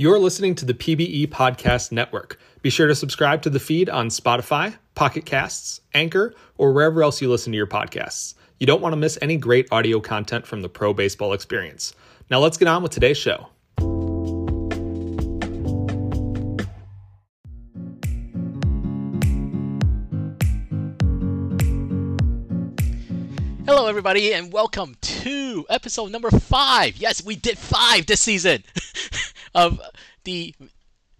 You're 0.00 0.18
listening 0.18 0.54
to 0.54 0.64
the 0.64 0.72
PBE 0.72 1.26
Podcast 1.26 1.92
Network. 1.92 2.40
Be 2.62 2.70
sure 2.70 2.86
to 2.86 2.94
subscribe 2.94 3.42
to 3.42 3.50
the 3.50 3.60
feed 3.60 3.90
on 3.90 4.08
Spotify, 4.08 4.78
Pocket 4.94 5.26
Casts, 5.26 5.82
Anchor, 5.92 6.32
or 6.56 6.72
wherever 6.72 7.02
else 7.02 7.20
you 7.20 7.28
listen 7.28 7.52
to 7.52 7.58
your 7.58 7.66
podcasts. 7.66 8.32
You 8.58 8.66
don't 8.66 8.80
want 8.80 8.94
to 8.94 8.96
miss 8.96 9.18
any 9.20 9.36
great 9.36 9.68
audio 9.70 10.00
content 10.00 10.46
from 10.46 10.62
the 10.62 10.70
pro 10.70 10.94
baseball 10.94 11.34
experience. 11.34 11.92
Now 12.30 12.38
let's 12.38 12.56
get 12.56 12.66
on 12.66 12.82
with 12.82 12.92
today's 12.92 13.18
show. 13.18 13.48
Hello, 23.66 23.86
everybody, 23.86 24.32
and 24.32 24.50
welcome 24.50 24.96
to 25.02 25.66
episode 25.68 26.10
number 26.10 26.30
five. 26.30 26.96
Yes, 26.96 27.22
we 27.22 27.36
did 27.36 27.58
five 27.58 28.06
this 28.06 28.22
season 28.22 28.64
of 29.54 29.80
the 30.24 30.54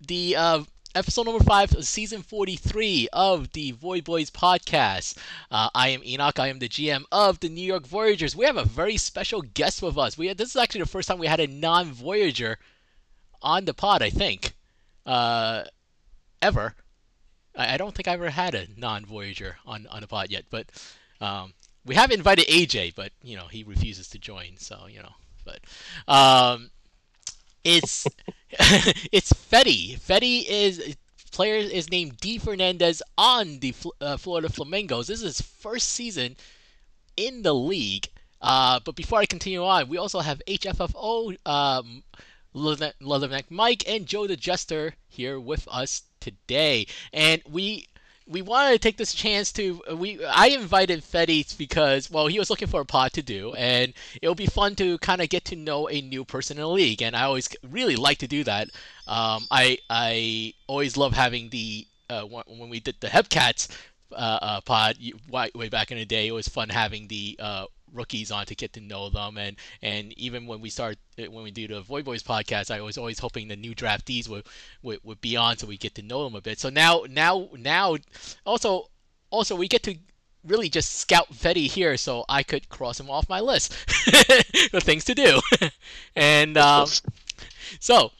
the 0.06 0.36
uh, 0.36 0.62
episode 0.94 1.26
number 1.26 1.44
five 1.44 1.70
season 1.84 2.22
43 2.22 3.08
of 3.12 3.52
the 3.52 3.72
VoyBoys 3.72 4.30
podcast. 4.30 5.16
Uh, 5.50 5.68
I 5.74 5.88
am 5.88 6.02
Enoch. 6.04 6.38
I 6.38 6.48
am 6.48 6.58
the 6.58 6.68
GM 6.68 7.04
of 7.12 7.40
the 7.40 7.48
New 7.48 7.62
York 7.62 7.86
Voyagers. 7.86 8.34
We 8.34 8.46
have 8.46 8.56
a 8.56 8.64
very 8.64 8.96
special 8.96 9.42
guest 9.42 9.82
with 9.82 9.98
us. 9.98 10.16
We 10.16 10.28
had, 10.28 10.38
this 10.38 10.50
is 10.50 10.56
actually 10.56 10.82
the 10.82 10.88
first 10.88 11.08
time 11.08 11.18
we 11.18 11.26
had 11.26 11.40
a 11.40 11.46
non-Voyager 11.46 12.58
on 13.42 13.64
the 13.64 13.74
pod. 13.74 14.02
I 14.02 14.10
think 14.10 14.54
uh, 15.06 15.64
ever. 16.42 16.74
I, 17.56 17.74
I 17.74 17.76
don't 17.76 17.94
think 17.94 18.08
I 18.08 18.12
ever 18.12 18.30
had 18.30 18.54
a 18.54 18.66
non-Voyager 18.76 19.56
on 19.66 19.86
on 19.90 20.00
the 20.00 20.08
pod 20.08 20.30
yet, 20.30 20.44
but. 20.50 20.70
Um, 21.20 21.52
we 21.84 21.94
have 21.94 22.10
invited 22.10 22.46
AJ, 22.46 22.94
but 22.94 23.12
you 23.22 23.36
know 23.36 23.46
he 23.46 23.62
refuses 23.62 24.08
to 24.10 24.18
join. 24.18 24.56
So 24.56 24.86
you 24.88 25.00
know, 25.00 25.12
but 25.44 25.60
um, 26.08 26.70
it's 27.64 28.06
it's 29.12 29.32
Fetty. 29.32 29.98
Fetty 30.00 30.44
is 30.48 30.96
player 31.32 31.56
is 31.56 31.90
named 31.90 32.16
D 32.18 32.38
Fernandez 32.38 33.02
on 33.16 33.58
the 33.60 33.74
uh, 34.00 34.16
Florida 34.16 34.48
Flamingos. 34.48 35.06
This 35.06 35.20
is 35.22 35.38
his 35.38 35.40
first 35.40 35.88
season 35.90 36.36
in 37.16 37.42
the 37.42 37.54
league. 37.54 38.08
Uh, 38.40 38.80
but 38.84 38.96
before 38.96 39.18
I 39.20 39.26
continue 39.26 39.64
on, 39.64 39.88
we 39.88 39.98
also 39.98 40.20
have 40.20 40.40
HFFO, 40.46 41.36
um, 41.46 42.02
Leatherneck 42.54 43.44
Mike, 43.50 43.84
and 43.88 44.06
Joe 44.06 44.26
the 44.26 44.36
Jester 44.36 44.94
here 45.08 45.38
with 45.38 45.68
us 45.70 46.02
today. 46.20 46.86
And 47.12 47.42
we 47.48 47.86
we 48.30 48.42
wanted 48.42 48.72
to 48.72 48.78
take 48.78 48.96
this 48.96 49.12
chance 49.12 49.50
to 49.52 49.82
we 49.96 50.24
I 50.24 50.46
invited 50.48 51.02
Fetty 51.02 51.56
because 51.58 52.10
well 52.10 52.28
he 52.28 52.38
was 52.38 52.48
looking 52.48 52.68
for 52.68 52.80
a 52.80 52.86
pod 52.86 53.12
to 53.14 53.22
do 53.22 53.52
and 53.54 53.92
it'll 54.22 54.36
be 54.36 54.46
fun 54.46 54.76
to 54.76 54.98
kind 54.98 55.20
of 55.20 55.28
get 55.28 55.44
to 55.46 55.56
know 55.56 55.88
a 55.88 56.00
new 56.00 56.24
person 56.24 56.56
in 56.56 56.62
the 56.62 56.68
league 56.68 57.02
and 57.02 57.16
I 57.16 57.22
always 57.22 57.48
really 57.68 57.96
like 57.96 58.18
to 58.18 58.28
do 58.28 58.44
that. 58.44 58.68
Um, 59.08 59.46
I 59.50 59.78
I 59.90 60.54
always 60.68 60.96
love 60.96 61.12
having 61.12 61.50
the 61.50 61.86
uh, 62.08 62.22
when 62.22 62.68
we 62.70 62.80
did 62.80 62.96
the 63.00 63.08
Hepcats 63.08 63.68
uh, 64.12 64.38
uh, 64.42 64.60
pod 64.60 64.96
way, 65.30 65.50
way 65.54 65.68
back 65.68 65.90
in 65.90 65.98
the 65.98 66.04
day. 66.04 66.28
It 66.28 66.32
was 66.32 66.48
fun 66.48 66.68
having 66.68 67.08
the 67.08 67.36
uh, 67.40 67.66
rookies 67.92 68.30
on 68.30 68.46
to 68.46 68.54
get 68.54 68.72
to 68.74 68.80
know 68.80 69.10
them. 69.10 69.38
And 69.38 69.56
and 69.82 70.12
even 70.18 70.46
when 70.46 70.60
we 70.60 70.70
start 70.70 70.98
when 71.16 71.42
we 71.42 71.50
do 71.50 71.68
the 71.68 71.82
VoyBoys 71.82 72.22
podcast 72.22 72.70
I 72.70 72.80
was 72.80 72.98
always 72.98 73.18
hoping 73.18 73.48
the 73.48 73.56
new 73.56 73.74
draftees 73.74 74.28
would, 74.28 74.46
would 74.82 75.00
would 75.04 75.20
be 75.20 75.36
on 75.36 75.56
so 75.58 75.66
we 75.66 75.76
get 75.76 75.94
to 75.96 76.02
know 76.02 76.24
them 76.24 76.34
a 76.34 76.40
bit. 76.40 76.58
So 76.58 76.70
now 76.70 77.04
now 77.08 77.48
now 77.56 77.96
also 78.44 78.86
also 79.30 79.56
we 79.56 79.68
get 79.68 79.82
to 79.84 79.96
really 80.44 80.70
just 80.70 80.94
scout 80.94 81.30
Fetty 81.32 81.66
here 81.66 81.96
so 81.96 82.24
I 82.28 82.42
could 82.42 82.68
cross 82.70 82.98
him 82.98 83.10
off 83.10 83.28
my 83.28 83.40
list. 83.40 83.74
The 84.72 84.80
things 84.80 85.04
to 85.06 85.14
do. 85.14 85.40
And 86.16 86.56
um, 86.56 86.88
so 87.78 88.12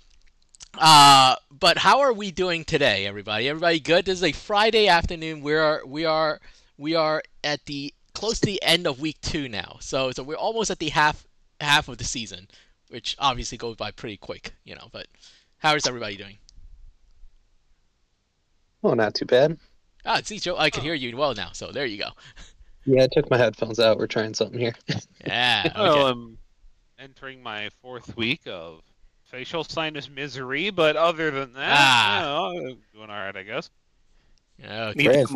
uh, 0.79 1.37
but 1.51 1.79
how 1.79 2.01
are 2.01 2.13
we 2.13 2.31
doing 2.31 2.65
today 2.65 3.07
everybody? 3.07 3.49
Everybody 3.49 3.81
good? 3.81 4.05
This 4.05 4.19
is 4.19 4.25
a 4.25 4.33
Friday 4.33 4.89
afternoon. 4.89 5.41
We 5.41 5.55
are 5.55 5.83
we 5.85 6.05
are 6.05 6.41
we 6.79 6.95
are 6.95 7.23
at 7.43 7.65
the 7.67 7.93
close 8.15 8.41
to 8.41 8.47
the 8.47 8.63
end 8.63 8.87
of 8.87 9.01
week 9.01 9.21
two 9.21 9.49
now. 9.49 9.77
So 9.81 10.11
so 10.13 10.23
we're 10.23 10.37
almost 10.37 10.71
at 10.71 10.79
the 10.79 10.89
half 10.91 11.27
half 11.61 11.89
of 11.89 11.99
the 11.99 12.05
season, 12.05 12.49
which 12.89 13.17
obviously 13.19 13.59
goes 13.59 13.77
by 13.77 13.91
pretty 13.91 14.17
quick, 14.17 14.53
you 14.65 14.75
know. 14.75 14.89
But 14.93 15.07
how 15.59 15.75
is 15.75 15.87
everybody 15.87 16.17
doing? 16.17 16.39
Well, 18.83 18.97
not 18.97 19.15
too 19.15 19.27
bad. 19.27 19.59
Ah, 20.07 20.21
see, 20.25 20.39
Joe, 20.39 20.57
I 20.57 20.71
can 20.71 20.81
oh. 20.81 20.85
hear 20.85 20.95
you 20.95 21.15
well 21.17 21.35
now. 21.35 21.51
So 21.53 21.71
there 21.71 21.87
you 21.87 21.99
go. 21.99 22.11
Yeah, 22.87 23.03
I 23.03 23.09
took 23.13 23.31
my 23.31 23.37
headphones 23.37 23.79
out. 23.79 23.99
We're 23.99 24.07
trying 24.07 24.33
something 24.33 24.59
here. 24.59 24.75
yeah. 25.27 25.65
Okay. 25.67 25.81
Well, 25.81 26.07
I'm 26.07 26.39
entering 26.99 27.43
my 27.43 27.69
fourth 27.83 28.17
week 28.17 28.41
of 28.47 28.81
facial 29.25 29.65
sinus 29.65 30.09
misery, 30.09 30.71
but 30.71 30.97
other 30.97 31.31
than 31.31 31.53
that, 31.53 31.79
ah. 31.79 32.51
you 32.53 32.61
know, 32.63 32.77
doing 32.95 33.11
all 33.11 33.17
right, 33.17 33.37
I 33.37 33.43
guess. 33.43 33.71
Okay. 34.65 35.05
Brand 35.05 35.29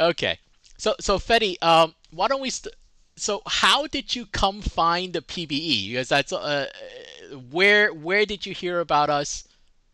Okay. 0.00 0.38
So 0.78 0.94
so 0.98 1.18
Fetty, 1.18 1.62
um, 1.62 1.94
why 2.10 2.28
don't 2.28 2.40
we? 2.40 2.50
St- 2.50 2.74
so 3.16 3.42
how 3.46 3.86
did 3.86 4.16
you 4.16 4.24
come 4.26 4.62
find 4.62 5.12
the 5.12 5.20
PBE? 5.20 5.90
Because 5.90 6.08
that's 6.08 6.32
uh, 6.32 6.66
where 7.50 7.92
where 7.92 8.24
did 8.24 8.46
you 8.46 8.54
hear 8.54 8.80
about 8.80 9.10
us? 9.10 9.46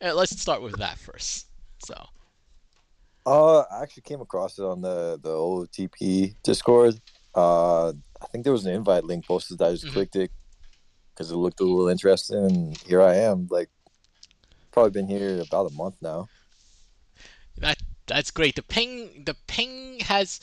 Uh, 0.03 0.15
let's 0.15 0.41
start 0.41 0.63
with 0.63 0.77
that 0.77 0.99
first. 0.99 1.47
So. 1.85 2.07
Uh, 3.27 3.65
I 3.73 3.83
actually 3.83 4.03
came 4.03 4.21
across 4.21 4.59
it 4.61 4.65
on 4.65 4.81
the 4.81 5.19
the 5.21 5.31
OTP 5.31 6.37
Discord. 6.45 7.01
Uh, 7.35 7.89
I 7.89 8.27
think 8.31 8.45
there 8.45 8.53
was 8.53 8.65
an 8.65 8.73
invite 8.73 9.03
link 9.03 9.27
posted. 9.27 9.61
I 9.61 9.73
just 9.73 9.85
mm-hmm. 9.85 9.95
clicked 9.95 10.17
it 10.17 10.31
because 11.13 11.33
it 11.33 11.37
looked 11.37 11.59
a 11.61 11.65
little 11.65 11.89
interesting, 11.89 12.45
and 12.45 12.77
here 12.87 13.03
I 13.03 13.17
am. 13.17 13.49
Like, 13.51 13.69
probably 14.71 14.93
been 14.93 15.09
here 15.09 15.41
about 15.41 15.71
a 15.71 15.75
month 15.75 15.97
now. 16.01 16.29
That 17.59 17.79
that's 18.07 18.31
great. 18.31 18.57
The 18.57 18.63
ping, 18.63 19.23
the 19.25 19.37
ping 19.47 20.01
has, 20.01 20.41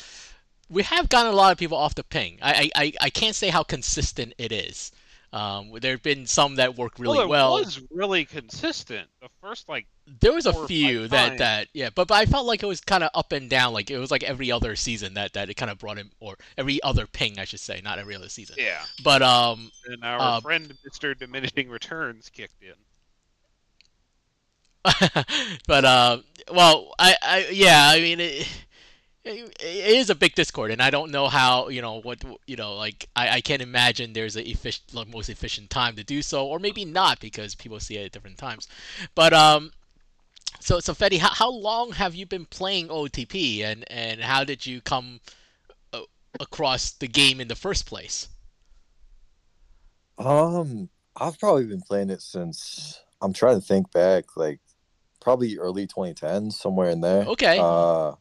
we 0.69 0.83
have 0.83 1.09
gotten 1.09 1.31
a 1.31 1.35
lot 1.35 1.51
of 1.51 1.57
people 1.57 1.77
off 1.77 1.95
the 1.95 2.03
ping. 2.03 2.39
I, 2.41 2.71
I, 2.75 2.93
I 3.01 3.09
can't 3.09 3.35
say 3.35 3.49
how 3.49 3.63
consistent 3.63 4.33
it 4.37 4.51
is. 4.51 4.91
Um, 5.31 5.71
there 5.81 5.93
have 5.93 6.03
been 6.03 6.27
some 6.27 6.57
that 6.57 6.77
work 6.77 6.99
really 6.99 7.17
well. 7.17 7.25
It 7.25 7.29
well. 7.29 7.53
was 7.53 7.81
really 7.89 8.23
consistent. 8.23 9.07
The 9.19 9.29
first 9.41 9.67
like 9.67 9.87
there 10.21 10.31
was 10.31 10.45
a 10.45 10.67
few 10.67 11.07
that 11.07 11.39
that 11.39 11.69
yeah, 11.73 11.89
but 11.95 12.07
but 12.07 12.13
I 12.13 12.27
felt 12.27 12.45
like 12.45 12.61
it 12.61 12.67
was 12.67 12.81
kind 12.81 13.03
of 13.03 13.09
up 13.15 13.31
and 13.31 13.49
down. 13.49 13.73
Like 13.73 13.89
it 13.89 13.97
was 13.97 14.11
like 14.11 14.21
every 14.21 14.51
other 14.51 14.75
season 14.75 15.15
that 15.15 15.33
that 15.33 15.49
it 15.49 15.55
kind 15.55 15.71
of 15.71 15.79
brought 15.79 15.97
in, 15.97 16.11
or 16.19 16.35
every 16.55 16.83
other 16.83 17.07
ping, 17.07 17.39
I 17.39 17.45
should 17.45 17.61
say, 17.61 17.81
not 17.83 17.97
every 17.97 18.13
other 18.13 18.29
season. 18.29 18.57
Yeah. 18.59 18.83
But 19.03 19.23
um. 19.23 19.71
And 19.87 20.03
our 20.03 20.19
uh, 20.19 20.39
friend 20.39 20.71
Mister 20.85 21.15
Diminishing 21.15 21.67
Returns 21.67 22.29
kicked 22.29 22.61
in. 22.61 22.75
but 25.67 25.85
uh, 25.85 26.19
well, 26.51 26.93
I, 26.99 27.15
I 27.21 27.47
yeah, 27.51 27.87
I 27.89 27.99
mean 27.99 28.19
it, 28.19 28.47
it, 29.23 29.57
is 29.61 30.09
a 30.09 30.15
big 30.15 30.35
Discord, 30.35 30.71
and 30.71 30.81
I 30.81 30.89
don't 30.89 31.11
know 31.11 31.27
how 31.27 31.69
you 31.69 31.81
know 31.81 32.01
what 32.01 32.23
you 32.47 32.55
know. 32.55 32.75
Like 32.75 33.07
I, 33.15 33.29
I 33.29 33.41
can't 33.41 33.61
imagine 33.61 34.13
there's 34.13 34.35
a 34.35 34.47
efficient, 34.47 34.93
like, 34.93 35.07
most 35.07 35.29
efficient 35.29 35.69
time 35.69 35.95
to 35.95 36.03
do 36.03 36.21
so, 36.21 36.45
or 36.45 36.59
maybe 36.59 36.83
not 36.83 37.19
because 37.19 37.55
people 37.55 37.79
see 37.79 37.97
it 37.97 38.05
at 38.05 38.11
different 38.11 38.37
times. 38.37 38.67
But 39.15 39.33
um, 39.33 39.71
so 40.59 40.79
so 40.79 40.93
Fetty, 40.93 41.19
how, 41.19 41.29
how 41.29 41.51
long 41.51 41.93
have 41.93 42.15
you 42.15 42.25
been 42.25 42.45
playing 42.45 42.89
OTP, 42.89 43.63
and 43.63 43.85
and 43.89 44.21
how 44.21 44.43
did 44.43 44.65
you 44.65 44.81
come 44.81 45.21
uh, 45.93 46.01
across 46.39 46.91
the 46.91 47.07
game 47.07 47.39
in 47.39 47.47
the 47.47 47.55
first 47.55 47.85
place? 47.85 48.27
Um, 50.17 50.89
I've 51.15 51.39
probably 51.39 51.65
been 51.65 51.81
playing 51.81 52.09
it 52.09 52.21
since 52.21 52.99
I'm 53.21 53.33
trying 53.33 53.59
to 53.59 53.65
think 53.65 53.91
back, 53.91 54.35
like 54.35 54.59
probably 55.23 55.57
early 55.57 55.87
2010s, 55.87 56.53
somewhere 56.53 56.89
in 56.89 57.01
there. 57.01 57.23
Okay. 57.23 57.57
Uh, 57.59 58.11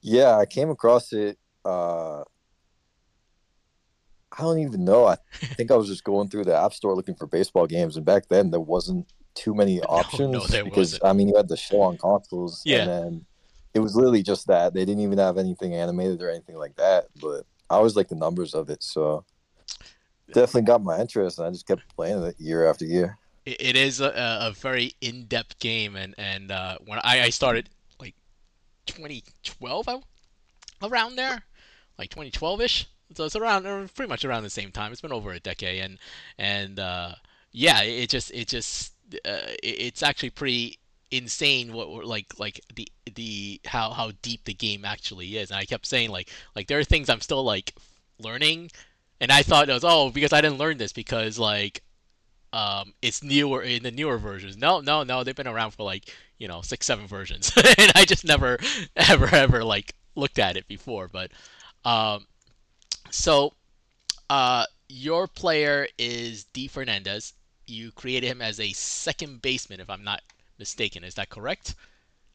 yeah, 0.00 0.36
I 0.36 0.46
came 0.46 0.70
across 0.70 1.12
it. 1.12 1.38
Uh, 1.64 2.20
I 2.20 4.42
don't 4.42 4.60
even 4.60 4.84
know. 4.84 5.06
I 5.06 5.16
think 5.56 5.70
I 5.70 5.76
was 5.76 5.88
just 5.88 6.04
going 6.04 6.28
through 6.28 6.44
the 6.44 6.56
app 6.56 6.72
store 6.72 6.94
looking 6.94 7.16
for 7.16 7.26
baseball 7.26 7.66
games, 7.66 7.96
and 7.96 8.06
back 8.06 8.28
then 8.28 8.50
there 8.50 8.60
wasn't 8.60 9.12
too 9.34 9.54
many 9.54 9.80
options 9.82 10.32
no, 10.32 10.58
no, 10.58 10.64
because 10.64 10.92
wasn't. 10.92 11.04
I 11.04 11.12
mean 11.12 11.28
you 11.28 11.36
had 11.36 11.48
the 11.48 11.56
show 11.56 11.82
on 11.82 11.98
consoles, 11.98 12.62
yeah. 12.64 12.82
and 12.82 12.90
then 12.90 13.26
it 13.74 13.80
was 13.80 13.96
literally 13.96 14.22
just 14.22 14.46
that. 14.46 14.72
They 14.72 14.84
didn't 14.84 15.02
even 15.02 15.18
have 15.18 15.36
anything 15.36 15.74
animated 15.74 16.22
or 16.22 16.30
anything 16.30 16.56
like 16.56 16.76
that. 16.76 17.06
But 17.20 17.44
I 17.68 17.74
always 17.74 17.96
like 17.96 18.08
the 18.08 18.14
numbers 18.14 18.54
of 18.54 18.70
it, 18.70 18.82
so 18.82 19.24
definitely 20.32 20.62
got 20.62 20.82
my 20.82 21.00
interest, 21.00 21.38
and 21.38 21.48
I 21.48 21.50
just 21.50 21.66
kept 21.66 21.82
playing 21.94 22.22
it 22.22 22.36
year 22.38 22.70
after 22.70 22.84
year 22.84 23.18
it 23.58 23.76
is 23.76 24.00
a, 24.00 24.12
a 24.14 24.52
very 24.52 24.94
in-depth 25.00 25.58
game, 25.58 25.96
and 25.96 26.14
and 26.18 26.50
uh, 26.50 26.78
when 26.84 26.98
I, 27.02 27.22
I 27.22 27.30
started 27.30 27.68
like 27.98 28.14
2012 28.86 29.88
around 30.82 31.16
there, 31.16 31.42
like 31.98 32.10
2012ish. 32.10 32.86
So 33.14 33.24
it's 33.24 33.34
around 33.34 33.64
pretty 33.94 34.08
much 34.08 34.24
around 34.24 34.44
the 34.44 34.50
same 34.50 34.70
time. 34.70 34.92
It's 34.92 35.00
been 35.00 35.12
over 35.12 35.32
a 35.32 35.40
decade, 35.40 35.82
and 35.82 35.98
and 36.38 36.78
uh, 36.78 37.14
yeah, 37.52 37.82
it 37.82 38.08
just 38.08 38.30
it 38.30 38.48
just 38.48 38.92
uh, 39.24 39.50
it's 39.62 40.02
actually 40.02 40.30
pretty 40.30 40.78
insane 41.10 41.72
what 41.72 41.88
like 42.04 42.38
like 42.38 42.60
the 42.74 42.86
the 43.16 43.60
how 43.64 43.90
how 43.90 44.12
deep 44.22 44.44
the 44.44 44.54
game 44.54 44.84
actually 44.84 45.36
is. 45.36 45.50
And 45.50 45.58
I 45.58 45.64
kept 45.64 45.86
saying 45.86 46.10
like 46.10 46.28
like 46.54 46.68
there 46.68 46.78
are 46.78 46.84
things 46.84 47.08
I'm 47.08 47.20
still 47.20 47.42
like 47.42 47.74
learning, 48.18 48.70
and 49.20 49.32
I 49.32 49.42
thought 49.42 49.68
it 49.68 49.72
was 49.72 49.84
oh 49.84 50.10
because 50.10 50.32
I 50.32 50.40
didn't 50.40 50.58
learn 50.58 50.78
this 50.78 50.92
because 50.92 51.38
like 51.38 51.82
um, 52.52 52.94
it's 53.00 53.22
newer 53.22 53.62
in 53.62 53.82
the 53.82 53.90
newer 53.90 54.18
versions. 54.18 54.56
No, 54.56 54.80
no, 54.80 55.02
no, 55.02 55.22
they've 55.22 55.36
been 55.36 55.46
around 55.46 55.72
for 55.72 55.84
like 55.84 56.12
you 56.38 56.48
know 56.48 56.62
six, 56.62 56.86
seven 56.86 57.06
versions, 57.06 57.52
and 57.78 57.92
I 57.94 58.04
just 58.04 58.24
never, 58.24 58.58
ever, 58.96 59.34
ever 59.34 59.64
like 59.64 59.94
looked 60.14 60.38
at 60.38 60.56
it 60.56 60.66
before. 60.66 61.08
But 61.08 61.30
um, 61.84 62.26
so 63.10 63.52
uh, 64.28 64.64
your 64.88 65.26
player 65.26 65.86
is 65.98 66.44
D 66.52 66.68
Fernandez. 66.68 67.34
You 67.66 67.92
created 67.92 68.26
him 68.26 68.42
as 68.42 68.58
a 68.58 68.72
second 68.72 69.42
baseman, 69.42 69.80
if 69.80 69.88
I'm 69.88 70.02
not 70.02 70.22
mistaken. 70.58 71.04
Is 71.04 71.14
that 71.14 71.28
correct? 71.28 71.76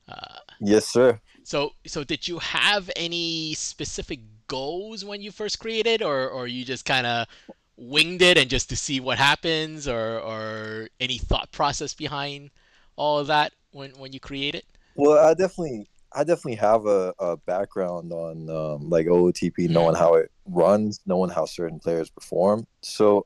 Uh, 0.08 0.40
yes, 0.62 0.88
sir. 0.88 1.20
So, 1.44 1.74
so 1.86 2.04
did 2.04 2.28
you 2.28 2.40
have 2.40 2.90
any 2.96 3.54
specific 3.56 4.20
goals 4.48 5.04
when 5.04 5.22
you 5.22 5.32
first 5.32 5.60
created, 5.60 6.02
or 6.02 6.30
or 6.30 6.48
you 6.48 6.64
just 6.64 6.86
kind 6.86 7.06
of 7.06 7.28
winged 7.78 8.22
it 8.22 8.38
and 8.38 8.50
just 8.50 8.70
to 8.70 8.76
see 8.76 9.00
what 9.00 9.18
happens, 9.18 9.88
or 9.88 10.20
or 10.20 10.90
any 11.00 11.18
thought 11.18 11.52
process 11.52 11.94
behind 11.94 12.52
all 12.96 13.20
of 13.20 13.28
that 13.28 13.54
when 13.72 13.92
when 13.92 14.14
you 14.14 14.20
create 14.20 14.56
it? 14.56 14.66
Well, 14.96 15.18
I 15.24 15.34
definitely 15.34 15.88
I 16.14 16.24
definitely 16.24 16.56
have 16.56 16.86
a, 16.86 17.14
a 17.20 17.38
background 17.38 18.12
on 18.14 18.50
um, 18.50 18.90
like 18.90 19.08
OOTP, 19.08 19.70
knowing 19.70 19.96
how 19.96 20.16
it 20.16 20.32
runs, 20.46 21.02
knowing 21.06 21.30
how 21.30 21.46
certain 21.46 21.80
players 21.80 22.10
perform. 22.10 22.66
So 22.82 23.26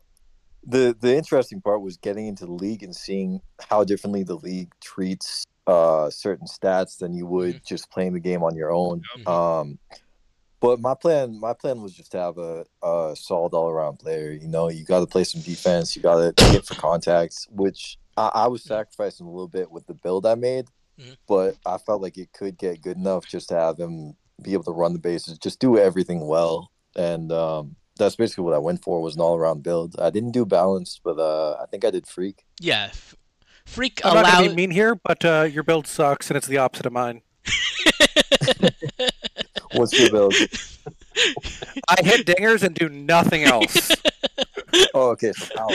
the 0.66 0.96
the 1.00 1.16
interesting 1.16 1.62
part 1.62 1.82
was 1.82 1.98
getting 1.98 2.28
into 2.28 2.46
the 2.46 2.52
league 2.52 2.84
and 2.84 2.96
seeing 2.96 3.42
how 3.70 3.84
differently 3.84 4.24
the 4.24 4.36
league 4.36 4.72
treats 4.82 5.46
uh, 5.68 6.10
certain 6.10 6.48
stats 6.48 6.98
than 6.98 7.14
you 7.14 7.28
would 7.28 7.56
mm-hmm. 7.56 7.66
just 7.66 7.92
playing 7.92 8.14
the 8.14 8.20
game 8.20 8.44
on 8.44 8.56
your 8.56 8.72
own. 8.72 9.04
Mm-hmm. 9.18 9.28
Um, 9.28 9.80
but 10.60 10.80
my 10.80 10.94
plan, 10.94 11.40
my 11.40 11.54
plan 11.54 11.82
was 11.82 11.94
just 11.94 12.12
to 12.12 12.18
have 12.20 12.38
a, 12.38 12.66
a 12.84 13.16
solid 13.16 13.54
all 13.54 13.70
around 13.70 14.00
player. 14.00 14.32
You 14.32 14.48
know, 14.48 14.70
you 14.70 14.84
got 14.84 15.00
to 15.00 15.08
play 15.08 15.24
some 15.24 15.42
defense. 15.42 15.96
You 15.96 16.02
got 16.02 16.36
to 16.36 16.52
get 16.52 16.66
for 16.66 16.76
contacts, 16.76 17.48
which 17.50 17.98
I, 18.18 18.32
I, 18.34 18.48
was 18.48 18.64
sacrificing 18.64 19.26
a 19.26 19.30
little 19.30 19.48
bit 19.48 19.72
with 19.72 19.88
the 19.88 19.94
build 19.94 20.26
I 20.26 20.36
made. 20.36 20.66
Mm-hmm. 21.00 21.14
But 21.28 21.56
I 21.66 21.78
felt 21.78 22.02
like 22.02 22.18
it 22.18 22.34
could 22.34 22.58
get 22.58 22.82
good 22.82 22.98
enough 22.98 23.26
just 23.26 23.50
to 23.50 23.56
have 23.56 23.78
him 23.78 24.16
be 24.42 24.54
able 24.54 24.64
to 24.64 24.72
run 24.72 24.94
the 24.94 25.00
bases, 25.00 25.38
just 25.38 25.60
do 25.60 25.78
everything 25.78 26.26
well, 26.28 26.72
and 26.96 27.32
um, 27.32 27.76
that's 27.98 28.16
basically 28.16 28.44
what 28.44 28.54
I 28.54 28.60
went 28.60 28.84
for 28.84 29.02
was 29.02 29.16
an 29.16 29.22
all 29.22 29.38
around 29.38 29.64
build. 29.64 29.96
I 30.00 30.10
didn't 30.10 30.32
do 30.32 30.46
balanced, 30.46 31.02
but 31.04 31.20
uh, 31.20 31.58
I 31.62 31.66
think 31.68 31.86
I 31.86 31.92
did 31.92 32.08
freak. 32.08 32.46
Yeah, 32.60 32.92
freak. 33.66 34.02
I'm 34.04 34.16
not 34.16 34.26
gonna 34.26 34.50
be 34.50 34.56
mean 34.56 34.72
here, 34.72 34.96
but 34.96 35.24
uh, 35.24 35.48
your 35.52 35.64
build 35.64 35.88
sucks, 35.88 36.30
and 36.30 36.38
it's 36.38 36.48
the 36.48 36.58
opposite 36.58 36.86
of 36.86 36.94
mine. 36.94 37.22
What's 39.80 39.98
your 39.98 40.10
build? 40.10 40.34
I 41.88 42.04
hit 42.04 42.28
dingers 42.28 42.64
and 42.64 42.76
do 42.76 42.90
nothing 42.90 43.44
else. 43.44 43.92
oh, 44.94 45.12
okay. 45.12 45.32
So 45.32 45.56
power. 45.56 45.70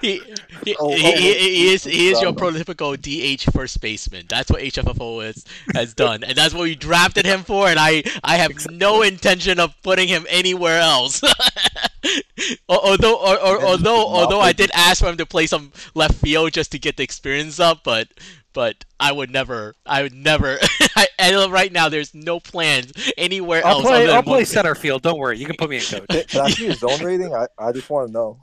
He, 0.00 0.22
he, 0.64 0.76
oh, 0.80 0.94
he, 0.94 1.06
oh, 1.06 1.16
he, 1.16 1.34
he 1.34 1.72
is 1.74 1.84
he 1.84 2.08
is 2.08 2.22
your 2.22 2.32
prototypical 2.32 2.96
DH 2.96 3.52
first 3.52 3.78
baseman. 3.82 4.24
That's 4.26 4.50
what 4.50 4.62
HFFO 4.62 5.28
is, 5.28 5.44
has 5.74 5.92
done, 5.92 6.24
and 6.24 6.34
that's 6.34 6.54
what 6.54 6.62
we 6.62 6.74
drafted 6.74 7.26
him 7.26 7.42
for. 7.42 7.68
And 7.68 7.78
I 7.78 8.04
I 8.24 8.36
have 8.36 8.50
exactly. 8.50 8.78
no 8.78 9.02
intention 9.02 9.60
of 9.60 9.74
putting 9.82 10.08
him 10.08 10.24
anywhere 10.30 10.80
else. 10.80 11.22
although 12.70 13.16
or, 13.16 13.38
or, 13.38 13.62
although 13.62 14.06
although 14.06 14.40
I 14.40 14.52
did 14.52 14.70
ask 14.72 15.02
for 15.02 15.10
him 15.10 15.18
to 15.18 15.26
play 15.26 15.46
some 15.46 15.72
left 15.94 16.14
field 16.14 16.54
just 16.54 16.72
to 16.72 16.78
get 16.78 16.96
the 16.96 17.02
experience 17.02 17.60
up, 17.60 17.84
but 17.84 18.08
but 18.52 18.84
I 19.00 19.12
would 19.12 19.30
never, 19.30 19.74
I 19.86 20.02
would 20.02 20.14
never. 20.14 20.58
I, 20.96 21.06
right 21.48 21.72
now, 21.72 21.88
there's 21.88 22.14
no 22.14 22.40
plans 22.40 22.92
anywhere 23.16 23.62
I'll 23.64 23.76
else. 23.76 23.82
Play, 23.82 24.10
I'll 24.10 24.22
play 24.22 24.44
center 24.44 24.74
field. 24.74 25.02
Don't 25.02 25.18
worry, 25.18 25.38
you 25.38 25.46
can 25.46 25.56
put 25.56 25.70
me 25.70 25.76
in 25.76 25.82
coach. 25.82 26.28
Can 26.28 26.40
I 26.40 26.50
see 26.50 26.66
his 26.66 26.80
zone 26.80 27.02
rating? 27.02 27.34
I, 27.34 27.46
I 27.58 27.72
just 27.72 27.88
want 27.90 28.08
to 28.08 28.12
know. 28.12 28.38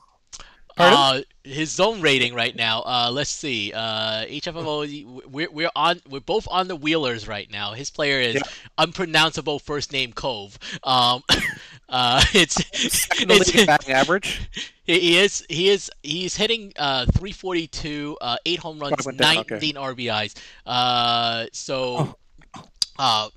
Uh, 0.79 1.21
his 1.43 1.71
zone 1.71 1.99
rating 2.01 2.33
right 2.33 2.55
now. 2.55 2.81
Uh, 2.85 3.09
let's 3.11 3.29
see. 3.29 3.73
Uh, 3.73 4.23
HFFO. 4.25 5.25
We're, 5.27 5.51
we're 5.51 5.71
on. 5.75 5.99
We're 6.09 6.21
both 6.21 6.47
on 6.49 6.67
the 6.67 6.75
Wheelers 6.75 7.27
right 7.27 7.51
now. 7.51 7.73
His 7.73 7.89
player 7.89 8.19
is 8.19 8.35
yeah. 8.35 8.41
unpronounceable 8.77 9.59
first 9.59 9.91
name 9.91 10.13
Cove. 10.13 10.57
Um, 10.83 11.23
uh, 11.89 12.23
it's 12.33 12.55
second 12.93 13.31
it's, 13.31 13.65
batting 13.65 13.93
average. 13.93 14.41
He 14.89 15.19
is. 15.19 15.45
He 15.49 15.69
is. 15.69 15.91
He's 16.01 16.35
hitting 16.35 16.73
uh 16.75 17.05
342, 17.05 18.17
uh, 18.19 18.37
eight 18.47 18.57
home 18.57 18.79
runs, 18.79 19.05
19 19.05 19.21
okay. 19.37 19.71
RBIs. 19.71 20.35
Uh, 20.65 21.45
so, 21.53 22.17
oh. 22.57 22.63
uh, 22.97 23.29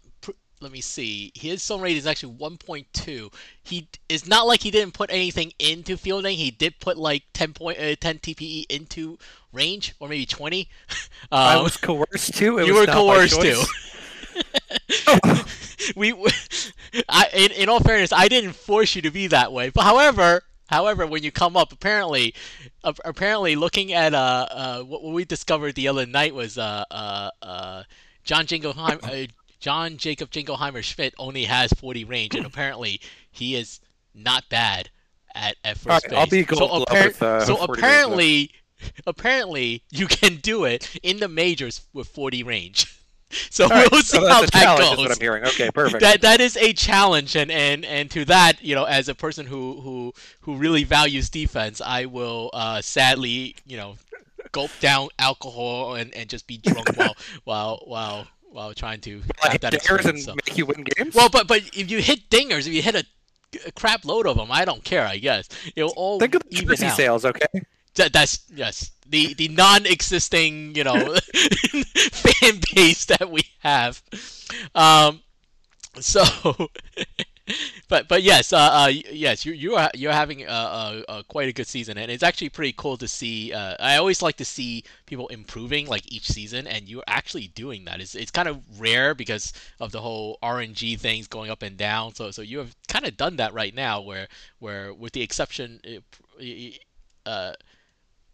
let 0.62 0.72
me 0.72 0.80
see. 0.80 1.32
His 1.34 1.62
zone 1.62 1.82
rate 1.82 1.96
is 1.96 2.06
actually 2.06 2.34
1.2. 2.34 3.34
He 3.64 3.88
it's 4.08 4.26
not 4.26 4.46
like 4.46 4.62
he 4.62 4.70
didn't 4.70 4.94
put 4.94 5.10
anything 5.10 5.52
into 5.58 5.96
fielding. 5.96 6.36
He 6.36 6.50
did 6.50 6.78
put 6.80 6.96
like 6.96 7.24
10 7.34 7.52
point 7.52 7.78
uh, 7.78 7.96
10 7.96 8.18
TPE 8.20 8.66
into 8.70 9.18
range, 9.52 9.94
or 10.00 10.08
maybe 10.08 10.24
20. 10.24 10.68
Um, 10.90 10.98
I 11.32 11.60
was 11.60 11.76
coerced 11.76 12.34
too. 12.34 12.58
It 12.58 12.66
you 12.66 12.74
were 12.74 12.86
coerced 12.86 13.40
we, 15.96 16.14
I, 17.08 17.28
in, 17.34 17.52
in 17.52 17.68
all 17.68 17.80
fairness, 17.80 18.12
I 18.12 18.28
didn't 18.28 18.52
force 18.52 18.94
you 18.94 19.02
to 19.02 19.10
be 19.10 19.26
that 19.28 19.52
way. 19.52 19.70
But 19.70 19.82
however, 19.82 20.42
however, 20.66 21.06
when 21.06 21.22
you 21.22 21.32
come 21.32 21.56
up, 21.56 21.72
apparently, 21.72 22.34
uh, 22.84 22.92
apparently, 23.04 23.56
looking 23.56 23.92
at 23.92 24.14
uh, 24.14 24.46
uh, 24.50 24.82
what 24.82 25.02
we 25.02 25.24
discovered 25.24 25.74
the 25.74 25.88
other 25.88 26.06
night 26.06 26.34
was 26.34 26.58
uh, 26.58 26.84
uh, 26.90 27.30
uh, 27.40 27.82
John 28.24 28.46
Jingleheimer, 28.46 29.24
uh, 29.24 29.26
John 29.60 29.96
Jacob 29.96 30.30
Jingleheimer 30.30 30.82
Schmidt 30.82 31.14
only 31.18 31.44
has 31.44 31.72
40 31.72 32.04
range, 32.04 32.34
and 32.34 32.46
apparently 32.46 33.00
he 33.30 33.54
is 33.54 33.80
not 34.14 34.48
bad 34.48 34.90
at, 35.34 35.56
at 35.64 35.76
first 35.78 35.88
right, 35.88 36.10
base. 36.10 36.18
I'll 36.18 36.26
be 36.26 36.44
so, 36.44 36.68
appar- 36.68 37.06
with, 37.06 37.46
so 37.46 37.62
apparently, 37.62 38.50
apparently 39.06 39.82
you 39.90 40.06
can 40.06 40.36
do 40.36 40.64
it 40.64 40.94
in 41.02 41.18
the 41.18 41.28
majors 41.28 41.82
with 41.92 42.08
40 42.08 42.42
range. 42.42 42.98
So 43.50 43.68
right, 43.68 43.90
we'll 43.90 44.02
see 44.02 44.18
so 44.18 44.26
how 44.26 44.42
that 44.42 44.78
goes. 44.78 44.98
What 44.98 45.12
I'm 45.12 45.20
hearing. 45.20 45.44
Okay, 45.44 45.70
perfect. 45.70 46.00
That 46.00 46.20
that 46.22 46.40
is 46.40 46.56
a 46.56 46.72
challenge, 46.72 47.36
and, 47.36 47.50
and 47.50 47.84
and 47.84 48.10
to 48.10 48.24
that, 48.26 48.62
you 48.62 48.74
know, 48.74 48.84
as 48.84 49.08
a 49.08 49.14
person 49.14 49.46
who 49.46 49.80
who 49.80 50.14
who 50.40 50.56
really 50.56 50.84
values 50.84 51.28
defense, 51.28 51.80
I 51.80 52.06
will 52.06 52.50
uh, 52.52 52.80
sadly, 52.80 53.56
you 53.66 53.76
know, 53.76 53.96
gulp 54.52 54.70
down 54.80 55.08
alcohol 55.18 55.94
and, 55.94 56.14
and 56.14 56.28
just 56.28 56.46
be 56.46 56.58
drunk 56.58 56.96
while 56.96 57.14
while 57.44 57.82
while 57.86 58.28
while 58.50 58.74
trying 58.74 59.00
to 59.00 59.22
have 59.40 59.60
that 59.60 59.72
dingers 59.72 60.04
and 60.04 60.20
so. 60.20 60.34
make 60.34 60.56
you 60.56 60.66
win 60.66 60.84
games. 60.84 61.14
Well, 61.14 61.28
but 61.28 61.46
but 61.46 61.62
if 61.74 61.90
you 61.90 62.00
hit 62.00 62.28
dingers, 62.30 62.66
if 62.66 62.68
you 62.68 62.82
hit 62.82 62.94
a, 62.94 63.04
a 63.66 63.72
crap 63.72 64.04
load 64.04 64.26
of 64.26 64.36
them, 64.36 64.50
I 64.50 64.64
don't 64.64 64.84
care. 64.84 65.06
I 65.06 65.18
guess 65.18 65.48
it'll 65.74 65.94
all 65.96 66.18
think 66.18 66.34
of 66.34 66.42
the 66.48 66.56
jersey 66.56 66.88
sales. 66.90 67.24
Okay. 67.24 67.46
That, 67.94 68.12
that's 68.12 68.40
yes, 68.54 68.90
the 69.12 69.34
the 69.34 69.48
non-existing 69.48 70.74
you 70.74 70.84
know 70.84 70.94
fan 71.94 72.60
base 72.74 73.04
that 73.06 73.30
we 73.30 73.42
have. 73.60 74.02
Um, 74.74 75.20
so 76.00 76.24
but 77.88 78.08
but 78.08 78.22
yes, 78.22 78.52
uh, 78.52 78.56
uh, 78.56 78.86
yes, 78.88 79.44
you 79.44 79.52
you 79.52 79.76
are 79.76 79.90
you're 79.94 80.12
having 80.12 80.44
a, 80.44 81.04
a, 81.08 81.24
quite 81.28 81.48
a 81.48 81.52
good 81.52 81.66
season, 81.66 81.98
and 81.98 82.10
it's 82.10 82.22
actually 82.22 82.48
pretty 82.48 82.72
cool 82.76 82.96
to 82.96 83.06
see. 83.06 83.52
Uh, 83.52 83.76
I 83.78 83.96
always 83.96 84.22
like 84.22 84.36
to 84.38 84.44
see 84.44 84.84
people 85.06 85.28
improving 85.28 85.86
like 85.86 86.10
each 86.10 86.26
season, 86.26 86.66
and 86.66 86.88
you're 86.88 87.04
actually 87.06 87.48
doing 87.48 87.84
that. 87.84 88.00
It's 88.00 88.14
it's 88.14 88.30
kind 88.30 88.48
of 88.48 88.60
rare 88.78 89.14
because 89.14 89.52
of 89.80 89.92
the 89.92 90.00
whole 90.00 90.38
RNG 90.42 90.98
things 90.98 91.26
going 91.26 91.50
up 91.50 91.62
and 91.62 91.76
down. 91.76 92.14
So 92.14 92.30
so 92.30 92.42
you 92.42 92.58
have 92.58 92.74
kind 92.88 93.06
of 93.06 93.16
done 93.16 93.36
that 93.36 93.52
right 93.52 93.74
now, 93.74 94.00
where 94.00 94.28
where 94.58 94.94
with 94.94 95.12
the 95.12 95.22
exception. 95.22 95.80
Uh, 97.24 97.52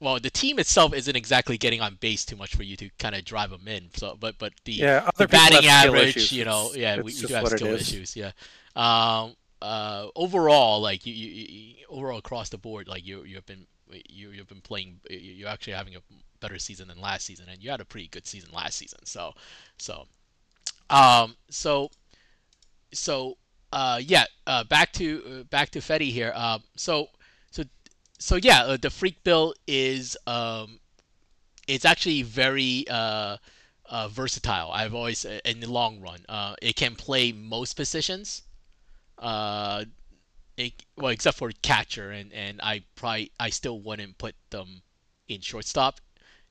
well, 0.00 0.20
the 0.20 0.30
team 0.30 0.58
itself 0.58 0.94
isn't 0.94 1.16
exactly 1.16 1.58
getting 1.58 1.80
on 1.80 1.96
base 2.00 2.24
too 2.24 2.36
much 2.36 2.54
for 2.54 2.62
you 2.62 2.76
to 2.76 2.88
kind 2.98 3.14
of 3.14 3.24
drive 3.24 3.50
them 3.50 3.66
in. 3.66 3.88
So, 3.94 4.16
but 4.18 4.38
but 4.38 4.52
the, 4.64 4.72
yeah, 4.72 5.10
the 5.16 5.28
batting 5.28 5.66
average, 5.68 6.32
you 6.32 6.44
know, 6.44 6.70
yeah, 6.74 6.96
we, 6.96 7.02
we 7.02 7.12
do 7.12 7.26
have 7.34 7.48
skill 7.48 7.74
issues. 7.74 8.14
Yeah, 8.16 8.32
um, 8.76 9.34
uh, 9.60 10.06
overall, 10.14 10.80
like 10.80 11.04
you, 11.04 11.12
you, 11.14 11.46
you, 11.48 11.74
overall 11.88 12.18
across 12.18 12.48
the 12.48 12.58
board, 12.58 12.88
like 12.88 13.06
you 13.06 13.24
you've 13.24 13.46
been 13.46 13.66
you 14.08 14.30
you've 14.30 14.48
been 14.48 14.60
playing. 14.60 15.00
You're 15.10 15.48
actually 15.48 15.72
having 15.72 15.96
a 15.96 16.00
better 16.40 16.58
season 16.58 16.88
than 16.88 17.00
last 17.00 17.26
season, 17.26 17.46
and 17.50 17.62
you 17.62 17.70
had 17.70 17.80
a 17.80 17.84
pretty 17.84 18.08
good 18.08 18.26
season 18.26 18.50
last 18.52 18.78
season. 18.78 19.00
So, 19.04 19.32
so, 19.78 20.06
um, 20.90 21.36
so, 21.50 21.90
so, 22.92 23.36
uh, 23.72 24.00
yeah. 24.02 24.24
Uh, 24.46 24.64
back 24.64 24.92
to 24.92 25.22
uh, 25.40 25.42
back 25.44 25.70
to 25.70 25.80
Fetty 25.80 26.10
here. 26.10 26.32
Um, 26.34 26.62
so, 26.76 27.08
so, 28.18 28.36
yeah. 28.36 28.62
Uh, 28.64 28.76
the 28.76 28.90
freak 28.90 29.22
bill 29.24 29.54
is 29.66 30.16
um, 30.26 30.80
it's 31.66 31.84
actually 31.84 32.22
very 32.22 32.86
uh. 32.90 33.36
Uh, 33.90 34.06
versatile. 34.08 34.70
I've 34.70 34.94
always, 34.94 35.24
in 35.24 35.60
the 35.60 35.70
long 35.72 36.02
run, 36.02 36.20
uh, 36.28 36.54
it 36.60 36.76
can 36.76 36.94
play 36.94 37.32
most 37.32 37.72
positions 37.72 38.42
uh, 39.18 39.84
it, 40.56 40.72
well, 40.96 41.10
except 41.12 41.38
for 41.38 41.50
catcher, 41.62 42.10
and, 42.10 42.32
and 42.32 42.60
I 42.62 42.84
probably 42.96 43.32
I 43.38 43.50
still 43.50 43.80
wouldn't 43.80 44.18
put 44.18 44.34
them 44.50 44.82
in 45.28 45.40
shortstop, 45.40 46.00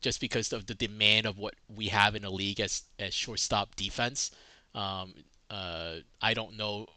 just 0.01 0.19
because 0.21 0.53
of 0.53 0.65
the 0.65 0.75
demand 0.75 1.25
of 1.25 1.38
what 1.38 1.55
we 1.67 1.88
have 1.88 2.15
in 2.15 2.24
the 2.24 2.29
league 2.29 2.59
as 2.59 2.83
as 3.00 3.13
shortstop 3.13 3.75
defense. 3.75 4.31
Um, 4.75 5.13
uh, 5.50 5.97
I 6.21 6.33
don't 6.33 6.57
know 6.57 6.88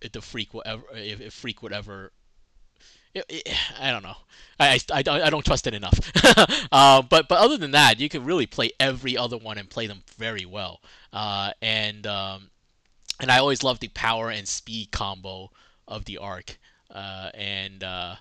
if 0.00 0.12
the 0.12 0.22
freak 0.22 0.54
will 0.54 0.62
ever 0.66 0.84
if, 0.94 1.20
if 1.20 1.34
freak 1.34 1.62
would 1.62 1.72
ever 1.72 2.12
it, 3.14 3.24
it, 3.28 3.48
I 3.80 3.90
don't 3.90 4.02
know. 4.02 4.16
I, 4.58 4.78
I, 4.92 4.98
I, 4.98 5.30
don't 5.30 5.44
trust 5.44 5.66
it 5.66 5.74
enough. 5.74 5.98
uh, 6.72 7.02
but 7.02 7.28
but 7.28 7.38
other 7.38 7.56
than 7.56 7.70
that, 7.70 7.98
you 7.98 8.08
can 8.08 8.24
really 8.24 8.46
play 8.46 8.70
every 8.78 9.16
other 9.16 9.38
one 9.38 9.56
and 9.56 9.68
play 9.68 9.86
them 9.86 10.02
very 10.18 10.44
well. 10.44 10.80
Uh, 11.12 11.52
and 11.62 12.06
um, 12.06 12.50
and 13.20 13.30
I 13.30 13.38
always 13.38 13.62
love 13.62 13.80
the 13.80 13.88
power 13.88 14.30
and 14.30 14.46
speed 14.46 14.90
combo 14.90 15.50
of 15.88 16.04
the 16.04 16.18
arc. 16.18 16.58
Uh, 16.90 17.30
and 17.34 17.82
uh, 17.82 18.16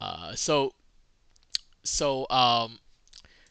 uh, 0.00 0.34
so 0.34 0.72
so 1.84 2.26
um, 2.30 2.78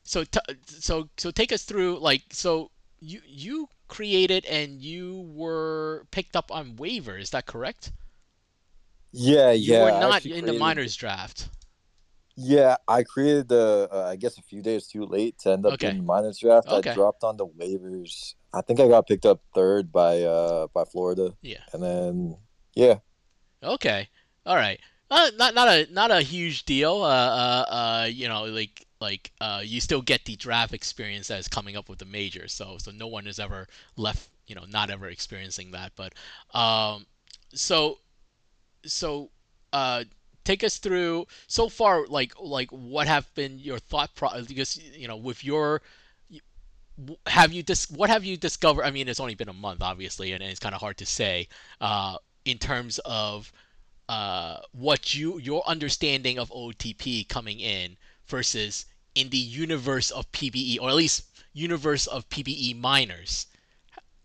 so 0.03 0.23
t- 0.23 0.39
so 0.65 1.07
so 1.17 1.31
take 1.31 1.51
us 1.51 1.63
through 1.63 1.99
like 1.99 2.23
so 2.31 2.69
you 2.99 3.21
you 3.25 3.69
created 3.87 4.45
and 4.45 4.81
you 4.81 5.29
were 5.33 6.05
picked 6.11 6.35
up 6.35 6.51
on 6.51 6.75
waiver. 6.75 7.17
Is 7.17 7.29
that 7.31 7.45
correct? 7.45 7.91
Yeah, 9.11 9.51
You 9.51 9.73
yeah. 9.73 9.83
were 9.83 9.91
not 9.91 10.25
in 10.25 10.45
the 10.45 10.53
minors 10.53 10.95
draft. 10.95 11.49
Yeah, 12.35 12.77
I 12.87 13.03
created 13.03 13.49
the. 13.49 13.89
Uh, 13.91 14.03
I 14.07 14.15
guess 14.15 14.37
a 14.37 14.41
few 14.41 14.61
days 14.61 14.87
too 14.87 15.05
late 15.05 15.37
to 15.39 15.51
end 15.51 15.65
up 15.65 15.73
Okay. 15.73 15.89
in 15.89 15.97
the 15.97 16.03
minors 16.03 16.37
draft. 16.39 16.69
Okay. 16.69 16.91
I 16.91 16.93
dropped 16.93 17.23
on 17.23 17.35
the 17.35 17.45
waivers. 17.45 18.35
I 18.53 18.61
think 18.61 18.79
I 18.79 18.87
got 18.87 19.07
picked 19.07 19.25
up 19.25 19.41
third 19.53 19.91
by 19.91 20.21
uh 20.23 20.67
by 20.73 20.85
Florida, 20.85 21.35
Yeah. 21.41 21.57
and 21.73 21.83
then 21.83 22.37
yeah, 22.75 22.99
Okay. 23.61 24.07
All 24.45 24.55
right. 24.55 24.79
Uh, 25.11 25.31
not 25.37 25.53
not 25.53 25.67
a 25.67 25.87
not 25.91 26.11
a 26.11 26.21
huge 26.21 26.63
deal. 26.65 27.01
Uh, 27.01 27.07
uh, 27.07 27.65
uh, 27.67 28.07
you 28.09 28.27
know, 28.29 28.43
like 28.45 28.85
like 29.01 29.31
uh, 29.41 29.61
you 29.63 29.81
still 29.81 30.01
get 30.01 30.23
the 30.25 30.35
draft 30.37 30.73
experience 30.73 31.29
as 31.31 31.47
coming 31.47 31.75
up 31.75 31.89
with 31.89 31.99
the 31.99 32.05
major. 32.05 32.47
So 32.47 32.77
so 32.79 32.91
no 32.91 33.07
one 33.07 33.27
is 33.27 33.39
ever 33.39 33.67
left. 33.97 34.29
You 34.47 34.55
know, 34.55 34.65
not 34.69 34.89
ever 34.89 35.07
experiencing 35.09 35.71
that. 35.71 35.91
But 35.97 36.13
um, 36.57 37.05
so 37.53 37.97
so 38.85 39.29
uh, 39.73 40.03
take 40.43 40.63
us 40.63 40.77
through 40.77 41.27
so 41.47 41.69
far. 41.69 42.07
Like 42.07 42.33
like 42.39 42.69
what 42.71 43.07
have 43.07 43.33
been 43.35 43.59
your 43.59 43.79
thought 43.79 44.15
pro? 44.15 44.29
Because 44.43 44.77
you 44.77 45.07
know, 45.07 45.17
with 45.17 45.43
your 45.43 45.81
have 47.27 47.53
you 47.53 47.63
dis- 47.63 47.89
what 47.89 48.09
have 48.09 48.23
you 48.25 48.37
discovered? 48.37 48.83
I 48.83 48.91
mean, 48.91 49.07
it's 49.07 49.19
only 49.19 49.35
been 49.35 49.49
a 49.49 49.53
month, 49.53 49.81
obviously, 49.81 50.33
and 50.33 50.43
it's 50.43 50.59
kind 50.59 50.75
of 50.75 50.81
hard 50.81 50.97
to 50.97 51.05
say. 51.05 51.47
Uh, 51.79 52.17
in 52.45 52.57
terms 52.57 52.99
of 53.05 53.51
uh, 54.07 54.57
what 54.71 55.13
you 55.13 55.39
your 55.39 55.63
understanding 55.67 56.39
of 56.39 56.49
OTP 56.51 57.27
coming 57.27 57.59
in 57.59 57.97
versus 58.25 58.85
in 59.15 59.29
the 59.29 59.37
universe 59.37 60.11
of 60.11 60.31
PBE, 60.31 60.79
or 60.81 60.89
at 60.89 60.95
least 60.95 61.23
universe 61.53 62.07
of 62.07 62.27
PBE 62.29 62.77
minors. 62.79 63.47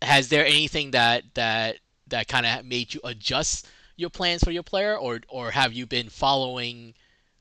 Has 0.01 0.29
there 0.29 0.45
anything 0.45 0.91
that 0.91 1.23
that 1.35 1.77
that 2.07 2.27
kind 2.27 2.45
of 2.45 2.65
made 2.65 2.93
you 2.93 3.01
adjust 3.03 3.67
your 3.97 4.09
plans 4.09 4.43
for 4.43 4.51
your 4.51 4.63
player, 4.63 4.97
or 4.97 5.21
or 5.29 5.51
have 5.51 5.73
you 5.73 5.85
been 5.85 6.09
following 6.09 6.93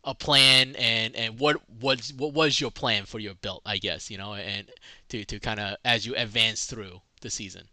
a 0.05 0.15
plan 0.15 0.77
and 0.77 1.17
and 1.17 1.39
what 1.41 1.57
was 1.81 2.13
what 2.17 2.35
was 2.35 2.61
your 2.61 2.71
plan 2.71 3.05
for 3.07 3.19
your 3.19 3.35
build? 3.35 3.63
I 3.67 3.79
guess 3.79 4.11
you 4.11 4.19
know, 4.19 4.35
and 4.35 4.71
to 5.09 5.25
to 5.25 5.41
kind 5.41 5.61
of 5.61 5.77
as 5.85 6.07
you 6.07 6.15
advance 6.17 6.67
through 6.67 7.01
the 7.21 7.31
season. 7.31 7.69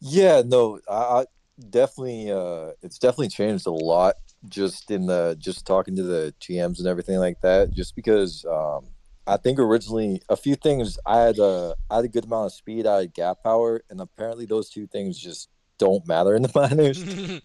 yeah. 0.00 0.42
No, 0.44 0.80
I, 0.88 0.94
I 0.94 1.24
definitely. 1.70 2.30
Uh, 2.30 2.72
it's 2.82 2.98
definitely 2.98 3.28
changed 3.28 3.66
a 3.66 3.70
lot 3.70 4.16
just 4.48 4.90
in 4.90 5.06
the 5.06 5.36
just 5.38 5.66
talking 5.66 5.96
to 5.96 6.02
the 6.02 6.34
GMs 6.40 6.78
and 6.78 6.86
everything 6.86 7.18
like 7.18 7.40
that. 7.40 7.70
Just 7.72 7.96
because 7.96 8.44
um, 8.46 8.86
I 9.26 9.36
think 9.36 9.58
originally 9.58 10.22
a 10.28 10.36
few 10.36 10.54
things 10.54 10.98
I 11.06 11.20
had 11.20 11.38
a 11.38 11.74
I 11.90 11.96
had 11.96 12.04
a 12.04 12.08
good 12.08 12.24
amount 12.24 12.46
of 12.46 12.52
speed, 12.52 12.86
I 12.86 13.00
had 13.00 13.14
gap 13.14 13.42
power, 13.42 13.82
and 13.90 14.00
apparently 14.00 14.46
those 14.46 14.70
two 14.70 14.86
things 14.86 15.18
just 15.18 15.48
don't 15.78 16.06
matter 16.06 16.34
in 16.34 16.42
the 16.42 16.50
minors 16.54 17.02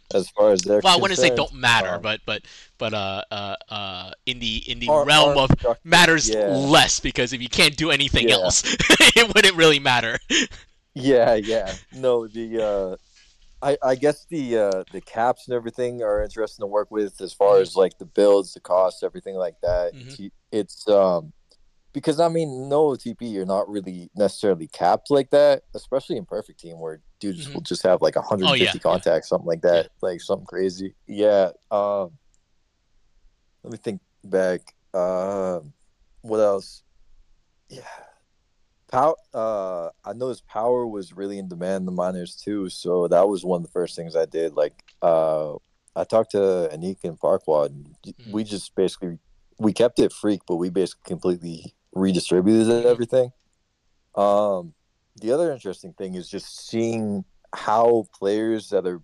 as 0.14 0.30
far 0.30 0.52
as 0.52 0.62
they're. 0.62 0.82
well, 0.84 0.98
I 0.98 1.02
wouldn't 1.02 1.20
say 1.20 1.34
don't 1.36 1.54
matter, 1.54 1.90
Um, 1.96 2.02
but 2.02 2.22
but 2.26 2.42
but 2.78 2.94
uh 2.94 3.24
uh 3.32 3.56
uh 3.70 4.12
in 4.26 4.40
the 4.40 4.58
in 4.70 4.80
the 4.80 4.90
Are- 4.90 5.06
realm 5.06 5.38
are 5.38 5.48
of 5.70 5.78
matters 5.84 6.30
yeah. 6.30 6.48
less 6.48 7.00
because 7.00 7.34
if 7.34 7.42
you 7.42 7.50
can't 7.50 7.78
do 7.78 7.92
anything 7.92 8.30
Yeah. 8.30 8.36
else, 8.36 8.64
it 8.90 9.34
wouldn't 9.36 9.56
really 9.56 9.80
matter. 9.80 10.18
Yeah, 10.94 11.36
yeah. 11.36 11.74
No, 11.94 12.28
the 12.28 12.62
uh 12.64 12.96
I 13.62 13.78
I 13.82 13.96
guess 13.96 14.26
the 14.30 14.58
uh 14.58 14.84
the 14.92 15.02
caps 15.02 15.48
and 15.48 15.56
everything 15.56 16.02
are 16.04 16.22
interesting 16.24 16.64
to 16.64 16.68
work 16.68 16.92
with 16.92 17.22
as 17.22 17.34
far 17.34 17.60
as 17.60 17.76
like 17.76 17.98
the 17.98 18.06
builds, 18.06 18.54
the 18.54 18.60
costs, 18.60 19.04
everything 19.04 19.36
like 19.36 19.56
that. 19.62 19.94
Mhm. 19.94 20.08
It's, 20.20 20.32
it's 20.52 20.88
um 20.90 21.34
because 21.94 22.20
I 22.20 22.28
mean 22.28 22.68
no 22.70 22.90
TP, 22.92 23.32
you're 23.32 23.46
not 23.46 23.70
really 23.70 24.10
necessarily 24.16 24.68
capped 24.68 25.10
like 25.12 25.30
that, 25.30 25.64
especially 25.76 26.18
in 26.18 26.26
perfect 26.26 26.60
team 26.60 26.80
where 26.80 27.00
dudes 27.24 27.48
Mhm. 27.48 27.54
will 27.54 27.62
just 27.62 27.84
have 27.84 28.02
like 28.02 28.16
150 28.16 28.52
Oh, 28.52 28.54
yeah, 28.54 28.72
yeah. 28.74 28.80
contacts, 28.80 29.30
something 29.30 29.48
like 29.48 29.62
that, 29.62 29.90
like 30.02 30.20
something 30.22 30.46
crazy. 30.46 30.94
Yeah. 31.08 31.52
Um 31.72 32.18
let 33.64 33.72
me 33.72 33.78
think 33.78 34.02
back. 34.24 34.62
Um 34.94 35.74
what 36.22 36.40
else? 36.40 36.84
Yeah. 37.70 37.82
Power. 38.92 39.16
Uh, 39.34 39.90
I 40.06 40.14
noticed 40.14 40.46
power 40.48 40.86
was 40.86 41.14
really 41.14 41.40
in 41.40 41.48
demand 41.48 41.82
in 41.82 41.86
the 41.86 41.92
minors 41.92 42.36
too, 42.36 42.70
so 42.70 43.08
that 43.08 43.28
was 43.28 43.44
one 43.44 43.62
of 43.62 43.64
the 43.66 43.72
first 43.72 43.96
things 43.96 44.16
I 44.16 44.26
did. 44.26 44.54
Like, 44.54 44.76
uh, 45.02 45.56
I 45.96 46.04
talked 46.04 46.32
to 46.32 46.70
Anik 46.72 47.04
and 47.04 47.20
Farquad. 47.20 47.68
And 47.68 47.96
Mm. 48.06 48.32
We 48.32 48.44
just 48.44 48.76
basically 48.76 49.18
we 49.58 49.74
kept 49.74 49.98
it 50.00 50.12
freak, 50.14 50.42
but 50.48 50.58
we 50.58 50.70
basically 50.70 51.08
completely 51.08 51.76
redistributed 51.94 52.68
Mm-hmm. 52.68 52.88
everything. 52.88 53.32
Um, 54.16 54.76
the 55.22 55.32
other 55.32 55.52
interesting 55.52 55.94
thing 55.94 56.16
is 56.16 56.30
just 56.30 56.68
seeing 56.68 57.24
how 57.54 58.06
players 58.18 58.70
that 58.70 58.86
are 58.88 59.02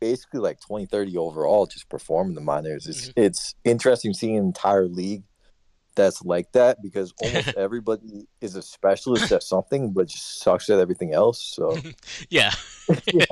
basically 0.00 0.40
like 0.40 0.58
20, 0.66 0.86
30 0.86 1.16
overall 1.18 1.66
just 1.66 1.88
perform 1.88 2.28
in 2.30 2.34
the 2.34 2.40
minors. 2.40 2.86
It's 2.86 3.08
Mm-hmm. 3.08 3.20
it's 3.22 3.54
interesting 3.64 4.14
seeing 4.14 4.36
an 4.38 4.44
entire 4.44 4.86
league 4.88 5.24
that's 5.96 6.22
like 6.22 6.50
that 6.52 6.78
because 6.82 7.12
almost 7.22 7.48
everybody 7.56 8.26
is 8.40 8.54
a 8.56 8.62
specialist 8.62 9.30
at 9.32 9.42
something 9.42 9.92
but 9.92 10.06
just 10.08 10.40
sucks 10.40 10.70
at 10.70 10.78
everything 10.78 11.12
else. 11.12 11.42
So 11.42 11.76
yeah. 12.30 12.52
Yeah. 13.12 13.24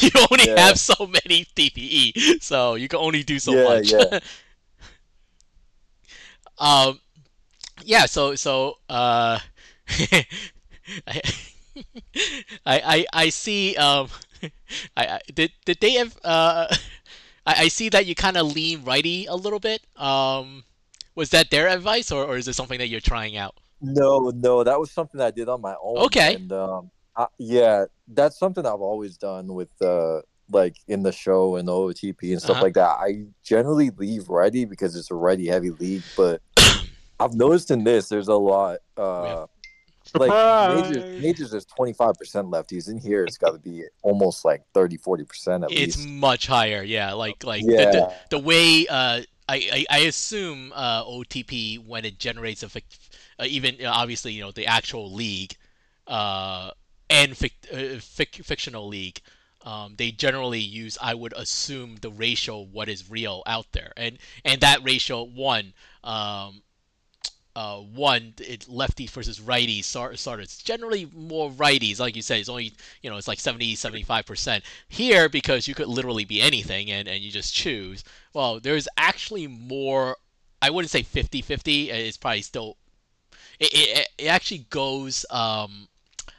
you 0.00 0.10
only 0.30 0.46
Yeah. 0.48 0.66
have 0.66 0.78
so 0.78 0.94
many 1.06 1.44
TPE, 1.54 2.42
so 2.42 2.74
you 2.74 2.88
can 2.88 2.98
only 2.98 3.22
do 3.22 3.38
so 3.38 3.54
Yeah, 3.54 3.64
much. 3.64 3.92
yeah. 3.92 4.18
um, 6.58 7.00
yeah. 7.84 8.06
So 8.06 8.34
so 8.34 8.78
uh, 8.88 9.38
I, 11.06 11.20
I 12.66 13.06
I 13.12 13.28
see. 13.28 13.76
Um, 13.76 14.08
I, 14.96 15.06
I 15.06 15.20
did 15.34 15.52
did 15.64 15.78
they 15.80 15.92
have 15.92 16.16
uh. 16.24 16.74
I, 17.46 17.54
I 17.64 17.68
see 17.68 17.88
that 17.88 18.04
you 18.06 18.14
kind 18.14 18.36
of 18.36 18.54
lean 18.54 18.84
righty 18.84 19.24
a 19.26 19.34
little 19.34 19.58
bit. 19.60 19.80
Um, 19.96 20.64
was 21.14 21.30
that 21.30 21.50
their 21.50 21.68
advice, 21.68 22.12
or, 22.12 22.22
or 22.24 22.36
is 22.36 22.46
it 22.46 22.52
something 22.54 22.78
that 22.78 22.88
you're 22.88 23.00
trying 23.00 23.36
out? 23.36 23.54
no, 23.80 24.30
no, 24.34 24.62
that 24.62 24.78
was 24.78 24.90
something 24.90 25.20
I 25.22 25.30
did 25.30 25.48
on 25.48 25.62
my 25.62 25.74
own. 25.82 26.04
Okay. 26.04 26.34
And 26.34 26.52
um, 26.52 26.90
I, 27.16 27.26
yeah, 27.38 27.86
that's 28.08 28.38
something 28.38 28.66
I've 28.66 28.82
always 28.82 29.16
done 29.16 29.54
with 29.54 29.70
uh, 29.80 30.20
like 30.50 30.76
in 30.86 31.02
the 31.02 31.12
show 31.12 31.56
and 31.56 31.66
OTP 31.66 32.32
and 32.32 32.40
stuff 32.42 32.56
Uh-huh. 32.56 32.64
like 32.64 32.74
that. 32.74 32.88
I 33.00 33.24
generally 33.42 33.88
leave 33.96 34.28
righty 34.28 34.66
because 34.66 34.94
it's 34.94 35.10
a 35.10 35.14
righty 35.14 35.46
heavy 35.46 35.70
league, 35.70 36.02
but 36.14 36.42
I've 37.20 37.32
noticed 37.34 37.70
in 37.70 37.84
this 37.84 38.10
there's 38.10 38.28
a 38.28 38.34
lot. 38.34 38.80
Uh, 38.98 39.46
like 40.14 40.30
majors, 40.30 41.04
Surprise! 41.04 41.20
majors 41.20 41.54
is 41.54 41.66
25% 41.66 42.16
lefties 42.50 42.88
in 42.88 42.98
here 42.98 43.24
it's 43.24 43.38
got 43.38 43.52
to 43.52 43.58
be 43.58 43.84
almost 44.02 44.44
like 44.44 44.62
30 44.74 44.98
40% 44.98 45.64
at 45.64 45.70
It's 45.70 45.96
least 45.96 46.08
much 46.08 46.46
higher, 46.46 46.82
yeah. 46.82 47.12
Like 47.12 47.44
like 47.44 47.62
the, 47.64 47.72
yeah 47.72 47.90
the, 47.90 48.14
the 48.30 48.38
way 48.38 48.86
uh, 48.88 49.22
I, 49.48 49.56
I 49.72 49.86
I 49.90 49.98
assume 50.00 50.72
uh, 50.74 51.04
OTP 51.04 51.84
when 51.84 52.04
it 52.04 52.18
generates 52.18 52.62
a 52.62 52.66
fic- 52.66 52.98
uh, 53.38 53.44
even 53.46 53.76
uh, 53.84 53.90
obviously 53.90 54.32
you 54.32 54.42
know 54.42 54.52
the 54.52 54.66
actual 54.66 55.12
league 55.12 55.56
uh, 56.06 56.70
and 57.08 57.32
fic- 57.32 57.70
uh, 57.72 57.96
fic- 57.98 58.44
fictional 58.44 58.86
league. 58.88 59.20
Um, 59.62 59.94
they 59.98 60.10
generally 60.10 60.60
use, 60.60 60.96
I 61.02 61.12
would 61.12 61.34
assume, 61.36 61.96
the 61.96 62.10
ratio 62.10 62.62
what 62.62 62.88
is 62.88 63.10
real 63.10 63.42
out 63.46 63.66
there, 63.72 63.92
and 63.96 64.18
and 64.44 64.60
that 64.62 64.82
ratio 64.82 65.22
one, 65.24 65.74
um, 66.02 66.62
uh, 67.56 67.78
one 67.78 68.34
it 68.38 68.66
lefties 68.68 69.10
versus 69.10 69.40
righties 69.40 69.84
sort 69.84 70.14
of 70.14 70.40
it's 70.40 70.62
generally 70.62 71.08
more 71.12 71.50
righties, 71.50 71.98
like 71.98 72.14
you 72.14 72.22
said, 72.22 72.38
it's 72.38 72.48
only 72.48 72.72
you 73.02 73.10
know 73.10 73.16
it's 73.16 73.28
like 73.28 73.40
70 73.40 73.74
75 73.74 74.26
percent 74.26 74.64
here 74.88 75.28
because 75.28 75.66
you 75.66 75.74
could 75.74 75.88
literally 75.88 76.24
be 76.24 76.40
anything 76.40 76.90
and, 76.90 77.08
and 77.08 77.22
you 77.22 77.30
just 77.30 77.54
choose. 77.54 78.04
Well 78.32 78.60
there's 78.60 78.88
actually 78.96 79.46
more 79.46 80.16
i 80.62 80.68
wouldn't 80.70 80.90
say 80.90 81.02
50-50 81.02 81.88
it's 81.88 82.16
probably 82.18 82.42
still 82.42 82.76
it, 83.58 83.72
it, 83.72 84.08
it 84.18 84.26
actually 84.26 84.66
goes 84.70 85.24
um 85.30 85.88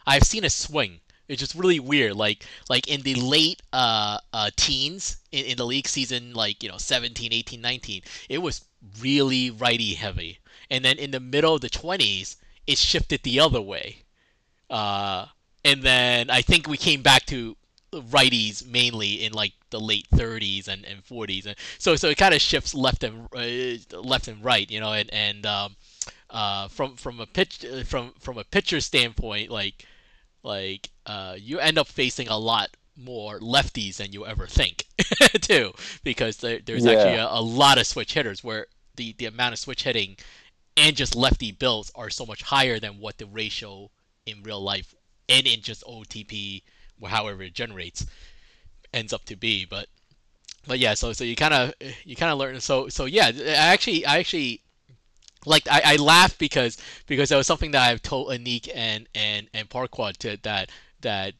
i've 0.05 0.23
seen 0.23 0.43
a 0.45 0.49
swing. 0.49 0.99
It's 1.27 1.39
just 1.39 1.55
really 1.55 1.79
weird 1.79 2.15
like 2.15 2.45
like 2.69 2.87
in 2.87 3.01
the 3.01 3.15
late 3.15 3.61
uh, 3.71 4.17
uh 4.33 4.49
teens 4.57 5.17
in, 5.31 5.45
in 5.45 5.57
the 5.57 5.65
league 5.65 5.87
season 5.87 6.33
like 6.33 6.61
you 6.61 6.69
know 6.69 6.77
17 6.77 7.31
18 7.31 7.61
19 7.61 8.01
it 8.29 8.39
was 8.39 8.65
really 8.99 9.49
righty 9.49 9.93
heavy 9.93 10.39
and 10.71 10.85
then 10.85 10.97
in 10.99 11.11
the 11.11 11.21
middle 11.21 11.55
of 11.55 11.61
the 11.61 11.69
20s 11.69 12.37
it 12.67 12.79
shifted 12.79 13.23
the 13.23 13.39
other 13.39 13.61
way 13.61 13.97
uh 14.69 15.25
and 15.65 15.83
then 15.83 16.29
i 16.29 16.41
think 16.41 16.67
we 16.67 16.77
came 16.77 17.01
back 17.01 17.25
to 17.25 17.55
righties 17.93 18.65
mainly 18.65 19.23
in 19.25 19.33
like 19.33 19.53
the 19.71 19.79
late 19.79 20.07
30s 20.11 20.67
and, 20.67 20.85
and 20.85 21.03
40s, 21.05 21.45
and 21.45 21.55
so 21.79 21.95
so 21.95 22.09
it 22.09 22.17
kind 22.17 22.33
of 22.33 22.41
shifts 22.41 22.73
left 22.73 23.03
and 23.03 23.27
uh, 23.35 23.99
left 24.01 24.27
and 24.27 24.43
right, 24.43 24.69
you 24.71 24.79
know, 24.79 24.93
and 24.93 25.09
and 25.13 25.45
um, 25.45 25.75
uh, 26.29 26.67
from 26.69 26.95
from 26.95 27.19
a 27.19 27.27
pitch 27.27 27.65
from 27.85 28.13
from 28.19 28.37
a 28.37 28.43
pitcher 28.45 28.81
standpoint, 28.81 29.51
like 29.51 29.85
like 30.43 30.89
uh, 31.05 31.35
you 31.39 31.59
end 31.59 31.77
up 31.77 31.87
facing 31.87 32.27
a 32.27 32.37
lot 32.37 32.69
more 32.97 33.39
lefties 33.39 33.97
than 33.97 34.13
you 34.13 34.25
ever 34.25 34.47
think, 34.47 34.85
too, 35.41 35.73
because 36.03 36.37
there, 36.37 36.59
there's 36.65 36.85
Yeah. 36.85 36.87
actually 36.87 37.15
a, 37.15 37.27
a 37.29 37.41
lot 37.41 37.79
of 37.79 37.87
switch 37.87 38.13
hitters 38.13 38.43
where 38.43 38.67
the 38.95 39.13
the 39.17 39.25
amount 39.25 39.53
of 39.53 39.59
switch 39.59 39.83
hitting 39.83 40.17
and 40.77 40.95
just 40.95 41.15
lefty 41.15 41.51
builds 41.51 41.91
are 41.95 42.09
so 42.09 42.25
much 42.25 42.43
higher 42.43 42.79
than 42.79 42.99
what 42.99 43.17
the 43.17 43.25
ratio 43.25 43.89
in 44.25 44.43
real 44.43 44.61
life 44.61 44.95
and 45.27 45.47
in 45.47 45.61
just 45.61 45.83
OTP, 45.83 46.61
or 46.99 47.09
however 47.09 47.43
it 47.43 47.53
generates, 47.53 48.05
ends 48.93 49.13
up 49.13 49.25
to 49.25 49.35
be. 49.35 49.65
But 49.65 49.87
but 50.67 50.79
yeah, 50.79 50.93
so 50.93 51.13
so 51.13 51.23
you 51.23 51.35
kind 51.35 51.53
of 51.53 51.73
you 52.03 52.15
kind 52.15 52.31
of 52.31 52.37
learn. 52.37 52.59
So 52.61 52.89
so 52.89 53.05
yeah, 53.05 53.31
I 53.35 53.73
actually 53.73 54.05
I 54.05 54.19
actually 54.19 54.61
like 55.45 55.67
I, 55.69 55.81
I 55.85 55.95
laugh 55.95 56.37
because 56.37 56.77
because 57.07 57.29
that 57.29 57.37
was 57.37 57.47
something 57.47 57.71
that 57.71 57.89
I've 57.89 58.01
told 58.01 58.29
Anik 58.29 58.69
and 58.73 59.07
and 59.15 59.47
and 59.53 59.69
Parquad 59.69 60.17
to 60.17 60.37
that 60.43 60.69
that 61.01 61.33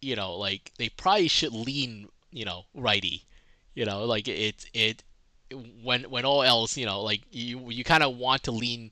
you 0.00 0.16
know 0.16 0.36
like 0.36 0.72
they 0.78 0.88
probably 0.88 1.28
should 1.28 1.52
lean 1.52 2.08
you 2.30 2.44
know 2.44 2.64
righty, 2.74 3.24
you 3.74 3.84
know 3.84 4.04
like 4.04 4.28
it 4.28 4.66
it 4.72 5.02
when 5.52 6.04
when 6.04 6.24
all 6.24 6.42
else 6.42 6.76
you 6.76 6.86
know 6.86 7.02
like 7.02 7.22
you 7.30 7.70
you 7.70 7.84
kind 7.84 8.02
of 8.02 8.16
want 8.16 8.42
to 8.44 8.52
lean. 8.52 8.90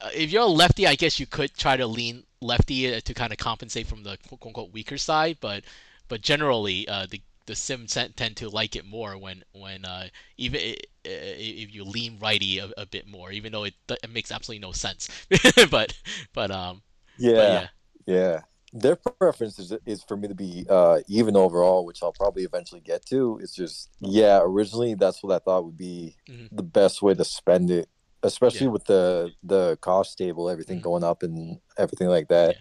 Uh, 0.00 0.10
if 0.14 0.30
you're 0.32 0.42
a 0.42 0.46
lefty, 0.46 0.86
I 0.86 0.96
guess 0.96 1.20
you 1.20 1.26
could 1.26 1.54
try 1.56 1.76
to 1.76 1.86
lean 1.86 2.24
lefty 2.40 2.92
uh, 2.94 3.00
to 3.00 3.14
kind 3.14 3.32
of 3.32 3.38
compensate 3.38 3.86
from 3.86 4.02
the 4.02 4.18
quote 4.28 4.44
unquote 4.44 4.72
weaker 4.72 4.98
side, 4.98 5.38
but 5.40 5.64
but 6.08 6.20
generally 6.20 6.86
uh, 6.88 7.06
the 7.10 7.20
the 7.46 7.54
sims 7.54 7.94
tend 7.94 8.16
tend 8.16 8.36
to 8.38 8.48
like 8.48 8.76
it 8.76 8.84
more 8.86 9.16
when 9.18 9.44
when 9.52 9.84
uh, 9.84 10.08
even 10.36 10.60
if 11.04 11.74
you 11.74 11.84
lean 11.84 12.18
righty 12.18 12.58
a, 12.58 12.70
a 12.76 12.86
bit 12.86 13.06
more, 13.06 13.30
even 13.32 13.52
though 13.52 13.64
it, 13.64 13.74
it 13.88 14.10
makes 14.10 14.32
absolutely 14.32 14.66
no 14.66 14.72
sense. 14.72 15.08
but 15.70 15.94
but 16.32 16.50
um 16.50 16.82
but 17.34 17.48
Yeah, 17.50 17.50
yeah 17.50 17.68
yeah. 18.06 18.42
Their 18.76 18.96
preference 18.96 19.60
is, 19.60 19.72
is 19.86 20.02
for 20.02 20.16
me 20.16 20.26
to 20.26 20.34
be 20.34 20.66
uh, 20.68 20.98
even 21.06 21.36
overall, 21.36 21.86
which 21.86 22.02
I'll 22.02 22.12
probably 22.12 22.42
eventually 22.42 22.80
get 22.80 23.06
to. 23.06 23.38
It's 23.40 23.54
just, 23.54 23.90
yeah, 24.00 24.40
originally 24.42 24.94
that's 24.96 25.22
what 25.22 25.32
I 25.32 25.38
thought 25.38 25.64
would 25.64 25.76
be 25.78 26.16
Mhm. 26.28 26.48
the 26.50 26.64
best 26.64 27.00
way 27.00 27.14
to 27.14 27.24
spend 27.24 27.70
it, 27.70 27.88
especially 28.24 28.66
Yeah. 28.66 28.72
with 28.72 28.84
the 28.86 29.32
the 29.44 29.76
cost 29.80 30.18
table, 30.18 30.50
everything 30.50 30.80
Mhm. 30.80 30.82
going 30.82 31.04
up 31.04 31.22
and 31.22 31.60
everything 31.78 32.08
like 32.08 32.26
that. 32.28 32.56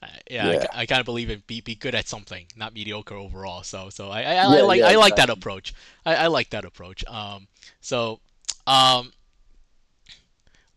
I, 0.00 0.08
yeah, 0.30 0.52
Yeah. 0.52 0.66
I, 0.72 0.82
I 0.82 0.86
kind 0.86 1.00
of 1.00 1.06
believe 1.06 1.28
in 1.30 1.42
be 1.48 1.60
be 1.60 1.74
good 1.74 1.96
at 1.96 2.06
something, 2.06 2.46
not 2.54 2.72
mediocre 2.72 3.16
overall. 3.16 3.64
So 3.64 3.90
so 3.90 4.10
I 4.10 4.22
I, 4.22 4.34
I 4.36 4.56
Yeah, 4.58 4.62
like 4.62 4.78
yeah, 4.78 4.88
I 4.90 4.94
like 4.94 5.16
that 5.16 5.30
approach. 5.30 5.74
I, 6.04 6.14
I 6.14 6.26
like 6.28 6.50
that 6.50 6.64
approach. 6.64 7.04
Um 7.06 7.48
so 7.80 8.20
um 8.68 9.12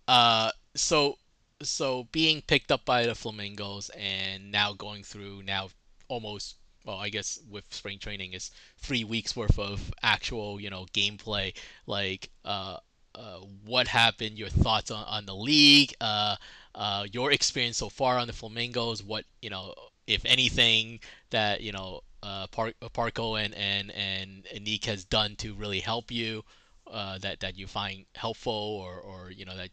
uh 0.08 0.52
so 0.76 1.18
so 1.62 2.06
being 2.12 2.42
picked 2.42 2.72
up 2.72 2.86
by 2.86 3.06
the 3.06 3.16
Flamingos 3.16 3.90
and 3.90 4.52
now 4.52 4.74
going 4.74 5.04
through 5.04 5.44
now 5.44 5.70
almost 6.08 6.56
well 6.86 6.98
I 6.98 7.10
guess 7.10 7.40
with 7.50 7.66
spring 7.74 8.00
training 8.00 8.34
is 8.34 8.52
three 8.78 9.04
weeks 9.04 9.36
worth 9.36 9.60
of 9.60 9.94
actual 10.02 10.60
you 10.60 10.70
know 10.70 10.86
gameplay. 10.94 11.56
Like 11.86 12.30
uh 12.46 12.78
uh, 13.16 13.40
what 13.66 13.88
happened, 13.88 14.38
your 14.38 14.50
thoughts 14.50 14.92
on, 14.92 15.04
on 15.06 15.26
the 15.26 15.36
league, 15.36 15.94
uh, 16.00 16.36
uh, 16.76 17.06
your 17.12 17.32
experience 17.32 17.76
so 17.78 17.90
far 17.90 18.18
on 18.18 18.28
the 18.28 18.34
Flamingos, 18.34 19.04
what, 19.04 19.26
you 19.42 19.50
know, 19.50 19.74
if 20.08 20.24
anything 20.26 21.00
that, 21.32 21.60
you 21.62 21.72
know, 21.72 22.02
uh, 22.24 22.46
Par- 22.48 22.74
Parco 22.94 23.44
and, 23.44 23.54
and, 23.56 23.92
and 23.92 24.46
Anik 24.56 24.86
has 24.86 25.04
done 25.04 25.36
to 25.38 25.54
really 25.56 25.80
help 25.80 26.12
you, 26.12 26.44
uh, 26.88 27.18
that, 27.18 27.40
that 27.42 27.58
you 27.58 27.68
find 27.68 28.06
helpful 28.16 28.54
or, 28.54 29.00
or 29.00 29.32
you 29.32 29.44
know, 29.44 29.58
that, 29.58 29.66
uh, 29.66 29.70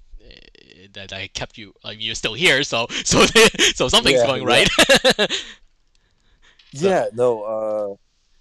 that, 0.92 1.12
I 1.12 1.28
kept 1.28 1.58
you, 1.58 1.72
I 1.84 1.90
mean, 1.90 2.00
you're 2.00 2.14
still 2.14 2.34
here, 2.34 2.62
so, 2.62 2.86
so, 3.04 3.24
so 3.74 3.88
something's 3.88 4.20
Yeah, 4.20 4.26
going 4.26 4.42
yeah. 4.42 4.48
right. 4.48 5.30
So- 6.74 6.88
Yeah, 6.88 7.06
no, 7.14 7.42
uh, 7.42 7.94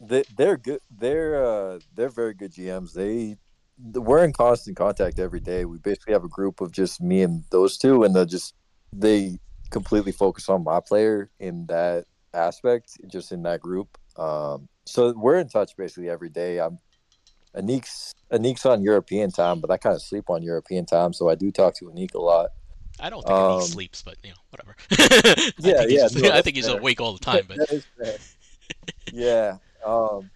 they 0.05 0.23
they're 0.35 0.57
good. 0.57 0.79
They're 0.91 1.45
uh, 1.45 1.79
they're 1.93 2.09
very 2.09 2.33
good 2.33 2.51
GMs. 2.51 2.91
They 2.93 3.37
we're 3.99 4.23
in 4.25 4.33
constant 4.33 4.75
contact 4.77 5.19
every 5.19 5.39
day. 5.39 5.63
We 5.65 5.77
basically 5.77 6.13
have 6.13 6.23
a 6.25 6.29
group 6.29 6.59
of 6.59 6.71
just 6.71 7.01
me 7.01 7.21
and 7.23 7.43
those 7.51 7.77
two, 7.77 8.03
and 8.03 8.13
they 8.15 8.25
just 8.25 8.53
they 8.91 9.39
completely 9.69 10.11
focus 10.11 10.49
on 10.49 10.63
my 10.63 10.79
player 10.81 11.29
in 11.39 11.65
that 11.67 12.05
aspect, 12.33 12.97
just 13.07 13.31
in 13.31 13.43
that 13.43 13.61
group. 13.61 13.97
Um, 14.17 14.67
so 14.85 15.13
we're 15.15 15.37
in 15.39 15.47
touch 15.47 15.75
basically 15.77 16.09
every 16.09 16.29
day. 16.29 16.59
I'm 16.59 16.79
Anik's 17.55 18.13
Anik's 18.31 18.65
on 18.65 18.81
European 18.81 19.31
time, 19.31 19.59
but 19.59 19.71
I 19.71 19.77
kind 19.77 19.95
of 19.95 20.01
sleep 20.01 20.29
on 20.29 20.43
European 20.43 20.85
time, 20.85 21.13
so 21.13 21.29
I 21.29 21.35
do 21.35 21.51
talk 21.51 21.75
to 21.77 21.85
Anik 21.85 22.13
a 22.15 22.19
lot. 22.19 22.49
I 22.99 23.09
don't 23.09 23.25
think 23.25 23.37
Anik 23.37 23.61
Um, 23.63 23.67
sleeps, 23.67 24.01
but, 24.01 24.15
you 24.23 24.29
know, 24.29 24.35
whatever. 24.49 24.75
I 24.91 25.51
Yeah, 25.57 25.77
think 25.85 25.91
yeah, 25.91 26.07
no, 26.21 26.31
I 26.31 26.41
think 26.41 26.55
he's 26.55 26.67
fair. 26.67 26.77
awake 26.77 27.01
all 27.01 27.13
the 27.13 27.19
time, 27.19 27.45
but. 27.47 27.57
That 27.67 27.71
is 27.71 27.85
fair. 27.97 28.17
yeah. 29.11 29.57
Um, 29.85 30.29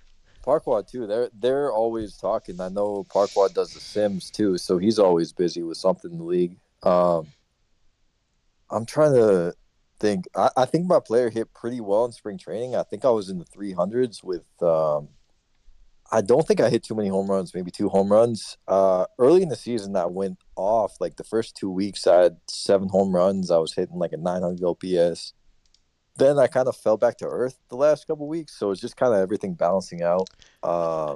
Parkwad 0.45 0.89
too. 0.89 1.05
They're 1.07 1.29
they're 1.39 1.71
always 1.71 2.17
talking. 2.17 2.59
I 2.61 2.69
know 2.69 3.03
Parkwad 3.09 3.53
does 3.53 3.73
the 3.73 3.79
Sims 3.79 4.29
too, 4.29 4.57
so 4.57 4.77
he's 4.77 4.99
always 4.99 5.33
busy 5.33 5.63
with 5.63 5.77
something 5.77 6.11
in 6.11 6.17
the 6.17 6.23
league. 6.23 6.55
Um, 6.83 7.27
I'm 8.69 8.85
trying 8.85 9.13
to 9.15 9.53
think. 9.99 10.25
I, 10.35 10.49
I 10.55 10.65
think 10.65 10.85
my 10.87 10.99
player 10.99 11.29
hit 11.29 11.53
pretty 11.53 11.81
well 11.81 12.05
in 12.05 12.11
spring 12.11 12.37
training. 12.37 12.75
I 12.75 12.83
think 12.83 13.03
I 13.05 13.09
was 13.09 13.29
in 13.29 13.37
the 13.39 13.45
300s 13.45 14.23
with. 14.23 14.43
Um, 14.61 15.09
I 16.11 16.21
don't 16.21 16.47
think 16.47 16.59
I 16.59 16.69
hit 16.69 16.83
too 16.83 16.95
many 16.95 17.09
home 17.09 17.29
runs. 17.29 17.53
Maybe 17.53 17.71
two 17.71 17.89
home 17.89 18.11
runs. 18.11 18.57
Uh, 18.67 19.05
early 19.19 19.43
in 19.43 19.49
the 19.49 19.55
season, 19.55 19.95
I 19.95 20.05
went 20.07 20.39
off. 20.55 20.93
Like 20.99 21.17
the 21.17 21.23
first 21.23 21.55
two 21.55 21.69
weeks, 21.69 22.07
I 22.07 22.23
had 22.23 22.37
seven 22.49 22.89
home 22.89 23.13
runs. 23.15 23.51
I 23.51 23.57
was 23.57 23.73
hitting 23.73 23.97
like 23.99 24.13
a 24.13 24.17
900 24.17 24.63
OPS 24.63 25.33
then 26.17 26.37
I 26.37 26.47
kind 26.47 26.67
of 26.67 26.75
fell 26.75 26.97
back 26.97 27.17
to 27.19 27.25
earth 27.25 27.57
the 27.69 27.77
last 27.77 28.05
couple 28.05 28.27
weeks, 28.27 28.53
so 28.59 28.71
it's 28.71 28.81
just 28.81 28.97
kind 28.97 29.13
of 29.13 29.21
everything 29.21 29.53
balancing 29.53 30.01
out. 30.03 30.29
Uh, 30.61 31.15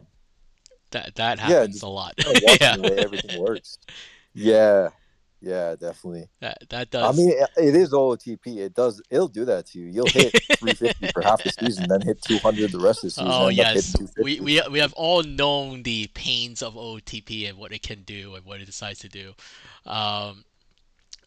That 0.91 1.13
that 1.15 1.39
Yeah, 1.39 1.43
happens 1.45 1.73
just 1.73 1.83
a 1.83 1.89
lot. 1.89 2.13
yeah, 2.17 2.77
the 2.77 2.83
way 2.83 2.95
everything 3.03 3.37
works. 3.41 3.79
Yeah, 4.33 4.89
yeah, 5.43 5.75
definitely. 5.75 6.29
that 6.39 6.57
that 6.69 6.95
I 6.95 7.11
mean, 7.11 7.29
it- 7.31 7.49
it 7.57 7.75
is 7.75 7.91
OTP. 7.91 8.57
It 8.59 8.73
does. 8.73 9.01
It'll 9.09 9.27
do 9.27 9.45
that 9.45 9.65
to 9.67 9.79
you. 9.79 9.87
You'll 9.87 10.07
hit 10.07 10.31
350 10.59 11.07
for 11.11 11.21
half 11.21 11.43
the 11.43 11.51
season, 11.51 11.87
then 11.89 12.01
hit 12.01 12.21
200 12.21 12.71
the 12.71 12.79
rest 12.79 12.99
of 12.99 13.07
the 13.07 13.11
season. 13.11 13.27
oh 13.29 13.49
yes, 13.49 13.95
we, 14.17 14.39
we 14.39 14.61
we 14.71 14.79
have 14.79 14.93
all 14.93 15.21
known 15.23 15.83
the 15.83 16.07
pains 16.13 16.61
of 16.63 16.75
OTP 16.75 17.49
and 17.49 17.57
what 17.57 17.71
it 17.73 17.81
can 17.83 18.03
do 18.03 18.35
and 18.35 18.45
what 18.45 18.61
it 18.61 18.65
decides 18.65 18.99
to 18.99 19.09
do. 19.09 19.33
Um, 19.85 20.45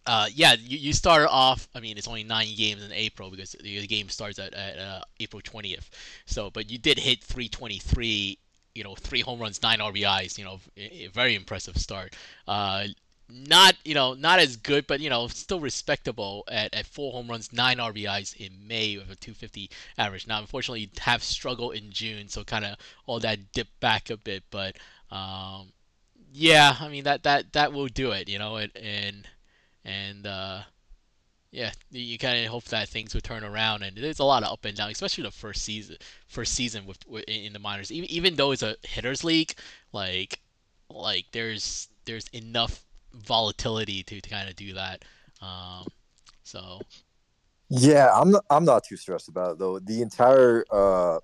uh, 0.06 0.26
yeah, 0.32 0.54
you, 0.58 0.78
you 0.78 0.92
started 0.92 1.28
off. 1.28 1.68
I 1.74 1.80
mean, 1.80 1.98
it's 1.98 2.06
only 2.06 2.22
nine 2.22 2.54
games 2.56 2.82
in 2.84 2.92
April 2.92 3.28
because 3.30 3.56
the 3.60 3.86
game 3.88 4.08
starts 4.08 4.38
at, 4.38 4.54
at 4.54 4.78
uh, 4.78 5.00
April 5.20 5.42
twentieth. 5.42 5.90
So, 6.26 6.48
but 6.50 6.70
you 6.70 6.78
did 6.78 6.98
hit 6.98 7.22
323. 7.24 8.38
You 8.76 8.84
know, 8.84 8.94
three 8.94 9.20
home 9.22 9.40
runs, 9.40 9.62
nine 9.62 9.78
RBIs. 9.80 10.38
You 10.38 10.44
know, 10.44 10.60
a, 10.76 11.04
a 11.04 11.06
very 11.08 11.34
impressive 11.34 11.76
start. 11.76 12.14
Uh, 12.46 12.84
not 13.28 13.74
you 13.84 13.94
know 13.94 14.14
not 14.14 14.38
as 14.38 14.56
good, 14.56 14.86
but 14.86 15.00
you 15.00 15.10
know 15.10 15.28
still 15.28 15.60
respectable 15.60 16.44
at, 16.48 16.72
at 16.74 16.86
four 16.86 17.12
home 17.12 17.28
runs, 17.28 17.52
nine 17.52 17.78
RBIs 17.78 18.36
in 18.36 18.66
May 18.66 18.96
with 18.96 19.10
a 19.10 19.16
250 19.16 19.70
average. 19.98 20.26
Now, 20.26 20.38
unfortunately, 20.40 20.80
you 20.80 20.88
have 21.00 21.22
struggled 21.22 21.74
in 21.74 21.90
June, 21.90 22.28
so 22.28 22.44
kind 22.44 22.64
of 22.64 22.76
all 23.06 23.20
that 23.20 23.52
dipped 23.52 23.78
back 23.80 24.10
a 24.10 24.16
bit. 24.16 24.44
But 24.50 24.76
um, 25.10 25.72
yeah, 26.32 26.76
I 26.80 26.88
mean 26.88 27.04
that 27.04 27.24
that 27.24 27.52
that 27.54 27.72
will 27.72 27.88
do 27.88 28.12
it. 28.12 28.28
You 28.28 28.38
know, 28.38 28.56
and 28.56 28.72
and 28.76 29.28
and 29.84 30.26
uh, 30.26 30.62
yeah, 31.50 31.72
you 31.90 32.18
kind 32.18 32.44
of 32.44 32.50
hope 32.50 32.64
that 32.64 32.88
things 32.88 33.14
would 33.14 33.24
turn 33.24 33.44
around. 33.44 33.82
And 33.82 33.96
there's 33.96 34.18
a 34.18 34.24
lot 34.24 34.42
of 34.42 34.52
up 34.52 34.64
and 34.64 34.76
down, 34.76 34.90
especially 34.90 35.24
the 35.24 35.30
first 35.30 35.62
season, 35.62 35.96
first 36.28 36.54
season 36.54 36.86
with, 36.86 37.06
with 37.08 37.24
in 37.28 37.52
the 37.52 37.58
minors. 37.58 37.90
Even 37.90 38.10
even 38.10 38.36
though 38.36 38.52
it's 38.52 38.62
a 38.62 38.76
hitters 38.82 39.24
league, 39.24 39.54
like 39.92 40.40
like 40.90 41.26
there's 41.32 41.88
there's 42.04 42.28
enough 42.28 42.85
volatility 43.16 44.02
to, 44.04 44.20
to 44.20 44.30
kind 44.30 44.48
of 44.48 44.56
do 44.56 44.74
that. 44.74 45.04
Um, 45.40 45.86
so 46.44 46.80
Yeah, 47.68 48.10
I'm 48.14 48.30
not, 48.30 48.44
I'm 48.50 48.64
not 48.64 48.84
too 48.84 48.96
stressed 48.96 49.28
about 49.28 49.52
it 49.52 49.58
though. 49.58 49.78
The 49.78 50.02
entire 50.02 50.64
uh 50.72 51.18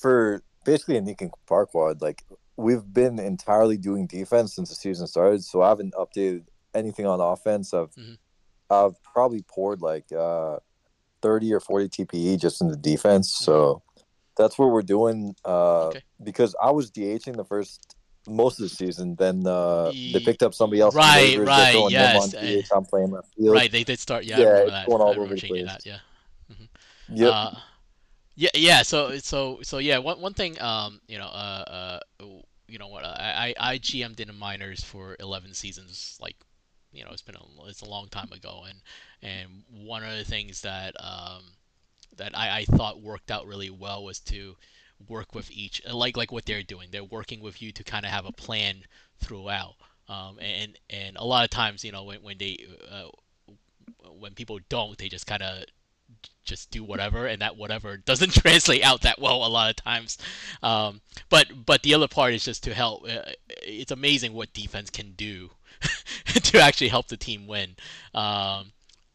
for 0.00 0.42
basically 0.64 0.96
a 0.96 1.00
Nick 1.00 1.20
and 1.20 1.32
Parkwad, 1.48 2.00
like 2.00 2.22
we've 2.56 2.84
been 2.92 3.18
entirely 3.18 3.76
doing 3.78 4.06
defense 4.06 4.54
since 4.54 4.68
the 4.68 4.74
season 4.76 5.06
started, 5.06 5.42
so 5.42 5.62
I 5.62 5.68
haven't 5.70 5.94
updated 5.94 6.44
anything 6.74 7.06
on 7.06 7.20
offense. 7.20 7.74
I've 7.74 7.94
Mhm. 7.94 8.18
I've 8.70 9.02
probably 9.02 9.42
poured 9.42 9.80
like 9.82 10.12
uh 10.12 10.58
30 11.22 11.52
or 11.52 11.60
40 11.60 11.88
TPE 11.88 12.38
just 12.40 12.60
in 12.62 12.68
the 12.68 12.76
defense. 12.76 13.34
So 13.34 13.82
that's 14.36 14.58
what 14.58 14.70
we're 14.70 14.82
doing. 14.82 15.34
Uh 15.44 15.50
Mm-hmm. 15.50 15.88
Okay. 15.96 16.02
because 16.22 16.54
I 16.62 16.70
was 16.70 16.90
DHing 16.90 17.36
the 17.36 17.44
first 17.44 17.96
most 18.28 18.60
of 18.60 18.64
the 18.64 18.68
season, 18.68 19.14
then 19.16 19.46
uh 19.46 19.90
they 20.12 20.20
picked 20.20 20.42
up 20.42 20.54
somebody 20.54 20.80
else. 20.80 20.94
right, 20.94 21.36
waivers, 21.38 21.46
right, 21.46 21.72
throwing 21.72 21.86
him 21.86 22.00
yes, 22.00 22.34
on 22.34 22.60
DH, 22.62 22.66
I'm 22.74 22.84
playing 22.84 23.10
left 23.10 23.28
field. 23.34 23.54
right, 23.54 23.70
they 23.72 23.84
did 23.84 23.98
start. 23.98 24.24
Yeah, 24.24 24.36
I 24.36 24.40
Yeah, 24.40 24.56
it's 24.58 24.70
that. 24.70 24.86
going 24.86 25.02
all 25.02 25.12
I 25.12 25.16
over 25.16 25.34
the 25.34 25.40
place. 25.40 25.66
that. 25.66 25.86
Yeah. 25.86 25.98
Yep. 27.12 27.32
Uh, 27.32 27.50
Yeah, 28.36 28.50
yeah. 28.54 28.82
So, 28.82 29.18
so, 29.18 29.58
so, 29.62 29.78
yeah. 29.78 29.98
One, 29.98 30.20
one 30.20 30.32
thing, 30.34 30.60
um, 30.62 31.00
you 31.08 31.18
know, 31.18 31.26
uh, 31.26 31.98
uh, 32.20 32.24
you 32.68 32.78
know 32.78 32.88
what? 32.88 33.04
I, 33.04 33.54
I, 33.58 33.72
I 33.72 33.78
GM'd 33.78 34.20
in 34.20 34.28
the 34.28 34.32
minors 34.34 34.82
for 34.82 35.16
11 35.20 35.52
seasons. 35.52 36.16
Like, 36.22 36.36
you 36.92 37.04
know, 37.04 37.10
it's 37.12 37.22
been 37.22 37.34
a, 37.34 37.68
it's 37.68 37.82
a 37.82 37.88
long 37.88 38.08
time 38.08 38.30
ago, 38.32 38.64
and 38.68 38.80
and 39.22 39.62
one 39.86 40.02
of 40.02 40.16
the 40.16 40.24
things 40.24 40.62
that, 40.62 40.94
um, 40.98 41.42
that 42.16 42.36
I, 42.36 42.60
I 42.60 42.64
thought 42.64 43.02
worked 43.02 43.30
out 43.30 43.46
really 43.46 43.70
well 43.70 44.04
was 44.04 44.20
to 44.20 44.56
work 45.08 45.34
with 45.34 45.50
each, 45.50 45.82
like, 45.90 46.16
like 46.16 46.32
what 46.32 46.46
they're 46.46 46.62
doing. 46.62 46.88
They're 46.90 47.04
working 47.04 47.40
with 47.40 47.60
you 47.62 47.72
to 47.72 47.84
kind 47.84 48.04
of 48.04 48.10
have 48.10 48.26
a 48.26 48.32
plan 48.32 48.84
throughout. 49.18 49.74
Um, 50.08 50.38
and 50.40 50.76
and 50.90 51.16
a 51.16 51.24
lot 51.24 51.44
of 51.44 51.50
times, 51.50 51.84
you 51.84 51.92
know, 51.92 52.02
when 52.04 52.22
when 52.22 52.38
they 52.38 52.66
uh, 52.90 53.10
when 54.18 54.34
people 54.34 54.58
don't, 54.68 54.98
they 54.98 55.08
just 55.08 55.26
kind 55.26 55.42
of 55.42 55.64
just 56.44 56.70
do 56.72 56.82
whatever, 56.82 57.26
and 57.26 57.40
that 57.42 57.56
whatever 57.56 57.96
doesn't 58.04 58.32
translate 58.34 58.82
out 58.82 59.02
that 59.02 59.20
well 59.20 59.46
a 59.46 59.48
lot 59.48 59.70
of 59.70 59.76
times. 59.76 60.18
Um, 60.62 61.00
but 61.28 61.64
but 61.64 61.82
the 61.82 61.94
other 61.94 62.08
part 62.08 62.34
is 62.34 62.44
just 62.44 62.64
to 62.64 62.74
help. 62.74 63.04
Uh, 63.04 63.32
it's 63.62 63.92
amazing 63.92 64.32
what 64.32 64.52
defense 64.52 64.90
can 64.90 65.12
do 65.12 65.50
to 66.26 66.60
actually 66.60 66.88
help 66.88 67.06
the 67.08 67.16
team 67.16 67.46
win. 67.46 67.76
Um, 68.12 68.72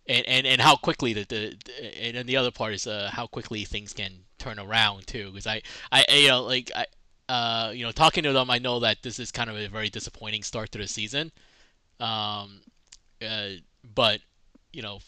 and, 0.08 0.26
and, 0.28 0.48
and 0.48 0.62
how 0.62 0.76
quickly 0.76 1.14
the, 1.14 1.24
the, 1.24 1.58
and 2.02 2.16
then 2.16 2.26
the 2.26 2.38
other 2.38 2.52
part 2.52 2.74
is 2.74 2.88
uh, 2.88 3.10
how 3.12 3.28
quickly 3.28 3.66
things 3.66 3.94
can 3.94 4.12
turn 4.38 4.60
around 4.60 5.08
too 5.08 5.32
because 5.32 5.48
I, 5.48 5.62
I 5.92 6.06
you 6.14 6.28
know 6.28 6.44
like 6.44 6.72
I 6.76 6.86
uh, 7.28 7.72
you 7.72 7.84
know 7.86 7.92
talking 7.92 8.24
to 8.24 8.34
them 8.34 8.50
I 8.50 8.60
know 8.60 8.80
that 8.82 9.02
this 9.02 9.20
is 9.20 9.32
kind 9.32 9.50
of 9.50 9.56
a 9.56 9.68
very 9.68 9.90
disappointing 9.90 10.44
start 10.44 10.72
to 10.74 10.78
the 10.78 10.88
season. 10.88 11.32
Um, 12.00 12.62
uh, 13.26 13.50
but 13.96 14.20
you 14.74 14.82
know 14.82 15.00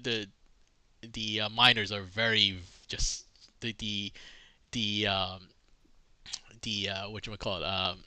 the 0.00 0.26
the 1.12 1.42
uh, 1.42 1.48
minors 1.48 1.92
are 1.92 2.02
very 2.02 2.58
just 2.88 3.26
the 3.60 3.74
the 3.78 4.12
the 4.72 5.06
um, 5.06 5.48
the 6.62 6.88
uh, 6.88 7.10
what 7.10 7.26
you 7.26 7.36
call 7.36 7.58
it 7.58 7.64
um, 7.64 7.98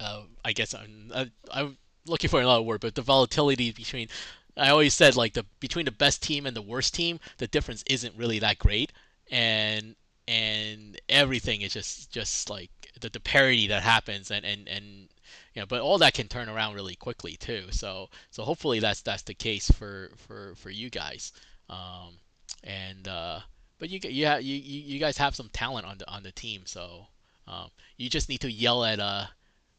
uh, 0.00 0.22
I 0.44 0.52
guess 0.52 0.74
I'm 0.74 1.12
I, 1.14 1.30
I'm 1.52 1.76
looking 2.06 2.30
for 2.30 2.40
another 2.40 2.62
word, 2.62 2.80
but 2.80 2.94
the 2.94 3.02
volatility 3.02 3.72
between 3.72 4.08
I 4.56 4.70
always 4.70 4.94
said 4.94 5.16
like 5.16 5.32
the 5.34 5.44
between 5.60 5.84
the 5.84 5.90
best 5.90 6.22
team 6.22 6.46
and 6.46 6.56
the 6.56 6.62
worst 6.62 6.94
team, 6.94 7.20
the 7.38 7.46
difference 7.46 7.82
isn't 7.86 8.16
really 8.16 8.38
that 8.40 8.58
great, 8.58 8.92
and 9.30 9.96
and 10.26 11.00
everything 11.08 11.62
is 11.62 11.72
just 11.72 12.10
just 12.10 12.48
like 12.50 12.70
the, 13.00 13.10
the 13.10 13.20
parity 13.20 13.66
that 13.68 13.82
happens 13.82 14.30
and 14.30 14.44
and 14.44 14.68
and 14.68 15.08
you 15.54 15.62
know, 15.62 15.66
but 15.66 15.80
all 15.80 15.98
that 15.98 16.14
can 16.14 16.28
turn 16.28 16.48
around 16.48 16.74
really 16.74 16.94
quickly 16.94 17.36
too. 17.36 17.64
So 17.70 18.08
so 18.30 18.42
hopefully 18.44 18.80
that's 18.80 19.02
that's 19.02 19.22
the 19.22 19.34
case 19.34 19.70
for 19.70 20.10
for 20.16 20.54
for 20.56 20.70
you 20.70 20.90
guys. 20.90 21.32
Um, 21.68 22.18
and 22.62 23.06
uh, 23.08 23.40
but 23.78 23.90
you 23.90 24.00
yeah 24.02 24.38
you, 24.38 24.56
you 24.56 24.98
guys 24.98 25.18
have 25.18 25.34
some 25.34 25.50
talent 25.52 25.86
on 25.86 25.98
the 25.98 26.10
on 26.10 26.22
the 26.22 26.32
team. 26.32 26.62
So 26.64 27.06
um, 27.46 27.70
you 27.96 28.08
just 28.08 28.28
need 28.28 28.40
to 28.40 28.50
yell 28.50 28.84
at 28.84 29.00
uh. 29.00 29.26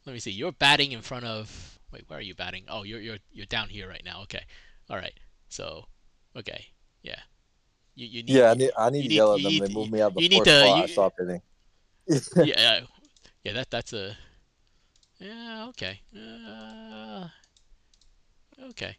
Let 0.06 0.14
me 0.14 0.20
see. 0.20 0.32
You're 0.32 0.52
batting 0.52 0.92
in 0.92 1.02
front 1.02 1.26
of. 1.26 1.80
Wait, 1.92 2.04
where 2.08 2.20
are 2.20 2.22
you 2.22 2.36
batting? 2.36 2.66
Oh, 2.68 2.84
you're 2.84 3.02
you're 3.02 3.18
you're 3.32 3.48
down 3.48 3.70
here 3.70 3.90
right 3.90 4.04
now. 4.06 4.22
Okay. 4.24 4.44
All 4.90 4.98
right. 4.98 5.14
So, 5.50 5.86
okay. 6.38 6.66
Yeah. 7.04 7.20
You, 7.96 8.08
you 8.08 8.24
need, 8.24 8.30
yeah, 8.30 8.52
I 8.52 8.54
need, 8.56 8.72
I 8.78 8.90
need 8.90 9.08
to 9.08 9.14
yell 9.14 9.36
at 9.36 9.42
them. 9.42 9.58
They 9.58 9.74
move 9.74 9.90
me 9.90 10.02
out 10.02 10.14
the 10.14 10.22
you 10.22 10.30
need 10.30 10.44
to, 10.44 10.60
spot. 10.60 10.78
You, 10.78 10.84
I 10.84 10.88
stop 10.88 11.14
hitting. 11.18 11.42
yeah, 12.46 12.82
yeah. 13.44 13.54
That 13.54 13.72
that's 13.72 13.94
a 13.94 14.16
yeah, 15.20 15.68
okay. 15.70 16.02
Uh, 16.16 17.28
okay. 18.70 18.96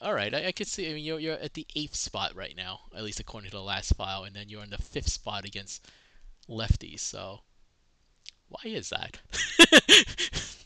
All 0.00 0.14
right, 0.14 0.34
I, 0.34 0.48
I 0.48 0.52
could 0.52 0.66
see. 0.66 0.90
I 0.90 0.94
mean, 0.94 1.04
you're 1.04 1.18
you're 1.18 1.34
at 1.34 1.54
the 1.54 1.66
eighth 1.74 1.94
spot 1.94 2.34
right 2.34 2.54
now, 2.56 2.80
at 2.94 3.02
least 3.02 3.20
according 3.20 3.50
to 3.50 3.56
the 3.56 3.62
last 3.62 3.94
file, 3.96 4.24
and 4.24 4.36
then 4.36 4.48
you're 4.48 4.62
in 4.62 4.70
the 4.70 4.78
fifth 4.78 5.08
spot 5.08 5.44
against 5.44 5.88
lefties. 6.48 7.00
So, 7.00 7.40
why 8.48 8.62
is 8.64 8.90
that? 8.90 9.18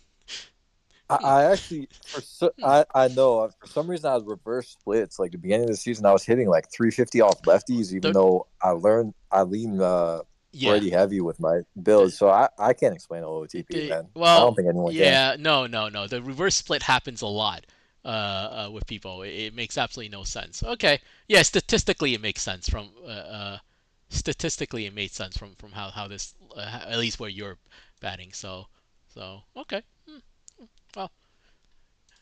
I, 1.08 1.16
I, 1.16 1.52
actually, 1.52 1.88
for 2.04 2.20
so, 2.20 2.50
I 2.64 2.84
I 2.94 3.08
know 3.08 3.40
uh, 3.40 3.50
for 3.60 3.66
some 3.68 3.88
reason 3.88 4.10
I 4.10 4.14
was 4.14 4.24
reverse 4.24 4.70
splits. 4.70 5.18
Like 5.18 5.32
the 5.32 5.38
beginning 5.38 5.64
of 5.64 5.70
the 5.70 5.76
season, 5.76 6.04
I 6.06 6.12
was 6.12 6.24
hitting 6.24 6.48
like 6.48 6.70
350 6.72 7.20
off 7.20 7.42
lefties, 7.42 7.92
even 7.92 8.00
the, 8.00 8.12
though 8.12 8.46
I 8.60 8.70
learned 8.70 9.14
I 9.30 9.42
lean 9.42 9.80
uh, 9.80 10.22
yeah. 10.52 10.70
pretty 10.70 10.90
heavy 10.90 11.20
with 11.20 11.38
my 11.38 11.60
build, 11.82 12.12
so 12.12 12.30
I, 12.30 12.48
I 12.58 12.72
can't 12.72 12.94
explain 12.94 13.22
OOTP, 13.22 13.66
the, 13.68 13.88
man. 13.88 14.08
Well, 14.14 14.36
I 14.36 14.40
don't 14.40 14.54
think 14.54 14.68
anyone 14.68 14.92
can. 14.92 15.00
yeah, 15.00 15.32
can. 15.32 15.42
no, 15.42 15.66
no, 15.66 15.88
no. 15.88 16.06
The 16.06 16.22
reverse 16.22 16.56
split 16.56 16.82
happens 16.82 17.22
a 17.22 17.26
lot 17.26 17.66
uh, 18.04 18.08
uh, 18.08 18.70
with 18.72 18.86
people. 18.86 19.22
It, 19.22 19.30
it, 19.30 19.54
makes 19.54 19.76
absolutely 19.76 20.16
no 20.16 20.24
sense. 20.24 20.62
Okay, 20.62 21.00
yeah, 21.28 21.42
statistically 21.42 22.14
it 22.14 22.22
makes 22.22 22.42
sense 22.42 22.68
from 22.68 22.90
uh, 23.04 23.08
uh 23.08 23.58
statistically 24.08 24.86
it 24.86 24.94
made 24.94 25.10
sense 25.10 25.36
from 25.36 25.54
from 25.56 25.72
how 25.72 25.90
how 25.90 26.06
this 26.06 26.34
uh, 26.56 26.80
at 26.88 26.98
least 26.98 27.20
where 27.20 27.30
you're 27.30 27.58
batting. 28.00 28.32
So 28.32 28.66
so 29.12 29.42
okay, 29.56 29.82
hmm. 30.08 30.18
Well. 30.96 31.12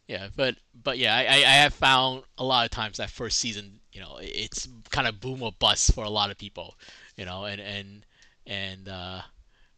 Yeah, 0.07 0.29
but 0.37 0.57
but 0.83 0.99
yeah, 0.99 1.17
I, 1.17 1.37
I 1.37 1.57
have 1.63 1.73
found 1.73 2.25
a 2.37 2.45
lot 2.45 2.67
of 2.67 2.71
times 2.71 2.99
that 2.99 3.09
first 3.11 3.39
season, 3.39 3.81
you 3.93 4.01
know, 4.01 4.19
it's 4.21 4.69
kind 4.91 5.09
of 5.09 5.21
boom 5.21 5.43
or 5.43 5.53
bust 5.59 5.95
for 5.95 6.05
a 6.05 6.11
lot 6.11 6.31
of 6.31 6.37
people, 6.37 6.75
you 7.17 7.25
know, 7.25 7.45
and 7.45 7.61
and 7.61 8.05
and 8.47 8.89
uh, 8.89 9.23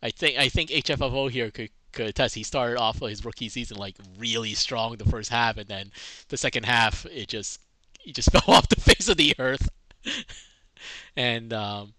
I 0.02 0.10
think 0.10 0.38
I 0.38 0.48
think 0.48 0.70
HFFO 0.70 1.30
here 1.30 1.50
could 1.52 1.70
could 1.92 2.06
attest. 2.06 2.34
He 2.34 2.42
started 2.42 2.78
off 2.78 3.00
his 3.00 3.24
rookie 3.24 3.48
season 3.48 3.76
like 3.76 3.96
really 4.18 4.54
strong 4.54 4.96
the 4.96 5.04
first 5.04 5.30
half, 5.30 5.58
and 5.58 5.68
then 5.68 5.92
the 6.28 6.36
second 6.36 6.64
half 6.64 7.06
it 7.06 7.28
just 7.28 7.60
he 8.00 8.12
just 8.12 8.32
fell 8.32 8.54
off 8.54 8.68
the 8.68 8.80
face 8.80 9.08
of 9.08 9.16
the 9.16 9.34
earth. 9.38 9.68
and 11.16 11.52
um, 11.52 11.94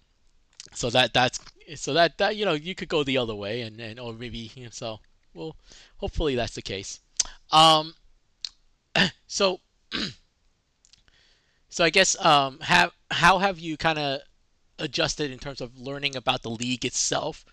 so 0.74 0.90
that 0.90 1.14
that's 1.14 1.40
so 1.76 1.94
that 1.94 2.18
that 2.18 2.36
you 2.36 2.46
know 2.46 2.54
you 2.54 2.76
could 2.76 2.90
go 2.90 3.04
the 3.04 3.18
other 3.18 3.36
way, 3.36 3.62
and 3.62 3.80
and 3.80 4.00
or 4.00 4.14
maybe 4.14 4.52
you 4.56 4.66
know, 4.66 4.70
so 4.72 5.00
well 5.38 5.56
hopefully 5.97 6.36
that's 6.36 6.56
the 6.56 6.62
case. 6.62 7.00
Um, 7.52 7.95
so 9.28 9.60
so 11.69 11.84
I 11.84 11.89
guess 11.89 12.19
um 12.23 12.60
have 12.62 12.91
how 13.12 13.38
have 13.38 13.60
you 13.60 13.78
kind 13.78 14.00
of 14.00 14.21
adjusted 14.80 15.32
in 15.32 15.39
terms 15.39 15.62
of 15.62 15.78
learning 15.80 16.15
about 16.15 16.43
the 16.43 16.50
league 16.50 16.86
itself. 16.86 17.45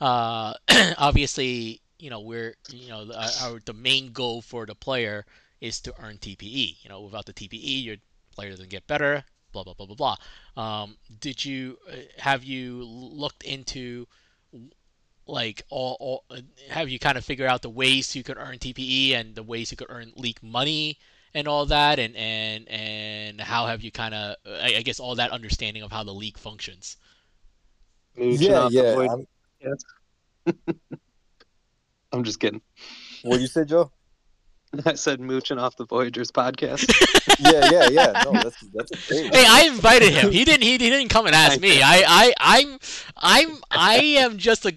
Uh, 0.00 0.54
obviously, 0.98 1.80
you 1.98 2.10
know 2.10 2.20
we're 2.20 2.54
you 2.70 2.88
know 2.88 3.10
our, 3.42 3.60
the 3.64 3.72
main 3.72 4.12
goal 4.12 4.42
for 4.42 4.66
the 4.66 4.74
player 4.74 5.24
is 5.60 5.80
to 5.80 5.94
earn 6.02 6.18
TPE. 6.18 6.82
You 6.82 6.88
know, 6.88 7.00
without 7.00 7.26
the 7.26 7.32
TPE, 7.32 7.84
your 7.84 7.96
player 8.34 8.50
doesn't 8.50 8.68
get 8.68 8.86
better. 8.86 9.24
Blah 9.52 9.64
blah 9.64 9.74
blah 9.74 9.86
blah 9.86 10.16
blah. 10.56 10.62
Um, 10.62 10.96
did 11.20 11.44
you 11.44 11.78
uh, 11.90 11.96
have 12.18 12.44
you 12.44 12.84
looked 12.84 13.42
into 13.42 14.06
like 15.26 15.62
all, 15.70 15.96
all 16.00 16.24
have 16.70 16.88
you 16.88 16.98
kind 16.98 17.18
of 17.18 17.24
figured 17.24 17.48
out 17.48 17.62
the 17.62 17.70
ways 17.70 18.14
you 18.14 18.22
could 18.22 18.38
earn 18.38 18.58
TPE 18.58 19.12
and 19.12 19.34
the 19.34 19.42
ways 19.42 19.70
you 19.70 19.76
could 19.76 19.90
earn 19.90 20.12
leak 20.16 20.42
money 20.42 20.98
and 21.34 21.46
all 21.46 21.66
that, 21.66 21.98
and 21.98 22.16
and 22.16 22.68
and 22.68 23.40
how 23.40 23.66
have 23.66 23.82
you 23.82 23.92
kind 23.92 24.14
of, 24.14 24.36
I, 24.46 24.76
I, 24.76 24.82
guess, 24.82 24.98
all 24.98 25.14
that 25.16 25.32
understanding 25.32 25.82
of 25.82 25.92
how 25.92 26.02
the 26.02 26.14
league 26.14 26.38
functions? 26.38 26.96
Yeah, 28.16 28.68
yeah. 28.70 29.06
I'm... 29.10 29.26
Yes. 29.60 29.84
I'm 32.12 32.24
just 32.24 32.40
kidding. 32.40 32.62
What 33.22 33.40
you 33.40 33.48
say, 33.48 33.64
Joe? 33.64 33.90
I 34.86 34.94
said 34.94 35.20
mooching 35.20 35.58
off 35.58 35.76
the 35.76 35.84
Voyagers 35.84 36.30
podcast. 36.30 36.88
yeah, 37.38 37.70
yeah, 37.70 37.88
yeah. 37.90 38.22
No, 38.24 38.32
that's 38.32 38.60
that's 38.72 39.08
great. 39.08 39.34
Hey, 39.34 39.44
I 39.46 39.66
invited 39.66 40.12
him. 40.12 40.32
He 40.32 40.44
didn't. 40.44 40.62
He, 40.62 40.72
he 40.72 40.78
didn't 40.78 41.08
come 41.08 41.26
and 41.26 41.34
ask 41.34 41.60
me. 41.60 41.82
I, 41.82 42.02
I, 42.06 42.34
I'm, 42.38 42.78
I'm, 43.16 43.58
I 43.70 43.96
am 44.18 44.38
just 44.38 44.64
a 44.64 44.76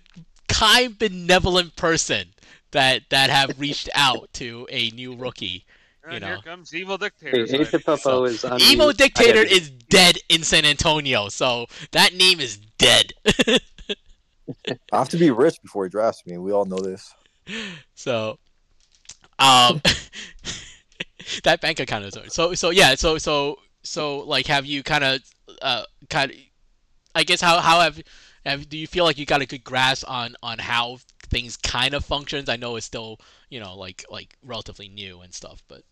kind, 0.49 0.97
benevolent 0.97 1.75
person 1.75 2.33
that 2.71 3.03
that 3.09 3.29
have 3.29 3.59
reached 3.59 3.89
out 3.93 4.31
to 4.33 4.67
a 4.69 4.89
new 4.91 5.15
rookie 5.15 5.65
you 6.11 6.19
know. 6.19 6.27
Here 6.27 6.39
comes 6.43 6.73
Evil 6.73 6.97
Dictator. 6.97 7.45
Hey, 7.45 7.65
so, 7.97 8.25
is 8.25 8.45
Evil 8.59 8.91
Dictator 8.91 9.41
is 9.41 9.69
dead 9.69 10.17
in 10.29 10.43
San 10.43 10.65
Antonio, 10.65 11.29
so 11.29 11.67
that 11.91 12.13
name 12.13 12.39
is 12.39 12.57
dead. 12.77 13.13
I 14.91 14.97
have 14.97 15.09
to 15.09 15.17
be 15.17 15.29
rich 15.31 15.61
before 15.61 15.85
he 15.85 15.89
drafts 15.89 16.25
me. 16.25 16.33
And 16.33 16.43
we 16.43 16.51
all 16.51 16.65
know 16.65 16.79
this. 16.79 17.13
So, 17.93 18.39
um, 19.37 19.81
that 21.43 21.61
bank 21.61 21.79
account 21.79 22.05
is 22.05 22.17
so 22.33 22.53
so 22.53 22.71
yeah 22.71 22.95
so 22.95 23.17
so 23.17 23.57
so 23.83 24.19
like 24.19 24.47
have 24.47 24.65
you 24.65 24.81
kind 24.81 25.03
of 25.03 25.21
uh 25.61 25.83
kind 26.09 26.31
of 26.31 26.37
I 27.13 27.23
guess 27.23 27.41
how 27.41 27.59
how 27.59 27.81
have 27.81 27.97
have 27.97 28.05
do 28.57 28.77
you 28.77 28.87
feel 28.87 29.05
like 29.05 29.17
you 29.17 29.25
got 29.25 29.41
a 29.41 29.45
good 29.45 29.63
grasp 29.63 30.09
on 30.09 30.35
on 30.43 30.59
how 30.59 30.99
things 31.29 31.57
kind 31.57 31.93
of 31.93 32.05
functions? 32.05 32.49
I 32.49 32.55
know 32.55 32.75
it's 32.75 32.85
still 32.85 33.19
you 33.49 33.59
know 33.59 33.75
like 33.75 34.05
like 34.09 34.35
relatively 34.43 34.89
new 34.89 35.21
and 35.21 35.33
stuff, 35.33 35.63
but 35.67 35.83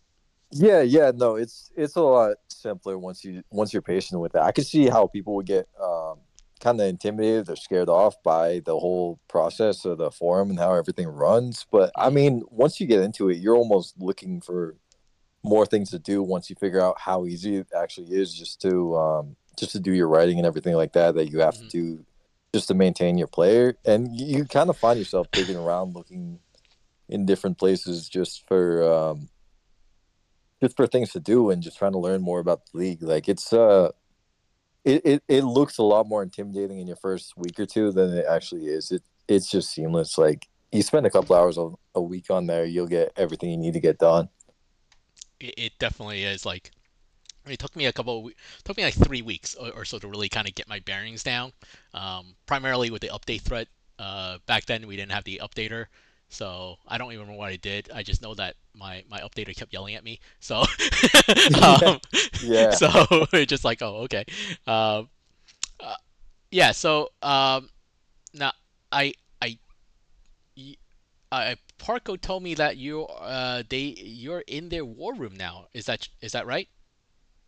yeah, 0.50 0.80
yeah, 0.80 1.12
no, 1.14 1.36
it's 1.36 1.70
it's 1.76 1.96
a 1.96 2.00
lot 2.00 2.36
simpler 2.48 2.98
once 2.98 3.24
you 3.24 3.42
once 3.50 3.72
you're 3.72 3.82
patient 3.82 4.20
with 4.20 4.34
it. 4.34 4.40
I 4.40 4.52
can 4.52 4.64
see 4.64 4.88
how 4.88 5.06
people 5.06 5.34
would 5.36 5.46
get 5.46 5.68
um, 5.80 6.18
kind 6.60 6.80
of 6.80 6.86
intimidated 6.86 7.50
or 7.50 7.56
scared 7.56 7.88
off 7.88 8.20
by 8.22 8.60
the 8.64 8.78
whole 8.78 9.18
process 9.28 9.84
of 9.84 9.98
the 9.98 10.10
forum 10.10 10.50
and 10.50 10.58
how 10.58 10.74
everything 10.74 11.06
runs. 11.06 11.66
But 11.70 11.92
I 11.96 12.10
mean, 12.10 12.42
once 12.50 12.80
you 12.80 12.86
get 12.86 13.00
into 13.00 13.28
it, 13.28 13.38
you're 13.38 13.56
almost 13.56 13.94
looking 13.98 14.40
for 14.40 14.76
more 15.44 15.66
things 15.66 15.90
to 15.90 15.98
do 15.98 16.22
once 16.22 16.50
you 16.50 16.56
figure 16.56 16.80
out 16.80 16.98
how 16.98 17.24
easy 17.24 17.56
it 17.56 17.68
actually 17.76 18.12
is 18.12 18.34
just 18.34 18.60
to 18.62 18.96
um, 18.96 19.36
just 19.58 19.72
to 19.72 19.80
do 19.80 19.92
your 19.92 20.08
writing 20.08 20.38
and 20.38 20.46
everything 20.46 20.74
like 20.74 20.92
that 20.94 21.14
that 21.14 21.30
you 21.30 21.40
have 21.40 21.54
Mhm. 21.54 21.68
to 21.68 21.68
do 21.68 22.04
just 22.54 22.68
to 22.68 22.74
maintain 22.74 23.18
your 23.18 23.26
player. 23.26 23.76
And 23.84 24.18
you, 24.18 24.44
kind 24.44 24.70
of 24.70 24.76
find 24.76 24.98
yourself 24.98 25.30
digging 25.32 25.56
around, 25.56 25.94
looking 25.94 26.40
in 27.08 27.26
different 27.26 27.58
places 27.58 28.08
just 28.08 28.46
for 28.46 28.82
um, 28.90 29.28
just 30.62 30.76
for 30.76 30.86
things 30.86 31.12
to 31.12 31.20
do 31.20 31.50
and 31.50 31.62
just 31.62 31.78
trying 31.78 31.92
to 31.92 31.98
learn 31.98 32.20
more 32.20 32.40
about 32.40 32.62
the 32.66 32.78
league. 32.78 33.02
Like 33.02 33.28
it's 33.28 33.52
uh, 33.52 33.90
it, 34.84 35.02
it 35.04 35.22
it 35.28 35.44
looks 35.44 35.78
a 35.78 35.82
lot 35.82 36.06
more 36.06 36.22
intimidating 36.22 36.78
in 36.78 36.86
your 36.86 36.96
first 36.96 37.34
week 37.36 37.58
or 37.58 37.66
two 37.66 37.92
than 37.92 38.16
it 38.16 38.26
actually 38.28 38.66
is. 38.66 38.90
It 38.90 39.02
it's 39.26 39.50
just 39.50 39.70
seamless. 39.70 40.18
Like 40.18 40.48
you 40.72 40.82
spend 40.82 41.06
a 41.06 41.10
couple 41.10 41.36
hours 41.36 41.58
a, 41.58 41.70
a 41.94 42.02
week 42.02 42.30
on 42.30 42.46
there, 42.46 42.64
you'll 42.64 42.86
get 42.86 43.12
everything 43.16 43.50
you 43.50 43.56
need 43.56 43.74
to 43.74 43.80
get 43.80 43.98
done. 43.98 44.28
it 45.40 45.72
definitely 45.78 46.24
is 46.24 46.44
like 46.44 46.72
it 47.50 47.58
took 47.58 47.74
me 47.76 47.86
a 47.86 47.92
couple 47.92 48.26
of 48.26 48.32
took 48.64 48.76
me 48.76 48.84
like 48.84 48.94
three 48.94 49.22
weeks 49.22 49.54
or, 49.54 49.70
or 49.72 49.84
so 49.84 49.98
to 49.98 50.08
really 50.08 50.28
kind 50.28 50.46
of 50.48 50.54
get 50.54 50.68
my 50.68 50.78
bearings 50.80 51.22
down 51.22 51.52
um, 51.94 52.34
primarily 52.46 52.90
with 52.90 53.02
the 53.02 53.08
update 53.08 53.42
threat. 53.42 53.68
uh, 53.98 54.38
back 54.46 54.64
then 54.66 54.86
we 54.86 54.96
didn't 54.96 55.12
have 55.12 55.24
the 55.24 55.40
updater 55.42 55.86
so 56.28 56.76
i 56.88 56.98
don't 56.98 57.12
even 57.12 57.20
remember 57.22 57.38
what 57.38 57.50
i 57.50 57.56
did 57.56 57.88
i 57.94 58.02
just 58.02 58.22
know 58.22 58.34
that 58.34 58.54
my, 58.74 59.02
my 59.10 59.20
updater 59.20 59.54
kept 59.56 59.72
yelling 59.72 59.94
at 59.94 60.04
me 60.04 60.18
so 60.40 60.64
um, 61.62 61.98
Yeah. 62.40 62.70
so 62.70 62.88
it's 63.32 63.48
just 63.50 63.64
like 63.64 63.82
oh 63.82 63.96
okay 64.04 64.24
um, 64.66 65.08
uh, 65.80 65.94
yeah 66.50 66.72
so 66.72 67.08
um, 67.22 67.68
now 68.34 68.52
i 68.92 69.12
i 69.40 69.58
Parko 71.78 72.20
told 72.20 72.42
me 72.42 72.54
that 72.54 72.76
you 72.76 73.04
uh 73.06 73.62
they 73.68 73.94
you're 73.98 74.40
in 74.46 74.68
their 74.68 74.84
war 74.84 75.14
room 75.14 75.34
now. 75.36 75.68
Is 75.72 75.86
that 75.86 76.08
is 76.20 76.32
that 76.32 76.46
right? 76.46 76.68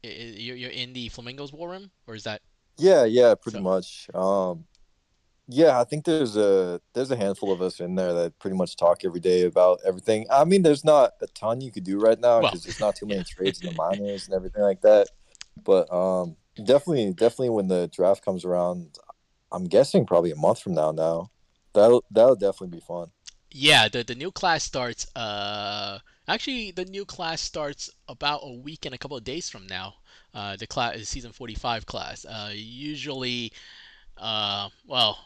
You're 0.02 0.70
in 0.70 0.92
the 0.92 1.08
Flamingos 1.08 1.52
war 1.52 1.70
room, 1.70 1.90
or 2.06 2.14
is 2.14 2.24
that? 2.24 2.40
Yeah, 2.78 3.04
yeah, 3.04 3.34
pretty 3.34 3.58
So- 3.58 3.62
much. 3.62 4.06
Um, 4.14 4.64
yeah, 5.52 5.80
I 5.80 5.84
think 5.84 6.04
there's 6.04 6.36
a 6.36 6.80
there's 6.94 7.10
a 7.10 7.16
handful 7.16 7.52
of 7.52 7.60
us 7.60 7.80
in 7.80 7.96
there 7.96 8.12
that 8.14 8.38
pretty 8.38 8.56
much 8.56 8.76
talk 8.76 9.04
every 9.04 9.20
day 9.20 9.42
about 9.42 9.80
everything. 9.84 10.26
I 10.30 10.44
mean, 10.44 10.62
there's 10.62 10.84
not 10.84 11.14
a 11.20 11.26
ton 11.28 11.60
you 11.60 11.72
could 11.72 11.84
do 11.84 11.98
right 11.98 12.18
now 12.18 12.40
Well. 12.40 12.50
because 12.50 12.62
there's 12.64 12.80
not 12.80 12.94
too 12.96 13.06
many 13.06 13.24
trades 13.34 13.60
in 13.60 13.68
the 13.68 13.74
minors 13.74 14.26
and 14.26 14.34
everything 14.34 14.62
like 14.62 14.80
that. 14.82 15.08
But 15.64 15.92
um, 15.92 16.36
definitely, 16.56 17.12
definitely 17.14 17.50
when 17.50 17.66
the 17.68 17.88
draft 17.88 18.24
comes 18.24 18.44
around, 18.44 18.96
I'm 19.52 19.64
guessing 19.64 20.06
probably 20.06 20.30
a 20.30 20.36
month 20.36 20.60
from 20.62 20.74
now. 20.74 20.92
Now, 20.92 21.30
that'll 21.74 22.04
that'll 22.12 22.36
definitely 22.36 22.78
be 22.78 22.84
fun. 22.86 23.10
Yeah, 23.50 23.88
the 23.88 24.04
the 24.04 24.14
new 24.14 24.30
class 24.30 24.62
starts. 24.62 25.08
Uh, 25.16 25.98
actually, 26.31 26.71
the 26.71 26.85
new 26.85 27.05
class 27.05 27.40
starts 27.40 27.90
about 28.09 28.40
a 28.43 28.53
week 28.53 28.87
and 28.87 28.95
a 28.95 28.99
couple 28.99 29.16
of 29.16 29.25
days 29.25 29.49
from 29.49 29.66
now. 29.66 29.95
Uh, 30.33 30.57
the 30.57 30.66
class 30.66 30.97
is 30.97 31.09
season 31.09 31.33
45 31.33 31.87
class. 31.87 32.25
Uh, 32.25 32.51
usually, 32.55 33.53
uh, 34.16 34.69
well, 34.87 35.19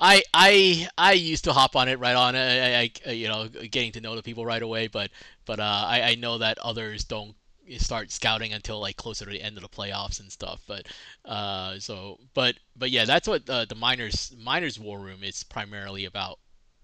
I 0.00 0.22
I 0.32 0.88
I 0.96 1.12
used 1.12 1.44
to 1.44 1.52
hop 1.52 1.76
on 1.76 1.88
it 1.88 1.98
right 1.98 2.16
on. 2.16 2.34
I, 2.36 2.90
I 3.06 3.10
you 3.10 3.28
know 3.28 3.48
getting 3.48 3.92
to 3.92 4.00
know 4.00 4.16
the 4.16 4.22
people 4.22 4.46
right 4.46 4.62
away, 4.62 4.86
but 4.88 5.10
but 5.44 5.60
uh, 5.60 5.84
I 5.86 6.02
I 6.02 6.14
know 6.14 6.38
that 6.38 6.58
others 6.58 7.04
don't 7.04 7.34
start 7.78 8.10
scouting 8.10 8.52
until 8.52 8.80
like 8.80 8.96
closer 8.96 9.24
to 9.24 9.30
the 9.30 9.42
end 9.42 9.56
of 9.56 9.62
the 9.62 9.68
playoffs 9.68 10.20
and 10.20 10.32
stuff. 10.32 10.62
But 10.66 10.86
uh, 11.24 11.78
so 11.78 12.18
but 12.34 12.56
but 12.76 12.90
yeah, 12.90 13.04
that's 13.04 13.28
what 13.28 13.48
uh, 13.48 13.66
the 13.66 13.74
minors 13.74 14.32
minors 14.38 14.78
war 14.78 14.98
room 15.00 15.22
is 15.22 15.44
primarily 15.44 16.06
about 16.06 16.38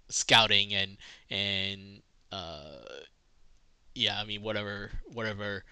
scouting 0.09 0.75
and 0.75 0.99
and 1.31 2.03
uh, 2.33 2.79
yeah, 3.97 4.21
I 4.21 4.25
mean 4.25 4.43
whatever 4.43 4.91
whatever. 5.13 5.65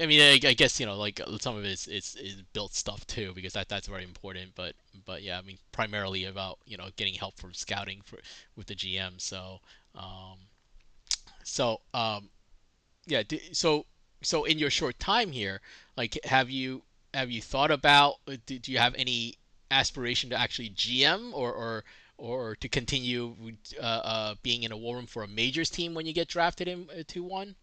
I 0.00 0.06
mean, 0.06 0.20
I, 0.20 0.48
I 0.48 0.54
guess 0.54 0.78
you 0.80 0.86
know, 0.86 0.96
like 0.96 1.20
some 1.40 1.56
of 1.56 1.64
it 1.64 1.70
is, 1.72 1.88
is, 1.88 2.16
is 2.16 2.42
built 2.52 2.74
stuff 2.74 3.06
too, 3.06 3.32
because 3.34 3.54
that 3.54 3.68
that's 3.68 3.88
very 3.88 4.04
important. 4.04 4.52
But 4.54 4.74
but 5.06 5.22
yeah, 5.22 5.38
I 5.38 5.42
mean, 5.42 5.58
primarily 5.72 6.24
about 6.24 6.58
you 6.66 6.76
know 6.76 6.88
getting 6.96 7.14
help 7.14 7.36
from 7.38 7.54
scouting 7.54 8.02
for 8.04 8.18
with 8.56 8.66
the 8.66 8.74
GM. 8.74 9.20
So 9.20 9.60
um, 9.94 10.38
so 11.42 11.80
um, 11.92 12.28
yeah. 13.06 13.22
So 13.52 13.86
so 14.22 14.44
in 14.44 14.58
your 14.58 14.70
short 14.70 14.98
time 14.98 15.32
here, 15.32 15.60
like, 15.96 16.18
have 16.24 16.50
you 16.50 16.82
have 17.14 17.30
you 17.30 17.42
thought 17.42 17.70
about? 17.70 18.16
uh, 18.28 18.36
Do, 18.46 18.58
do 18.58 18.72
you 18.72 18.78
have 18.78 18.94
any 18.96 19.36
aspiration 19.70 20.30
to 20.30 20.40
actually 20.40 20.70
GM 20.70 21.32
or 21.34 21.52
or 21.52 21.84
or 22.24 22.56
to 22.56 22.68
continue 22.70 23.36
uh, 23.78 23.84
uh, 23.84 24.34
being 24.42 24.62
in 24.62 24.72
a 24.72 24.76
war 24.76 24.96
room 24.96 25.06
for 25.06 25.24
a 25.24 25.28
majors 25.28 25.68
team 25.68 25.92
when 25.92 26.06
you 26.06 26.14
get 26.14 26.26
drafted 26.26 26.68
in 26.68 26.88
uh, 26.90 27.20
one? 27.20 27.54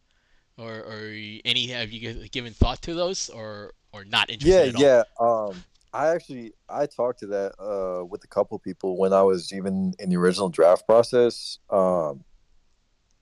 Or, 0.57 0.71
or 0.71 1.15
any 1.45 1.67
have 1.67 1.91
you 1.91 2.27
given 2.29 2.53
thought 2.53 2.81
to 2.83 2.93
those 2.93 3.29
or 3.29 3.73
or 3.93 4.05
not 4.05 4.29
interested 4.29 4.77
Yeah, 4.77 5.03
yeah. 5.19 5.25
Um, 5.25 5.63
I 5.93 6.09
actually 6.09 6.53
I 6.69 6.85
talked 6.85 7.19
to 7.21 7.27
that 7.27 7.53
uh 7.59 8.05
with 8.05 8.23
a 8.23 8.27
couple 8.27 8.59
people 8.59 8.97
when 8.97 9.13
I 9.13 9.23
was 9.23 9.51
even 9.53 9.93
in 9.97 10.09
the 10.09 10.17
original 10.17 10.49
draft 10.49 10.85
process. 10.85 11.57
Um, 11.69 12.23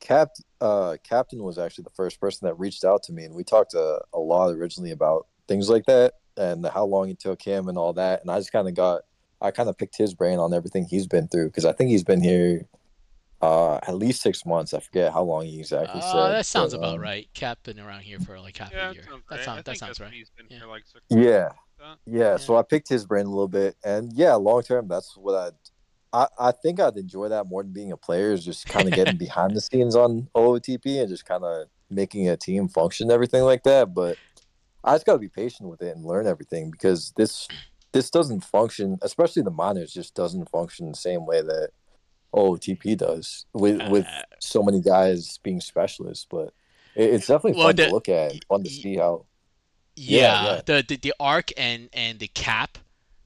Cap 0.01 0.31
uh 0.59 0.97
Captain 1.03 1.41
was 1.41 1.57
actually 1.57 1.83
the 1.83 1.91
first 1.91 2.19
person 2.19 2.47
that 2.47 2.55
reached 2.55 2.83
out 2.83 3.03
to 3.03 3.13
me, 3.13 3.23
and 3.23 3.33
we 3.33 3.43
talked 3.45 3.73
a, 3.75 4.01
a 4.13 4.19
lot 4.19 4.49
originally 4.49 4.91
about 4.91 5.27
things 5.47 5.69
like 5.69 5.85
that 5.85 6.15
and 6.35 6.65
how 6.65 6.85
long 6.85 7.09
it 7.09 7.19
took 7.19 7.41
him 7.41 7.69
and 7.69 7.77
all 7.77 7.93
that. 7.93 8.21
And 8.21 8.29
I 8.29 8.39
just 8.39 8.51
kind 8.51 8.67
of 8.67 8.73
got 8.73 9.03
I 9.41 9.51
kind 9.51 9.69
of 9.69 9.77
picked 9.77 9.97
his 9.97 10.13
brain 10.13 10.39
on 10.39 10.53
everything 10.53 10.85
he's 10.85 11.07
been 11.07 11.27
through 11.27 11.47
because 11.47 11.65
I 11.65 11.71
think 11.71 11.89
he's 11.89 12.03
been 12.03 12.21
here 12.21 12.67
uh 13.41 13.75
at 13.87 13.95
least 13.95 14.21
six 14.21 14.45
months. 14.45 14.73
I 14.73 14.79
forget 14.81 15.13
how 15.13 15.23
long 15.23 15.45
he 15.45 15.59
exactly 15.59 16.01
Uh, 16.01 16.11
said. 16.11 16.31
that 16.33 16.45
sounds 16.45 16.73
but, 16.73 16.79
about 16.79 16.95
um, 16.95 17.01
right. 17.01 17.29
Cap 17.33 17.59
been 17.63 17.79
around 17.79 18.01
here 18.01 18.19
for 18.19 18.39
like 18.39 18.57
half 18.57 18.71
Yeah, 18.73 18.89
a 18.89 18.93
year. 18.93 19.03
That 19.29 19.43
sounds 19.45 19.59
I 19.59 19.61
that 19.61 19.77
sounds 19.77 19.99
right. 19.99 20.11
He's 20.11 20.29
been 20.35 20.47
Yeah. 20.49 20.57
here 20.59 20.67
like 20.67 20.83
Yeah. 21.09 21.49
months. 21.81 22.01
Yeah, 22.05 22.37
so 22.37 22.57
I 22.57 22.63
picked 22.63 22.89
his 22.89 23.05
brain 23.05 23.25
a 23.25 23.29
little 23.29 23.47
bit, 23.47 23.77
and 23.83 24.11
yeah, 24.13 24.33
long 24.35 24.61
term, 24.63 24.87
that's 24.87 25.15
what 25.15 25.35
I'd. 25.35 25.53
I, 26.11 26.27
I 26.39 26.51
think 26.51 26.79
I'd 26.79 26.97
enjoy 26.97 27.29
that 27.29 27.45
more 27.45 27.61
than 27.63 27.71
being 27.71 27.91
a 27.91 27.97
player. 27.97 28.33
Is 28.33 28.43
just 28.43 28.67
kind 28.67 28.87
of 28.87 28.95
getting 28.95 29.15
behind 29.25 29.55
the 29.55 29.61
scenes 29.61 29.95
on 29.95 30.27
OOTP 30.35 30.99
and 30.99 31.07
just 31.07 31.25
kind 31.25 31.43
of 31.43 31.67
making 31.89 32.27
a 32.27 32.35
team 32.35 32.67
function, 32.67 33.11
everything 33.11 33.43
like 33.43 33.63
that. 33.63 33.93
But 33.93 34.17
I 34.83 34.95
just 34.95 35.05
got 35.05 35.13
to 35.13 35.19
be 35.19 35.29
patient 35.29 35.69
with 35.69 35.81
it 35.81 35.95
and 35.95 36.03
learn 36.05 36.27
everything 36.27 36.71
because 36.71 37.13
this 37.15 37.47
this 37.91 38.09
doesn't 38.09 38.41
function, 38.43 38.97
especially 39.01 39.41
the 39.43 39.51
minors, 39.51 39.91
just 39.93 40.13
doesn't 40.15 40.49
function 40.49 40.89
the 40.91 40.97
same 40.97 41.25
way 41.25 41.41
that 41.41 41.69
OTP 42.33 42.97
does 42.97 43.45
with 43.53 43.81
with 43.89 44.05
Uh, 44.05 44.21
so 44.39 44.61
many 44.63 44.79
guys 44.81 45.39
being 45.39 45.59
specialists. 45.61 46.25
But 46.29 46.53
it, 46.95 47.13
it's 47.15 47.27
definitely 47.27 47.57
Well, 47.59 47.69
fun 47.69 47.75
the- 47.75 47.85
to 47.85 47.91
look 47.91 48.09
at, 48.09 48.31
and 48.33 48.45
fun 48.47 48.63
to 48.63 48.69
see 48.69 48.97
how. 48.97 49.25
Yeah, 49.95 50.19
Yeah, 50.21 50.43
yeah. 50.55 50.61
the, 50.65 50.85
the 50.87 50.95
the 50.97 51.13
arc 51.19 51.51
and 51.57 51.89
and 51.93 52.19
the 52.19 52.27
cap 52.29 52.77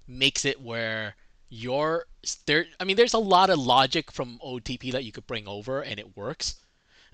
makes 0.07 0.45
it 0.45 0.61
where 0.61 1.15
your 1.49 2.05
there. 2.45 2.65
I 2.79 2.83
mean, 2.85 2.95
there's 2.95 3.13
a 3.13 3.19
lot 3.19 3.49
of 3.49 3.59
logic 3.59 4.11
from 4.11 4.39
OTP 4.43 4.91
that 4.93 5.03
you 5.03 5.11
could 5.11 5.27
bring 5.27 5.47
over, 5.47 5.81
and 5.81 5.99
it 5.99 6.15
works. 6.17 6.55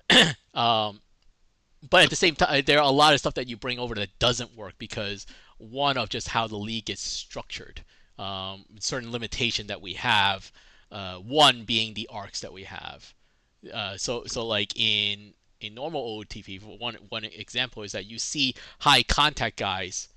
um, 0.54 1.00
but 1.88 2.04
at 2.04 2.10
the 2.10 2.16
same 2.16 2.34
time, 2.34 2.62
there 2.64 2.78
are 2.78 2.84
a 2.84 2.90
lot 2.90 3.12
of 3.14 3.20
stuff 3.20 3.34
that 3.34 3.48
you 3.48 3.56
bring 3.56 3.78
over 3.78 3.94
that 3.96 4.18
doesn't 4.18 4.56
work 4.56 4.74
because 4.78 5.26
one 5.60 5.96
of 5.96 6.08
just 6.08 6.28
how 6.28 6.46
the 6.46 6.56
league 6.56 6.90
is 6.90 7.00
structured, 7.00 7.84
um, 8.18 8.64
certain 8.78 9.12
limitation 9.12 9.66
that 9.68 9.80
we 9.80 9.94
have. 9.94 10.50
Uh, 10.90 11.16
one 11.18 11.62
being 11.62 11.94
the 11.94 12.08
arcs 12.10 12.40
that 12.40 12.52
we 12.52 12.64
have. 12.64 13.14
Uh, 13.72 13.96
so 13.96 14.24
so 14.26 14.44
like 14.44 14.76
in 14.76 15.34
in 15.60 15.74
normal 15.74 16.18
OOTP, 16.18 16.80
one 16.80 16.96
one 17.10 17.24
example 17.24 17.84
is 17.84 17.92
that 17.92 18.06
you 18.06 18.18
see 18.18 18.54
high 18.80 19.04
contact 19.04 19.56
guys 19.56 20.08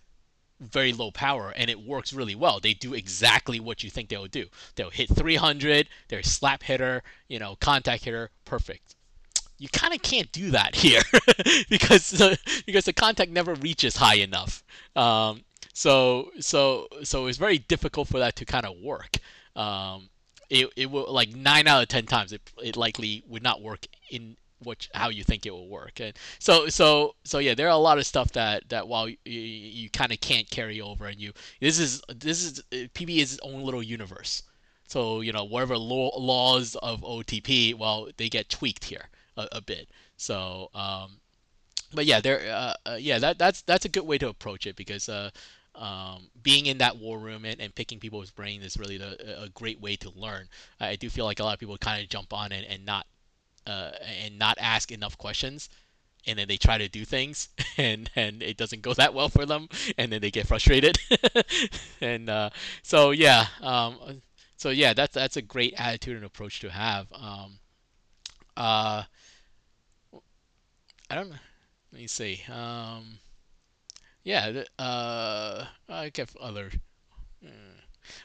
very 0.59 0.93
low 0.93 1.11
power 1.11 1.51
and 1.55 1.69
it 1.69 1.79
works 1.81 2.13
really 2.13 2.35
well. 2.35 2.59
They 2.59 2.73
do 2.73 2.93
exactly 2.93 3.59
what 3.59 3.83
you 3.83 3.89
think 3.89 4.09
they'll 4.09 4.27
do. 4.27 4.47
They'll 4.75 4.89
hit 4.89 5.09
300, 5.09 5.89
they're 6.07 6.23
slap 6.23 6.63
hitter, 6.63 7.03
you 7.27 7.39
know, 7.39 7.55
contact 7.59 8.05
hitter, 8.05 8.31
perfect. 8.45 8.95
You 9.63 9.69
kind 9.69 9.93
of 9.93 10.01
can't 10.01 10.29
do 10.33 10.51
that 10.51 10.75
here 10.85 11.01
because 11.69 12.09
the, 12.09 12.37
because 12.65 12.83
the 12.83 12.91
contact 12.91 13.31
never 13.31 13.55
reaches 13.55 13.95
high 13.95 14.15
enough. 14.15 14.61
Um, 14.93 15.45
so 15.73 16.31
so 16.41 16.89
so 17.03 17.27
it's 17.27 17.37
very 17.37 17.59
difficult 17.59 18.09
for 18.09 18.19
that 18.19 18.35
to 18.35 18.45
kind 18.45 18.65
of 18.65 18.75
work. 18.83 19.19
Um, 19.55 20.09
it, 20.49 20.67
it 20.75 20.91
will 20.91 21.11
like 21.13 21.33
nine 21.33 21.65
out 21.67 21.81
of 21.81 21.87
ten 21.87 22.05
times 22.05 22.33
it, 22.33 22.41
it 22.61 22.75
likely 22.75 23.23
would 23.29 23.41
not 23.41 23.61
work 23.61 23.87
in 24.11 24.35
what 24.59 24.89
how 24.93 25.07
you 25.07 25.23
think 25.23 25.45
it 25.45 25.51
will 25.51 25.69
work 25.69 25.99
and 26.01 26.13
so 26.39 26.67
so 26.67 27.15
so 27.23 27.39
yeah 27.39 27.55
there 27.55 27.67
are 27.67 27.71
a 27.71 27.77
lot 27.77 27.97
of 27.97 28.05
stuff 28.05 28.31
that 28.33 28.67
that 28.69 28.87
while 28.87 29.07
you, 29.07 29.17
you 29.25 29.89
kind 29.89 30.11
of 30.11 30.19
can't 30.19 30.49
carry 30.49 30.79
over 30.81 31.05
and 31.05 31.19
you 31.19 31.31
this 31.59 31.79
is 31.79 32.01
this 32.15 32.43
is 32.43 32.63
pb 32.71 33.17
is 33.17 33.33
its 33.33 33.41
own 33.43 33.63
little 33.63 33.83
universe 33.83 34.43
so 34.87 35.21
you 35.21 35.33
know 35.33 35.43
whatever 35.43 35.77
law, 35.77 36.17
laws 36.17 36.75
of 36.75 37.01
otp 37.01 37.73
well 37.75 38.07
they 38.17 38.29
get 38.29 38.47
tweaked 38.49 38.85
here 38.85 39.09
a, 39.37 39.47
a 39.53 39.61
bit. 39.61 39.89
So 40.17 40.69
um 40.73 41.19
but 41.93 42.05
yeah 42.05 42.19
there 42.21 42.41
uh, 42.51 42.73
uh, 42.85 42.97
yeah 42.99 43.19
that 43.19 43.37
that's 43.37 43.61
that's 43.61 43.85
a 43.85 43.89
good 43.89 44.05
way 44.05 44.17
to 44.17 44.27
approach 44.27 44.65
it 44.65 44.75
because 44.75 45.09
uh 45.09 45.29
um, 45.75 46.29
being 46.43 46.67
in 46.67 46.77
that 46.79 46.97
war 46.97 47.17
room 47.17 47.45
and, 47.45 47.59
and 47.59 47.73
picking 47.73 47.99
people's 47.99 48.29
brain 48.29 48.61
is 48.61 48.77
really 48.77 48.97
the, 48.97 49.41
a 49.41 49.49
great 49.49 49.81
way 49.81 49.95
to 49.97 50.11
learn. 50.11 50.47
I 50.79 50.95
do 50.95 51.09
feel 51.09 51.25
like 51.25 51.39
a 51.39 51.43
lot 51.43 51.53
of 51.53 51.59
people 51.59 51.77
kind 51.77 52.01
of 52.01 52.09
jump 52.09 52.31
on 52.31 52.51
and, 52.51 52.65
and 52.67 52.85
not 52.85 53.07
uh, 53.65 53.91
and 54.23 54.37
not 54.37 54.57
ask 54.59 54.91
enough 54.91 55.17
questions 55.17 55.69
and 56.25 56.37
then 56.37 56.47
they 56.47 56.57
try 56.57 56.77
to 56.77 56.87
do 56.87 57.05
things 57.05 57.49
and 57.77 58.09
and 58.15 58.43
it 58.43 58.57
doesn't 58.57 58.81
go 58.81 58.93
that 58.93 59.13
well 59.13 59.29
for 59.29 59.45
them 59.45 59.67
and 59.97 60.11
then 60.11 60.21
they 60.21 60.31
get 60.31 60.47
frustrated. 60.47 60.97
And 62.01 62.29
uh, 62.29 62.49
so 62.81 63.11
yeah 63.11 63.47
um, 63.61 64.21
so 64.57 64.69
yeah 64.69 64.93
that's 64.93 65.13
that's 65.13 65.37
a 65.37 65.41
great 65.41 65.73
attitude 65.77 66.17
and 66.17 66.25
approach 66.25 66.59
to 66.59 66.69
have. 66.69 67.07
Um, 67.13 67.59
uh, 68.55 69.03
I 71.13 71.15
don't 71.15 71.29
know 71.29 71.35
let 71.91 72.01
me 72.01 72.07
see 72.07 72.41
um, 72.51 73.19
yeah 74.23 74.63
uh, 74.79 75.65
I 75.87 76.09
get 76.09 76.35
other 76.41 76.71
uh, 77.45 77.49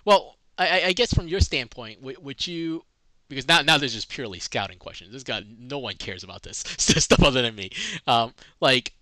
well 0.06 0.36
I, 0.56 0.84
I 0.86 0.92
guess 0.92 1.12
from 1.12 1.28
your 1.28 1.40
standpoint 1.40 2.02
would, 2.02 2.18
would 2.24 2.46
you 2.46 2.84
because 3.28 3.46
now 3.46 3.60
now 3.60 3.76
there's 3.78 3.94
just 3.94 4.08
purely 4.08 4.38
scouting 4.38 4.78
questions. 4.78 5.12
This 5.12 5.22
guy, 5.22 5.42
no 5.58 5.78
one 5.78 5.96
cares 5.96 6.24
about 6.24 6.42
this 6.42 6.58
stuff 6.78 7.22
other 7.22 7.42
than 7.42 7.54
me. 7.54 7.70
Um, 8.06 8.32
like, 8.60 8.94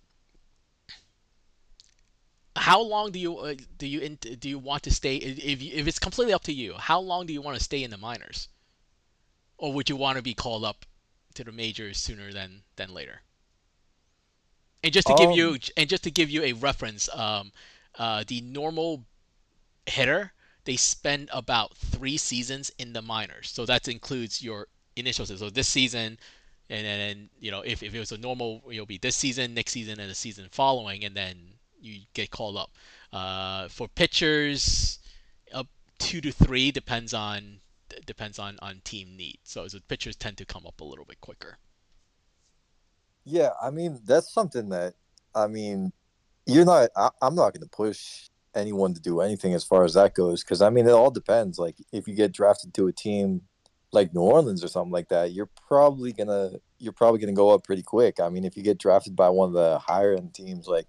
how 2.55 2.81
long 2.81 3.11
do 3.11 3.19
you 3.19 3.37
uh, 3.37 3.55
do 3.77 3.87
you 3.87 4.09
do 4.09 4.49
you 4.49 4.59
want 4.59 4.83
to 4.83 4.91
stay? 4.91 5.15
If 5.15 5.61
you, 5.61 5.71
if 5.73 5.87
it's 5.87 5.99
completely 5.99 6.33
up 6.33 6.43
to 6.43 6.53
you, 6.53 6.73
how 6.73 6.99
long 6.99 7.25
do 7.25 7.33
you 7.33 7.41
want 7.41 7.57
to 7.57 7.63
stay 7.63 7.83
in 7.83 7.91
the 7.91 7.97
minors, 7.97 8.49
or 9.57 9.73
would 9.73 9.89
you 9.89 9.95
want 9.95 10.17
to 10.17 10.21
be 10.21 10.33
called 10.33 10.65
up 10.65 10.85
to 11.35 11.43
the 11.43 11.51
majors 11.51 11.97
sooner 11.97 12.33
than 12.33 12.63
than 12.75 12.93
later? 12.93 13.21
And 14.83 14.93
just 14.93 15.07
to 15.07 15.15
give 15.17 15.31
you 15.31 15.49
um, 15.49 15.59
and 15.75 15.89
just 15.89 16.03
to 16.03 16.11
give 16.11 16.29
you 16.29 16.43
a 16.43 16.53
reference, 16.53 17.09
um, 17.13 17.51
uh, 17.97 18.23
the 18.27 18.41
normal 18.41 19.03
hitter 19.85 20.33
they 20.67 20.75
spend 20.75 21.29
about 21.31 21.75
three 21.77 22.17
seasons 22.17 22.69
in 22.77 22.91
the 22.91 23.01
minors. 23.01 23.49
So 23.49 23.65
that 23.65 23.87
includes 23.87 24.43
your 24.43 24.67
initial 24.97 25.25
season. 25.25 25.47
So 25.47 25.49
this 25.49 25.69
season, 25.69 26.19
and 26.69 26.85
then 26.85 27.29
you 27.39 27.51
know 27.51 27.61
if, 27.61 27.81
if 27.81 27.95
it 27.95 27.99
was 27.99 28.11
a 28.11 28.17
normal, 28.17 28.61
it'll 28.69 28.85
be 28.85 28.97
this 28.97 29.15
season, 29.15 29.53
next 29.53 29.71
season, 29.71 29.99
and 29.99 30.11
the 30.11 30.15
season 30.15 30.47
following, 30.51 31.05
and 31.05 31.15
then 31.15 31.37
you 31.79 32.01
get 32.13 32.31
called 32.31 32.57
up. 32.57 32.71
Uh, 33.13 33.69
for 33.69 33.87
pitchers, 33.87 34.99
up 35.53 35.67
two 35.99 36.19
to 36.19 36.31
three 36.31 36.69
depends 36.71 37.13
on 37.13 37.59
depends 38.05 38.37
on 38.37 38.59
on 38.61 38.81
team 38.83 39.15
need. 39.15 39.39
So, 39.43 39.67
so 39.69 39.79
pitchers 39.87 40.17
tend 40.17 40.37
to 40.37 40.45
come 40.45 40.65
up 40.67 40.81
a 40.81 40.83
little 40.83 41.05
bit 41.05 41.21
quicker. 41.21 41.57
Yeah, 43.29 43.49
I 43.61 43.71
mean 43.71 43.99
that's 44.05 44.33
something 44.33 44.69
that 44.69 44.93
I 45.35 45.47
mean 45.47 45.91
you're 46.47 46.65
not. 46.65 46.89
I, 46.95 47.09
I'm 47.21 47.35
not 47.35 47.53
going 47.53 47.61
to 47.61 47.69
push 47.69 48.29
anyone 48.55 48.93
to 48.93 49.01
do 49.01 49.19
anything 49.19 49.53
as 49.53 49.63
far 49.63 49.83
as 49.83 49.93
that 49.93 50.15
goes. 50.15 50.43
Because 50.43 50.61
I 50.61 50.69
mean, 50.69 50.87
it 50.87 50.91
all 50.91 51.11
depends. 51.11 51.59
Like 51.59 51.75
if 51.91 52.07
you 52.07 52.15
get 52.15 52.31
drafted 52.31 52.73
to 52.75 52.87
a 52.87 52.93
team 52.93 53.41
like 53.91 54.13
New 54.13 54.21
Orleans 54.21 54.63
or 54.63 54.69
something 54.69 54.91
like 54.91 55.09
that, 55.09 55.33
you're 55.33 55.49
probably 55.67 56.13
gonna 56.13 56.51
you're 56.79 56.93
probably 56.93 57.19
gonna 57.19 57.33
go 57.33 57.49
up 57.49 57.65
pretty 57.65 57.83
quick. 57.83 58.19
I 58.19 58.29
mean, 58.29 58.45
if 58.45 58.55
you 58.55 58.63
get 58.63 58.79
drafted 58.79 59.15
by 59.15 59.29
one 59.29 59.49
of 59.49 59.53
the 59.53 59.77
higher 59.79 60.13
end 60.13 60.33
teams 60.33 60.67
like 60.67 60.87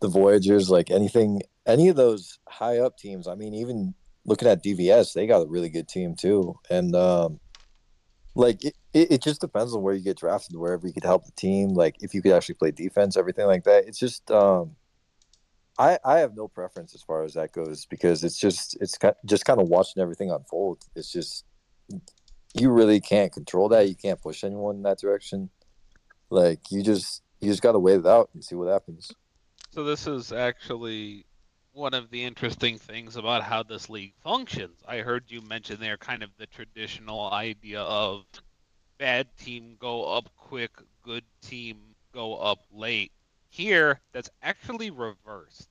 the 0.00 0.08
Voyagers, 0.08 0.68
like 0.68 0.90
anything, 0.90 1.40
any 1.66 1.88
of 1.88 1.96
those 1.96 2.38
high 2.46 2.78
up 2.78 2.98
teams. 2.98 3.26
I 3.26 3.34
mean, 3.36 3.54
even 3.54 3.94
looking 4.26 4.48
at 4.48 4.62
DVS, 4.62 5.14
they 5.14 5.26
got 5.26 5.42
a 5.42 5.48
really 5.48 5.70
good 5.70 5.88
team 5.88 6.14
too, 6.14 6.56
and 6.68 6.94
um, 6.94 7.40
like 8.34 8.64
it, 8.64 8.74
it, 8.92 9.22
just 9.22 9.40
depends 9.40 9.74
on 9.74 9.82
where 9.82 9.94
you 9.94 10.02
get 10.02 10.18
drafted, 10.18 10.56
wherever 10.56 10.86
you 10.86 10.92
could 10.92 11.04
help 11.04 11.24
the 11.24 11.32
team. 11.32 11.70
Like 11.70 11.96
if 12.00 12.14
you 12.14 12.22
could 12.22 12.32
actually 12.32 12.56
play 12.56 12.72
defense, 12.72 13.16
everything 13.16 13.46
like 13.46 13.64
that. 13.64 13.86
It's 13.86 13.98
just 13.98 14.28
um, 14.30 14.74
I, 15.78 15.98
I 16.04 16.18
have 16.18 16.36
no 16.36 16.48
preference 16.48 16.94
as 16.94 17.02
far 17.02 17.22
as 17.24 17.34
that 17.34 17.52
goes 17.52 17.86
because 17.86 18.24
it's 18.24 18.38
just 18.38 18.76
it's 18.80 18.98
just 19.24 19.44
kind 19.44 19.60
of 19.60 19.68
watching 19.68 20.02
everything 20.02 20.30
unfold. 20.30 20.84
It's 20.96 21.12
just 21.12 21.44
you 22.54 22.70
really 22.70 23.00
can't 23.00 23.32
control 23.32 23.68
that. 23.70 23.88
You 23.88 23.94
can't 23.94 24.20
push 24.20 24.44
anyone 24.44 24.76
in 24.76 24.82
that 24.82 24.98
direction. 24.98 25.50
Like 26.30 26.70
you 26.70 26.82
just 26.82 27.22
you 27.40 27.48
just 27.50 27.62
got 27.62 27.72
to 27.72 27.78
wait 27.78 28.00
it 28.00 28.06
out 28.06 28.30
and 28.34 28.44
see 28.44 28.56
what 28.56 28.68
happens. 28.68 29.12
So 29.70 29.84
this 29.84 30.06
is 30.06 30.32
actually 30.32 31.26
one 31.74 31.92
of 31.92 32.10
the 32.10 32.24
interesting 32.24 32.78
things 32.78 33.16
about 33.16 33.42
how 33.42 33.62
this 33.62 33.90
league 33.90 34.14
functions. 34.22 34.80
I 34.86 34.98
heard 34.98 35.24
you 35.28 35.42
mention 35.42 35.80
there 35.80 35.96
kind 35.96 36.22
of 36.22 36.30
the 36.38 36.46
traditional 36.46 37.30
idea 37.32 37.80
of 37.80 38.24
bad 38.98 39.26
team 39.36 39.76
go 39.78 40.04
up 40.04 40.30
quick, 40.36 40.70
good 41.02 41.24
team 41.42 41.78
go 42.12 42.36
up 42.36 42.60
late. 42.72 43.12
Here, 43.50 44.00
that's 44.12 44.30
actually 44.42 44.90
reversed 44.90 45.68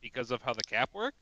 because 0.00 0.30
of 0.30 0.42
how 0.42 0.52
the 0.52 0.62
cap 0.62 0.90
works. 0.92 1.16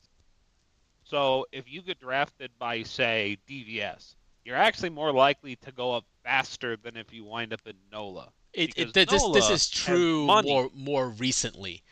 So 1.03 1.45
if 1.51 1.71
you 1.71 1.81
get 1.81 1.99
drafted 1.99 2.51
by, 2.57 2.83
say, 2.83 3.37
DVS, 3.49 4.15
you're 4.45 4.55
actually 4.55 4.89
more 4.89 5.11
likely 5.11 5.55
to 5.57 5.71
go 5.71 5.93
up 5.93 6.05
faster 6.23 6.75
than 6.75 6.97
if 6.97 7.13
you 7.13 7.23
wind 7.23 7.53
up 7.53 7.61
in 7.65 7.75
NOLA. 7.91 8.29
It, 8.53 8.73
it, 8.77 8.93
this, 8.93 9.11
NOLA 9.11 9.33
this 9.33 9.49
is 9.49 9.69
true 9.69 10.25
more 10.25 10.69
more 10.75 11.09
recently. 11.09 11.83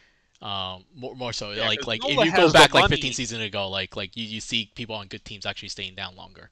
Um, 0.42 0.86
more, 0.96 1.16
more 1.16 1.34
so 1.34 1.52
yeah, 1.52 1.68
like 1.68 1.86
like 1.86 2.02
NOLA 2.02 2.26
if 2.26 2.26
you 2.26 2.36
go 2.36 2.52
back 2.52 2.74
like 2.74 2.90
15 2.90 3.14
seasons 3.14 3.44
ago, 3.44 3.70
like 3.70 3.96
like 3.96 4.18
you, 4.18 4.26
you 4.26 4.42
see 4.42 4.72
people 4.74 4.96
on 4.96 5.08
good 5.08 5.24
teams 5.24 5.46
actually 5.46 5.70
staying 5.70 5.94
down 5.94 6.16
longer. 6.16 6.50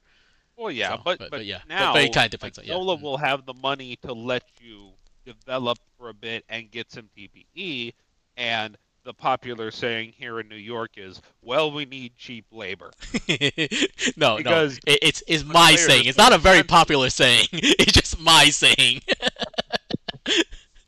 Well, 0.56 0.70
yeah, 0.70 0.90
so, 0.90 1.02
but, 1.04 1.18
but, 1.18 1.30
but 1.30 1.44
yeah, 1.44 1.60
now 1.68 1.94
but, 1.94 2.02
it 2.04 2.12
kind 2.12 2.26
of 2.26 2.30
depends. 2.30 2.58
Like, 2.58 2.68
yeah. 2.68 2.74
NOLA 2.74 2.96
will 2.96 3.16
have 3.16 3.46
the 3.46 3.54
money 3.54 3.96
to 4.02 4.12
let 4.12 4.44
you 4.60 4.90
develop 5.24 5.78
for 5.98 6.08
a 6.08 6.14
bit 6.14 6.44
and 6.48 6.70
get 6.70 6.92
some 6.92 7.08
TPE, 7.16 7.94
and 8.36 8.76
the 9.04 9.14
popular 9.14 9.70
saying 9.70 10.12
here 10.16 10.38
in 10.40 10.48
New 10.48 10.56
York 10.56 10.92
is, 10.96 11.20
"Well, 11.42 11.72
we 11.72 11.84
need 11.84 12.16
cheap 12.16 12.46
labor." 12.52 12.92
no, 14.16 14.36
because 14.36 14.78
no, 14.86 14.94
it's 15.02 15.22
it's 15.26 15.44
my 15.44 15.74
saying. 15.74 16.06
It's 16.06 16.18
not 16.18 16.32
a 16.32 16.38
very 16.38 16.62
popular 16.62 17.10
saying. 17.10 17.46
It's 17.52 17.92
just 17.92 18.20
my 18.20 18.50
saying. 18.50 19.00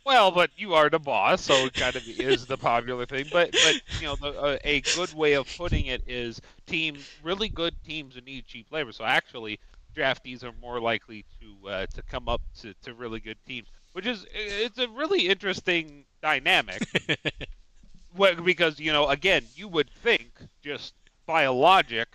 well, 0.05 0.31
but 0.31 0.51
you 0.57 0.75
are 0.75 0.91
the 0.91 0.99
boss, 0.99 1.43
so 1.43 1.55
it 1.67 1.75
kind 1.75 1.97
of 1.97 2.03
is 2.07 2.47
the 2.47 2.57
popular 2.57 3.07
thing. 3.07 3.27
But 3.33 3.53
but 3.53 3.81
you 4.01 4.07
know, 4.07 4.17
the, 4.17 4.41
uh, 4.41 4.59
a 4.65 4.81
good 4.81 5.13
way 5.15 5.35
of 5.35 5.49
putting 5.57 5.87
it 5.87 6.03
is 6.07 6.41
team 6.67 6.97
really 7.23 7.49
good 7.49 7.75
teams 7.85 8.15
need 8.25 8.47
cheap 8.47 8.67
labor. 8.71 8.93
So 8.93 9.05
actually, 9.05 9.59
draftees 9.97 10.45
are 10.45 10.53
more 10.61 10.81
likely 10.81 11.25
to 11.41 11.69
uh, 11.69 11.87
to 11.95 12.03
come 12.03 12.29
up 12.29 12.41
to, 12.61 12.75
to 12.83 12.95
really 12.95 13.21
good 13.21 13.39
teams 13.47 13.69
which 13.93 14.07
is 14.07 14.27
it's 14.35 14.79
a 14.79 14.89
really 14.89 15.29
interesting 15.29 16.05
dynamic. 16.21 16.83
well, 18.17 18.35
because 18.37 18.79
you 18.81 18.93
know, 18.93 19.09
again, 19.09 19.45
you 19.55 19.69
would 19.69 19.91
think 19.91 20.31
just 20.63 20.95
by 21.27 21.47
logic, 21.47 22.09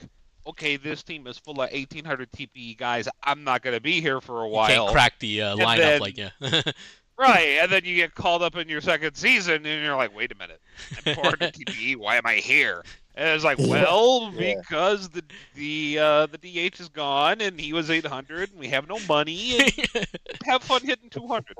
okay, 0.46 0.78
this 0.78 1.04
team 1.04 1.28
is 1.28 1.38
full 1.38 1.62
of 1.62 1.72
1800 1.72 2.32
TPE 2.32 2.78
guys. 2.78 3.08
I'm 3.24 3.44
not 3.44 3.62
going 3.62 3.76
to 3.76 3.82
be 3.82 4.02
here 4.02 4.22
for 4.22 4.42
a 4.42 4.48
while. 4.48 4.70
You 4.70 4.76
can't 4.76 4.92
crack 4.92 5.20
the 5.20 5.42
uh, 5.42 5.56
lineup 5.56 5.78
then, 5.78 6.02
like 6.02 6.18
yeah. 6.18 6.30
right, 7.18 7.60
and 7.62 7.72
then 7.72 7.84
you 7.86 7.96
get 7.96 8.16
called 8.16 8.42
up 8.42 8.56
in 8.56 8.70
your 8.70 8.82
second 8.82 9.16
season, 9.16 9.66
and 9.66 9.84
you're 9.84 9.96
like, 9.96 10.16
wait 10.16 10.32
a 10.32 10.36
minute, 10.36 10.62
I'm 11.06 11.16
400 11.16 11.54
TPE. 11.54 11.96
Why 11.98 12.18
am 12.18 12.26
I 12.26 12.36
here? 12.36 12.84
And 13.16 13.30
it's 13.30 13.44
like, 13.44 13.58
well, 13.58 14.32
yeah. 14.36 14.56
because 14.62 15.10
the 15.10 15.24
the 15.56 15.98
uh, 16.00 16.28
the 16.28 16.38
DH 16.38 16.80
is 16.80 16.90
gone 16.90 17.42
and 17.42 17.60
he 17.60 17.74
was 17.74 17.90
800 17.90 18.52
and 18.52 18.60
we 18.60 18.68
have 18.68 18.88
no 18.88 19.00
money 19.10 19.58
and 19.96 20.08
have 20.46 20.62
fun 20.62 20.82
hitting 20.84 21.10
200. 21.10 21.58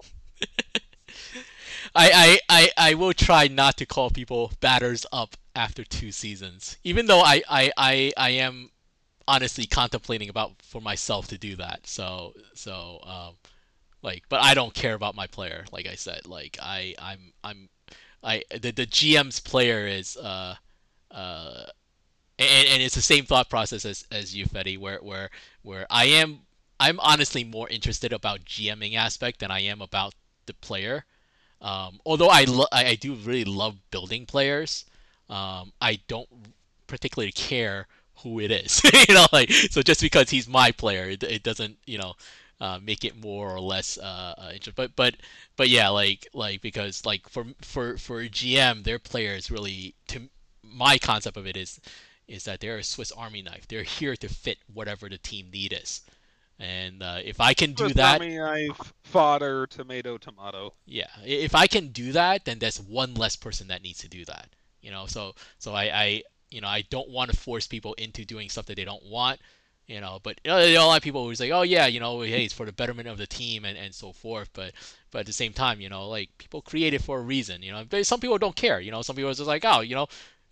I, 1.96 2.12
I, 2.14 2.40
I, 2.50 2.70
I 2.78 2.94
will 2.94 3.14
try 3.14 3.48
not 3.48 3.78
to 3.78 3.88
call 3.88 4.12
people 4.12 4.52
batters 4.60 5.06
up 5.12 5.36
after 5.56 5.84
two 5.84 6.12
seasons, 6.12 6.78
even 6.84 7.08
though 7.08 7.22
I, 7.22 7.42
I, 7.50 7.72
I, 7.76 8.14
I 8.18 8.30
am 8.32 8.70
honestly 9.28 9.66
contemplating 9.66 10.30
about 10.30 10.52
for 10.62 10.80
myself 10.80 11.28
to 11.30 11.40
do 11.40 11.56
that. 11.56 11.88
So 11.88 12.34
so 12.54 13.00
um, 13.04 13.36
like, 14.08 14.24
but 14.30 14.42
I 14.42 14.54
don't 14.54 14.74
care 14.74 14.94
about 14.96 15.16
my 15.16 15.28
player. 15.28 15.66
Like 15.72 15.88
I 15.88 15.96
said, 15.96 16.28
like 16.28 16.58
I 16.62 16.96
I'm 17.00 17.34
I'm 17.44 17.70
I 18.24 18.44
the 18.52 18.72
the 18.72 18.88
GM's 18.88 19.40
player 19.40 19.86
is 19.86 20.18
uh 20.18 20.56
uh, 21.12 21.66
and, 22.40 22.68
and 22.70 22.84
it's 22.84 22.96
the 22.96 23.02
same 23.02 23.26
thought 23.26 23.50
process 23.50 23.86
as, 23.86 24.06
as 24.12 24.36
you, 24.36 24.46
Fetty, 24.46 24.78
where, 24.78 25.00
where, 25.00 25.30
where 25.64 25.88
I 25.90 26.06
am, 26.06 26.40
I'm 26.80 27.00
honestly 27.00 27.44
more 27.44 27.68
interested 27.70 28.14
about 28.14 28.46
GMing 28.46 28.96
aspect 28.96 29.40
than 29.40 29.52
I 29.52 29.62
am 29.62 29.82
about 29.82 30.14
the 30.46 30.54
player. 30.54 31.06
Um, 31.62 32.00
although 32.06 32.30
I, 32.30 32.44
lo- 32.44 32.68
I, 32.72 32.96
do 32.96 33.16
really 33.16 33.46
love 33.46 33.78
building 33.90 34.28
players, 34.28 34.86
um, 35.30 35.74
I 35.82 36.00
don't 36.08 36.30
particularly 36.86 37.32
care 37.32 37.88
who 38.18 38.40
it 38.40 38.52
is. 38.52 38.82
you 39.10 39.16
know, 39.16 39.26
like 39.34 39.52
so 39.52 39.82
just 39.82 40.02
because 40.02 40.30
he's 40.30 40.48
my 40.48 40.72
player, 40.72 41.10
it, 41.10 41.24
it 41.24 41.42
doesn't 41.42 41.78
you 41.88 41.98
know 41.98 42.14
uh, 42.60 42.80
make 42.82 43.06
it 43.06 43.22
more 43.22 43.52
or 43.52 43.60
less 43.60 43.98
uh, 43.98 44.34
uh, 44.38 44.50
interesting. 44.54 44.74
But 44.76 44.96
but 44.96 45.16
but 45.56 45.70
yeah, 45.70 45.90
like 45.90 46.28
like 46.34 46.62
because 46.62 47.06
like 47.06 47.28
for 47.30 47.46
for 47.62 47.98
for 47.98 48.24
GM, 48.24 48.84
their 48.84 49.00
players 49.00 49.52
really 49.52 49.96
to 50.08 50.30
my 50.64 50.98
concept 50.98 51.38
of 51.38 51.48
it 51.48 51.58
is 51.58 51.80
is 52.28 52.44
that 52.44 52.60
they're 52.60 52.78
a 52.78 52.84
Swiss 52.84 53.12
Army 53.12 53.42
knife. 53.42 53.68
They're 53.68 53.84
here 53.84 54.16
to 54.18 54.28
fit 54.28 54.58
whatever 54.74 55.08
the 55.08 55.18
team 55.18 55.50
need 55.52 55.74
is. 55.74 56.02
And 56.60 57.04
uh, 57.04 57.20
if 57.24 57.40
I 57.40 57.54
can 57.54 57.78
Swiss 57.78 57.90
do 57.90 57.94
that, 57.96 58.20
Army 58.20 58.38
knife, 58.38 58.94
fodder, 59.04 59.68
tomato, 59.68 60.18
tomato. 60.18 60.74
Yeah, 60.86 61.08
if 61.24 61.54
I 61.54 61.68
can 61.68 61.90
do 61.90 62.12
that, 62.14 62.46
then 62.46 62.60
there's 62.60 62.82
one 62.82 63.14
less 63.14 63.36
person 63.36 63.68
that 63.68 63.84
needs 63.84 64.00
to 64.00 64.10
do 64.10 64.26
that. 64.26 64.50
You 64.82 64.92
know, 64.92 65.06
so 65.06 65.34
so 65.60 65.74
I, 65.74 65.84
I 65.84 66.24
you 66.50 66.62
know 66.62 66.68
I 66.68 66.82
don't 66.90 67.10
want 67.10 67.30
to 67.32 67.38
force 67.38 67.68
people 67.68 67.94
into 67.96 68.26
doing 68.26 68.50
stuff 68.50 68.66
that 68.66 68.76
they 68.76 68.86
don't 68.86 69.06
want. 69.06 69.40
You 69.88 70.02
know. 70.02 70.20
But 70.22 70.40
you 70.44 70.52
know, 70.52 70.60
a 70.60 70.78
lot 70.78 70.98
of 70.98 71.04
people 71.04 71.22
always 71.22 71.40
like, 71.40 71.52
oh 71.52 71.64
yeah, 71.64 71.88
you 71.88 72.00
know, 72.00 72.22
hey, 72.22 72.44
it's 72.46 72.54
for 72.54 72.66
the 72.66 72.72
betterment 72.72 73.08
of 73.08 73.18
the 73.18 73.28
team 73.28 73.66
and, 73.66 73.78
and 73.78 73.94
so 73.94 74.12
forth. 74.12 74.50
But 74.54 74.74
but 75.12 75.20
at 75.20 75.26
the 75.26 75.34
same 75.34 75.54
time, 75.54 75.82
you 75.82 75.90
know, 75.90 76.08
like 76.08 76.30
people 76.38 76.62
create 76.62 76.94
it 76.94 77.02
for 77.02 77.18
a 77.20 77.22
reason, 77.22 77.64
you 77.64 77.72
know. 77.72 77.86
Some 78.04 78.20
people 78.20 78.38
don't 78.38 78.56
care, 78.56 78.80
you 78.80 78.92
know. 78.92 79.02
Some 79.02 79.16
people 79.16 79.32
are 79.32 79.34
just 79.34 79.48
like, 79.48 79.64
oh, 79.66 79.82
you 79.82 79.96
know, 79.96 80.08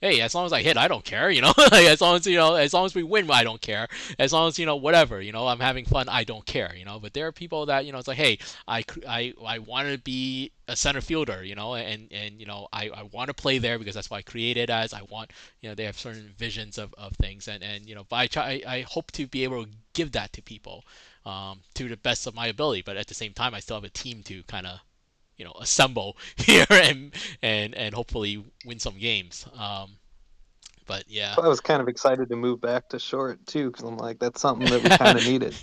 hey, 0.06 0.22
as 0.22 0.36
long 0.36 0.46
as 0.46 0.54
I 0.54 0.62
hit, 0.62 0.78
I 0.78 0.88
don't 0.88 1.04
care, 1.04 1.30
you 1.32 1.42
know. 1.42 1.54
like, 1.58 1.88
as 1.88 2.00
long 2.00 2.16
as 2.16 2.28
you 2.28 2.38
know, 2.38 2.56
as 2.56 2.74
long 2.74 2.86
as 2.86 2.94
we 2.94 3.04
win, 3.04 3.30
I 3.32 3.44
don't 3.44 3.62
care. 3.62 3.88
As 4.20 4.32
long 4.32 4.48
as 4.48 4.60
you 4.60 4.66
know, 4.66 4.76
whatever, 4.76 5.20
you 5.22 5.32
know, 5.32 5.48
I'm 5.48 5.60
having 5.60 5.86
fun, 5.86 6.08
I 6.10 6.24
don't 6.24 6.46
care, 6.46 6.74
you 6.76 6.86
know. 6.86 7.00
But 7.00 7.14
there 7.14 7.28
are 7.28 7.32
people 7.32 7.66
that 7.66 7.86
you 7.86 7.92
know, 7.92 7.98
it's 7.98 8.08
like, 8.08 8.18
hey, 8.18 8.38
I 8.68 8.84
I 9.08 9.34
I 9.46 9.60
want 9.60 9.90
to 9.90 9.98
be 9.98 10.52
a 10.68 10.76
center 10.76 11.02
fielder, 11.02 11.44
you 11.44 11.56
know, 11.56 11.76
and 11.76 12.08
and 12.12 12.40
you 12.40 12.46
know, 12.46 12.68
I, 12.72 12.90
I 12.90 13.04
want 13.12 13.30
to 13.30 13.34
play 13.34 13.58
there 13.58 13.80
because 13.80 13.96
that's 13.96 14.10
what 14.10 14.18
I 14.18 14.22
created 14.22 14.70
as. 14.70 14.94
I 14.94 15.02
want, 15.04 15.32
you 15.62 15.70
know, 15.70 15.76
they 15.76 15.86
have 15.86 15.98
certain 15.98 16.34
visions 16.38 16.78
of, 16.78 16.94
of 16.98 17.14
things, 17.18 17.48
and 17.48 17.64
and 17.64 17.88
you 17.88 17.96
know, 17.96 18.06
but 18.08 18.18
I 18.18 18.28
try, 18.28 18.62
I 18.68 18.82
hope 18.82 19.12
to 19.14 19.28
be 19.28 19.44
able 19.44 19.66
to 19.66 19.72
give 19.94 20.12
that 20.12 20.34
to 20.34 20.42
people, 20.42 20.84
um, 21.26 21.62
to 21.76 21.88
the 21.88 21.98
best 21.98 22.28
of 22.28 22.36
my 22.36 22.48
ability. 22.48 22.84
But 22.84 22.98
at 22.98 23.08
the 23.08 23.14
same 23.14 23.34
time, 23.34 23.56
I 23.56 23.60
still 23.60 23.78
have 23.78 23.84
a 23.84 23.90
team 23.90 24.24
to 24.24 24.44
kind 24.44 24.68
of 24.68 24.80
you 25.38 25.46
know 25.46 25.54
assemble 25.60 26.18
here 26.38 26.66
and 26.70 27.14
and 27.42 27.76
and 27.76 27.96
hopefully 27.96 28.44
win 28.66 28.80
some 28.80 28.98
games. 28.98 29.46
Um, 29.58 29.98
but 30.88 31.06
yeah, 31.08 31.36
I 31.42 31.48
was 31.48 31.60
kind 31.60 31.82
of 31.82 31.88
excited 31.88 32.30
to 32.30 32.36
move 32.36 32.62
back 32.62 32.90
to 32.90 33.00
short 33.00 33.46
too 33.48 33.72
because 33.72 33.84
I'm 33.86 33.98
like 33.98 34.20
that's 34.20 34.42
something 34.42 34.70
that 34.70 34.84
we 34.84 34.90
kind 34.90 35.18
of 35.18 35.26
needed 35.28 35.56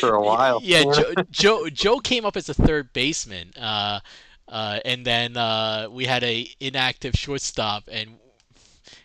for 0.00 0.14
a 0.14 0.22
while. 0.22 0.60
Yeah, 0.62 0.84
Joe, 0.84 1.14
Joe 1.30 1.68
Joe 1.68 1.98
came 1.98 2.24
up 2.24 2.36
as 2.36 2.48
a 2.48 2.54
third 2.54 2.92
baseman, 2.92 3.52
uh, 3.60 4.00
uh, 4.48 4.78
and 4.84 5.04
then 5.04 5.36
uh, 5.36 5.88
we 5.90 6.04
had 6.04 6.22
a 6.22 6.48
inactive 6.60 7.14
shortstop, 7.14 7.84
and 7.90 8.18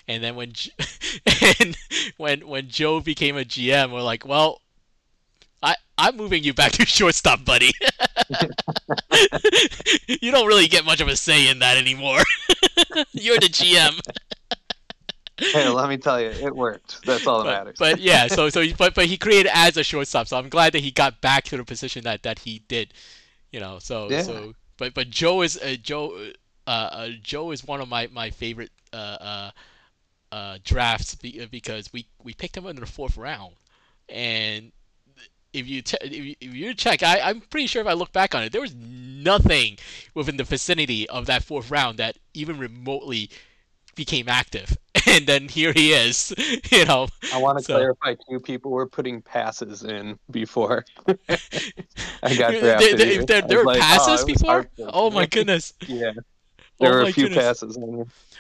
and 0.08 0.24
then 0.24 0.36
when 0.36 0.54
and 1.60 1.78
when 2.18 2.48
when 2.48 2.70
Joe 2.70 3.00
became 3.00 3.38
a 3.38 3.44
GM, 3.44 3.92
we're 3.92 4.02
like, 4.02 4.26
well, 4.26 4.62
I 5.64 5.76
I'm 5.98 6.16
moving 6.18 6.44
you 6.44 6.54
back 6.54 6.74
to 6.74 6.86
shortstop, 6.88 7.44
buddy. 7.44 7.72
you 10.08 10.32
don't 10.32 10.48
really 10.48 10.68
get 10.68 10.86
much 10.86 11.02
of 11.02 11.08
a 11.08 11.16
say 11.16 11.50
in 11.50 11.60
that 11.60 11.78
anymore. 11.78 12.20
You're 13.12 13.40
the 13.40 13.48
GM. 13.48 14.00
hey, 15.40 15.68
let 15.70 15.90
me 15.90 15.98
tell 15.98 16.20
you, 16.22 16.30
it 16.30 16.56
worked. 16.56 17.06
That's 17.06 17.26
all 17.28 17.40
that 17.40 17.46
but, 17.46 17.58
matters. 17.58 17.76
But 17.80 18.00
yeah, 18.00 18.28
so 18.28 18.50
so 18.50 18.64
but 18.78 18.94
but 18.96 19.06
he 19.08 19.18
created 19.18 19.50
as 19.54 19.78
a 19.78 19.84
shortstop, 19.84 20.28
so 20.28 20.38
I'm 20.38 20.50
glad 20.50 20.74
that 20.74 20.80
he 20.80 20.92
got 20.92 21.22
back 21.22 21.44
to 21.46 21.58
the 21.58 21.64
position 21.64 22.04
that 22.04 22.24
that 22.24 22.40
he 22.40 22.60
did. 22.68 22.94
You 23.52 23.60
know, 23.60 23.80
so 23.80 24.10
Yeah. 24.10 24.24
so 24.24 24.54
but 24.78 24.94
but 24.94 25.10
Joe 25.10 25.42
is 25.42 25.58
uh, 25.58 25.76
Joe 25.82 26.32
uh, 26.68 26.70
uh 26.70 27.10
Joe 27.22 27.52
is 27.52 27.66
one 27.66 27.82
of 27.82 27.90
my 27.90 28.08
my 28.12 28.30
favorite 28.30 28.72
uh 28.94 28.96
uh, 28.96 29.52
uh 30.32 30.58
drafts 30.64 31.16
be, 31.16 31.46
because 31.50 31.92
we 31.92 32.08
we 32.24 32.34
picked 32.34 32.56
him 32.56 32.66
in 32.68 32.76
the 32.76 32.86
fourth 32.86 33.18
round, 33.18 33.56
and 34.10 34.72
if 35.58 35.68
you 35.68 35.82
te- 35.82 35.98
if 36.02 36.14
you, 36.14 36.36
if 36.40 36.54
you 36.54 36.74
check, 36.74 37.04
I 37.04 37.20
I'm 37.20 37.42
pretty 37.42 37.68
sure 37.68 37.82
if 37.82 37.88
I 37.88 37.94
look 37.94 38.12
back 38.12 38.36
on 38.36 38.44
it, 38.44 38.52
there 38.52 38.62
was 38.62 38.76
nothing 38.76 39.78
within 40.14 40.38
the 40.38 40.44
vicinity 40.44 41.08
of 41.10 41.26
that 41.26 41.44
fourth 41.44 41.72
round 41.72 41.98
that 42.00 42.18
even 42.34 42.58
remotely 42.58 43.30
became 43.96 44.30
active, 44.30 44.78
and 45.08 45.26
then 45.26 45.48
here 45.50 45.74
he 45.74 45.92
is. 45.94 46.34
You 46.72 46.86
know, 46.86 47.08
I 47.34 47.38
want 47.40 47.58
to 47.58 47.64
so- 47.64 47.74
clarify 47.76 48.16
too. 48.30 48.40
People 48.40 48.72
were 48.72 48.88
putting 48.88 49.22
passes 49.22 49.84
in 49.84 50.20
before 50.30 50.86
I 51.08 51.16
got 52.36 52.52
There- 52.52 52.62
drafted. 52.62 52.98
there, 53.00 53.08
here. 53.08 53.26
there, 53.26 53.42
there 53.42 53.58
were 53.60 53.66
like, 53.66 53.80
passes 53.80 54.22
oh, 54.24 54.26
before. 54.26 54.68
Oh 54.80 55.10
my 55.10 55.26
goodness. 55.26 55.74
Yeah, 55.88 56.12
there 56.80 56.94
were 56.94 57.02
my 57.02 57.10
a 57.10 57.12
few 57.12 57.30
goodness. 57.30 57.46
passes. 57.46 57.78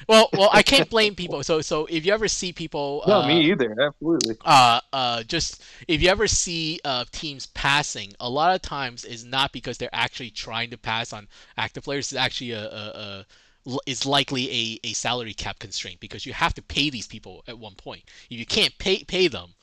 Well, 0.08 0.30
well, 0.34 0.50
I 0.54 0.64
can't 0.64 0.90
blame 0.90 1.16
people. 1.16 1.44
So, 1.44 1.62
so 1.62 1.86
if 1.88 2.06
you 2.06 2.14
ever 2.14 2.28
see 2.28 2.54
people, 2.54 3.04
No, 3.06 3.22
uh, 3.22 3.28
me 3.28 3.42
either. 3.52 3.76
Absolutely. 3.80 4.38
uh, 4.46 4.82
uh, 4.94 5.24
just 5.24 5.64
if 5.88 6.02
you 6.02 6.10
ever 6.10 6.28
see 6.28 6.80
uh, 6.86 7.06
teams 7.12 7.48
passing, 7.48 8.14
a 8.20 8.30
lot 8.30 8.54
of 8.56 8.62
times 8.62 9.06
is 9.06 9.26
not 9.26 9.52
because 9.52 9.78
they're 9.78 9.90
actually 9.94 10.30
trying 10.32 10.70
to 10.72 10.78
pass 10.78 11.14
on 11.14 11.28
active 11.58 11.84
players. 11.84 12.12
It's 12.12 12.20
actually 12.20 12.52
a, 12.52 12.66
a, 12.66 13.26
a 13.68 13.80
is 13.86 14.06
likely 14.06 14.50
a, 14.50 14.80
a 14.90 14.94
salary 14.94 15.34
cap 15.34 15.60
constraint 15.60 16.00
because 16.00 16.26
you 16.26 16.34
have 16.34 16.54
to 16.54 16.62
pay 16.62 16.90
these 16.90 17.08
people 17.08 17.44
at 17.48 17.60
one 17.60 17.76
point. 17.76 18.04
If 18.30 18.40
you 18.40 18.46
can't 18.46 18.78
pay 18.78 19.04
pay 19.04 19.28
them, 19.28 19.54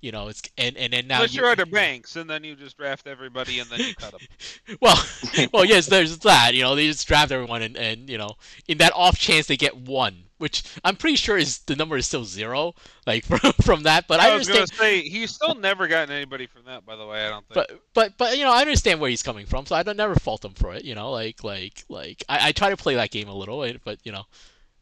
you 0.00 0.12
know 0.12 0.28
it's 0.28 0.42
and 0.56 0.76
and 0.76 0.92
then 0.92 1.06
now 1.06 1.16
Unless 1.16 1.34
you, 1.34 1.42
you're 1.42 1.50
Outer 1.50 1.66
Banks, 1.80 2.16
and 2.16 2.28
then 2.28 2.44
you 2.44 2.54
just 2.54 2.76
draft 2.76 3.06
everybody, 3.06 3.58
and 3.58 3.68
then 3.70 3.80
you 3.80 3.94
cut 3.94 4.12
them. 4.12 4.20
Well, 4.80 4.96
well, 5.52 5.64
yes, 5.64 5.86
there's 5.86 6.18
that. 6.18 6.54
You 6.54 6.62
know, 6.62 6.74
they 6.74 6.86
just 6.86 7.06
draft 7.06 7.32
everyone, 7.32 7.62
and, 7.62 7.76
and 7.76 8.08
you 8.08 8.18
know, 8.18 8.36
in 8.68 8.78
that 8.78 8.92
off 8.94 9.18
chance 9.18 9.46
they 9.46 9.56
get 9.56 9.76
one, 9.76 10.24
which 10.38 10.62
I'm 10.84 10.96
pretty 10.96 11.16
sure 11.16 11.36
is 11.36 11.58
the 11.60 11.76
number 11.76 11.96
is 11.96 12.06
still 12.06 12.24
zero, 12.24 12.74
like 13.06 13.24
from 13.24 13.52
from 13.62 13.82
that. 13.82 14.06
But 14.06 14.20
I, 14.20 14.30
I 14.30 14.36
was 14.36 14.48
say 14.72 15.02
he's 15.02 15.30
still 15.30 15.54
never 15.54 15.88
gotten 15.88 16.14
anybody 16.14 16.46
from 16.46 16.64
that. 16.66 16.86
By 16.86 16.96
the 16.96 17.06
way, 17.06 17.26
I 17.26 17.28
don't 17.28 17.46
think. 17.46 17.54
But 17.54 17.80
but 17.94 18.16
but 18.16 18.38
you 18.38 18.44
know, 18.44 18.52
I 18.52 18.60
understand 18.60 19.00
where 19.00 19.10
he's 19.10 19.22
coming 19.22 19.46
from, 19.46 19.66
so 19.66 19.74
I 19.74 19.82
don't 19.82 19.96
never 19.96 20.14
fault 20.14 20.44
him 20.44 20.54
for 20.54 20.72
it. 20.74 20.84
You 20.84 20.94
know, 20.94 21.10
like 21.10 21.42
like 21.44 21.84
like 21.88 22.24
I, 22.28 22.48
I 22.48 22.52
try 22.52 22.70
to 22.70 22.76
play 22.76 22.94
that 22.94 23.10
game 23.10 23.28
a 23.28 23.34
little, 23.34 23.62
eh, 23.64 23.74
but 23.84 23.98
you 24.04 24.12
know, 24.12 24.24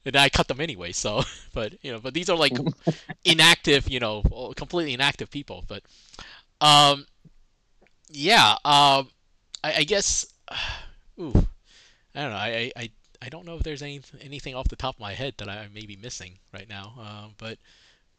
and 0.08 0.16
I 0.16 0.28
cut 0.28 0.48
them 0.48 0.60
anyway. 0.60 0.92
So, 0.92 1.22
but 1.54 1.74
you 1.82 1.92
know, 1.92 2.00
but 2.00 2.14
these 2.14 2.28
are 2.28 2.36
like 2.36 2.56
inactive, 3.24 3.88
you 3.88 4.00
know, 4.00 4.22
completely 4.56 4.94
inactive 4.94 5.30
people. 5.30 5.64
But 5.66 5.82
um, 6.60 7.06
yeah, 8.10 8.52
um, 8.64 9.08
I, 9.62 9.74
I 9.78 9.84
guess, 9.84 10.26
ooh, 11.20 11.32
I 12.14 12.22
don't 12.22 12.30
know. 12.30 12.36
I, 12.36 12.72
I, 12.76 12.90
I 13.20 13.28
don't 13.28 13.46
know 13.46 13.56
if 13.56 13.62
there's 13.62 13.82
any 13.82 14.00
anything 14.20 14.54
off 14.54 14.68
the 14.68 14.76
top 14.76 14.96
of 14.96 15.00
my 15.00 15.14
head 15.14 15.34
that 15.38 15.48
I 15.48 15.68
may 15.74 15.86
be 15.86 15.96
missing 15.96 16.38
right 16.52 16.68
now. 16.68 16.94
Um, 16.98 17.34
but 17.38 17.58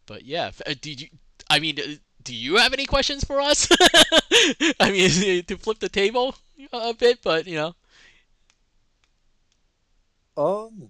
but 0.06 0.24
yeah, 0.26 0.52
uh, 0.66 0.74
did 0.82 1.02
you? 1.02 1.08
I 1.50 1.60
mean, 1.60 1.80
uh, 1.80 1.96
do 2.24 2.36
you 2.36 2.58
have 2.58 2.74
any 2.74 2.86
questions 2.86 3.24
for 3.24 3.40
us? 3.40 3.68
I 4.80 4.92
mean, 4.92 5.44
to 5.44 5.58
flip 5.58 5.80
the 5.80 5.90
table 5.90 6.36
a 6.72 6.94
bit, 6.94 7.20
but 7.24 7.48
you 7.48 7.56
know. 7.56 7.76
Um, 10.38 10.90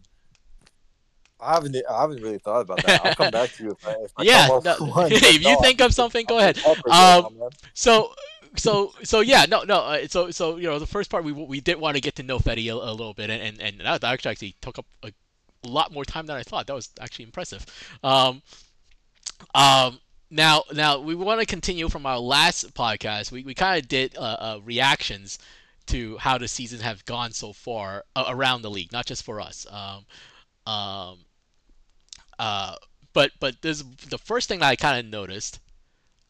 I 1.42 1.54
haven't. 1.54 1.76
I 1.90 2.02
haven't 2.02 2.22
really 2.22 2.38
thought 2.38 2.62
about 2.62 2.84
that. 2.84 3.06
I'll 3.06 3.16
come 3.16 3.32
back 3.32 3.52
to 3.54 3.64
you 3.64 3.72
if 3.72 3.88
I. 3.88 3.92
If 4.04 4.12
I 4.18 4.24
Yeah, 4.24 4.48
no, 4.48 4.76
one. 4.80 5.12
if 5.12 5.42
you 5.42 5.54
No, 5.54 5.62
think 5.62 5.82
of 5.82 5.94
something, 5.94 6.26
go 6.26 6.38
ahead. 6.40 6.56
just 6.56 6.66
help 6.66 6.80
her 6.86 6.92
Um. 6.92 7.40
So, 7.74 8.14
so, 8.56 8.94
so 9.04 9.22
yeah, 9.22 9.46
no, 9.48 9.64
no. 9.64 9.80
Uh, 9.80 10.08
so, 10.08 10.32
so 10.32 10.58
you 10.58 10.68
know, 10.68 10.80
the 10.80 10.88
first 10.88 11.10
part 11.10 11.24
we 11.24 11.32
we 11.32 11.62
did 11.62 11.80
want 11.80 11.96
to 11.96 12.02
get 12.02 12.16
to 12.16 12.24
know 12.24 12.40
Fetty 12.40 12.70
a, 12.70 12.74
a 12.74 12.92
little 12.92 13.14
bit, 13.14 13.30
and 13.30 13.62
and, 13.62 13.80
that 13.82 14.04
actually 14.04 14.32
actually 14.32 14.56
took 14.62 14.80
up 14.80 14.86
a 15.04 15.12
lot 15.64 15.94
more 15.94 16.06
time 16.06 16.26
than 16.26 16.36
I 16.36 16.44
thought. 16.44 16.68
That 16.68 16.74
was 16.74 16.90
actually 17.00 17.26
impressive. 17.26 17.66
Um, 18.04 18.42
um, 19.56 20.00
now, 20.32 20.64
now 20.74 21.00
we 21.00 21.16
want 21.16 21.40
to 21.40 21.46
continue 21.46 21.90
from 21.90 22.06
our 22.06 22.20
last 22.20 22.74
podcast. 22.74 23.32
We 23.32 23.44
we 23.44 23.54
kind 23.54 23.82
of 23.82 23.88
did 23.88 24.18
uh, 24.18 24.22
uh, 24.22 24.60
reactions 24.64 25.40
to 25.88 26.18
how 26.18 26.38
the 26.38 26.48
season 26.48 26.80
have 26.82 27.04
gone 27.06 27.32
so 27.32 27.52
far 27.52 28.06
uh, 28.16 28.26
around 28.28 28.62
the 28.62 28.70
league, 28.70 28.92
not 28.92 29.06
just 29.06 29.24
for 29.24 29.42
us. 29.42 29.66
Um, 29.70 30.06
um, 30.72 31.20
uh, 32.40 32.76
but 33.14 33.32
but 33.40 33.62
there's 33.62 33.84
the 33.84 34.18
first 34.18 34.48
thing 34.48 34.60
that 34.60 34.70
I 34.70 34.76
kind 34.76 34.98
of 34.98 35.12
noticed 35.12 35.60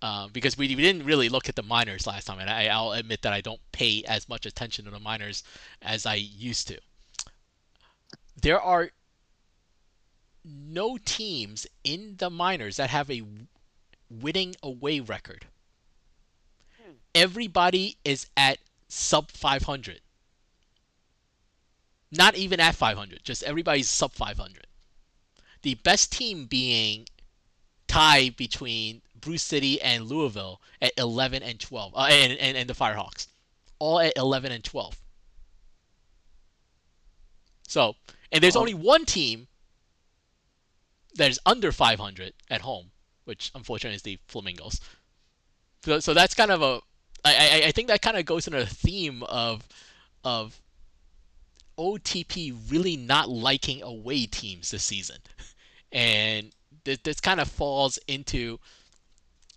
um, 0.01 0.31
because 0.31 0.57
we, 0.57 0.67
we 0.67 0.81
didn't 0.81 1.05
really 1.05 1.29
look 1.29 1.49
at 1.49 1.55
the 1.55 1.63
minors 1.63 2.07
last 2.07 2.25
time, 2.25 2.39
and 2.39 2.49
I, 2.49 2.67
I'll 2.67 2.93
admit 2.93 3.21
that 3.21 3.33
I 3.33 3.41
don't 3.41 3.59
pay 3.71 4.03
as 4.07 4.27
much 4.27 4.45
attention 4.45 4.85
to 4.85 4.91
the 4.91 4.99
minors 4.99 5.43
as 5.81 6.05
I 6.05 6.15
used 6.15 6.67
to. 6.69 6.79
There 8.41 8.61
are 8.61 8.91
no 10.45 10.97
teams 10.97 11.67
in 11.83 12.15
the 12.17 12.29
minors 12.29 12.77
that 12.77 12.89
have 12.89 13.11
a 13.11 13.23
winning 14.09 14.55
away 14.63 14.99
record. 15.01 15.45
Everybody 17.13 17.97
is 18.05 18.27
at 18.37 18.59
sub 18.87 19.29
500. 19.31 19.99
Not 22.11 22.35
even 22.35 22.59
at 22.59 22.73
500, 22.75 23.23
just 23.23 23.43
everybody's 23.43 23.89
sub 23.89 24.13
500. 24.13 24.65
The 25.61 25.75
best 25.75 26.11
team 26.11 26.45
being 26.45 27.07
tied 27.87 28.35
between 28.37 29.01
Bruce 29.19 29.43
City 29.43 29.81
and 29.81 30.05
Louisville 30.07 30.61
at 30.81 30.93
11 30.97 31.43
and 31.43 31.59
12, 31.59 31.93
uh, 31.95 32.07
and, 32.09 32.33
and 32.39 32.55
and 32.57 32.69
the 32.69 32.73
Firehawks, 32.73 33.27
all 33.79 33.99
at 33.99 34.13
11 34.15 34.51
and 34.51 34.63
12. 34.63 34.97
So, 37.67 37.95
and 38.31 38.43
there's 38.43 38.55
Wow. 38.55 38.61
only 38.61 38.73
one 38.73 39.05
team 39.05 39.47
that 41.15 41.29
is 41.29 41.39
under 41.45 41.71
500 41.71 42.33
at 42.49 42.61
home, 42.61 42.91
which 43.25 43.51
unfortunately 43.53 43.95
is 43.95 44.01
the 44.03 44.19
Flamingos. 44.27 44.79
So, 45.83 45.99
so 45.99 46.13
that's 46.13 46.33
kind 46.33 46.51
of 46.51 46.61
a, 46.61 46.81
I, 47.25 47.61
I, 47.63 47.67
I 47.67 47.71
think 47.71 47.87
that 47.89 48.01
kind 48.01 48.17
of 48.17 48.25
goes 48.25 48.47
into 48.47 48.59
the 48.59 48.65
theme 48.65 49.23
of, 49.23 49.67
of 50.23 50.59
OTP 51.79 52.53
really 52.69 52.97
not 52.97 53.29
liking 53.29 53.81
away 53.81 54.25
teams 54.25 54.71
this 54.71 54.83
season, 54.83 55.17
and 55.91 56.51
th- 56.83 57.01
this 57.03 57.21
kind 57.21 57.39
of 57.39 57.47
falls 57.47 57.97
into 58.07 58.59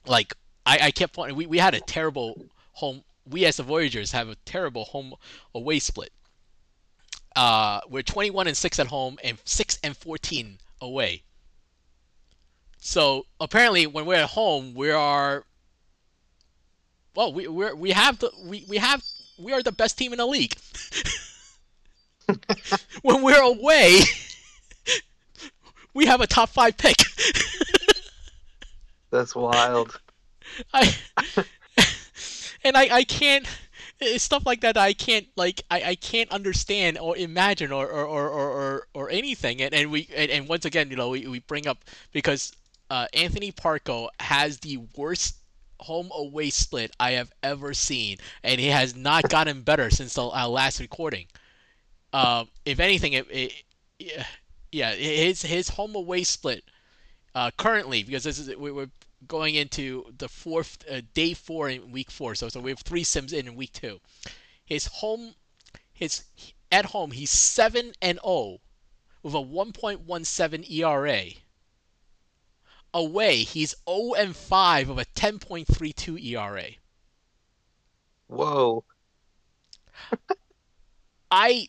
like 0.07 0.33
I, 0.65 0.79
I 0.83 0.91
kept 0.93 1.15
pointing. 1.15 1.37
We, 1.37 1.47
we 1.47 1.59
had 1.59 1.75
a 1.75 1.81
terrible 1.81 2.47
home. 2.73 3.03
We 3.29 3.45
as 3.45 3.57
the 3.57 3.65
Voyagers 3.65 4.13
have 4.13 4.29
a 4.29 4.37
terrible 4.45 4.85
home 4.85 5.15
away 5.55 5.81
split. 5.81 6.13
Uh, 7.35 7.81
we're 7.89 8.03
21 8.03 8.47
and 8.47 8.57
six 8.57 8.79
at 8.79 8.87
home 8.87 9.19
and 9.25 9.39
six 9.45 9.79
and 9.83 9.97
14 9.97 10.59
away. 10.81 11.23
So 12.79 13.27
apparently, 13.41 13.87
when 13.87 14.07
we're 14.07 14.23
at 14.23 14.31
home, 14.31 14.75
we 14.75 14.91
are 14.91 15.45
well, 17.15 17.33
we 17.33 17.47
we're, 17.47 17.75
we 17.75 17.91
have 17.91 18.19
the 18.19 18.31
we, 18.45 18.65
we 18.69 18.77
have 18.79 19.03
we 19.39 19.53
are 19.53 19.63
the 19.63 19.73
best 19.73 19.99
team 19.99 20.13
in 20.13 20.19
the 20.19 20.27
league. 20.27 20.55
when 23.03 23.23
we're 23.23 23.43
away, 23.43 24.01
we 25.95 26.07
have 26.07 26.21
a 26.21 26.27
top 26.27 26.49
five 26.49 26.77
pick. 26.77 26.97
That's 29.11 29.35
wild. 29.35 30.01
I 30.75 30.95
and 32.65 32.77
I 32.77 32.97
I 32.97 33.05
can't 33.05 33.47
it's 34.03 34.25
stuff 34.25 34.45
like 34.47 34.61
that, 34.63 34.75
that 34.75 34.83
I 34.83 34.93
can't 34.93 35.27
like 35.37 35.63
I, 35.71 35.83
I 35.83 35.95
can't 35.95 36.31
understand 36.31 36.99
or 36.99 37.17
imagine 37.17 37.73
or 37.73 37.87
or, 37.87 38.05
or, 38.05 38.29
or, 38.29 38.89
or, 38.95 39.11
anything 39.11 39.63
and, 39.63 39.73
and 39.75 39.91
we 39.91 40.09
and, 40.15 40.31
and 40.31 40.49
once 40.49 40.65
again 40.65 40.91
you 40.91 40.97
know 40.97 41.11
we, 41.11 41.27
we 41.27 41.39
bring 41.41 41.67
up 41.67 41.85
because 42.13 42.53
uh, 42.91 43.07
Anthony 43.15 43.53
Parco 43.53 44.09
has 44.21 44.59
the 44.59 44.79
worst 44.97 45.37
home 45.81 46.11
away 46.15 46.51
split 46.51 46.95
I 47.01 47.13
have 47.13 47.33
ever 47.43 47.75
seen 47.75 48.19
and 48.43 48.61
he 48.61 48.69
has 48.69 48.95
not 48.95 49.29
gotten 49.29 49.63
better 49.63 49.91
since 49.91 50.15
the 50.15 50.25
uh, 50.25 50.49
last 50.49 50.81
recording. 50.81 51.27
Um, 52.13 52.49
if 52.65 52.81
anything, 52.81 53.15
it, 53.15 53.27
it 53.31 54.27
yeah 54.71 54.93
his 54.93 55.43
his 55.43 55.69
home 55.69 55.95
away 55.95 56.25
split 56.25 56.65
uh, 57.35 57.51
currently 57.57 58.03
because 58.03 58.25
this 58.25 58.39
is 58.39 58.55
we, 58.57 58.71
we're 58.71 58.91
going 59.29 59.55
into 59.55 60.05
the 60.19 60.29
fourth 60.29 60.79
uh, 60.91 61.01
day 61.15 61.35
four 61.35 61.69
in 61.71 61.93
week 61.93 62.11
four. 62.11 62.35
So 62.35 62.49
so 62.49 62.61
we 62.61 62.71
have 62.71 62.81
three 62.81 63.05
sims 63.05 63.33
in 63.33 63.47
in 63.47 63.57
week 63.57 63.73
two. 63.73 64.01
His 64.65 64.87
home, 64.87 65.35
his 65.93 66.25
at 66.71 66.87
home 66.87 67.13
he's 67.13 67.31
seven 67.31 67.93
and 68.01 68.19
zero 68.19 68.25
oh 68.25 68.61
with 69.23 69.35
a 69.35 69.39
1.17 69.39 70.71
ERA. 70.71 71.25
Away 72.95 73.37
he's 73.39 73.75
0 73.89 74.15
and 74.15 74.37
5 74.37 74.89
with 74.89 74.99
a 74.99 75.07
10.32 75.19 76.23
ERA. 76.25 76.65
Whoa. 78.27 78.85
I 81.31 81.69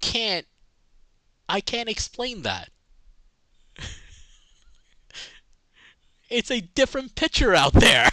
can't 0.00 0.46
I 1.50 1.60
can't 1.60 1.88
explain 1.88 2.42
that. 2.42 2.70
it's 6.30 6.50
a 6.50 6.60
different 6.60 7.16
picture 7.16 7.54
out 7.54 7.72
there. 7.72 8.08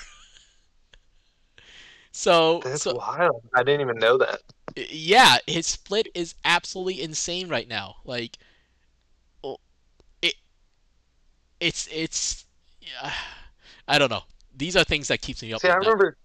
so 2.11 2.61
That's 2.63 2.81
so, 2.81 2.95
wild. 2.95 3.43
I 3.53 3.61
didn't 3.61 3.81
even 3.81 3.97
know 3.97 4.17
that. 4.17 4.41
yeah, 4.75 5.37
his 5.45 5.67
split 5.67 6.07
is 6.15 6.33
absolutely 6.45 7.01
insane 7.03 7.47
right 7.47 7.67
now. 7.67 7.97
Like, 8.05 8.37
it, 10.23 10.33
it's 11.59 11.87
it's, 11.91 12.45
yeah, 12.81 13.11
I 13.87 13.99
don't 13.99 14.09
know. 14.09 14.23
These 14.55 14.75
are 14.75 14.83
things 14.83 15.09
that 15.09 15.21
keeps 15.21 15.43
me 15.43 15.53
up. 15.53 15.61
See, 15.61 15.67
I 15.69 15.75
at 15.75 15.83
night. 15.83 15.85
remember 15.85 16.17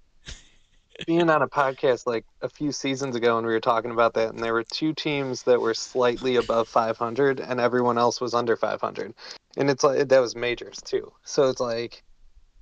being 1.06 1.30
on 1.30 1.42
a 1.42 1.48
podcast 1.48 2.06
like 2.06 2.24
a 2.40 2.48
few 2.48 2.72
seasons 2.72 3.16
ago 3.16 3.38
and 3.38 3.46
we 3.46 3.52
were 3.52 3.60
talking 3.60 3.90
about 3.90 4.14
that 4.14 4.30
and 4.30 4.40
there 4.40 4.52
were 4.52 4.64
two 4.64 4.92
teams 4.92 5.42
that 5.44 5.60
were 5.60 5.74
slightly 5.74 6.36
above 6.36 6.68
500 6.68 7.40
and 7.40 7.60
everyone 7.60 7.98
else 7.98 8.20
was 8.20 8.34
under 8.34 8.56
500 8.56 9.14
and 9.56 9.70
it's 9.70 9.84
like 9.84 10.08
that 10.08 10.20
was 10.20 10.36
majors 10.36 10.80
too 10.82 11.12
so 11.24 11.48
it's 11.48 11.60
like 11.60 12.02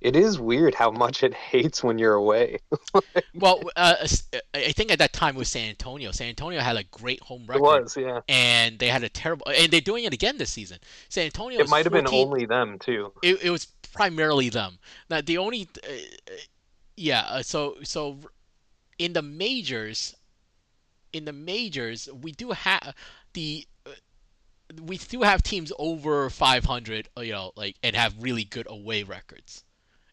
it 0.01 0.15
is 0.15 0.39
weird 0.39 0.73
how 0.73 0.89
much 0.89 1.23
it 1.23 1.33
hates 1.33 1.83
when 1.83 1.99
you're 1.99 2.15
away 2.15 2.57
Well, 3.33 3.61
uh, 3.75 3.95
I 4.53 4.71
think 4.73 4.91
at 4.91 4.99
that 4.99 5.13
time 5.13 5.35
it 5.35 5.39
was 5.39 5.49
San 5.49 5.69
Antonio. 5.69 6.11
San 6.11 6.27
Antonio 6.27 6.59
had 6.59 6.75
a 6.75 6.83
great 6.83 7.21
home 7.21 7.43
it 7.43 7.49
record, 7.49 7.83
was 7.83 7.97
yeah 7.97 8.19
and 8.27 8.77
they 8.77 8.87
had 8.87 9.03
a 9.03 9.09
terrible. 9.09 9.47
And 9.47 9.71
they're 9.71 9.81
doing 9.81 10.03
it 10.03 10.13
again 10.13 10.37
this 10.37 10.51
season. 10.51 10.79
San 11.09 11.25
Antonio. 11.25 11.59
it 11.59 11.69
might 11.69 11.85
have 11.85 11.93
been 11.93 12.07
only 12.07 12.45
them 12.45 12.77
too 12.77 13.13
it, 13.23 13.41
it 13.43 13.49
was 13.49 13.67
primarily 13.93 14.49
them. 14.49 14.79
Now 15.09 15.21
the 15.21 15.37
only, 15.37 15.67
uh, 15.83 15.91
yeah. 16.95 17.21
uh, 17.21 17.43
So 17.43 17.77
so 17.83 18.19
in 18.99 19.13
the 19.13 19.21
majors, 19.21 20.15
in 21.13 21.25
the 21.25 21.33
majors, 21.33 22.09
we 22.11 22.31
do 22.31 22.51
have 22.51 22.95
the. 23.33 23.67
uh, 23.85 23.91
We 24.83 24.97
do 24.97 25.21
have 25.23 25.43
teams 25.43 25.71
over 25.79 26.29
500, 26.29 27.09
uh, 27.17 27.21
you 27.21 27.33
know, 27.33 27.51
like 27.55 27.77
and 27.83 27.95
have 27.95 28.15
really 28.23 28.43
good 28.45 28.67
away 28.69 29.03
records, 29.03 29.63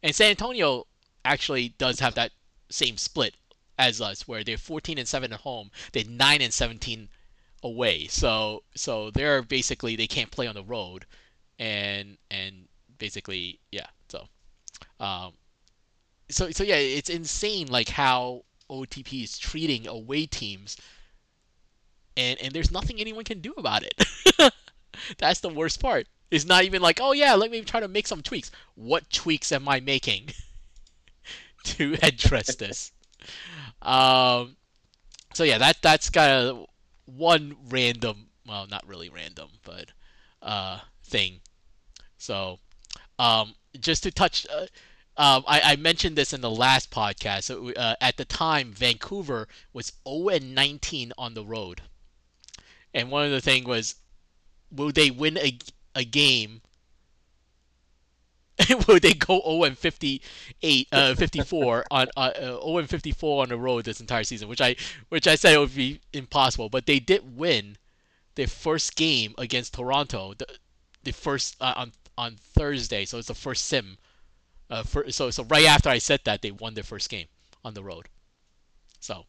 and 0.03 0.15
San 0.15 0.31
Antonio 0.31 0.87
actually 1.25 1.71
does 1.79 2.01
have 2.01 2.15
that 2.17 2.33
same 2.71 2.99
split 2.99 3.37
as 3.79 4.01
us, 4.01 4.29
where 4.29 4.45
they're 4.45 4.59
14 4.59 4.99
and 4.99 5.09
7 5.09 5.33
at 5.33 5.41
home, 5.41 5.71
they're 5.93 6.05
9 6.05 6.43
and 6.43 6.55
17 6.55 7.09
away. 7.63 8.09
So 8.09 8.65
so 8.77 9.11
they're 9.11 9.43
basically 9.43 9.97
they 9.97 10.09
can't 10.09 10.31
play 10.33 10.47
on 10.49 10.55
the 10.57 10.65
road, 10.65 11.07
and 11.59 12.19
and 12.31 12.69
basically 12.99 13.61
yeah 13.73 13.89
so 14.09 14.29
um 15.01 15.33
so 16.31 16.51
so 16.51 16.65
yeah 16.65 16.77
it's 16.77 17.11
insane 17.11 17.69
like 17.69 17.89
how 17.89 18.45
otp 18.71 19.25
is 19.25 19.39
treating 19.39 19.87
away 19.87 20.27
teams 20.27 20.77
and 22.17 22.39
and 22.41 22.53
there's 22.53 22.71
nothing 22.71 23.01
anyone 23.01 23.25
can 23.25 23.41
do 23.41 23.55
about 23.57 23.83
it. 23.83 24.05
That's 25.19 25.41
the 25.41 25.49
worst 25.49 25.81
part. 25.81 26.07
It's 26.31 26.45
not 26.45 26.65
even 26.65 26.83
like 26.83 27.01
oh 27.01 27.13
yeah 27.13 27.35
let 27.35 27.51
me 27.51 27.63
try 27.63 27.81
to 27.81 27.89
make 27.89 28.07
some 28.07 28.23
tweaks. 28.23 28.51
What 28.75 29.09
tweaks 29.11 29.53
am 29.53 29.69
i 29.69 29.81
making 29.81 30.31
to 31.65 31.97
address 32.03 32.55
this? 32.57 32.93
Um 33.83 34.57
so 35.35 35.45
yeah 35.45 35.59
that 35.59 35.77
that's 35.83 36.11
kind 36.11 36.33
of 36.33 36.67
one 37.07 37.57
random 37.71 38.27
well 38.47 38.67
not 38.67 38.87
really 38.87 39.09
random 39.09 39.49
but 39.65 39.93
uh 40.43 40.81
thing. 41.05 41.41
So 42.19 42.59
um, 43.19 43.55
just 43.81 44.03
to 44.05 44.11
touch, 44.11 44.47
uh, 44.55 44.67
um, 45.19 45.45
I, 45.47 45.61
I 45.73 45.77
mentioned 45.77 46.17
this 46.17 46.33
in 46.33 46.41
the 46.41 46.51
last 46.51 46.91
podcast. 46.91 47.45
So, 47.45 47.73
uh, 47.73 47.97
at 48.01 48.17
the 48.17 48.25
time, 48.25 48.73
Vancouver 48.73 49.49
was 49.73 49.93
0 50.09 50.29
and 50.29 50.55
19 50.55 51.13
on 51.19 51.35
the 51.35 51.45
road, 51.45 51.83
and 52.95 53.11
one 53.11 53.25
of 53.25 53.33
the 53.33 53.41
thing 53.41 53.65
was, 53.65 53.97
will 54.71 54.93
they 54.93 55.11
win 55.11 55.37
a, 55.39 55.59
a 55.95 56.05
game? 56.05 56.63
will 58.89 58.99
they 59.01 59.15
go 59.15 59.41
0 59.45 59.65
and 59.65 59.79
58, 59.79 60.89
uh, 60.93 61.15
54 61.15 61.85
on 61.91 62.09
uh, 62.17 62.21
uh, 62.21 62.61
0 62.63 62.79
and 62.79 62.89
54 62.91 63.43
on 63.43 63.49
the 63.49 63.57
road 63.59 63.85
this 63.85 64.01
entire 64.01 64.25
season? 64.25 64.49
Which 64.49 64.61
I 64.61 64.77
which 65.09 65.27
I 65.27 65.35
said 65.35 65.55
it 65.55 65.59
would 65.59 65.75
be 65.75 66.01
impossible, 66.13 66.69
but 66.69 66.87
they 66.87 67.01
did 67.01 67.37
win 67.37 67.77
their 68.37 68.47
first 68.47 68.97
game 68.97 69.35
against 69.39 69.75
Toronto. 69.75 70.35
The, 70.35 70.47
the 71.03 71.13
first 71.13 71.57
uh, 71.61 71.75
on 71.77 71.93
on 72.17 72.37
Thursday, 72.37 73.05
so 73.05 73.19
it's 73.19 73.29
the 73.29 73.35
first 73.35 73.67
sim. 73.67 73.99
Uh, 74.71 74.83
for, 74.83 75.11
so 75.11 75.31
so 75.31 75.45
right 75.45 75.67
after 75.67 75.89
I 75.91 75.99
said 75.99 76.21
that, 76.25 76.43
they 76.43 76.51
won 76.51 76.75
their 76.75 76.85
first 76.85 77.09
game 77.11 77.29
on 77.65 77.75
the 77.75 77.83
road. 77.83 78.09
So 79.01 79.27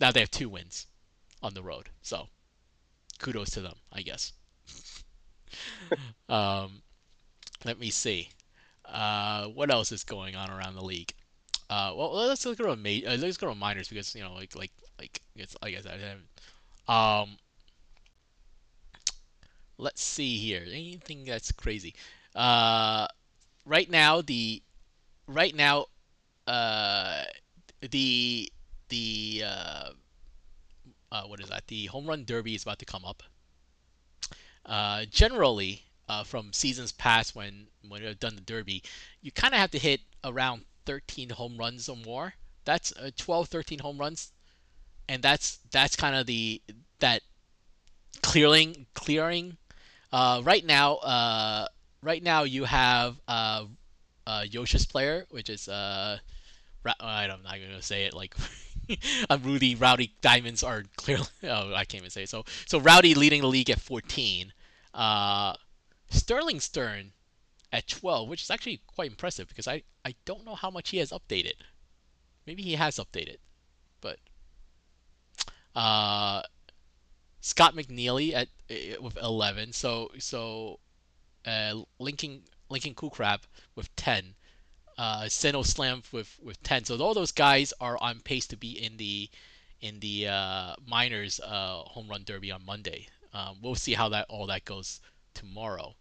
now 0.00 0.10
they 0.10 0.18
have 0.20 0.30
two 0.32 0.48
wins 0.48 0.86
on 1.42 1.54
the 1.54 1.62
road. 1.62 1.90
So 2.02 2.28
kudos 3.20 3.50
to 3.52 3.60
them, 3.62 3.76
I 3.92 4.02
guess. 4.02 4.32
um, 6.28 6.82
let 7.64 7.78
me 7.78 7.90
see. 7.90 8.30
Uh, 8.84 9.46
what 9.48 9.70
else 9.70 9.92
is 9.92 10.04
going 10.04 10.36
on 10.36 10.50
around 10.50 10.74
the 10.74 10.84
league? 10.84 11.14
Uh, 11.70 11.92
well, 11.96 12.12
let's 12.12 12.46
look 12.46 12.60
at 12.60 12.66
ma- 12.78 13.10
uh, 13.12 13.16
let's 13.18 13.38
go 13.38 13.48
to 13.48 13.54
minors 13.54 13.88
because 13.88 14.14
you 14.14 14.22
know, 14.22 14.34
like 14.34 14.56
like 14.56 14.72
like 14.98 15.22
it's 15.36 15.56
I 15.62 15.70
guess 15.72 15.86
I. 15.86 16.16
Um, 17.22 17.38
let's 19.78 20.02
see 20.02 20.38
here. 20.38 20.62
Anything 20.66 21.24
that's 21.24 21.52
crazy. 21.52 21.94
Uh, 22.34 23.06
right 23.70 23.88
now 23.88 24.20
the 24.20 24.62
right 25.26 25.54
now 25.54 25.86
uh, 26.46 27.22
the 27.90 28.52
the 28.88 29.44
uh, 29.46 29.90
uh, 31.12 31.22
what 31.24 31.40
is 31.40 31.48
that? 31.48 31.66
The 31.68 31.86
home 31.86 32.06
run 32.06 32.24
derby 32.24 32.54
is 32.54 32.62
about 32.64 32.80
to 32.80 32.84
come 32.84 33.04
up. 33.04 33.22
Uh, 34.66 35.04
generally, 35.10 35.84
uh, 36.08 36.24
from 36.24 36.52
seasons 36.52 36.92
past 36.92 37.34
when 37.34 37.68
when 37.88 38.02
we've 38.02 38.18
done 38.18 38.34
the 38.34 38.40
derby, 38.42 38.82
you 39.22 39.30
kind 39.30 39.54
of 39.54 39.60
have 39.60 39.70
to 39.70 39.78
hit 39.78 40.00
around 40.24 40.64
13 40.86 41.30
home 41.30 41.56
runs 41.56 41.88
or 41.88 41.96
more. 41.96 42.34
That's 42.64 42.92
uh, 42.96 43.10
12, 43.16 43.48
13 43.48 43.78
home 43.78 43.98
runs, 43.98 44.32
and 45.08 45.22
that's 45.22 45.58
that's 45.70 45.96
kind 45.96 46.16
of 46.16 46.26
the 46.26 46.60
that 46.98 47.22
clearing 48.22 48.86
clearing 48.94 49.56
uh, 50.12 50.42
right 50.44 50.64
now, 50.64 50.96
uh, 50.96 51.66
right 52.02 52.22
now 52.22 52.44
you 52.44 52.64
have 52.64 53.16
uh, 53.28 53.64
uh, 54.26 54.44
Yoshi's 54.48 54.86
player, 54.86 55.26
which 55.30 55.50
is 55.50 55.68
uh, 55.68 56.18
Ra- 56.84 56.94
don't, 57.00 57.30
I'm 57.30 57.42
not 57.42 57.54
gonna 57.60 57.82
say 57.82 58.04
it 58.04 58.14
like 58.14 58.34
uh, 59.30 59.38
Rudy 59.42 59.74
Rowdy 59.74 60.12
Diamonds 60.20 60.62
are 60.62 60.84
clearly. 60.96 61.26
Oh, 61.44 61.74
I 61.74 61.84
can't 61.84 62.02
even 62.02 62.10
say 62.10 62.24
it. 62.24 62.28
So 62.28 62.44
so 62.66 62.80
Rowdy 62.80 63.14
leading 63.14 63.42
the 63.42 63.48
league 63.48 63.70
at 63.70 63.80
14. 63.80 64.52
Uh, 64.94 65.54
Sterling 66.10 66.60
Stern 66.60 67.12
at 67.72 67.88
12, 67.88 68.28
which 68.28 68.42
is 68.42 68.50
actually 68.50 68.80
quite 68.86 69.10
impressive 69.10 69.48
because 69.48 69.68
I 69.68 69.82
I 70.04 70.14
don't 70.24 70.44
know 70.44 70.54
how 70.54 70.70
much 70.70 70.90
he 70.90 70.98
has 70.98 71.10
updated. 71.10 71.54
Maybe 72.46 72.62
he 72.62 72.74
has 72.74 72.96
updated, 72.96 73.38
but 74.00 74.18
uh, 75.74 76.42
Scott 77.40 77.74
McNeely 77.74 78.32
at 78.34 78.48
uh, 78.70 79.00
with 79.02 79.16
11. 79.18 79.72
So 79.72 80.10
so 80.18 80.80
uh, 81.46 81.82
Lincoln 81.98 82.42
Lincoln 82.68 82.94
Cool 82.94 83.10
Crab 83.10 83.42
with 83.74 83.94
10. 83.96 84.34
uh, 84.98 85.22
Seno 85.24 85.64
Slam 85.64 86.02
with 86.12 86.38
with 86.42 86.62
10. 86.62 86.84
So 86.84 86.98
all 86.98 87.14
those 87.14 87.32
guys 87.32 87.72
are 87.80 87.96
on 88.00 88.20
pace 88.20 88.46
to 88.48 88.56
be 88.56 88.72
in 88.72 88.96
the 88.98 89.30
in 89.80 90.00
the 90.00 90.28
uh, 90.28 90.74
minors 90.86 91.40
uh, 91.40 91.82
home 91.84 92.08
run 92.08 92.24
derby 92.24 92.50
on 92.50 92.64
Monday. 92.64 93.08
Um, 93.32 93.58
we'll 93.62 93.74
see 93.76 93.94
how 93.94 94.08
that 94.10 94.26
all 94.28 94.46
that 94.46 94.64
goes 94.64 95.00
tomorrow. 95.34 95.94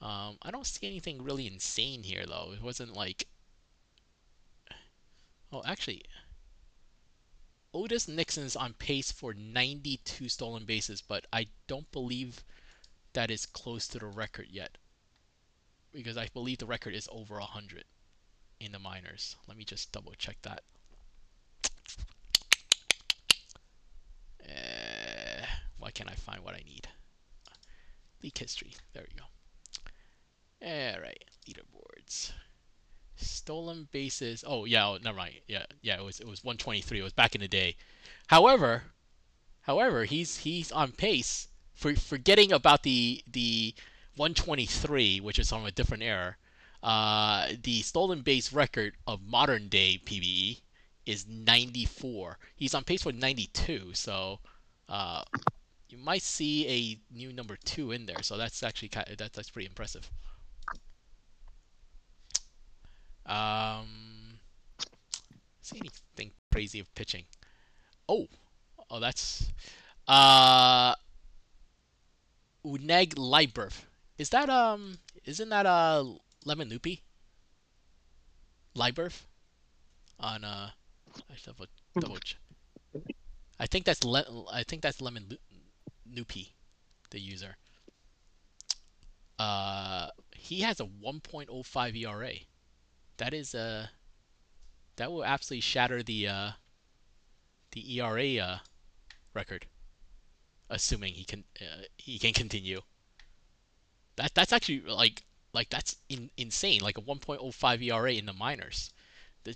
Um, 0.00 0.38
I 0.42 0.50
don't 0.50 0.66
see 0.66 0.86
anything 0.86 1.22
really 1.22 1.46
insane 1.46 2.02
here 2.02 2.26
though. 2.26 2.52
It 2.52 2.62
wasn't 2.62 2.94
like 2.94 3.28
oh 5.52 5.62
actually 5.64 6.02
Otis 7.74 8.08
Nixon's 8.08 8.56
on 8.56 8.72
pace 8.74 9.12
for 9.12 9.34
92 9.34 10.28
stolen 10.30 10.64
bases, 10.64 11.02
but 11.02 11.26
I 11.32 11.48
don't 11.66 11.90
believe 11.92 12.42
that 13.14 13.30
is 13.30 13.46
close 13.46 13.86
to 13.88 13.98
the 13.98 14.06
record 14.06 14.46
yet. 14.50 14.78
Because 15.92 16.16
I 16.16 16.28
believe 16.32 16.58
the 16.58 16.66
record 16.66 16.94
is 16.94 17.08
over 17.12 17.34
100 17.38 17.84
in 18.60 18.72
the 18.72 18.78
minors. 18.78 19.36
Let 19.46 19.56
me 19.56 19.64
just 19.64 19.92
double 19.92 20.12
check 20.16 20.36
that. 20.42 20.62
Uh, 24.48 25.46
why 25.78 25.90
can't 25.90 26.10
I 26.10 26.14
find 26.14 26.42
what 26.42 26.54
I 26.54 26.62
need? 26.64 26.88
League 28.22 28.38
history. 28.38 28.74
There 28.92 29.04
we 29.08 29.18
go. 29.18 29.24
Alright, 30.64 31.24
leaderboards. 31.46 32.32
Stolen 33.16 33.88
bases. 33.92 34.44
Oh 34.46 34.64
yeah, 34.64 34.88
oh, 34.88 34.98
never 35.02 35.16
mind. 35.18 35.34
Yeah, 35.46 35.66
yeah. 35.82 35.98
It 35.98 36.04
was 36.04 36.20
it 36.20 36.26
was 36.26 36.44
123. 36.44 37.00
It 37.00 37.02
was 37.02 37.12
back 37.12 37.34
in 37.34 37.40
the 37.40 37.48
day. 37.48 37.76
However, 38.28 38.84
however, 39.62 40.04
he's 40.04 40.38
he's 40.38 40.72
on 40.72 40.92
pace 40.92 41.48
for 41.74 41.94
forgetting 41.96 42.52
about 42.52 42.82
the 42.82 43.22
the 43.30 43.74
123, 44.16 45.20
which 45.20 45.38
is 45.38 45.48
from 45.48 45.64
a 45.64 45.70
different 45.70 46.02
era. 46.02 46.36
Uh, 46.82 47.48
the 47.62 47.80
stolen 47.82 48.22
base 48.22 48.52
record 48.52 48.94
of 49.06 49.22
modern 49.22 49.68
day 49.68 50.00
PBE 50.04 50.60
is 51.06 51.26
94. 51.28 52.38
He's 52.56 52.74
on 52.74 52.84
pace 52.84 53.02
for 53.02 53.12
92, 53.12 53.94
so 53.94 54.40
uh, 54.88 55.22
you 55.88 55.98
might 55.98 56.22
see 56.22 56.66
a 56.68 57.14
new 57.14 57.32
number 57.32 57.56
two 57.64 57.92
in 57.92 58.06
there. 58.06 58.22
So 58.22 58.36
that's 58.36 58.62
actually 58.62 58.88
kind 58.88 59.08
of, 59.08 59.18
that's 59.18 59.36
that's 59.36 59.50
pretty 59.50 59.66
impressive. 59.66 60.10
Um, 63.26 64.38
see 65.60 65.78
anything 65.78 66.32
crazy 66.50 66.80
of 66.80 66.92
pitching? 66.94 67.24
Oh, 68.08 68.26
oh, 68.90 69.00
that's 69.00 69.50
uh, 70.08 70.94
Uneg 72.64 73.14
Liebert. 73.16 73.72
Is 74.18 74.30
that 74.30 74.48
um? 74.48 74.98
Isn't 75.24 75.48
that 75.50 75.66
uh 75.66 76.04
Lemon 76.44 76.68
Loopy? 76.68 77.02
Liebert 78.74 79.12
on 80.20 80.44
uh. 80.44 80.70
I 81.30 81.34
should 81.36 81.54
a 81.60 82.00
double 82.00 82.16
check. 82.18 82.40
I 83.58 83.66
think 83.66 83.84
that's 83.84 84.02
le- 84.04 84.46
I 84.50 84.62
think 84.62 84.82
that's 84.82 85.00
Lemon 85.00 85.36
Loopy, 86.10 86.54
the 87.10 87.20
user. 87.20 87.56
Uh, 89.38 90.08
he 90.34 90.60
has 90.60 90.80
a 90.80 90.84
1.05 90.84 91.96
ERA 91.96 92.32
that 93.18 93.34
is 93.34 93.54
uh 93.54 93.86
that 94.96 95.10
will 95.10 95.24
absolutely 95.24 95.60
shatter 95.60 96.02
the 96.02 96.26
uh 96.28 96.50
the 97.72 98.00
ERA 98.00 98.38
uh 98.38 98.58
record 99.34 99.66
assuming 100.72 101.14
he 101.14 101.24
can 101.24 101.44
uh, 101.60 101.84
he 101.98 102.18
can 102.18 102.32
continue. 102.32 102.82
That 104.16 104.34
that's 104.34 104.52
actually 104.54 104.80
like 104.80 105.22
like 105.52 105.68
that's 105.68 105.96
in, 106.08 106.30
insane 106.38 106.80
like 106.80 106.96
a 106.96 107.02
1.05 107.02 107.82
ERA 107.82 108.12
in 108.14 108.24
the 108.26 108.32
minors. 108.32 108.90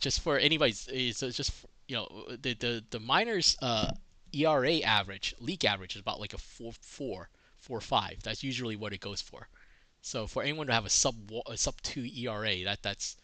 Just 0.01 0.21
for 0.21 0.39
anybody's 0.39 0.87
it's 0.89 1.21
just 1.21 1.53
you 1.89 1.97
know 1.97 2.27
the 2.29 2.53
the 2.55 2.85
the 2.91 3.01
minors 3.01 3.57
uh 3.63 3.93
ERA 4.33 4.81
average 4.81 5.35
league 5.41 5.65
average 5.65 5.95
is 5.97 6.03
about 6.03 6.21
like 6.21 6.35
a 6.35 6.39
4 6.39 6.75
4 6.75 7.31
4 7.57 7.81
5 7.81 8.23
that's 8.23 8.45
usually 8.45 8.77
what 8.77 8.93
it 8.93 9.01
goes 9.01 9.23
for. 9.23 9.49
So 10.03 10.27
for 10.27 10.43
anyone 10.43 10.67
to 10.69 10.75
have 10.75 10.87
a 10.87 10.91
sub 10.91 11.33
a 11.47 11.57
sub 11.57 11.81
2 11.83 12.05
ERA 12.05 12.63
that 12.65 12.83
that's 12.83 13.17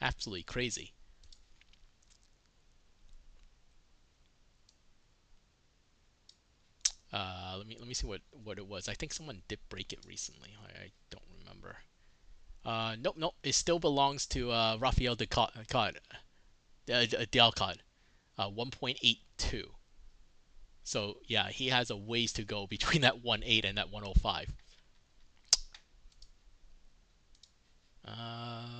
absolutely 0.00 0.42
crazy. 0.42 0.94
Uh, 7.12 7.54
let 7.58 7.66
me 7.66 7.76
let 7.78 7.88
me 7.88 7.94
see 7.94 8.06
what 8.06 8.20
what 8.44 8.58
it 8.58 8.66
was. 8.66 8.88
I 8.88 8.94
think 8.94 9.12
someone 9.12 9.42
did 9.48 9.58
break 9.68 9.92
it 9.92 10.00
recently. 10.06 10.50
I, 10.62 10.84
I 10.84 10.90
don't 11.10 11.24
remember. 11.38 11.76
Uh, 12.64 12.96
nope, 13.00 13.16
nope. 13.16 13.34
It 13.44 13.54
still 13.54 13.78
belongs 13.78 14.26
to 14.26 14.50
uh, 14.50 14.76
Rafael 14.80 15.14
Decot, 15.14 15.52
uh, 15.56 15.92
Delcott, 16.88 17.76
uh, 18.38 18.50
1.82. 18.50 19.62
So 20.82 21.18
yeah, 21.26 21.48
he 21.48 21.68
has 21.68 21.90
a 21.90 21.96
ways 21.96 22.32
to 22.34 22.42
go 22.42 22.66
between 22.66 23.00
that 23.02 23.22
1.8 23.22 23.64
and 23.64 23.78
that 23.78 23.90
105. 23.90 24.52
Uh, 28.04 28.76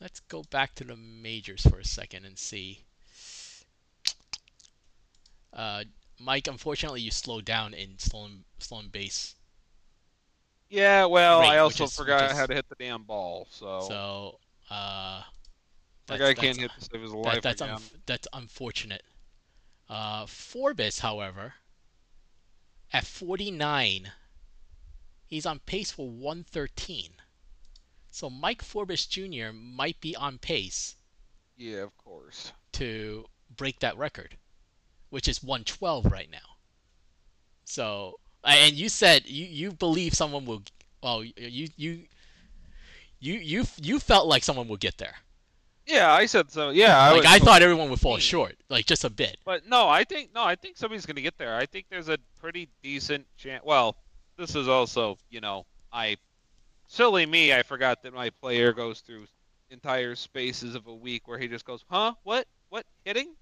Let's 0.00 0.20
go 0.20 0.42
back 0.42 0.74
to 0.76 0.84
the 0.84 0.96
majors 0.96 1.62
for 1.62 1.78
a 1.78 1.84
second 1.84 2.24
and 2.24 2.38
see. 2.38 2.85
Uh, 5.56 5.82
Mike, 6.20 6.46
unfortunately, 6.46 7.00
you 7.00 7.10
slowed 7.10 7.44
down 7.44 7.74
in 7.74 7.98
stolen 7.98 8.44
stolen 8.58 8.88
base. 8.88 9.34
Yeah, 10.68 11.06
well, 11.06 11.40
Rate, 11.40 11.48
I 11.50 11.58
also 11.58 11.84
is- 11.84 11.96
forgot 11.96 12.30
is- 12.30 12.36
how 12.36 12.46
to 12.46 12.54
hit 12.54 12.68
the 12.68 12.74
damn 12.74 13.02
ball, 13.04 13.46
so, 13.50 13.80
So, 13.88 14.40
uh, 14.70 15.22
that 16.06 16.18
that's- 16.18 16.34
guy 16.34 16.40
can't 16.40 16.58
hit 16.58 16.70
to 16.72 16.80
save 16.80 17.00
his 17.02 17.10
that- 17.12 17.16
life 17.18 17.42
that's 17.42 17.60
again. 17.60 17.78
unf- 17.78 18.00
that's 18.06 18.28
unfortunate. 18.32 19.04
Uh, 19.88 20.26
Forbes, 20.26 20.98
however, 21.00 21.54
at 22.92 23.06
49, 23.06 24.12
he's 25.26 25.46
on 25.46 25.60
pace 25.60 25.90
for 25.92 26.08
113. 26.10 27.22
So 28.10 28.28
Mike 28.30 28.62
Forbes 28.62 29.06
Jr. 29.06 29.52
might 29.52 30.00
be 30.00 30.16
on 30.16 30.38
pace 30.38 30.96
yeah, 31.56 31.78
of 31.82 31.96
course. 31.98 32.52
to 32.72 33.28
break 33.50 33.78
that 33.80 33.96
record, 33.96 34.38
which 35.10 35.28
is 35.28 35.42
112 35.42 36.06
right 36.06 36.30
now. 36.30 36.38
So, 37.64 38.18
and 38.44 38.74
you 38.74 38.88
said 38.88 39.26
you, 39.26 39.44
you 39.46 39.72
believe 39.72 40.14
someone 40.14 40.44
will. 40.44 40.62
Well, 41.02 41.24
you 41.24 41.68
you 41.76 42.02
you 43.18 43.34
you 43.40 43.64
you 43.80 43.98
felt 43.98 44.26
like 44.26 44.44
someone 44.44 44.68
would 44.68 44.80
get 44.80 44.98
there. 44.98 45.14
Yeah, 45.86 46.12
I 46.12 46.26
said 46.26 46.50
so. 46.50 46.70
Yeah, 46.70 46.98
I 46.98 47.10
like 47.12 47.16
was 47.22 47.26
I 47.26 47.38
thought 47.38 47.62
everyone 47.62 47.90
would 47.90 48.00
fall 48.00 48.16
Hmm. 48.16 48.20
short, 48.20 48.56
like 48.68 48.86
just 48.86 49.04
a 49.04 49.10
bit. 49.10 49.38
But 49.44 49.66
no, 49.66 49.88
I 49.88 50.04
think 50.04 50.34
no, 50.34 50.42
I 50.42 50.56
think 50.56 50.76
somebody's 50.76 51.06
gonna 51.06 51.20
get 51.20 51.38
there. 51.38 51.56
I 51.56 51.66
think 51.66 51.86
there's 51.90 52.08
a 52.08 52.18
pretty 52.40 52.68
decent 52.82 53.26
chance. 53.36 53.64
Well, 53.64 53.96
this 54.36 54.54
is 54.56 54.68
also, 54.68 55.18
you 55.30 55.40
know, 55.40 55.64
I 55.92 56.16
silly 56.88 57.26
me, 57.26 57.52
I 57.52 57.62
forgot 57.62 58.02
that 58.02 58.12
my 58.14 58.30
player 58.30 58.72
goes 58.72 59.00
through 59.00 59.26
entire 59.70 60.14
spaces 60.14 60.74
of 60.74 60.86
a 60.86 60.94
week 60.94 61.26
where 61.26 61.38
he 61.38 61.48
just 61.48 61.64
goes, 61.64 61.84
"Huh? 61.88 62.14
What? 62.22 62.46
What? 62.68 62.86
Hitting? 63.04 63.34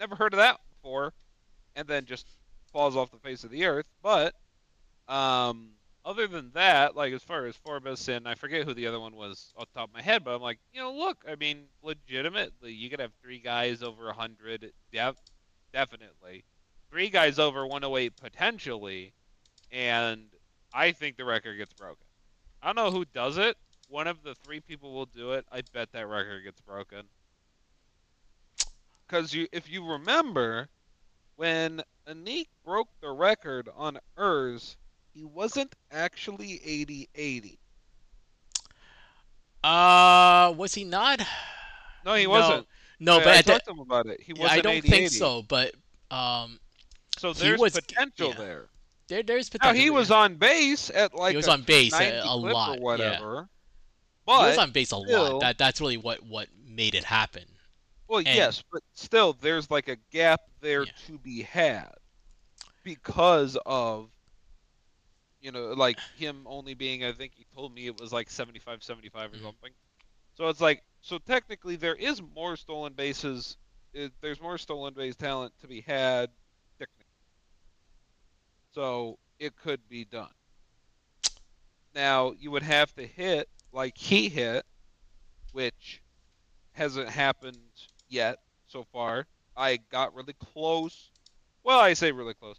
Never 0.00 0.14
heard 0.16 0.32
of 0.32 0.38
that 0.38 0.60
before," 0.88 1.12
and 1.76 1.86
then 1.86 2.04
just 2.06 2.26
falls 2.72 2.96
off 2.96 3.10
the 3.10 3.18
face 3.18 3.44
of 3.44 3.50
the 3.50 3.66
earth. 3.66 3.86
But 4.02 4.34
um, 5.08 5.70
other 6.04 6.26
than 6.26 6.50
that, 6.54 6.96
like 6.96 7.12
as 7.12 7.22
far 7.22 7.46
as 7.46 7.56
Forbes 7.56 8.08
and 8.08 8.26
I 8.26 8.34
forget 8.34 8.64
who 8.64 8.74
the 8.74 8.86
other 8.86 9.00
one 9.00 9.14
was 9.14 9.52
off 9.56 9.68
the 9.72 9.80
top 9.80 9.90
of 9.90 9.94
my 9.94 10.02
head, 10.02 10.24
but 10.24 10.34
I'm 10.34 10.42
like, 10.42 10.58
you 10.72 10.80
know, 10.80 10.92
look, 10.92 11.24
I 11.28 11.36
mean, 11.36 11.64
legitimately, 11.82 12.72
you 12.72 12.88
could 12.90 13.00
have 13.00 13.12
three 13.22 13.38
guys 13.38 13.82
over 13.82 14.06
100, 14.06 14.72
def- 14.92 15.16
definitely, 15.72 16.44
three 16.90 17.10
guys 17.10 17.38
over 17.38 17.66
108 17.66 18.16
potentially, 18.16 19.12
and 19.70 20.22
I 20.72 20.92
think 20.92 21.16
the 21.16 21.24
record 21.24 21.56
gets 21.56 21.72
broken. 21.72 22.06
I 22.62 22.72
don't 22.72 22.76
know 22.76 22.90
who 22.90 23.04
does 23.04 23.38
it. 23.38 23.56
One 23.88 24.06
of 24.06 24.22
the 24.22 24.34
three 24.34 24.60
people 24.60 24.92
will 24.92 25.06
do 25.06 25.32
it. 25.32 25.46
I 25.50 25.62
bet 25.72 25.92
that 25.92 26.06
record 26.08 26.44
gets 26.44 26.60
broken. 26.60 27.04
Because 29.06 29.32
you, 29.32 29.46
if 29.52 29.70
you 29.70 29.86
remember, 29.86 30.68
when 31.38 31.80
Anik 32.08 32.48
broke 32.64 32.88
the 33.00 33.10
record 33.10 33.68
on 33.76 33.96
ERS, 34.18 34.76
he 35.14 35.22
wasn't 35.24 35.72
actually 35.92 36.58
80-80. 37.16 37.58
Uh, 39.62 40.52
was 40.56 40.74
he 40.74 40.82
not? 40.84 41.20
No, 42.04 42.14
he 42.14 42.24
No, 42.24 42.30
wasn't. 42.30 42.66
No, 43.00 43.18
I, 43.18 43.24
but 43.24 43.28
I 43.28 43.36
the, 43.38 43.52
talked 43.52 43.64
to 43.66 43.70
him 43.70 43.78
about 43.78 44.06
it. 44.06 44.20
He 44.20 44.32
wasn't 44.32 44.50
I 44.52 44.60
don't 44.60 44.72
80 44.74 44.88
think 44.88 45.10
so. 45.10 45.42
But 45.42 45.74
um, 46.10 46.58
So 47.18 47.32
there's 47.32 47.60
was- 47.60 47.74
potential 47.74 48.30
yeah. 48.30 48.34
there. 48.34 48.66
there 49.06 49.22
there's 49.22 49.52
Now 49.54 49.58
potential. 49.58 49.80
he 49.82 49.90
was 49.90 50.10
on 50.10 50.34
base 50.34 50.90
at 50.90 51.14
like 51.14 51.30
he 51.32 51.36
was 51.36 51.46
a 51.46 51.52
on 51.52 51.62
base 51.62 51.94
a- 51.94 52.20
a 52.24 52.34
lot, 52.34 52.70
or 52.70 52.74
yeah. 52.74 52.80
whatever. 52.80 53.48
he 54.26 54.32
was 54.32 54.58
on 54.58 54.72
base 54.72 54.92
a 54.92 55.00
still- 55.00 55.32
lot. 55.34 55.40
That 55.40 55.58
that's 55.58 55.80
really 55.80 55.96
what 55.98 56.24
what 56.24 56.48
made 56.66 56.96
it 56.96 57.04
happen. 57.04 57.44
well, 58.08 58.18
and- 58.18 58.26
yes, 58.28 58.64
but 58.72 58.82
still, 58.94 59.36
there's 59.40 59.70
like 59.70 59.86
a 59.88 59.96
gap 60.10 60.40
there 60.60 60.84
Yeah. 60.84 60.92
to 61.06 61.18
be 61.18 61.42
had 61.42 61.94
because 62.84 63.56
of 63.66 64.10
You 65.40 65.52
know, 65.52 65.66
like 65.72 66.00
him 66.16 66.46
only 66.48 66.74
being, 66.74 67.04
I 67.04 67.12
think 67.12 67.32
he 67.34 67.44
told 67.54 67.72
me 67.72 67.86
it 67.86 68.00
was 68.00 68.12
like 68.12 68.28
75 68.28 68.82
75 68.82 69.32
or 69.32 69.36
Mhm. 69.36 69.42
something. 69.42 69.72
So 70.34 70.48
it's 70.48 70.60
like, 70.60 70.82
so 71.00 71.18
technically 71.18 71.76
there 71.76 71.94
is 71.94 72.20
more 72.20 72.56
stolen 72.56 72.92
bases. 72.94 73.56
It, 73.92 74.12
there's 74.20 74.40
more 74.40 74.58
stolen 74.58 74.94
base 74.94 75.14
talent 75.16 75.52
to 75.60 75.68
be 75.68 75.80
had. 75.82 76.30
technically. 76.78 77.06
So 78.72 79.18
it 79.38 79.56
could 79.56 79.88
be 79.88 80.04
done. 80.04 80.32
Now 81.94 82.32
you 82.32 82.50
would 82.50 82.62
have 82.64 82.92
to 82.94 83.06
hit 83.06 83.48
like 83.72 83.96
he 83.96 84.28
hit, 84.28 84.66
which 85.52 86.02
hasn't 86.72 87.08
happened 87.08 87.58
yet 88.08 88.38
so 88.66 88.84
far. 88.84 89.26
I 89.58 89.78
got 89.90 90.14
really 90.14 90.34
close. 90.34 91.10
Well, 91.64 91.80
I 91.80 91.92
say 91.94 92.12
really 92.12 92.34
close. 92.34 92.56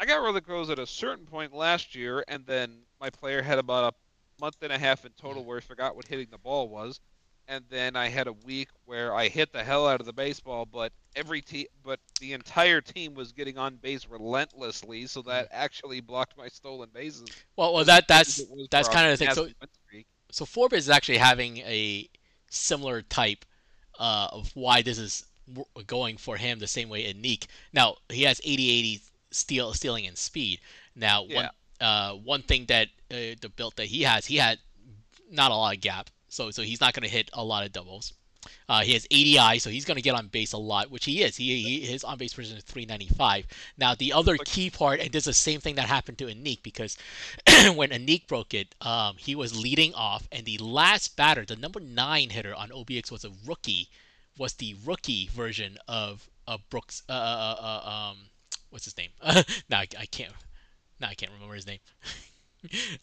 I 0.00 0.06
got 0.06 0.22
really 0.22 0.40
close 0.40 0.70
at 0.70 0.78
a 0.78 0.86
certain 0.86 1.26
point 1.26 1.54
last 1.54 1.94
year, 1.94 2.24
and 2.26 2.46
then 2.46 2.78
my 3.00 3.10
player 3.10 3.42
had 3.42 3.58
about 3.58 3.92
a 3.92 4.40
month 4.40 4.56
and 4.62 4.72
a 4.72 4.78
half 4.78 5.04
in 5.04 5.12
total 5.20 5.44
where 5.44 5.60
he 5.60 5.66
forgot 5.66 5.94
what 5.94 6.06
hitting 6.06 6.28
the 6.30 6.38
ball 6.38 6.68
was, 6.68 7.00
and 7.48 7.64
then 7.68 7.96
I 7.96 8.08
had 8.08 8.28
a 8.28 8.32
week 8.32 8.68
where 8.86 9.14
I 9.14 9.28
hit 9.28 9.52
the 9.52 9.62
hell 9.62 9.86
out 9.86 10.00
of 10.00 10.06
the 10.06 10.12
baseball, 10.12 10.64
but 10.64 10.92
every 11.16 11.42
team, 11.42 11.66
but 11.84 12.00
the 12.20 12.32
entire 12.32 12.80
team 12.80 13.14
was 13.14 13.32
getting 13.32 13.58
on 13.58 13.76
base 13.76 14.06
relentlessly, 14.08 15.06
so 15.06 15.22
that 15.22 15.48
actually 15.50 16.00
blocked 16.00 16.38
my 16.38 16.48
stolen 16.48 16.88
bases. 16.94 17.28
Well, 17.56 17.74
well, 17.74 17.84
that 17.84 18.08
that's 18.08 18.42
that's 18.70 18.88
kind 18.88 19.12
of 19.12 19.18
the 19.18 19.26
thing. 19.26 19.34
So 19.34 19.48
so 20.30 20.44
Forbes 20.44 20.74
is 20.74 20.90
actually 20.90 21.18
having 21.18 21.58
a 21.58 22.08
similar 22.50 23.02
type 23.02 23.44
uh, 23.98 24.28
of 24.32 24.50
why 24.54 24.82
this 24.82 24.98
is 24.98 25.24
going 25.86 26.16
for 26.16 26.36
him 26.36 26.58
the 26.58 26.66
same 26.66 26.88
way 26.88 27.12
Anik. 27.12 27.46
Now 27.72 27.96
he 28.08 28.22
has 28.22 28.40
80-80 28.40 29.00
steal 29.30 29.72
stealing 29.74 30.06
and 30.06 30.16
speed. 30.16 30.60
Now 30.94 31.24
one 31.24 31.50
uh, 31.80 32.12
one 32.14 32.42
thing 32.42 32.66
that 32.66 32.88
uh, 33.10 33.36
the 33.40 33.50
build 33.54 33.76
that 33.76 33.86
he 33.86 34.02
has, 34.02 34.26
he 34.26 34.36
had 34.36 34.58
not 35.30 35.50
a 35.50 35.54
lot 35.54 35.74
of 35.74 35.80
gap, 35.80 36.10
so 36.28 36.50
so 36.50 36.62
he's 36.62 36.80
not 36.80 36.94
going 36.94 37.04
to 37.04 37.08
hit 37.08 37.30
a 37.32 37.44
lot 37.44 37.64
of 37.64 37.72
doubles. 37.72 38.12
Uh, 38.68 38.82
he 38.82 38.92
has 38.92 39.06
80i, 39.08 39.60
so 39.60 39.68
he's 39.68 39.84
going 39.84 39.96
to 39.96 40.02
get 40.02 40.14
on 40.14 40.28
base 40.28 40.52
a 40.52 40.58
lot, 40.58 40.90
which 40.90 41.04
he 41.04 41.22
is. 41.22 41.36
He, 41.36 41.62
he 41.62 41.80
his 41.80 42.04
on 42.04 42.18
base 42.18 42.32
percentage 42.32 42.58
is 42.58 42.64
395. 42.64 43.46
Now 43.76 43.94
the 43.94 44.12
other 44.12 44.36
key 44.36 44.70
part, 44.70 45.00
and 45.00 45.10
this 45.10 45.22
is 45.22 45.26
the 45.26 45.34
same 45.34 45.60
thing 45.60 45.74
that 45.76 45.86
happened 45.86 46.18
to 46.18 46.26
Anik 46.26 46.62
because 46.62 46.96
when 47.74 47.90
Anik 47.90 48.26
broke 48.26 48.54
it, 48.54 48.74
um, 48.80 49.16
he 49.18 49.34
was 49.34 49.60
leading 49.60 49.94
off, 49.94 50.28
and 50.32 50.44
the 50.44 50.58
last 50.58 51.16
batter, 51.16 51.44
the 51.44 51.56
number 51.56 51.80
nine 51.80 52.30
hitter 52.30 52.54
on 52.54 52.70
OBX 52.70 53.10
was 53.10 53.24
a 53.24 53.30
rookie, 53.46 53.88
was 54.38 54.54
the 54.54 54.76
rookie 54.86 55.28
version 55.32 55.76
of 55.88 56.28
of 56.46 56.60
Brooks. 56.70 57.02
Uh, 57.08 57.12
uh, 57.12 57.56
uh, 57.84 57.90
um, 58.10 58.16
what's 58.70 58.84
his 58.86 58.96
name? 58.96 59.10
no, 59.68 59.76
I, 59.76 59.86
I 59.98 60.06
can't. 60.06 60.32
No, 61.00 61.08
I 61.08 61.14
can't 61.14 61.32
remember 61.32 61.54
his 61.54 61.66
name. 61.66 61.80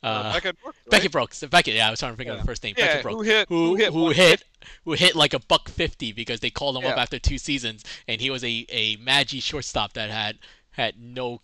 Uh, 0.04 0.08
Uh, 0.08 0.34
Beckett 0.34 0.62
Brooks, 0.62 0.78
right? 0.86 0.92
Beckett 0.92 1.12
Brooks. 1.14 1.44
Beckett. 1.50 1.76
Yeah, 1.76 1.88
I 1.88 1.90
was 1.90 2.00
trying 2.02 2.12
to 2.12 2.18
think 2.18 2.28
Yeah. 2.28 2.36
the 2.36 2.44
first 2.44 2.62
name. 2.62 2.76
Yeah, 2.78 2.88
Beckett 2.88 3.04
Brooks 3.04 3.16
who 3.16 3.22
hit? 3.22 3.48
who 3.48 3.68
who 3.70 3.76
hit? 3.78 3.94
who 3.94 4.10
hit 4.10 4.44
who 4.84 4.92
hit 4.94 5.16
like 5.16 5.34
a 5.34 5.40
buck 5.40 5.70
fifty 5.70 6.12
because 6.12 6.42
they 6.42 6.50
called 6.50 6.76
him 6.76 6.86
up 6.86 6.98
after 6.98 7.20
two 7.20 7.38
seasons, 7.38 7.86
and 8.06 8.20
he 8.20 8.30
was 8.30 8.44
a 8.44 8.66
a 8.68 8.98
Magi 8.98 9.40
shortstop 9.40 9.94
that 9.94 10.10
had 10.10 10.40
had 10.72 11.00
no 11.00 11.40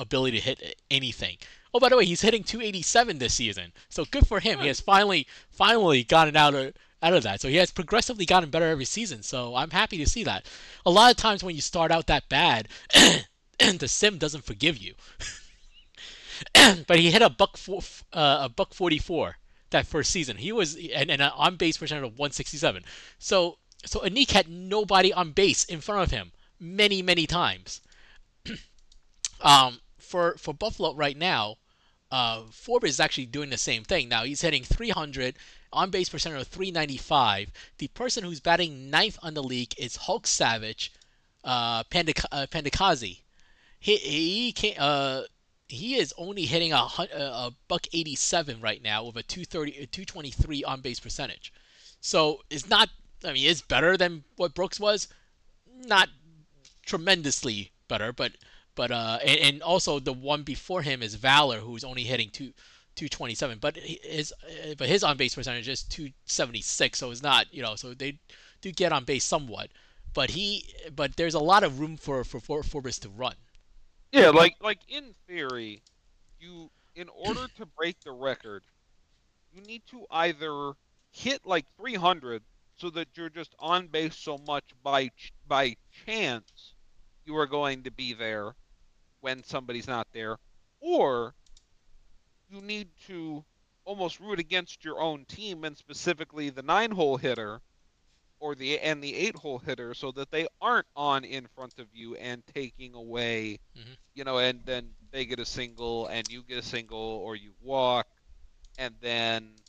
ability 0.00 0.38
to 0.38 0.42
hit 0.44 0.74
anything. 0.90 1.36
Oh, 1.72 1.78
by 1.78 1.88
the 1.88 1.96
way, 1.96 2.04
he's 2.04 2.20
hitting 2.20 2.42
287 2.42 3.18
this 3.18 3.34
season, 3.34 3.72
so 3.88 4.04
good 4.06 4.26
for 4.26 4.40
him. 4.40 4.58
He 4.58 4.66
has 4.66 4.80
finally 4.80 5.28
finally 5.52 6.02
gotten 6.02 6.34
out 6.34 6.54
of 6.54 6.74
out 7.02 7.14
of 7.14 7.22
that. 7.24 7.40
So 7.40 7.48
he 7.48 7.56
has 7.56 7.70
progressively 7.70 8.24
gotten 8.24 8.50
better 8.50 8.68
every 8.68 8.84
season. 8.84 9.22
So 9.22 9.56
I'm 9.56 9.70
happy 9.70 9.98
to 9.98 10.08
see 10.08 10.24
that. 10.24 10.46
A 10.86 10.90
lot 10.90 11.10
of 11.10 11.16
times 11.16 11.42
when 11.42 11.54
you 11.54 11.60
start 11.60 11.90
out 11.90 12.06
that 12.06 12.28
bad, 12.28 12.68
the 13.58 13.88
sim 13.88 14.18
doesn't 14.18 14.44
forgive 14.44 14.78
you. 14.78 14.94
but 16.86 16.98
he 16.98 17.10
hit 17.10 17.22
a 17.22 17.30
buck 17.30 17.56
four, 17.56 17.80
uh, 18.12 18.38
a 18.42 18.48
buck 18.48 18.74
44 18.74 19.36
that 19.70 19.86
first 19.86 20.10
season. 20.10 20.36
He 20.36 20.52
was 20.52 20.76
and, 20.76 21.10
and 21.10 21.22
an 21.22 21.32
on 21.34 21.56
base 21.56 21.76
percentage 21.76 22.04
of 22.04 22.18
167. 22.18 22.84
So 23.18 23.58
so 23.84 24.00
Anik 24.00 24.30
had 24.30 24.48
nobody 24.48 25.12
on 25.12 25.32
base 25.32 25.64
in 25.64 25.80
front 25.80 26.02
of 26.04 26.10
him 26.10 26.32
many 26.60 27.02
many 27.02 27.26
times. 27.26 27.80
um, 29.40 29.80
for 29.98 30.36
for 30.38 30.54
Buffalo 30.54 30.94
right 30.94 31.16
now, 31.16 31.56
uh, 32.12 32.42
Forbes 32.52 32.90
is 32.90 33.00
actually 33.00 33.26
doing 33.26 33.48
the 33.48 33.56
same 33.56 33.84
thing. 33.84 34.08
Now 34.08 34.24
he's 34.24 34.42
hitting 34.42 34.64
300 34.64 35.34
on 35.72 35.90
base 35.90 36.10
percentage 36.10 36.42
of 36.42 36.48
395. 36.48 37.50
The 37.78 37.88
person 37.88 38.22
who's 38.22 38.38
batting 38.38 38.90
ninth 38.90 39.18
on 39.22 39.32
the 39.32 39.42
league 39.42 39.74
is 39.78 39.96
Hulk 39.96 40.26
Savage, 40.26 40.92
uh, 41.42 41.82
uh. 42.30 42.46
He 43.80 43.96
he 43.96 44.52
can 44.52 44.76
uh 44.78 45.22
he 45.68 45.96
is 45.96 46.12
only 46.18 46.44
hitting 46.44 46.72
a, 46.74 46.86
a 46.98 47.08
a 47.14 47.52
buck 47.66 47.86
87 47.94 48.60
right 48.60 48.82
now 48.82 49.04
with 49.04 49.16
a 49.16 49.22
230 49.22 49.78
a 49.78 49.86
223 49.86 50.64
on 50.64 50.82
base 50.82 51.00
percentage. 51.00 51.50
So 52.02 52.42
it's 52.50 52.68
not 52.68 52.90
I 53.24 53.32
mean 53.32 53.48
it's 53.48 53.62
better 53.62 53.96
than 53.96 54.24
what 54.36 54.54
Brooks 54.54 54.78
was, 54.78 55.08
not 55.66 56.10
tremendously 56.84 57.72
better, 57.88 58.12
but 58.12 58.32
but 58.74 58.90
uh 58.90 59.18
and, 59.24 59.40
and 59.40 59.62
also 59.62 59.98
the 59.98 60.12
one 60.12 60.42
before 60.42 60.82
him 60.82 61.02
is 61.02 61.14
Valor 61.14 61.58
who's 61.58 61.84
only 61.84 62.04
hitting 62.04 62.30
two 62.30 62.52
227, 62.94 63.58
but 63.58 63.76
his 63.76 64.32
uh, 64.42 64.74
but 64.76 64.88
his 64.88 65.02
on 65.02 65.16
base 65.16 65.34
percentage 65.34 65.68
is 65.68 65.82
276, 65.84 66.98
so 66.98 67.10
it's 67.10 67.22
not 67.22 67.46
you 67.52 67.62
know 67.62 67.74
so 67.74 67.94
they 67.94 68.18
do 68.60 68.70
get 68.70 68.92
on 68.92 69.04
base 69.04 69.24
somewhat, 69.24 69.70
but 70.14 70.30
he 70.30 70.66
but 70.94 71.16
there's 71.16 71.34
a 71.34 71.40
lot 71.40 71.64
of 71.64 71.80
room 71.80 71.96
for 71.96 72.22
for, 72.24 72.40
for 72.40 72.62
Forbes 72.62 72.98
to 73.00 73.08
run. 73.08 73.34
Yeah, 74.12 74.28
like 74.28 74.56
like 74.60 74.80
in 74.88 75.14
theory, 75.26 75.82
you 76.38 76.70
in 76.94 77.08
order 77.08 77.46
to 77.56 77.66
break 77.66 77.98
the 78.00 78.12
record, 78.12 78.62
you 79.54 79.62
need 79.62 79.82
to 79.90 80.04
either 80.10 80.72
hit 81.10 81.46
like 81.46 81.66
300 81.78 82.42
so 82.76 82.90
that 82.90 83.08
you're 83.14 83.30
just 83.30 83.54
on 83.58 83.86
base 83.86 84.16
so 84.16 84.38
much 84.46 84.64
by 84.82 85.10
by 85.46 85.76
chance 86.04 86.74
you 87.24 87.36
are 87.36 87.46
going 87.46 87.82
to 87.84 87.90
be 87.90 88.12
there 88.12 88.54
when 89.22 89.44
somebody's 89.44 89.88
not 89.88 90.08
there, 90.12 90.38
or 90.80 91.34
you 92.48 92.60
need 92.62 92.88
to 93.06 93.44
almost 93.84 94.20
root 94.20 94.38
against 94.38 94.84
your 94.84 95.00
own 95.00 95.24
team 95.26 95.64
and 95.64 95.76
specifically 95.76 96.50
the 96.50 96.62
nine 96.62 96.90
hole 96.90 97.16
hitter 97.16 97.60
or 98.40 98.54
the 98.54 98.78
and 98.80 99.02
the 99.02 99.14
eight 99.14 99.36
hole 99.36 99.58
hitter 99.58 99.94
so 99.94 100.12
that 100.12 100.30
they 100.32 100.46
aren't 100.60 100.86
on 100.96 101.24
in 101.24 101.46
front 101.54 101.78
of 101.78 101.88
you 101.92 102.16
and 102.16 102.44
taking 102.46 102.94
away 102.94 103.58
Mhm. 103.76 103.96
you 104.14 104.24
know 104.24 104.38
and 104.38 104.64
then 104.66 104.96
they 105.12 105.26
get 105.26 105.40
a 105.40 105.46
single 105.46 106.06
and 106.08 106.30
you 106.30 106.44
get 106.44 106.58
a 106.58 106.62
single 106.62 106.98
or 106.98 107.36
you 107.36 107.54
walk 107.60 108.06
and 108.78 108.96
then 109.00 109.62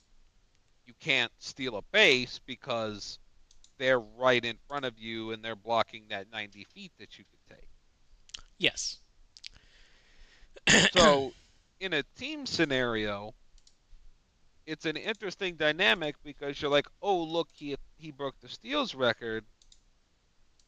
you 0.86 0.94
can't 1.00 1.32
steal 1.40 1.78
a 1.78 1.82
base 1.94 2.40
because 2.46 3.20
they're 3.80 4.00
right 4.02 4.46
in 4.46 4.58
front 4.68 4.86
of 4.86 5.00
you 5.00 5.32
and 5.32 5.44
they're 5.46 5.56
blocking 5.56 6.08
that 6.10 6.30
90 6.32 6.64
feet 6.66 6.94
that 7.00 7.18
you 7.20 7.26
could 7.26 7.58
take 7.58 7.70
Yes. 8.58 9.03
so 10.94 11.32
in 11.80 11.94
a 11.94 12.04
team 12.18 12.46
scenario 12.46 13.34
it's 14.66 14.86
an 14.86 14.96
interesting 14.96 15.56
dynamic 15.56 16.16
because 16.24 16.62
you're 16.62 16.72
like 16.72 16.88
oh 17.02 17.22
look 17.24 17.50
he 17.54 17.76
he 17.98 18.12
broke 18.12 18.40
the 18.42 18.50
steals 18.50 18.96
record. 18.96 19.46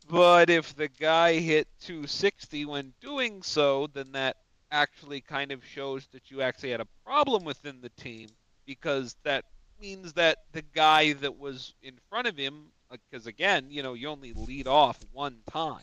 But 0.08 0.52
if 0.52 0.76
the 0.76 0.88
guy 0.88 1.40
hit 1.40 1.68
260 1.82 2.66
when 2.66 2.94
doing 3.02 3.42
so 3.42 3.88
then 3.88 4.12
that 4.12 4.38
actually 4.72 5.22
kind 5.22 5.52
of 5.52 5.66
shows 5.66 6.08
that 6.12 6.30
you 6.30 6.42
actually 6.42 6.72
had 6.72 6.82
a 6.82 6.88
problem 7.06 7.44
within 7.44 7.82
the 7.82 7.90
team 7.90 8.30
because 8.66 9.16
that 9.24 9.46
means 9.82 10.14
that 10.14 10.40
the 10.52 10.62
guy 10.62 11.14
that 11.14 11.38
was 11.38 11.74
in 11.82 11.94
front 12.10 12.28
of 12.28 12.38
him 12.38 12.68
because 12.92 13.28
again 13.28 13.68
you 13.70 13.82
know 13.84 13.94
you 13.94 14.08
only 14.10 14.34
lead 14.34 14.68
off 14.68 15.00
one 15.12 15.38
time. 15.52 15.82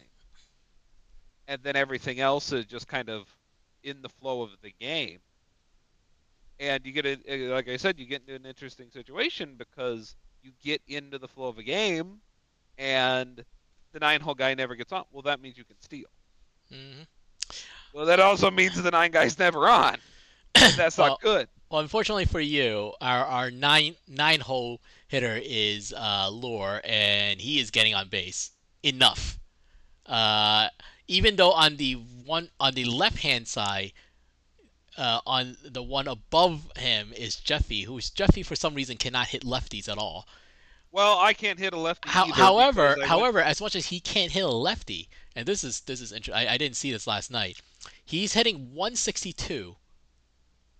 And 1.48 1.60
then 1.62 1.74
everything 1.74 2.20
else 2.20 2.52
is 2.52 2.66
just 2.66 2.86
kind 2.86 3.10
of 3.10 3.26
in 3.82 4.02
the 4.02 4.08
flow 4.08 4.42
of 4.42 4.50
the 4.62 4.72
game. 4.72 5.20
And 6.58 6.84
you 6.86 6.92
get 6.92 7.06
a, 7.06 7.48
like 7.48 7.68
I 7.68 7.76
said, 7.76 7.98
you 7.98 8.06
get 8.06 8.22
into 8.22 8.34
an 8.34 8.46
interesting 8.46 8.90
situation 8.90 9.56
because 9.56 10.16
you 10.42 10.52
get 10.62 10.82
into 10.86 11.18
the 11.18 11.28
flow 11.28 11.48
of 11.48 11.58
a 11.58 11.62
game, 11.62 12.20
and 12.78 13.44
the 13.92 14.00
nine 14.00 14.20
hole 14.20 14.34
guy 14.34 14.54
never 14.54 14.74
gets 14.76 14.92
on. 14.92 15.04
Well, 15.10 15.22
that 15.22 15.40
means 15.40 15.56
you 15.58 15.64
can 15.64 15.80
steal. 15.80 16.08
hmm 16.70 17.02
Well, 17.92 18.06
that 18.06 18.20
also 18.20 18.50
means 18.50 18.80
the 18.82 18.90
nine 18.90 19.10
guy's 19.10 19.38
never 19.38 19.68
on. 19.68 19.96
That's 20.76 20.98
Well, 20.98 21.08
not 21.08 21.20
good. 21.20 21.48
Well, 21.70 21.80
unfortunately 21.80 22.26
for 22.26 22.40
you, 22.40 22.92
our, 23.00 23.24
our 23.24 23.50
nine 23.50 23.96
nine 24.08 24.40
hole 24.40 24.80
hitter 25.08 25.38
is 25.42 25.92
uh, 25.96 26.28
Lure, 26.30 26.80
and 26.84 27.40
he 27.40 27.58
is 27.60 27.70
getting 27.70 27.94
on 27.94 28.08
base 28.08 28.50
enough. 28.82 29.38
Uh, 30.06 30.68
even 31.08 31.36
though 31.36 31.52
on 31.52 31.76
the 31.76 31.94
one 32.24 32.50
on 32.60 32.74
the 32.74 32.84
left 32.84 33.18
hand 33.18 33.48
side, 33.48 33.92
uh, 34.96 35.20
on 35.26 35.56
the 35.64 35.82
one 35.82 36.08
above 36.08 36.70
him 36.76 37.12
is 37.16 37.36
Jeffy, 37.36 37.82
who's 37.82 38.10
Jeffy 38.10 38.42
for 38.42 38.56
some 38.56 38.74
reason 38.74 38.96
cannot 38.96 39.28
hit 39.28 39.42
lefties 39.44 39.88
at 39.88 39.98
all. 39.98 40.26
Well, 40.90 41.18
I 41.18 41.32
can't 41.32 41.58
hit 41.58 41.72
a 41.72 41.78
lefty. 41.78 42.10
How, 42.10 42.24
either 42.26 42.34
however, 42.34 42.94
went- 42.98 43.08
however, 43.08 43.40
as 43.40 43.60
much 43.60 43.74
as 43.74 43.86
he 43.86 43.98
can't 44.00 44.30
hit 44.32 44.44
a 44.44 44.48
lefty, 44.48 45.08
and 45.34 45.46
this 45.46 45.64
is 45.64 45.80
this 45.80 46.00
is 46.00 46.12
interesting. 46.12 46.46
I, 46.48 46.54
I 46.54 46.58
didn't 46.58 46.76
see 46.76 46.92
this 46.92 47.06
last 47.06 47.30
night. 47.30 47.60
He's 48.04 48.34
hitting 48.34 48.74
162 48.74 49.76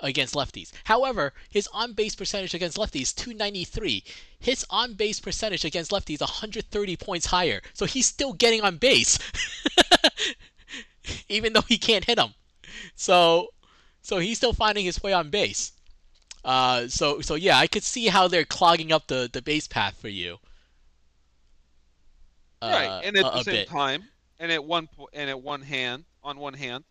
against 0.03 0.35
lefties. 0.35 0.73
However, 0.85 1.33
his 1.49 1.69
on 1.73 1.95
base 1.95 2.15
percentage 2.15 2.53
against 2.55 2.77
lefties 2.77 3.15
293. 3.15 4.05
His 4.39 4.67
on 4.69 4.95
base 4.95 5.21
percentage 5.21 5.65
against 5.65 5.91
lefties 5.91 6.21
130 6.21 6.97
points 6.97 7.27
higher. 7.27 7.63
So 7.73 7.87
he's 7.87 8.07
still 8.07 8.33
getting 8.35 8.61
on 8.61 8.77
base, 8.77 9.19
even 11.29 11.53
though 11.53 11.63
he 11.63 11.79
can't 11.79 12.05
hit 12.05 12.17
them. 12.17 12.35
So, 12.97 13.49
so 14.03 14.19
he's 14.19 14.37
still 14.39 14.53
finding 14.53 14.85
his 14.85 15.03
way 15.03 15.13
on 15.13 15.31
base. 15.31 15.73
Uh, 16.45 16.89
so 16.89 17.21
so 17.21 17.37
yeah, 17.37 17.57
I 17.57 17.69
could 17.69 17.85
see 17.85 18.09
how 18.09 18.27
they're 18.27 18.45
clogging 18.45 18.91
up 18.93 19.07
the, 19.07 19.31
the 19.33 19.41
base 19.41 19.69
path 19.69 19.97
for 20.01 20.09
you. 20.09 20.39
Uh, 22.61 22.71
right, 22.71 23.01
and 23.05 23.17
at 23.17 23.21
a- 23.27 23.31
the 23.31 23.37
a 23.39 23.45
same 23.45 23.55
bit. 23.55 23.69
time, 23.69 24.05
and 24.41 24.51
at 24.51 24.65
one 24.65 24.89
po- 24.89 25.09
and 25.13 25.31
at 25.31 25.41
one 25.41 25.63
hand, 25.63 26.05
on 26.23 26.39
one 26.39 26.55
hand, 26.55 26.83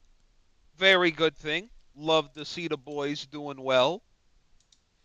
very 0.78 1.12
good 1.12 1.36
thing. 1.36 1.70
Love 2.02 2.34
to 2.34 2.44
see 2.44 2.68
the 2.68 2.78
boys 2.78 3.28
doing 3.28 3.62
well. 3.62 4.02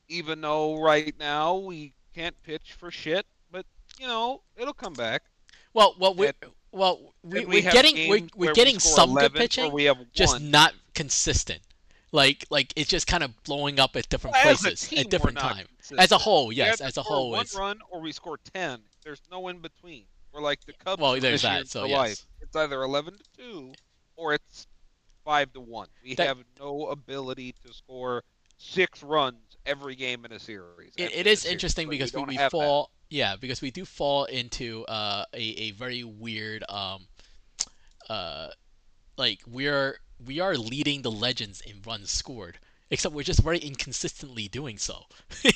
Even 0.08 0.40
though 0.40 0.80
right 0.80 1.14
now 1.18 1.56
we 1.56 1.92
can't 2.14 2.34
pitch 2.42 2.74
for 2.78 2.90
shit, 2.90 3.26
but 3.52 3.66
you 3.98 4.06
know 4.06 4.40
it'll 4.56 4.72
come 4.72 4.94
back. 4.94 5.22
Well, 5.74 5.94
well, 5.98 6.14
we're, 6.14 6.32
well, 6.72 7.12
we, 7.22 7.40
And 7.40 7.48
we're 7.48 7.60
getting 7.60 8.08
we're, 8.08 8.26
we're 8.34 8.54
getting 8.54 8.78
score 8.78 8.94
some 8.94 9.14
good 9.14 9.34
pitching, 9.34 9.72
we 9.72 9.84
have 9.84 9.98
just 10.14 10.40
not 10.40 10.72
consistent. 10.94 11.60
Like 12.12 12.46
like 12.48 12.72
it's 12.76 12.88
just 12.88 13.06
kind 13.06 13.22
of 13.22 13.30
blowing 13.42 13.78
up 13.78 13.94
at 13.94 14.08
different 14.08 14.36
a 14.36 14.40
places 14.40 14.88
team, 14.88 15.00
at 15.00 15.10
different 15.10 15.34
not 15.34 15.56
time. 15.56 15.66
As 15.98 16.12
a 16.12 16.18
whole, 16.18 16.50
yes, 16.50 16.80
as 16.80 16.96
a 16.96 17.02
whole, 17.02 17.32
one 17.32 17.42
it's 17.42 17.54
run 17.54 17.78
or 17.90 18.00
we 18.00 18.12
score 18.12 18.38
ten. 18.54 18.80
There's 19.04 19.20
no 19.30 19.48
in 19.48 19.58
between. 19.58 20.04
We're 20.32 20.40
like 20.40 20.64
the 20.64 20.72
Cubs. 20.72 21.02
Well, 21.02 21.20
there's 21.20 21.42
that, 21.42 21.68
so 21.68 21.84
yes. 21.84 21.96
life. 21.96 22.26
It's 22.40 22.56
either 22.56 22.82
eleven 22.82 23.18
to 23.18 23.24
two 23.36 23.72
or 24.16 24.32
it's 24.32 24.66
five 25.26 25.52
to 25.54 25.60
one. 25.60 25.88
We 26.02 26.14
That- 26.14 26.28
have 26.28 26.38
no 26.58 26.88
ability 26.88 27.54
to 27.66 27.74
score 27.74 28.24
six 28.58 29.02
runs 29.04 29.58
every 29.66 29.96
game 29.96 30.24
in 30.26 30.32
a 30.32 30.40
series. 30.40 30.94
it, 30.96 31.12
it 31.14 31.26
is 31.26 31.42
series, 31.42 31.52
interesting 31.52 31.88
because 31.88 32.14
we, 32.14 32.24
we 32.24 32.36
have 32.36 32.52
that. 32.52 32.56
fall 32.58 32.90
yeah 33.10 33.36
because 33.36 33.62
we 33.62 33.70
do 33.70 33.84
fall 33.84 34.24
into 34.26 34.84
uh, 34.86 35.24
a, 35.34 35.40
a 35.40 35.70
very 35.72 36.04
weird 36.04 36.64
um 36.68 37.06
uh 38.08 38.48
like 39.18 39.40
we're 39.46 39.98
we 40.24 40.40
are 40.40 40.56
leading 40.56 41.02
the 41.02 41.10
legends 41.10 41.60
in 41.62 41.76
runs 41.86 42.10
scored 42.10 42.58
except 42.90 43.14
we're 43.14 43.22
just 43.22 43.42
very 43.42 43.58
inconsistently 43.58 44.48
doing 44.48 44.78
so 44.78 45.04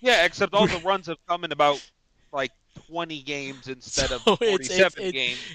Yeah, 0.00 0.24
except 0.24 0.54
all 0.54 0.68
the 0.68 0.78
runs 0.78 1.06
have 1.06 1.18
come 1.28 1.44
in 1.44 1.52
about 1.52 1.82
like 2.32 2.52
20 2.88 3.22
games 3.22 3.68
instead 3.68 4.12
of 4.12 4.26
So 4.26 4.34
it's- 4.40 4.70
it's- 4.70 4.94
47 4.94 5.10
it- 5.10 5.16
games. 5.16 5.52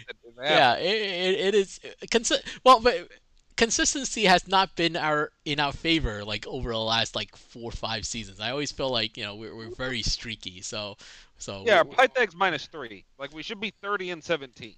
yeah 0.47 0.75
it, 0.77 0.95
it, 0.95 1.39
it 1.47 1.55
is 1.55 1.79
consi- 2.07 2.43
well 2.63 2.79
but 2.79 3.09
consistency 3.55 4.25
has 4.25 4.47
not 4.47 4.75
been 4.75 4.95
our 4.95 5.31
in 5.45 5.59
our 5.59 5.71
favor 5.73 6.23
like 6.23 6.45
over 6.47 6.71
the 6.71 6.79
last 6.79 7.15
like 7.15 7.35
four 7.35 7.69
or 7.69 7.71
five 7.71 8.05
seasons 8.05 8.39
i 8.39 8.49
always 8.51 8.71
feel 8.71 8.89
like 8.89 9.17
you 9.17 9.23
know 9.23 9.35
we're, 9.35 9.55
we're 9.55 9.69
very 9.69 10.01
streaky 10.01 10.61
so 10.61 10.95
so 11.37 11.63
Yeah, 11.63 11.83
we- 11.83 11.97
Pythag's 11.97 12.35
minus 12.35 12.67
three. 12.67 13.05
Like 13.17 13.33
we 13.33 13.43
should 13.43 13.59
be 13.59 13.71
30 13.81 14.11
and 14.11 14.23
17. 14.23 14.75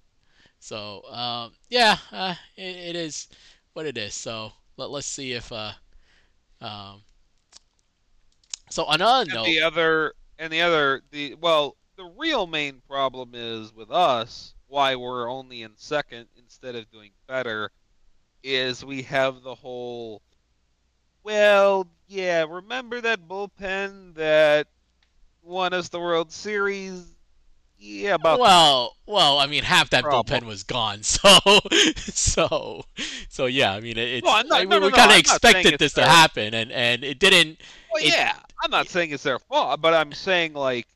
So 0.58 1.02
um, 1.10 1.52
yeah, 1.68 1.96
uh, 2.12 2.34
it, 2.56 2.76
it 2.90 2.96
is 2.96 3.28
what 3.74 3.86
it 3.86 3.96
is. 3.96 4.14
So 4.14 4.52
let, 4.76 4.90
let's 4.90 5.06
see 5.06 5.32
if 5.32 5.50
uh, 5.52 5.72
um, 6.60 7.02
so 8.70 8.84
on 8.84 8.96
another 9.00 9.30
And 9.30 9.38
note, 9.38 9.44
the 9.44 9.60
other, 9.62 10.14
and 10.38 10.52
the 10.52 10.60
other, 10.62 11.02
the 11.10 11.34
well, 11.34 11.76
the 11.98 12.10
real 12.16 12.46
main 12.46 12.80
problem 12.88 13.32
is 13.34 13.74
with 13.74 13.90
us. 13.90 14.54
Why 14.68 14.96
we're 14.96 15.28
only 15.30 15.62
in 15.62 15.72
second 15.76 16.26
instead 16.38 16.74
of 16.74 16.90
doing 16.90 17.10
better, 17.26 17.70
is 18.42 18.84
we 18.84 19.02
have 19.02 19.42
the 19.42 19.54
whole. 19.54 20.22
Well, 21.24 21.86
yeah, 22.06 22.46
remember 22.48 23.00
that 23.02 23.26
bullpen 23.28 24.14
that 24.14 24.68
won 25.42 25.72
us 25.74 25.88
the 25.88 25.98
World 26.00 26.30
Series? 26.32 27.04
Yeah, 27.80 28.14
about 28.14 28.40
well, 28.40 28.96
well, 29.06 29.38
I 29.38 29.46
mean 29.46 29.62
half 29.62 29.90
that 29.90 30.02
Problem. 30.04 30.42
bullpen 30.42 30.46
was 30.46 30.62
gone. 30.64 31.00
So 31.02 31.60
so 31.96 32.84
so 33.28 33.46
yeah, 33.46 33.72
I 33.72 33.80
mean 33.80 33.96
it, 33.96 34.08
it's 34.08 34.24
No, 34.24 34.32
not- 34.42 34.52
I 34.52 34.64
no, 34.64 34.78
no, 34.78 34.86
we 34.86 34.92
kind 34.92 35.10
of 35.10 35.16
I'm 35.16 35.22
not 35.26 35.42
saying 35.42 35.56
expected 35.56 35.78
this 35.78 35.92
to 35.94 36.04
happen, 36.04 36.54
and 36.54 36.70
and 36.72 37.04
it 37.04 37.18
didn't. 37.18 37.60
Well, 37.92 38.02
It- 38.02 38.10
yeah, 38.12 38.34
I'm 38.62 38.70
not 38.70 38.88
saying 38.88 39.10
it's 39.12 39.22
their 39.22 39.38
fault, 39.38 39.80
but 39.80 39.94
I'm 39.94 40.12
saying 40.12 40.54
like, 40.54 40.86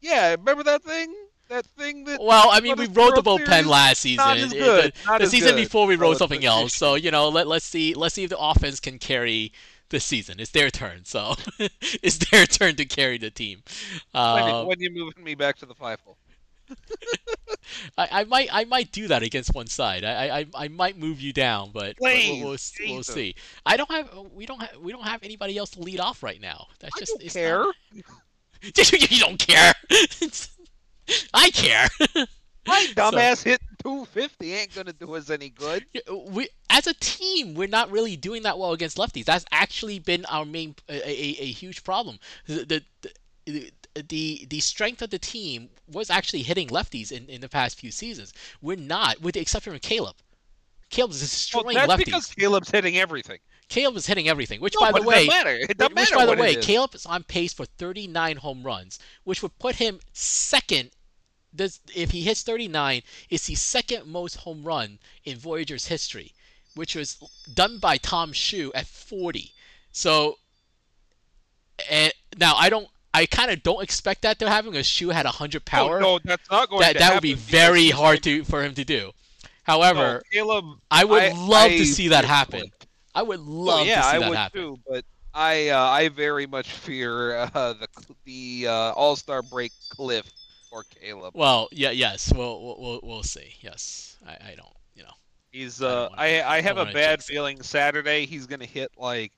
yeah, 0.00 0.30
remember 0.32 0.62
that 0.64 0.82
thing? 0.82 1.14
That 1.48 1.64
thing 1.64 2.04
that 2.04 2.20
Well, 2.20 2.48
I 2.50 2.60
mean, 2.60 2.76
we 2.76 2.84
us 2.84 2.90
the 2.90 3.00
rode 3.00 3.16
the 3.16 3.22
bullpen 3.22 3.66
last 3.66 4.00
season. 4.00 4.24
Not 4.24 4.36
as 4.36 4.52
good. 4.52 4.92
The, 4.92 5.06
not 5.06 5.18
the 5.18 5.24
as 5.24 5.30
season 5.30 5.50
good. 5.50 5.62
before 5.62 5.86
we 5.86 5.94
So 5.94 6.00
rode 6.02 6.16
something 6.18 6.44
else. 6.44 6.74
So 6.76 6.94
you 6.94 7.10
know, 7.10 7.28
let 7.28 7.46
let's 7.46 7.64
see 7.64 7.94
let's 7.94 8.14
see 8.14 8.24
if 8.24 8.30
the 8.30 8.38
offense 8.38 8.80
can 8.80 8.98
carry 8.98 9.52
the 9.90 10.00
season. 10.00 10.40
It's 10.40 10.50
their 10.50 10.70
turn. 10.70 11.04
So 11.04 11.36
it's 11.80 12.18
their 12.30 12.46
turn 12.46 12.74
to 12.76 12.84
carry 12.84 13.18
the 13.18 13.30
team. 13.30 13.62
When, 14.12 14.22
Uh, 14.22 14.64
when 14.64 14.80
you 14.80 14.90
moving 14.90 15.22
me 15.22 15.34
back 15.34 15.56
to 15.58 15.66
the 15.66 15.74
five 15.74 16.00
hole? 16.00 16.16
I, 17.98 18.08
I 18.10 18.24
might 18.24 18.48
I 18.52 18.64
might 18.64 18.90
do 18.90 19.06
that 19.08 19.22
against 19.22 19.54
one 19.54 19.68
side. 19.68 20.04
I 20.04 20.38
I, 20.38 20.46
I 20.54 20.68
might 20.68 20.98
move 20.98 21.20
you 21.20 21.32
down, 21.32 21.70
but, 21.72 21.96
we'll, 22.00 22.40
we'll, 22.40 22.56
we'll 22.88 23.02
see. 23.04 23.36
I 23.64 23.76
don't 23.76 23.90
have 23.90 24.10
we 24.34 24.46
don't 24.46 24.60
have 24.60 24.76
we 24.80 24.90
don't 24.90 25.06
have 25.06 25.22
anybody 25.22 25.56
else 25.56 25.70
to 25.70 25.80
lead 25.80 26.00
off 26.00 26.24
right 26.24 26.40
now. 26.40 26.66
That's 26.80 26.96
I 26.96 26.98
just 26.98 27.12
don't 27.12 27.22
it's 27.22 27.34
care. 27.34 27.58
Not... 27.58 27.74
you 29.10 29.18
don't 29.20 29.38
care. 29.38 29.72
I 31.34 31.50
care. 31.50 31.88
My 32.66 32.80
So- 32.86 32.94
dumbass 32.94 33.42
hitting 33.44 33.66
250 33.82 34.52
ain't 34.52 34.74
gonna 34.74 34.92
do 34.92 35.14
us 35.14 35.30
any 35.30 35.50
good. 35.50 35.86
We 36.28 36.48
as 36.70 36.88
a 36.88 36.94
team 36.94 37.54
we're 37.54 37.68
not 37.68 37.90
really 37.92 38.16
doing 38.16 38.42
that 38.42 38.58
well 38.58 38.72
against 38.72 38.96
lefties. 38.96 39.24
That's 39.24 39.44
actually 39.52 40.00
been 40.00 40.24
our 40.26 40.44
main 40.44 40.74
a, 40.88 40.94
a, 40.94 41.42
a 41.42 41.46
huge 41.52 41.84
problem. 41.84 42.18
The, 42.46 42.82
the 43.44 43.70
the 44.08 44.46
the 44.50 44.60
strength 44.60 45.02
of 45.02 45.10
the 45.10 45.18
team 45.20 45.68
was 45.90 46.10
actually 46.10 46.42
hitting 46.42 46.68
lefties 46.68 47.12
in, 47.12 47.26
in 47.28 47.40
the 47.40 47.48
past 47.48 47.78
few 47.78 47.92
seasons. 47.92 48.32
We're 48.60 48.76
not, 48.76 49.20
with 49.22 49.34
the 49.34 49.40
exception 49.40 49.74
of 49.74 49.80
Caleb. 49.82 50.16
Caleb 50.90 51.12
is 51.12 51.50
Well, 51.54 51.64
that's 51.72 51.92
lefties. 51.92 52.04
because 52.04 52.26
Caleb's 52.34 52.70
hitting 52.70 52.96
everything. 52.98 53.38
Caleb 53.68 53.96
is 53.96 54.06
hitting 54.06 54.28
everything. 54.28 54.60
Which, 54.60 54.74
No, 54.74 54.80
by 54.80 54.92
the 54.92 55.02
way. 55.02 55.26
Which 55.26 55.28
matter 55.28 56.14
by 56.14 56.26
the 56.26 56.34
way, 56.40 56.54
is. 56.54 56.64
Caleb 56.64 56.94
is 56.94 57.04
on 57.06 57.24
pace 57.24 57.52
for 57.52 57.64
39 57.64 58.36
home 58.36 58.62
runs, 58.62 58.98
which 59.24 59.42
would 59.42 59.58
put 59.58 59.76
him 59.76 60.00
second. 60.12 60.90
This, 61.52 61.80
if 61.94 62.10
he 62.10 62.20
hits 62.22 62.42
39, 62.42 63.02
it's 63.30 63.46
the 63.46 63.54
second 63.54 64.06
most 64.06 64.36
home 64.36 64.62
run 64.62 64.98
in 65.24 65.38
Voyager's 65.38 65.86
history, 65.86 66.32
which 66.74 66.94
was 66.94 67.16
done 67.54 67.78
by 67.78 67.96
Tom 67.96 68.32
Shu 68.32 68.70
at 68.74 68.86
40. 68.86 69.52
So, 69.90 70.36
and 71.90 72.12
now 72.38 72.54
I 72.56 72.68
don't, 72.68 72.88
I 73.14 73.24
kind 73.26 73.50
of 73.50 73.62
don't 73.62 73.82
expect 73.82 74.22
that 74.22 74.38
to 74.40 74.48
happen 74.50 74.70
because 74.70 74.86
Shu 74.86 75.08
had 75.08 75.24
100 75.24 75.64
power. 75.64 75.96
Oh, 75.98 76.00
no, 76.00 76.18
that's 76.22 76.50
not 76.50 76.68
going 76.68 76.80
that 76.82 76.92
to 76.94 76.98
that 76.98 77.14
would 77.14 77.22
be 77.22 77.32
very 77.34 77.88
hard 77.88 78.22
gonna- 78.22 78.44
for 78.44 78.62
him 78.62 78.74
to 78.74 78.84
do. 78.84 79.06
No, 79.06 79.12
However, 79.62 80.22
Caleb. 80.30 80.64
I 80.90 81.04
would 81.04 81.22
I- 81.22 81.32
love 81.32 81.70
I 81.72 81.78
to 81.78 81.86
see 81.86 82.08
that 82.08 82.24
happen. 82.24 82.70
I 83.16 83.22
would 83.22 83.40
love 83.40 83.86
yeah, 83.86 83.96
to 83.96 84.02
see 84.02 84.08
I 84.08 84.28
would 84.28 84.36
happen. 84.36 84.60
too, 84.60 84.78
but 84.88 85.04
I 85.34 85.68
uh, 85.70 85.80
I 85.88 86.08
very 86.08 86.46
much 86.46 86.70
fear 86.70 87.36
uh, 87.54 87.72
the 87.72 87.88
the 88.24 88.66
uh, 88.68 88.92
All 88.92 89.16
Star 89.16 89.42
break 89.42 89.72
cliff 89.90 90.30
for 90.70 90.84
Caleb. 90.84 91.32
Well, 91.34 91.68
yeah, 91.72 91.90
yes, 91.90 92.32
we'll 92.32 92.62
we'll 92.62 92.76
we'll, 92.78 93.00
we'll 93.02 93.22
see. 93.22 93.54
Yes, 93.60 94.18
I, 94.26 94.32
I 94.32 94.54
don't, 94.56 94.76
you 94.94 95.02
know. 95.02 95.10
He's 95.50 95.82
I 95.82 95.86
uh 95.86 96.08
wanna- 96.10 96.22
I 96.22 96.56
I 96.56 96.60
have 96.60 96.76
a 96.76 96.86
bad 96.86 97.22
feeling 97.24 97.62
Saturday 97.62 98.26
he's 98.26 98.46
gonna 98.46 98.66
hit 98.66 98.90
like 98.98 99.32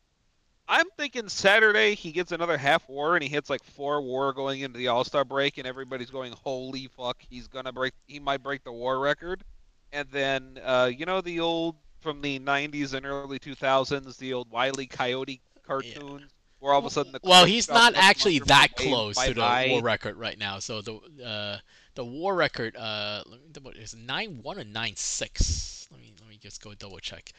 I'm 0.68 0.86
thinking 0.96 1.28
Saturday 1.28 1.94
he 1.94 2.10
gets 2.10 2.32
another 2.32 2.58
half 2.58 2.88
war 2.88 3.14
and 3.14 3.22
he 3.22 3.28
hits 3.28 3.48
like 3.48 3.62
four 3.62 4.02
war 4.02 4.32
going 4.32 4.60
into 4.62 4.78
the 4.78 4.88
All 4.88 5.04
Star 5.04 5.24
break 5.24 5.58
and 5.58 5.66
everybody's 5.66 6.10
going 6.10 6.32
holy 6.32 6.88
fuck 6.96 7.18
he's 7.30 7.46
gonna 7.46 7.72
break 7.72 7.92
he 8.06 8.18
might 8.18 8.42
break 8.42 8.64
the 8.64 8.72
war 8.72 8.98
record 8.98 9.44
and 9.92 10.08
then 10.10 10.58
uh 10.64 10.90
you 10.92 11.06
know 11.06 11.20
the 11.20 11.38
old 11.38 11.76
from 12.00 12.20
the 12.20 12.38
90s 12.40 12.94
and 12.94 13.04
early 13.06 13.38
2000s 13.38 14.16
the 14.18 14.32
old 14.32 14.50
Wiley 14.50 14.86
Coyote 14.86 15.40
cartoons 15.66 16.32
where 16.60 16.72
all 16.72 16.78
of 16.80 16.86
a 16.86 16.90
sudden 16.90 17.12
the 17.12 17.20
Well, 17.22 17.44
he's 17.44 17.68
not 17.68 17.94
actually 17.96 18.38
that 18.40 18.74
close 18.76 19.16
to 19.16 19.34
the 19.34 19.66
war 19.70 19.82
record 19.82 20.16
right 20.16 20.38
now. 20.38 20.58
So 20.58 20.80
the 20.82 20.94
uh 21.24 21.58
the 21.94 22.04
war 22.04 22.34
record 22.34 22.76
uh 22.76 23.22
let 23.26 23.40
me 23.40 23.48
double 23.52 23.70
is 23.72 23.94
nine 23.94 24.40
one 24.42 24.58
or 24.58 24.64
nine 24.64 24.94
six. 24.96 25.88
Let 25.90 26.00
me 26.00 26.14
let 26.20 26.28
me 26.28 26.38
just 26.40 26.62
go 26.62 26.74
double 26.74 26.98
check. 26.98 27.32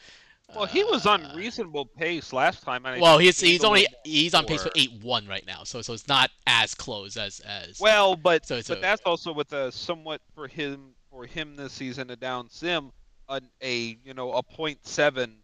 Well, 0.54 0.66
he 0.66 0.82
was 0.82 1.06
on 1.06 1.24
Uh, 1.24 1.34
reasonable 1.36 1.86
pace 1.86 2.32
last 2.32 2.62
time. 2.62 2.84
And 2.84 3.00
Well, 3.00 3.18
he's 3.18 3.38
he's 3.38 3.62
only 3.62 3.86
he's 4.04 4.34
on 4.34 4.46
pace 4.46 4.62
for 4.62 4.70
eight 4.74 4.92
one 5.02 5.26
right 5.26 5.46
now. 5.46 5.62
So 5.64 5.80
so 5.82 5.92
it's 5.92 6.08
not 6.08 6.30
as 6.46 6.74
close 6.74 7.16
as 7.16 7.40
as. 7.40 7.78
Well, 7.78 8.16
but 8.16 8.46
So 8.46 8.56
it's 8.56 8.68
but 8.68 8.80
that's 8.80 9.02
also 9.02 9.32
with 9.32 9.52
a 9.52 9.70
somewhat 9.70 10.20
for 10.34 10.48
him 10.48 10.94
for 11.10 11.24
him 11.26 11.56
this 11.56 11.72
season 11.72 12.10
a 12.10 12.16
down 12.16 12.48
sim, 12.50 12.92
a, 13.30 13.40
a 13.62 13.98
you 14.04 14.14
know 14.14 14.32
a 14.32 14.42
point 14.42 14.78
seven 14.86 15.36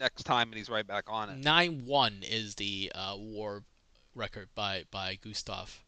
next 0.00 0.24
time 0.24 0.48
and 0.48 0.56
he's 0.56 0.68
right 0.70 0.86
back 0.86 1.04
on 1.08 1.30
it. 1.30 1.38
nine 1.38 1.84
one 1.86 2.22
is 2.22 2.54
the 2.56 2.90
uh, 2.94 3.14
war 3.16 3.62
record 4.14 4.48
by 4.54 4.84
by 4.90 5.16
Gustav 5.22 5.80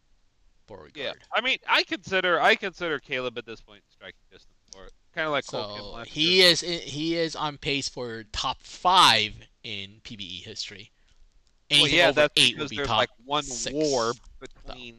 Beauregard. 0.66 0.96
Yeah, 0.96 1.12
I 1.34 1.40
mean 1.40 1.58
I 1.68 1.82
consider 1.84 2.40
I 2.40 2.54
consider 2.56 2.98
Caleb 2.98 3.38
at 3.38 3.46
this 3.46 3.60
point 3.60 3.82
striking 3.88 4.20
distance 4.30 4.54
for 4.72 4.84
it, 4.86 4.92
kind 5.14 5.26
of 5.26 5.32
like 5.32 5.44
So 5.44 6.02
he 6.06 6.38
year. 6.38 6.48
is 6.50 6.60
he 6.60 7.16
is 7.16 7.34
on 7.36 7.58
pace 7.58 7.88
for 7.88 8.24
top 8.32 8.58
five 8.62 9.34
in 9.62 10.00
PBE 10.04 10.42
history. 10.44 10.92
Well, 11.70 11.88
yeah, 11.88 12.10
over 12.10 12.12
that's 12.12 12.34
eight 12.36 12.58
would 12.58 12.68
be 12.70 12.76
there's 12.76 12.88
top 12.88 12.98
like 12.98 13.10
one 13.24 13.42
six. 13.44 13.74
war 13.74 14.12
between 14.40 14.96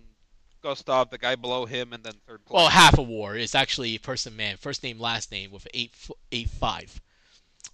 Gustav, 0.62 1.10
the 1.10 1.18
guy 1.18 1.36
below 1.36 1.66
him, 1.66 1.94
and 1.94 2.04
then 2.04 2.14
third 2.28 2.44
place. 2.46 2.56
Well, 2.56 2.68
half 2.70 2.98
a 2.98 3.02
war 3.02 3.36
is 3.36 3.56
actually 3.56 3.98
person 3.98 4.36
man, 4.36 4.58
first 4.58 4.84
name 4.84 5.00
last 5.00 5.32
name 5.32 5.52
with 5.52 5.68
eight 5.74 5.94
eight 6.32 6.50
five. 6.50 7.00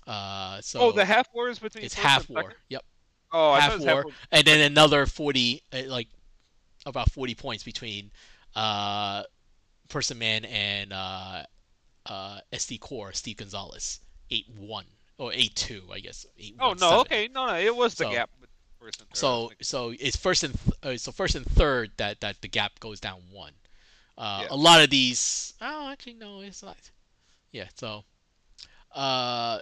Uh, 0.06 0.60
so 0.62 0.80
oh, 0.80 0.92
the 0.92 1.06
half 1.06 1.28
war 1.34 1.50
is 1.50 1.60
between. 1.60 1.84
it's 1.86 1.94
half 1.94 2.30
war. 2.30 2.42
second? 2.42 2.56
Yep, 2.70 2.84
Oh, 3.32 3.52
I 3.52 3.60
half 3.62 3.72
thought 3.72 3.74
it 3.74 3.78
was 3.80 3.86
war, 3.86 3.96
half 3.96 4.04
war. 4.06 4.14
and 4.32 4.46
then 4.46 4.72
another 4.72 5.06
forty, 5.06 5.62
uh, 5.72 5.84
like 5.88 6.08
about 6.86 7.10
forty 7.12 7.36
points 7.36 7.64
between 7.64 8.12
uh, 8.56 9.24
person 9.90 10.18
man 10.20 10.46
and 10.46 10.92
uh, 10.94 11.44
uh, 12.06 12.40
SD 12.52 12.80
Core 12.80 13.14
Steve 13.14 13.38
Gonzalez 13.38 14.00
eight 14.30 14.46
one 14.58 14.86
or 15.18 15.32
eight 15.34 15.56
two, 15.56 15.84
I 15.92 16.00
guess. 16.00 16.26
Eight, 16.38 16.56
Oh 16.60 16.70
one, 16.70 16.78
no, 16.80 16.90
seven. 16.90 17.00
okay, 17.02 17.30
no, 17.34 17.48
no, 17.48 17.56
it 17.56 17.76
was 17.76 17.96
the 17.96 18.06
So- 18.06 18.12
gap. 18.12 18.30
First 18.84 19.00
and 19.00 19.10
third. 19.10 19.18
So 19.18 19.52
so 19.62 19.94
it's 19.98 20.18
first 20.18 20.44
and 20.44 20.54
th- 20.60 20.96
uh, 20.96 20.98
so 20.98 21.12
first 21.14 21.36
and 21.36 21.46
third 21.46 21.92
that 21.98 22.20
that 22.20 22.42
the 22.42 22.50
gap 22.50 22.80
goes 22.82 23.00
down 23.00 23.22
one. 23.32 23.54
Uh, 24.18 24.42
Yeah. 24.42 24.48
A 24.52 24.58
lot 24.58 24.84
of 24.84 24.90
these. 24.90 25.54
Oh, 25.62 25.90
actually 25.90 26.16
no, 26.16 26.42
it's 26.42 26.62
not. 26.62 26.78
Yeah. 27.52 27.68
So. 27.76 28.04
Uh. 28.94 29.60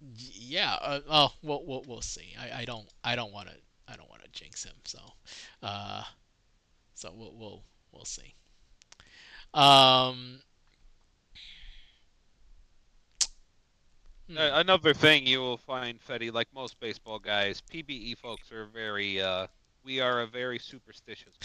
Yeah. 0.00 0.74
Uh, 0.80 1.00
oh, 1.08 1.32
we'll, 1.42 1.64
we'll 1.64 1.84
we'll 1.86 2.00
see. 2.02 2.34
I, 2.40 2.62
I 2.62 2.64
don't 2.64 2.88
I 3.04 3.14
don't 3.14 3.32
want 3.32 3.48
to 3.48 3.54
I 3.86 3.96
don't 3.96 4.10
want 4.10 4.22
to 4.24 4.28
jinx 4.32 4.64
him. 4.64 4.74
So. 4.84 4.98
Uh. 5.62 6.02
So 6.94 7.12
we'll 7.14 7.34
we'll 7.38 7.62
we'll 7.92 8.04
see. 8.04 8.34
Um. 9.54 10.40
Uh, 14.36 14.50
another 14.54 14.92
thing 14.94 15.26
you 15.26 15.40
will 15.40 15.56
find, 15.56 16.00
Fetty, 16.00 16.32
like 16.32 16.48
most 16.52 16.78
baseball 16.80 17.18
guys, 17.18 17.60
PBE 17.60 18.14
folks 18.14 18.50
are 18.52 18.66
very. 18.66 19.20
uh 19.20 19.46
We 19.84 20.00
are 20.00 20.20
a 20.20 20.26
very 20.26 20.58
superstitious. 20.58 21.38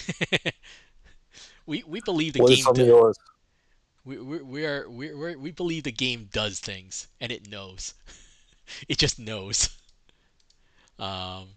we 1.65 1.83
we 1.85 2.01
believe 2.01 2.33
the 2.33 2.39
What 2.39 2.51
is 2.51 2.59
game. 2.59 2.63
some 2.63 2.75
do- 2.75 2.81
of 2.81 2.85
yours? 2.85 3.17
We 4.05 4.17
we 4.19 4.41
we 4.41 4.65
are 4.65 4.89
we 4.89 5.13
we 5.13 5.35
we 5.35 5.51
believe 5.51 5.83
the 5.83 5.91
game 5.91 6.29
does 6.31 6.59
things 6.59 7.07
and 7.19 7.31
it 7.31 7.47
knows. 7.47 7.93
it 8.89 8.97
just 8.97 9.19
knows. 9.19 9.69
Um. 10.99 11.55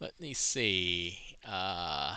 Let 0.00 0.18
me 0.20 0.34
see. 0.34 1.36
Uh. 1.44 2.16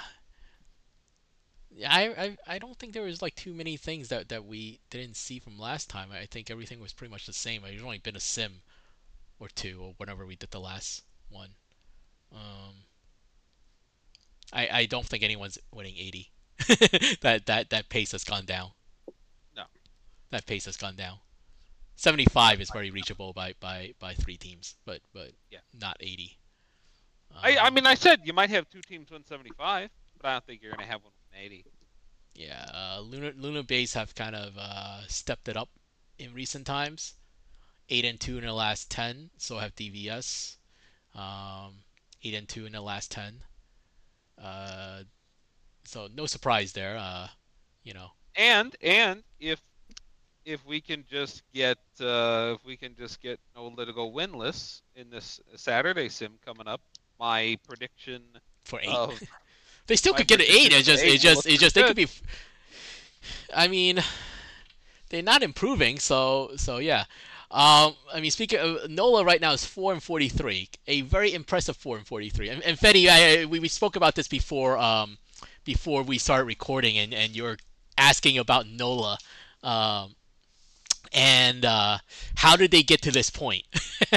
I, 1.87 2.07
I 2.25 2.37
I 2.55 2.59
don't 2.59 2.77
think 2.77 2.93
there 2.93 3.03
was 3.03 3.21
like 3.21 3.35
too 3.35 3.53
many 3.53 3.77
things 3.77 4.09
that 4.09 4.29
that 4.29 4.45
we 4.45 4.79
didn't 4.89 5.15
see 5.17 5.39
from 5.39 5.57
last 5.57 5.89
time. 5.89 6.11
I 6.11 6.25
think 6.25 6.49
everything 6.51 6.79
was 6.79 6.93
pretty 6.93 7.11
much 7.11 7.25
the 7.25 7.33
same. 7.33 7.61
There's 7.63 7.81
only 7.83 7.99
been 7.99 8.15
a 8.15 8.19
sim 8.19 8.61
or 9.39 9.49
two 9.49 9.81
or 9.81 9.93
whatever 9.97 10.25
we 10.25 10.35
did 10.35 10.51
the 10.51 10.59
last 10.61 11.03
one. 11.29 11.55
Um. 12.31 12.85
I 14.53 14.69
I 14.81 14.85
don't 14.85 15.07
think 15.07 15.23
anyone's 15.23 15.57
winning 15.71 15.97
80. 15.97 16.31
that 17.21 17.43
that 17.47 17.69
that 17.71 17.89
pace 17.89 18.11
has 18.11 18.23
gone 18.23 18.45
down. 18.45 18.71
No. 19.55 19.65
That 20.31 20.47
pace 20.47 20.65
has 20.65 20.75
gone 20.75 20.95
down. 20.95 21.19
75 21.95 22.61
is 22.61 22.71
very 22.71 22.91
reachable 22.91 23.33
by 23.33 23.53
by 23.59 23.93
by 23.99 24.15
three 24.15 24.37
teams, 24.37 24.75
but 24.85 25.01
but 25.13 25.33
Yeah. 25.49 25.59
not 25.73 25.97
80. 25.99 26.39
I, 27.43 27.57
I 27.57 27.69
Um, 27.69 27.71
mean, 27.71 27.85
I 27.85 27.95
said 27.95 28.21
you 28.25 28.33
might 28.33 28.49
have 28.49 28.69
two 28.69 28.81
teams 28.81 29.09
win 29.11 29.23
75, 29.23 29.89
but 30.21 30.27
I 30.27 30.33
don't 30.33 30.45
think 30.45 30.61
you're 30.61 30.71
going 30.71 30.85
to 30.85 30.91
have 30.91 31.03
one 31.03 31.13
win 31.39 31.51
80. 31.51 31.65
yeah, 32.35 32.69
uh, 32.73 33.01
Luna 33.01 33.31
Luna 33.37 33.63
Base 33.63 33.93
have 33.93 34.15
kind 34.15 34.35
of 34.35 34.53
uh, 34.57 35.01
stepped 35.07 35.47
it 35.47 35.57
up 35.57 35.69
in 36.17 36.33
recent 36.33 36.65
times. 36.65 37.15
Eight 37.89 38.05
and 38.05 38.19
two 38.19 38.37
in 38.37 38.45
the 38.45 38.53
last 38.53 38.91
10. 38.91 39.31
So 39.37 39.57
have 39.57 39.73
DVS. 39.75 40.57
Um, 41.15 41.83
eight 42.23 42.35
and 42.35 42.47
two 42.47 42.65
in 42.67 42.73
the 42.73 42.81
last 42.81 43.11
10. 43.11 43.41
Uh, 44.41 44.99
so 45.85 46.07
no 46.15 46.25
surprise 46.27 46.71
there. 46.73 46.97
Uh, 46.97 47.27
you 47.83 47.93
know. 47.93 48.11
And 48.35 48.75
and 48.81 49.23
if 49.39 49.59
if 50.45 50.65
we 50.65 50.81
can 50.81 51.03
just 51.09 51.43
get 51.53 51.77
uh, 51.99 52.55
if 52.55 52.65
we 52.65 52.77
can 52.77 52.95
just 52.95 53.21
get 53.21 53.39
No 53.55 53.69
Litigo 53.71 54.13
winless 54.13 54.81
in 54.95 55.09
this 55.09 55.39
Saturday 55.55 56.09
sim 56.09 56.33
coming 56.45 56.67
up, 56.67 56.81
my 57.19 57.57
prediction 57.67 58.21
For 58.65 58.79
eight. 58.79 58.87
of 58.89 59.19
They 59.89 59.95
still 59.95 60.13
could 60.13 60.27
get 60.27 60.39
an 60.39 60.45
eight. 60.47 60.71
It 60.71 60.83
just, 60.85 61.03
it 61.03 61.19
just, 61.19 61.47
it 61.47 61.59
just, 61.59 61.73
they 61.73 61.81
could 61.81 61.95
be. 61.95 62.07
I 63.53 63.67
mean, 63.67 63.99
they're 65.09 65.23
not 65.23 65.41
improving, 65.41 65.97
so, 65.97 66.51
so 66.57 66.77
yeah. 66.77 67.05
Um, 67.49 67.95
I 68.13 68.21
mean, 68.21 68.29
speaking 68.29 68.59
of 68.59 68.87
Nola, 68.87 69.25
right 69.25 69.41
now 69.41 69.51
is 69.51 69.65
four 69.65 69.91
and 69.91 70.03
forty-three, 70.03 70.69
a 70.85 71.01
very 71.01 71.33
impressive 71.33 71.75
four 71.75 71.97
and 71.97 72.05
forty-three. 72.05 72.49
And, 72.49 72.61
and 72.61 72.77
Fetty, 72.77 73.09
I, 73.09 73.45
we, 73.45 73.59
we 73.59 73.67
spoke 73.67 73.95
about 73.95 74.13
this 74.13 74.27
before, 74.27 74.77
um, 74.77 75.17
before 75.65 76.03
we 76.03 76.19
started 76.19 76.43
recording, 76.43 76.99
and, 76.99 77.11
and 77.11 77.35
you're 77.35 77.57
asking 77.97 78.37
about 78.37 78.67
Nola, 78.67 79.17
um, 79.63 80.13
and 81.11 81.65
uh, 81.65 81.97
how 82.35 82.55
did 82.55 82.69
they 82.69 82.83
get 82.83 83.01
to 83.01 83.11
this 83.11 83.31
point? 83.31 83.63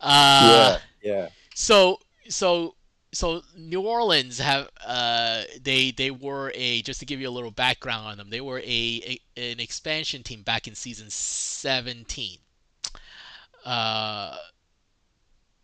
uh, 0.00 0.78
yeah, 1.02 1.12
yeah. 1.12 1.28
so 1.54 1.98
so 2.30 2.74
so 3.14 3.42
New 3.56 3.80
Orleans 3.82 4.38
have 4.38 4.68
uh 4.84 5.44
they 5.62 5.90
they 5.92 6.10
were 6.10 6.52
a 6.54 6.82
just 6.82 7.00
to 7.00 7.06
give 7.06 7.20
you 7.20 7.28
a 7.28 7.30
little 7.30 7.50
background 7.50 8.06
on 8.06 8.18
them 8.18 8.30
they 8.30 8.40
were 8.40 8.58
a, 8.60 8.62
a 8.66 9.18
an 9.36 9.60
expansion 9.60 10.22
team 10.22 10.42
back 10.42 10.66
in 10.68 10.74
season 10.74 11.08
17 11.10 12.38
uh 13.64 14.36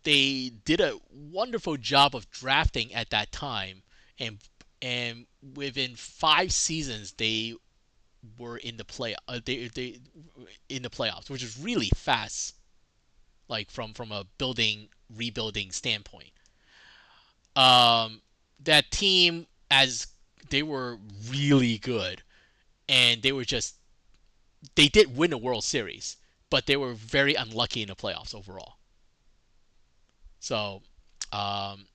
they 0.03 0.51
did 0.65 0.81
a 0.81 0.99
wonderful 1.13 1.77
job 1.77 2.15
of 2.15 2.31
drafting 2.31 2.93
at 2.95 3.11
that 3.11 3.31
time 3.33 3.83
and 4.19 4.39
and 4.83 5.27
within 5.55 5.95
5 5.95 6.53
seasons 6.53 7.13
they 7.13 7.55
were 8.39 8.57
in 8.59 8.77
the 8.77 8.85
play 8.85 9.15
uh, 9.29 9.41
they 9.45 9.69
they 9.69 9.99
in 10.69 10.83
the 10.83 10.91
playoffs 10.91 11.31
which 11.31 11.43
is 11.43 11.59
really 11.59 11.91
fast 11.95 12.55
like 13.49 13.71
from 13.71 13.93
from 13.93 14.13
a 14.13 14.25
building 14.39 14.89
rebuilding 15.15 15.73
standpoint. 15.73 16.31
Um, 17.57 18.23
that 18.65 18.91
team, 18.91 19.47
as 19.71 20.07
they 20.51 20.63
were 20.63 20.99
really 21.29 21.79
good, 21.79 22.23
and 22.89 23.23
they 23.23 23.33
were 23.33 23.45
just 23.45 23.77
they 24.75 24.89
did 24.89 25.17
win 25.17 25.33
a 25.33 25.39
World 25.39 25.65
Series, 25.65 26.17
but 26.51 26.67
they 26.67 26.77
were 26.77 26.95
very 26.95 27.35
unlucky 27.35 27.83
in 27.83 27.89
the 27.89 27.97
playoffs 27.97 28.35
overall. 28.35 28.77
So, 30.39 30.83
um, 31.33 31.87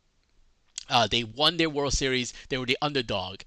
uh, 0.90 1.08
they 1.08 1.24
won 1.24 1.58
their 1.58 1.70
World 1.70 1.94
Series. 1.94 2.34
They 2.50 2.58
were 2.58 2.66
the 2.66 2.78
underdog. 2.82 3.42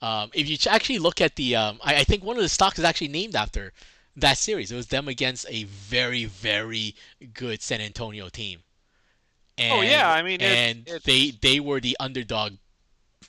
Um, 0.00 0.30
if 0.34 0.48
you 0.48 0.56
actually 0.70 0.98
look 0.98 1.20
at 1.20 1.36
the, 1.36 1.56
um, 1.56 1.80
I, 1.82 1.96
I 1.96 2.04
think 2.04 2.22
one 2.22 2.36
of 2.36 2.42
the 2.42 2.48
stocks 2.48 2.78
is 2.78 2.84
actually 2.84 3.08
named 3.08 3.34
after 3.34 3.72
that 4.16 4.38
series. 4.38 4.70
It 4.70 4.76
was 4.76 4.88
them 4.88 5.08
against 5.08 5.46
a 5.48 5.64
very, 5.64 6.24
very 6.24 6.94
good 7.34 7.62
San 7.62 7.80
Antonio 7.80 8.28
team. 8.28 8.62
And, 9.58 9.72
Oh, 9.72 9.80
yeah, 9.80 10.10
I 10.10 10.22
mean, 10.22 10.40
and 10.42 10.86
it's- 10.86 11.02
they 11.04 11.30
they 11.30 11.60
were 11.60 11.80
the 11.80 11.96
underdog. 11.98 12.54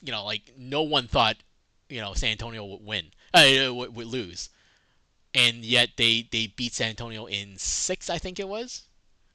You 0.02 0.12
know, 0.12 0.24
like 0.24 0.52
no 0.56 0.82
one 0.82 1.08
thought, 1.08 1.36
you 1.88 2.00
know, 2.00 2.14
San 2.14 2.30
Antonio 2.32 2.64
would 2.64 2.84
win, 2.84 3.06
uh, 3.34 3.74
would, 3.74 3.94
would 3.96 4.06
lose, 4.06 4.50
and 5.34 5.64
yet 5.64 5.90
they 5.96 6.28
they 6.30 6.48
beat 6.48 6.74
San 6.74 6.90
Antonio 6.90 7.26
in 7.26 7.56
six, 7.58 8.08
I 8.10 8.18
think 8.18 8.38
it 8.38 8.46
was. 8.48 8.82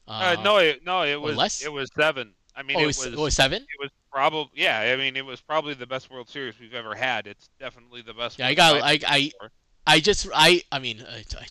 uh, 0.07 0.37
no 0.43 0.57
it, 0.57 0.85
no 0.85 1.03
it 1.03 1.19
was 1.19 1.35
less? 1.35 1.63
it 1.63 1.71
was 1.71 1.89
seven. 1.97 2.33
I 2.55 2.61
mean 2.63 2.77
oh, 2.77 2.81
it 2.81 2.85
was 2.85 3.05
it 3.05 3.17
was 3.17 3.35
seven. 3.35 3.63
it 3.63 3.79
was 3.81 3.89
probably 4.11 4.51
yeah. 4.61 4.79
I 4.79 4.95
mean 4.95 5.15
it 5.17 5.25
was 5.25 5.41
probably 5.41 5.73
the 5.73 5.87
best 5.87 6.11
World 6.11 6.29
Series 6.29 6.59
we've 6.59 6.73
ever 6.75 6.93
had. 6.95 7.25
It's 7.27 7.49
definitely 7.59 8.03
the 8.03 8.13
best. 8.13 8.37
Yeah, 8.39 8.47
I 8.47 8.53
got, 8.53 8.81
I, 8.83 8.99
I, 9.07 9.19
before. 9.31 9.51
I 9.87 9.99
just, 9.99 10.27
I, 10.33 10.61
I 10.71 10.79
mean, 10.79 11.03
I, 11.09 11.23
I, 11.37 11.45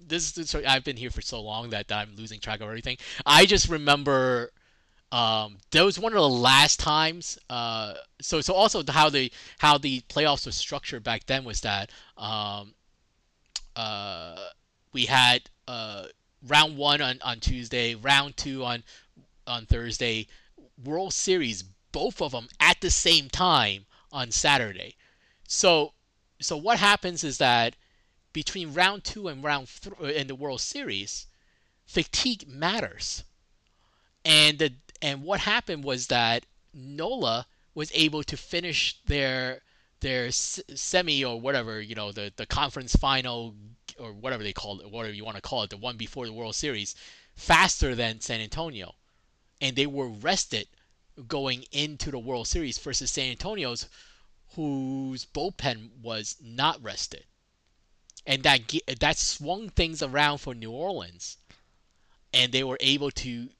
this 0.00 0.36
is, 0.36 0.54
I've 0.54 0.82
been 0.82 0.96
here 0.96 1.10
for 1.10 1.20
so 1.22 1.40
long 1.40 1.70
that 1.70 1.92
I'm 1.92 2.16
losing 2.16 2.40
track 2.40 2.60
of 2.60 2.66
everything. 2.68 2.96
I 3.24 3.46
just 3.46 3.68
remember, 3.68 4.50
um, 5.12 5.58
that 5.72 5.82
was 5.84 5.98
one 5.98 6.12
of 6.12 6.20
the 6.20 6.28
last 6.28 6.78
times. 6.80 7.38
Uh, 7.48 7.94
so, 8.20 8.40
so 8.40 8.54
also 8.54 8.82
how 8.88 9.10
the 9.10 9.30
how 9.58 9.78
the 9.78 10.00
playoffs 10.08 10.46
were 10.46 10.52
structured 10.52 11.02
back 11.02 11.26
then 11.26 11.44
was 11.44 11.60
that, 11.62 11.90
um, 12.16 12.74
uh, 13.76 14.36
we 14.92 15.06
had 15.06 15.48
uh 15.68 16.04
round 16.46 16.76
one 16.76 17.00
on 17.00 17.20
on 17.22 17.40
Tuesday, 17.40 17.94
round 17.94 18.36
two 18.36 18.64
on 18.64 18.82
on 19.46 19.66
Thursday, 19.66 20.26
World 20.84 21.12
Series, 21.12 21.64
both 21.92 22.22
of 22.22 22.32
them 22.32 22.48
at 22.58 22.80
the 22.80 22.90
same 22.90 23.28
time 23.28 23.86
on 24.12 24.30
Saturday. 24.30 24.96
So 25.48 25.92
so 26.40 26.56
what 26.56 26.78
happens 26.78 27.24
is 27.24 27.38
that 27.38 27.76
between 28.32 28.72
round 28.74 29.04
two 29.04 29.28
and 29.28 29.42
round 29.42 29.68
in 30.00 30.26
the 30.26 30.34
World 30.34 30.60
Series, 30.60 31.26
fatigue 31.86 32.46
matters. 32.48 33.24
And 34.24 34.58
the 34.58 34.74
and 35.02 35.22
what 35.22 35.40
happened 35.40 35.84
was 35.84 36.08
that 36.08 36.46
Nola 36.72 37.46
was 37.74 37.90
able 37.94 38.22
to 38.24 38.36
finish 38.36 38.98
their 39.06 39.62
their 40.00 40.30
semi 40.30 41.24
or 41.24 41.38
whatever 41.40 41.80
you 41.80 41.94
know 41.94 42.12
the 42.12 42.32
the 42.36 42.46
conference 42.46 42.94
final 42.96 43.54
or 43.98 44.12
whatever 44.12 44.42
they 44.42 44.52
call 44.52 44.80
it, 44.80 44.90
whatever 44.90 45.14
you 45.14 45.24
want 45.24 45.36
to 45.36 45.42
call 45.42 45.62
it, 45.62 45.70
the 45.70 45.76
one 45.76 45.96
before 45.96 46.26
the 46.26 46.32
World 46.32 46.54
Series, 46.54 46.94
faster 47.34 47.94
than 47.94 48.20
San 48.20 48.40
Antonio, 48.40 48.94
and 49.60 49.76
they 49.76 49.86
were 49.86 50.08
rested 50.08 50.68
going 51.28 51.64
into 51.70 52.10
the 52.10 52.18
World 52.18 52.48
Series 52.48 52.78
versus 52.78 53.10
San 53.10 53.30
Antonio's, 53.30 53.86
whose 54.54 55.26
bullpen 55.26 55.90
was 56.00 56.36
not 56.40 56.82
rested, 56.82 57.24
and 58.26 58.42
that 58.42 58.72
that 59.00 59.18
swung 59.18 59.68
things 59.68 60.02
around 60.02 60.38
for 60.38 60.54
New 60.54 60.70
Orleans, 60.70 61.36
and 62.32 62.52
they 62.52 62.64
were 62.64 62.78
able 62.80 63.10
to 63.10 63.50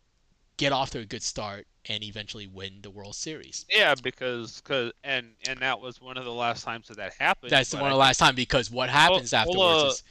get 0.60 0.72
off 0.72 0.90
to 0.90 0.98
a 0.98 1.04
good 1.04 1.22
start 1.22 1.66
and 1.88 2.04
eventually 2.04 2.46
win 2.46 2.80
the 2.82 2.90
World 2.90 3.14
Series. 3.14 3.64
Yeah, 3.70 3.94
because 4.00 4.60
cause, 4.60 4.92
and 5.02 5.28
and 5.48 5.58
that 5.60 5.80
was 5.80 6.00
one 6.00 6.18
of 6.18 6.24
the 6.24 6.32
last 6.32 6.64
times 6.64 6.88
that 6.88 6.98
that 6.98 7.14
happened. 7.18 7.50
That's 7.50 7.72
one 7.72 7.84
of 7.84 7.90
the 7.90 7.96
last 7.96 8.18
time 8.18 8.34
because 8.34 8.70
what 8.70 8.90
happens 8.90 9.32
Ola- 9.32 9.42
afterwards 9.42 9.94
is 9.94 10.02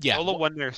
yeah, 0.00 0.18
Ola 0.18 0.36
won 0.36 0.56
their 0.56 0.72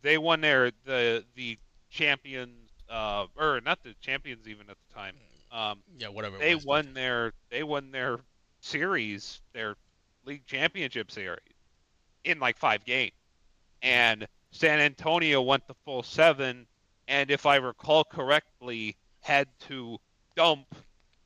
they 0.00 0.16
won 0.16 0.40
their 0.40 0.72
the 0.86 1.24
the 1.36 1.58
champions 1.90 2.70
uh 2.88 3.26
or 3.36 3.60
not 3.60 3.82
the 3.82 3.94
champions 4.00 4.48
even 4.48 4.68
at 4.70 4.76
the 4.88 4.94
time. 4.94 5.14
Um 5.52 5.80
yeah, 5.98 6.08
whatever. 6.08 6.36
it 6.36 6.40
they 6.40 6.54
was. 6.54 6.64
won 6.64 6.94
their 6.94 7.34
they 7.50 7.62
won 7.62 7.90
their 7.90 8.20
series, 8.60 9.40
their 9.52 9.76
league 10.24 10.46
championship 10.46 11.10
series 11.10 11.40
in 12.24 12.38
like 12.38 12.56
5 12.56 12.84
games. 12.84 13.12
And 13.82 14.26
San 14.52 14.78
Antonio 14.78 15.42
went 15.42 15.66
the 15.66 15.74
full 15.84 16.02
7 16.04 16.66
and 17.08 17.30
if 17.30 17.46
I 17.46 17.56
recall 17.56 18.04
correctly 18.04 18.96
had 19.20 19.48
to 19.68 19.98
dump 20.36 20.74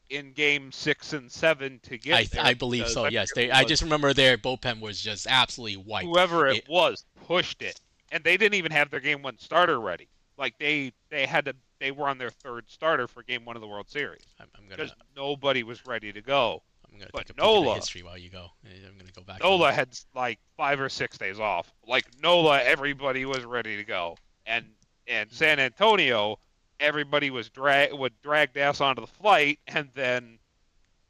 in 0.09 0.33
game 0.33 0.71
6 0.71 1.13
and 1.15 1.31
7 1.31 1.81
to 1.83 1.99
get 1.99 2.15
I, 2.17 2.25
there 2.25 2.45
I 2.45 2.55
believe 2.55 2.89
so. 2.89 3.05
I 3.07 3.09
Yes, 3.09 3.31
they. 3.35 3.47
who 3.47 3.53
I 3.53 3.65
just 3.65 3.83
remember 3.83 4.13
their 4.15 4.39
bullpen 4.39 4.81
was 4.81 5.01
just 5.01 5.27
absolutely 5.29 5.79
wiped. 5.79 6.07
whoever 6.07 6.47
it 6.47 6.59
It- 6.59 6.69
was 6.69 7.05
pushed 7.27 7.63
it, 7.63 7.81
and 8.13 8.23
they 8.23 8.37
didn't 8.37 8.55
even 8.55 8.71
have 8.73 8.91
their 8.91 9.01
game 9.01 9.23
one 9.23 9.39
starter 9.39 9.81
ready. 9.81 10.09
Like 10.39 10.59
they 10.59 10.93
they 11.11 11.27
had 11.27 11.47
to 11.47 11.57
they 11.81 11.91
were 11.91 12.09
on 12.09 12.19
their 12.19 12.31
third 12.31 12.65
starter 12.71 13.09
for 13.09 13.23
game 13.23 13.45
one 13.45 13.57
of 13.57 13.63
the 13.63 13.69
World 13.69 13.89
Series 13.91 14.23
I'm, 14.39 14.47
I'm 14.57 14.65
gonna. 14.65 14.77
because 14.77 14.93
nobody 15.17 15.63
was 15.63 15.85
ready 15.87 16.13
to 16.13 16.21
go. 16.21 16.63
I'm 16.91 16.99
gonna 16.99 17.11
but 17.13 17.21
take 17.27 17.31
a 17.31 17.35
peek 17.35 17.43
at 17.43 17.47
Nola- 17.47 17.75
history 17.75 18.03
while 18.03 18.17
you 18.19 18.31
go. 18.31 18.51
I'm 18.65 18.97
gonna 18.99 19.11
go 19.15 19.23
back. 19.23 19.43
Nola 19.43 19.73
had 19.73 19.89
like 20.15 20.39
five 20.57 20.79
or 20.81 20.89
six 20.89 21.19
days 21.19 21.41
off. 21.41 21.73
Like 21.87 22.05
Nola, 22.23 22.63
everybody 22.63 23.25
was 23.25 23.45
ready 23.45 23.77
to 23.77 23.85
go, 23.85 24.17
and 24.47 24.67
and 25.07 25.31
San 25.31 25.59
Antonio, 25.61 26.39
everybody 26.81 27.31
was 27.31 27.49
drag 27.49 27.93
would 27.93 28.13
dragged 28.23 28.57
ass 28.57 28.81
onto 28.81 29.01
the 29.01 29.07
flight, 29.07 29.59
and 29.67 29.89
then 29.95 30.39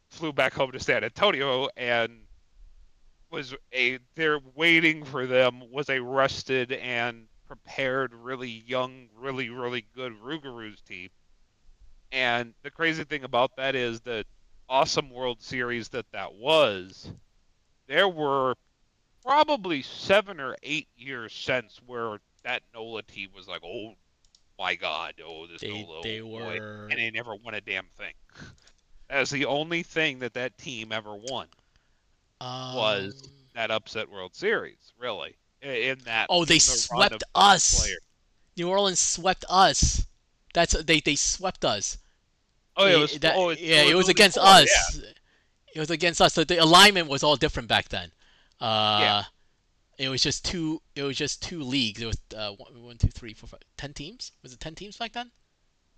flew 0.09 0.33
back 0.33 0.55
home 0.55 0.73
to 0.73 0.81
San 0.81 1.05
Antonio, 1.05 1.69
and 1.77 2.13
was 3.31 3.55
a 3.75 3.99
they're 4.15 4.41
waiting 4.55 5.05
for 5.05 5.27
them 5.27 5.63
was 5.71 5.89
a 5.91 6.01
rested 6.01 6.73
and 6.73 7.27
prepared, 7.49 8.15
really 8.15 8.63
young, 8.67 9.09
really 9.17 9.51
really 9.51 9.85
good 9.95 10.13
Rougarous 10.23 10.83
team. 10.85 11.11
And 12.13 12.55
the 12.63 12.71
crazy 12.71 13.05
thing 13.05 13.25
about 13.25 13.57
that 13.57 13.75
is 13.75 14.01
the 14.01 14.25
awesome 14.69 15.11
World 15.11 15.43
Series 15.43 15.89
that 15.91 16.07
that 16.13 16.35
was. 16.35 17.11
There 17.89 18.09
were 18.09 18.55
probably 19.25 19.83
seven 19.83 20.41
or 20.41 20.57
eight 20.63 20.89
years 20.97 21.33
since 21.33 21.81
where 21.85 22.19
that 22.47 22.63
Nola 22.73 23.03
team 23.03 23.29
was 23.37 23.47
like, 23.49 23.61
oh 23.65 23.95
my 24.59 24.75
god, 24.77 25.15
oh 25.27 25.47
this 25.47 25.61
They 25.61 25.83
Nola, 25.83 26.03
they 26.03 26.21
oh 26.21 26.27
boy," 26.29 26.59
were. 26.61 26.89
and 26.91 26.99
they 26.99 27.11
never 27.11 27.35
won 27.35 27.55
a 27.55 27.61
damn 27.61 27.87
thing. 27.99 28.15
That 29.11 29.21
is 29.23 29.31
the 29.31 29.45
only 29.45 29.83
thing 29.83 30.21
that 30.21 30.35
that 30.35 30.57
team 30.57 30.93
ever 30.93 31.15
won. 31.15 31.47
was 32.41 33.21
um, 33.25 33.31
That 33.55 33.71
upset 33.71 34.11
World 34.11 34.35
Series, 34.35 34.93
really. 34.99 35.37
In 35.63 35.99
that. 36.05 36.27
Oh, 36.31 36.45
they 36.45 36.55
the 36.55 36.61
swept 36.61 37.25
us. 37.35 37.81
players. 37.81 37.99
New 38.57 38.69
Orleans 38.69 39.01
swept 39.01 39.45
us. 39.49 40.07
That's 40.55 40.73
they 40.85 41.01
they 41.01 41.17
swept 41.17 41.65
us. 41.65 41.99
Oh, 42.77 42.87
it 42.87 42.93
It- 42.93 42.99
was. 42.99 43.19
that- 43.21 43.35
oh, 43.37 43.49
it, 43.51 43.61
yeah, 43.61 43.83
it 43.83 43.95
was 43.95 44.05
only 44.07 44.13
against 44.13 44.39
us. 44.39 45.01
It 45.75 45.79
was 45.81 45.91
against 45.91 46.21
us. 46.23 46.35
So 46.35 46.45
the 46.45 46.57
alignment 46.59 47.09
was 47.09 47.23
all 47.23 47.37
different 47.37 47.69
back 47.69 47.89
then. 47.89 48.11
Uh, 48.61 48.99
Yeah. 49.01 49.23
It 49.99 50.09
was 50.09 50.23
just 50.23 50.45
two. 50.45 50.83
It 50.95 51.03
was 51.03 51.17
just 51.17 51.43
two 51.43 51.63
leagues. 51.63 52.03
It 52.03 52.07
was 52.07 52.19
uh, 52.37 52.51
one, 52.53 52.83
one, 52.83 52.99
two, 52.99 53.09
three, 53.09 53.33
four, 53.35 53.49
five, 53.49 53.61
ten 53.77 53.95
teams. 53.95 54.33
Was 54.43 54.53
it 54.53 54.61
ten 54.61 54.75
teams 54.75 54.97
back 54.97 55.13
then? 55.13 55.31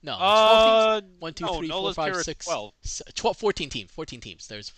No, 0.03 0.13
Yeah. 0.13 0.19
twelve 0.19 1.03
teams. 1.03 1.11
Uh, 1.11 1.17
One, 1.19 1.35
two, 1.35 1.45
no, 1.47 1.59
three, 1.59 1.69
Nola's 1.69 1.97
five, 1.97 2.13
here 2.13 2.21
is 2.21 2.25
six, 2.25 2.47
12. 2.47 2.73
s- 2.85 3.03
12, 3.17 3.37
14 3.37 3.69
teams. 3.69 3.91
14 3.91 4.21
teams. 4.21 4.47
There's. 4.47 4.73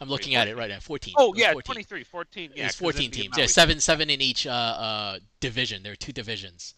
I'm 0.00 0.08
looking 0.08 0.32
Wait, 0.32 0.38
at 0.38 0.48
it 0.48 0.56
right 0.56 0.70
now. 0.70 0.80
14. 0.80 1.14
Oh 1.18 1.34
yeah, 1.36 1.52
14. 1.52 1.62
23, 1.74 2.04
14. 2.04 2.50
Yeah, 2.56 2.66
it's 2.66 2.74
14 2.76 3.10
teams. 3.10 3.36
Yeah, 3.38 3.46
seven, 3.46 3.78
seven 3.80 4.08
in 4.10 4.20
each 4.20 4.46
uh, 4.46 4.50
uh, 4.50 5.18
division. 5.40 5.82
There 5.82 5.92
are 5.92 5.96
two 5.96 6.12
divisions. 6.12 6.74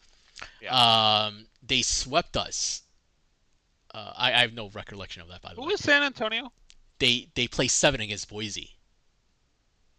Yeah. 0.60 0.74
Um, 0.74 1.46
they 1.66 1.80
swept 1.82 2.36
us. 2.36 2.82
Uh, 3.94 4.12
I, 4.16 4.34
I 4.34 4.40
have 4.40 4.52
no 4.52 4.68
recollection 4.70 5.22
of 5.22 5.28
that, 5.28 5.40
by 5.40 5.50
the 5.50 5.54
Who 5.54 5.62
way. 5.62 5.68
Who 5.68 5.74
is 5.74 5.80
San 5.80 6.02
Antonio? 6.02 6.52
They 6.98 7.28
they 7.34 7.46
placed 7.46 7.78
seven 7.78 8.00
against 8.00 8.28
Boise. 8.28 8.75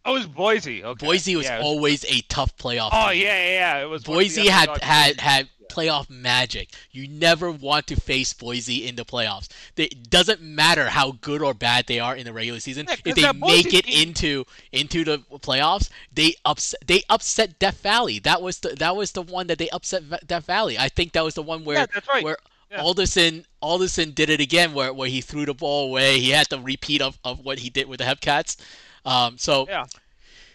Oh, 0.08 0.16
it 0.16 0.20
was 0.20 0.28
Boise. 0.28 0.84
Okay. 0.84 1.06
Boise 1.06 1.36
was 1.36 1.46
yeah, 1.46 1.58
was- 1.58 1.66
always 1.66 2.06
a 2.06 2.22
tough 2.30 2.56
playoff. 2.58 2.90
Oh 2.94 3.12
team. 3.12 3.22
yeah, 3.22 3.38
yeah, 3.38 3.50
yeah. 3.78 3.84
It 3.84 3.90
was 3.90 4.08
one 4.08 4.18
of 4.18 4.24
the 4.24 4.36
Boise 4.38 4.48
had 4.50 4.70
had 4.82 5.20
had 5.20 5.50
playoff 5.70 6.10
magic. 6.10 6.70
You 6.92 7.10
never 7.10 7.52
want 7.52 7.88
to 7.88 7.98
face 7.98 8.32
Boise 8.34 8.88
in 8.88 8.96
the 8.96 9.04
playoffs. 9.04 9.50
It 9.76 10.10
doesn't 10.10 10.42
matter 10.42 10.86
how 10.88 11.12
good 11.20 11.42
or 11.42 11.54
bad 11.54 11.88
they 11.88 12.00
are 12.00 12.16
in 12.16 12.26
the 12.26 12.32
regular 12.34 12.62
season. 12.62 12.86
Yeah, 12.88 12.96
if 13.06 13.16
they 13.16 13.32
make 13.34 13.74
it 13.74 13.86
team- 13.86 14.08
into 14.10 14.46
into 14.72 15.04
the 15.04 15.18
playoffs, 15.40 15.90
they 16.14 16.36
upset 16.46 16.80
they 16.88 17.04
upset 17.10 17.60
Death 17.60 17.82
Valley. 17.82 18.20
That 18.20 18.42
was 18.42 18.60
the 18.60 18.70
that 18.70 18.96
was 18.96 19.12
the 19.12 19.22
one 19.24 19.48
that 19.48 19.58
they 19.58 19.70
upset 19.70 20.04
Death 20.26 20.46
Valley. 20.46 20.80
I 20.80 20.88
think 20.88 21.12
that 21.12 21.24
was 21.26 21.34
the 21.36 21.44
one 21.44 21.66
where 21.66 21.80
Yeah, 21.80 21.86
that's 21.94 22.08
right. 22.08 22.24
where 22.24 22.38
Yeah. 22.72 22.82
Alderson 22.82 23.46
Alderson 23.62 24.12
did 24.12 24.30
it 24.30 24.40
again, 24.40 24.74
where, 24.74 24.94
where 24.94 25.10
he 25.10 25.20
threw 25.22 25.46
the 25.46 25.54
ball 25.54 25.90
away. 25.90 26.20
He 26.20 26.30
had 26.30 26.48
the 26.48 26.60
repeat 26.62 27.02
of, 27.02 27.18
of 27.26 27.40
what 27.44 27.60
he 27.60 27.70
did 27.70 27.88
with 27.90 28.00
the 28.00 28.06
Hepcats. 28.06 28.56
Um, 29.08 29.38
so 29.38 29.66
Yeah. 29.68 29.86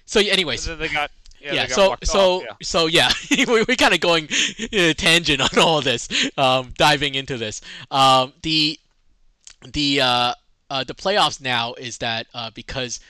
so 0.04 0.20
anyways, 0.20 0.64
they 0.66 0.88
got. 0.88 1.10
Yeah. 1.40 1.54
yeah, 1.54 1.66
so 1.66 1.96
so 2.04 2.36
off, 2.36 2.42
yeah. 2.44 2.54
so 2.62 2.86
yeah, 2.86 3.10
we 3.30 3.64
we're 3.66 3.74
kind 3.76 3.92
of 3.92 3.98
going 3.98 4.28
uh, 4.72 4.92
tangent 4.92 5.40
on 5.40 5.58
all 5.58 5.80
this, 5.80 6.08
um, 6.38 6.72
diving 6.78 7.16
into 7.16 7.36
this. 7.36 7.60
Um, 7.90 8.32
the 8.42 8.78
the 9.72 10.00
uh, 10.00 10.34
uh, 10.70 10.84
the 10.84 10.94
playoffs 10.94 11.40
now 11.40 11.74
is 11.74 11.98
that 11.98 12.28
uh, 12.32 12.50
because 12.54 13.00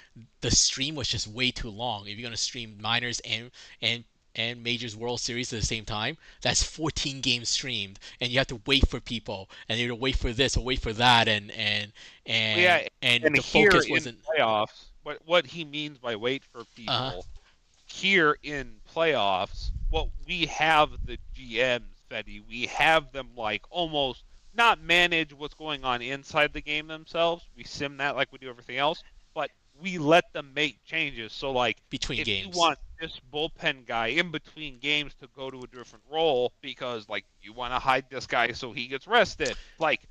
the 0.41 0.51
stream 0.51 0.95
was 0.95 1.09
just 1.09 1.29
way 1.29 1.51
too 1.51 1.69
long. 1.69 2.07
If 2.07 2.17
you're 2.17 2.27
gonna 2.27 2.37
stream 2.39 2.79
minors 2.81 3.21
and 3.21 3.51
and 3.83 4.05
and 4.35 4.63
majors 4.63 4.97
World 4.97 5.21
Series 5.21 5.53
at 5.53 5.61
the 5.61 5.67
same 5.67 5.85
time, 5.85 6.17
that's 6.41 6.63
14 6.63 7.21
games 7.21 7.51
streamed, 7.51 7.99
and 8.21 8.31
you 8.33 8.39
have 8.39 8.47
to 8.47 8.61
wait 8.67 8.89
for 8.89 8.99
people, 8.99 9.51
and 9.69 9.79
you 9.79 9.89
have 9.89 9.97
to 9.97 10.01
wait 10.01 10.17
for 10.17 10.33
this 10.33 10.57
or 10.57 10.65
wait 10.65 10.81
for 10.81 10.93
that, 10.95 11.29
and 11.29 11.51
and 11.51 11.93
and 12.27 12.61
Yeah, 12.61 12.89
and, 13.03 13.25
and 13.25 13.37
the 13.37 13.43
focus 13.43 13.89
wasn't. 13.91 14.19
playoffs, 14.25 14.87
what 15.03 15.19
what 15.25 15.47
he 15.47 15.65
means 15.65 15.99
by 15.99 16.17
wait 16.17 16.45
for 16.45 16.65
people 16.65 17.27
Uh-huh. 17.27 17.41
here 17.87 18.37
in 18.43 18.81
playoffs, 18.95 19.73
what 19.89 20.09
we 20.27 20.47
have 20.47 20.91
the 21.05 21.19
GMs, 21.35 21.97
Fetty, 22.11 22.41
we 22.47 22.67
have 22.67 23.13
them 23.13 23.31
like 23.37 23.63
almost 23.71 24.25
not 24.55 24.81
manage 24.81 25.33
what's 25.33 25.55
going 25.55 25.85
on 25.85 26.03
inside 26.03 26.53
the 26.53 26.61
game 26.63 26.87
themselves. 26.89 27.49
We 27.57 27.65
sim 27.65 27.97
that 27.99 28.17
like 28.17 28.33
we 28.33 28.39
do 28.39 28.49
everything 28.49 28.79
else, 28.79 29.03
but 29.35 29.51
we 29.75 29.99
let 29.99 30.25
them 30.33 30.53
make 30.55 30.83
changes. 30.85 31.33
So 31.33 31.53
like 31.53 31.83
Between 31.91 32.17
if 32.17 32.27
games. 32.27 32.41
you 32.41 32.49
want 32.51 32.79
this 33.01 33.21
bullpen 33.33 33.87
guy 33.87 34.09
in 34.09 34.31
between 34.31 34.79
games 34.79 35.15
to 35.17 35.29
go 35.29 35.51
to 35.51 35.63
a 35.65 35.67
different 35.69 36.05
role 36.11 36.53
because 36.63 37.09
like 37.09 37.25
you 37.41 37.53
want 37.53 37.73
to 37.73 37.79
hide 37.79 38.09
this 38.11 38.27
guy 38.27 38.53
so 38.53 38.73
he 38.73 38.87
gets 38.89 39.07
rested, 39.07 39.57
like 39.79 40.07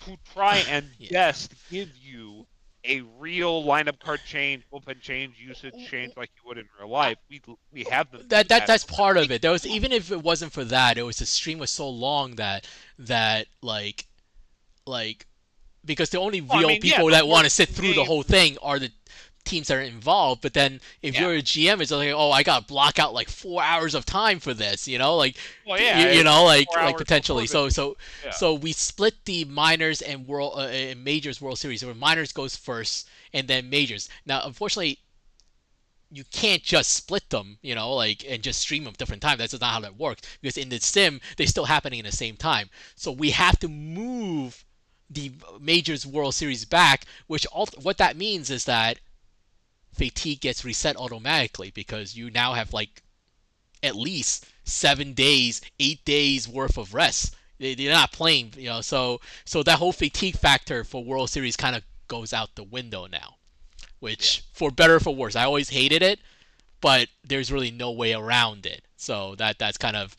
to 0.00 0.16
try 0.24 0.58
and 0.58 0.92
Yeah. 0.98 1.10
best 1.10 1.54
give 1.68 1.96
you 1.96 2.46
a 2.84 3.02
real 3.18 3.62
lineup 3.62 3.98
card 4.00 4.20
change, 4.26 4.64
bullpen 4.72 5.00
change, 5.00 5.34
usage 5.38 5.74
mm, 5.74 5.86
change 5.86 6.12
mm. 6.12 6.16
like 6.16 6.30
you 6.36 6.48
would 6.48 6.58
in 6.58 6.68
real 6.78 6.90
life. 6.90 7.18
We 7.30 7.40
we 7.72 7.84
have 7.84 8.10
them. 8.10 8.22
that 8.28 8.48
that 8.48 8.66
that's 8.66 8.84
part 8.84 9.16
of 9.16 9.30
it. 9.30 9.42
There 9.42 9.52
was 9.52 9.66
even 9.66 9.92
if 9.92 10.10
it 10.10 10.22
wasn't 10.22 10.52
for 10.52 10.64
that, 10.64 10.98
it 10.98 11.02
was 11.02 11.18
the 11.18 11.26
stream 11.26 11.58
was 11.58 11.70
so 11.70 11.88
long 11.88 12.36
that 12.36 12.66
that 12.98 13.46
like 13.60 14.06
like 14.86 15.26
because 15.84 16.10
the 16.10 16.18
only 16.18 16.40
Well, 16.40 16.58
I 16.58 16.60
real 16.60 16.68
mean, 16.68 16.80
people 16.80 17.06
the 17.06 17.12
that 17.12 17.28
want 17.28 17.44
to 17.44 17.50
sit 17.50 17.68
through 17.68 17.94
the 17.94 18.04
whole 18.04 18.22
thing 18.22 18.58
are 18.62 18.78
the 18.78 18.90
teams 19.44 19.68
that 19.68 19.76
are 19.78 19.82
involved. 19.82 20.42
But 20.42 20.54
then 20.54 20.80
if 21.02 21.14
Yeah. 21.14 21.20
you're 21.22 21.34
a 21.34 21.42
GM, 21.42 21.80
it's 21.80 21.90
like 21.90 22.10
oh 22.10 22.30
I 22.30 22.42
got 22.42 22.60
to 22.60 22.66
block 22.66 22.98
out 22.98 23.14
like 23.14 23.28
four 23.28 23.62
hours 23.62 23.94
of 23.94 24.04
time 24.04 24.40
for 24.40 24.54
this, 24.54 24.86
you 24.88 24.98
know, 24.98 25.16
like 25.16 25.36
Well, 25.66 25.78
yeah, 25.78 26.12
you, 26.12 26.18
you 26.18 26.24
know 26.24 26.44
like 26.44 26.76
like 26.76 26.96
potentially. 26.96 27.46
So 27.46 27.68
so 27.68 27.96
Yeah. 28.24 28.30
so 28.30 28.54
we 28.54 28.72
split 28.72 29.14
the 29.24 29.44
minors 29.44 30.00
and 30.02 30.26
world 30.26 30.54
uh, 30.56 30.62
and 30.68 31.04
majors 31.04 31.40
World 31.40 31.58
Series. 31.58 31.84
Where 31.84 31.94
minors 31.94 32.32
goes 32.32 32.56
first 32.56 33.08
and 33.32 33.48
then 33.48 33.70
majors. 33.70 34.08
Now 34.26 34.42
unfortunately 34.44 34.98
you 36.10 36.24
can't 36.24 36.62
just 36.62 36.92
split 36.92 37.30
them, 37.30 37.58
you 37.62 37.74
know, 37.74 37.94
like 37.94 38.24
and 38.28 38.42
just 38.42 38.60
stream 38.60 38.84
them 38.84 38.94
different 38.98 39.22
times. 39.22 39.38
That's 39.38 39.52
just 39.52 39.62
not 39.62 39.72
how 39.72 39.80
that 39.80 39.96
works. 39.96 40.22
Because 40.40 40.58
in 40.58 40.68
the 40.68 40.78
sim, 40.78 41.20
they're 41.36 41.46
still 41.46 41.64
happening 41.64 41.98
in 42.00 42.04
the 42.04 42.12
same 42.12 42.36
time. 42.36 42.68
So 42.94 43.10
we 43.10 43.30
have 43.30 43.58
to 43.60 43.68
move 43.68 44.64
the 45.08 45.32
majors 45.60 46.06
World 46.06 46.34
Series 46.34 46.64
back, 46.64 47.06
which 47.26 47.46
all, 47.46 47.66
what 47.80 47.98
that 47.98 48.16
means 48.16 48.50
is 48.50 48.64
that 48.66 48.98
fatigue 49.92 50.40
gets 50.40 50.64
reset 50.64 50.96
automatically 50.96 51.70
because 51.70 52.16
you 52.16 52.30
now 52.30 52.54
have 52.54 52.72
like 52.72 53.02
at 53.82 53.96
least 53.96 54.46
seven 54.64 55.12
days, 55.12 55.60
eight 55.80 56.04
days 56.04 56.48
worth 56.48 56.78
of 56.78 56.94
rest. 56.94 57.34
They, 57.58 57.74
they're 57.74 57.92
not 57.92 58.12
playing, 58.12 58.54
you 58.56 58.68
know. 58.68 58.80
So 58.80 59.20
so 59.44 59.62
that 59.62 59.78
whole 59.78 59.92
fatigue 59.92 60.36
factor 60.36 60.84
for 60.84 61.04
World 61.04 61.30
Series 61.30 61.56
kind 61.56 61.76
of 61.76 61.82
goes 62.08 62.32
out 62.32 62.54
the 62.54 62.64
window 62.64 63.06
now, 63.06 63.36
which 64.00 64.42
for 64.52 64.70
better 64.70 64.96
or 64.96 65.00
for 65.00 65.14
worse, 65.14 65.36
I 65.36 65.44
always 65.44 65.70
hated 65.70 66.02
it, 66.02 66.20
but 66.80 67.08
there's 67.24 67.52
really 67.52 67.70
no 67.70 67.90
way 67.90 68.12
around 68.12 68.66
it. 68.66 68.84
So 68.96 69.34
that 69.36 69.58
that's 69.58 69.78
kind 69.78 69.96
of 69.96 70.16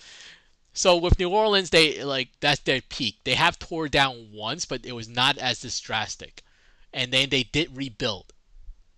so 0.74 0.98
with 0.98 1.20
New 1.20 1.30
Orleans, 1.30 1.70
they 1.70 2.04
like 2.04 2.30
that's 2.40 2.62
their 2.62 2.82
peak. 2.82 3.18
They 3.24 3.36
have 3.36 3.60
tore 3.60 3.88
down 3.88 4.30
once, 4.34 4.66
but 4.66 4.86
it 4.86 4.94
was 4.94 5.08
not 5.08 5.38
as 5.38 5.62
this 5.62 5.80
drastic, 5.80 6.44
and 6.92 7.12
then 7.14 7.30
they 7.30 7.44
did 7.44 7.78
rebuild. 7.78 8.34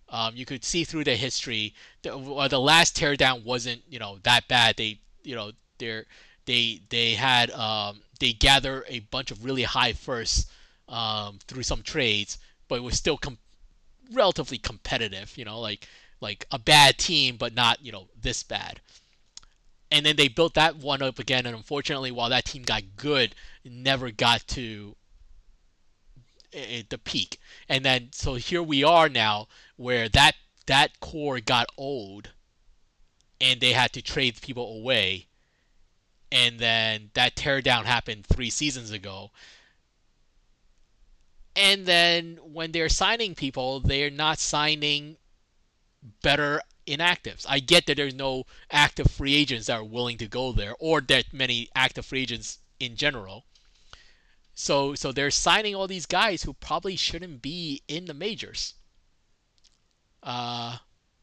Um, 0.10 0.36
you 0.36 0.46
could 0.46 0.64
see 0.64 0.84
through 0.84 1.04
the 1.04 1.16
history. 1.16 1.74
The, 2.04 2.12
the 2.50 2.60
last 2.60 2.96
teardown 2.98 3.44
wasn't 3.44 3.82
you 3.90 4.00
know 4.00 4.20
that 4.24 4.48
bad. 4.48 4.78
They 4.78 5.00
you 5.24 5.36
know 5.36 5.52
they're 5.78 6.06
they 6.46 6.82
they 6.90 7.16
had 7.16 7.52
um, 7.52 8.02
they 8.20 8.34
gather 8.34 8.86
a 8.88 9.00
bunch 9.00 9.32
of 9.32 9.44
really 9.44 9.64
high 9.64 9.94
firsts 9.94 10.48
um, 10.88 11.40
through 11.48 11.64
some 11.64 11.82
trades, 11.82 12.38
but 12.68 12.76
it 12.76 12.84
was 12.84 12.98
still 12.98 13.18
com- 13.18 13.40
relatively 14.12 14.58
competitive. 14.58 15.38
You 15.38 15.46
know, 15.46 15.60
like 15.60 15.88
like 16.22 16.46
a 16.52 16.60
bad 16.60 16.98
team, 16.98 17.38
but 17.38 17.54
not 17.56 17.84
you 17.84 17.92
know 17.92 18.08
this 18.22 18.44
bad 18.44 18.80
and 19.92 20.06
then 20.06 20.16
they 20.16 20.28
built 20.28 20.56
that 20.56 20.76
one 20.76 21.02
up 21.02 21.20
again. 21.20 21.46
And 21.46 21.56
unfortunately, 21.56 22.12
while 22.12 22.30
that 22.30 22.46
team 22.46 22.64
got 22.64 22.84
good, 22.98 23.36
it 23.64 23.72
never 23.72 24.12
got 24.12 24.46
to 24.50 24.96
the 26.52 26.98
peak. 27.04 27.40
And 27.68 27.84
then 27.84 28.10
so 28.12 28.36
here 28.36 28.64
we 28.64 28.84
are 28.84 29.10
now, 29.10 29.48
where 29.78 30.10
that 30.10 30.36
that 30.68 31.00
core 31.00 31.40
got 31.40 31.68
old, 31.78 32.30
and 33.40 33.60
they 33.60 33.74
had 33.74 33.94
to 33.94 34.02
trade 34.02 34.42
people 34.42 34.78
away. 34.78 35.28
And 36.32 36.60
then 36.60 37.12
that 37.14 37.36
teardown 37.36 37.86
happened 37.86 38.26
three 38.26 38.50
seasons 38.50 38.92
ago. 38.92 39.32
And 41.56 41.86
then 41.86 42.38
when 42.42 42.72
they're 42.72 42.90
signing 42.90 43.36
people, 43.36 43.80
they're 43.80 44.10
not 44.10 44.40
signing 44.40 45.18
better 46.22 46.62
inactives. 46.86 47.46
I 47.48 47.60
get 47.60 47.86
that 47.86 47.98
there's 47.98 48.14
no 48.14 48.46
active 48.70 49.10
free 49.10 49.36
agents 49.36 49.68
that 49.68 49.78
are 49.78 49.84
willing 49.84 50.18
to 50.18 50.28
go 50.28 50.52
there, 50.52 50.76
or 50.80 51.02
that 51.02 51.34
many 51.34 51.70
active 51.76 52.06
free 52.06 52.22
agents 52.22 52.60
in 52.80 52.96
general. 52.96 53.46
So 54.54 54.96
so 54.96 55.12
they're 55.12 55.32
signing 55.32 55.76
all 55.76 55.88
these 55.88 56.06
guys 56.06 56.44
who 56.44 56.54
probably 56.54 56.96
shouldn't 56.96 57.42
be 57.42 57.82
in 57.88 58.06
the 58.06 58.14
majors. 58.14 58.74
Uh, 60.26 60.78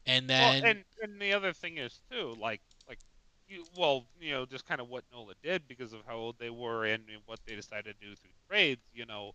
and 0.07 0.29
then 0.29 0.63
well, 0.63 0.71
and 0.71 0.83
and 1.01 1.21
the 1.21 1.33
other 1.33 1.53
thing 1.53 1.77
is 1.77 1.99
too, 2.09 2.35
like 2.39 2.61
like 2.87 2.99
you 3.47 3.65
well 3.77 4.05
you 4.19 4.31
know 4.31 4.45
just 4.45 4.65
kind 4.65 4.81
of 4.81 4.89
what 4.89 5.03
Nola 5.11 5.33
did 5.43 5.67
because 5.67 5.93
of 5.93 5.99
how 6.07 6.15
old 6.15 6.35
they 6.39 6.49
were 6.49 6.85
and, 6.85 7.03
and 7.09 7.21
what 7.25 7.39
they 7.45 7.55
decided 7.55 7.95
to 7.99 8.07
do 8.07 8.15
through 8.15 8.31
trades. 8.49 8.81
You 8.93 9.05
know, 9.05 9.33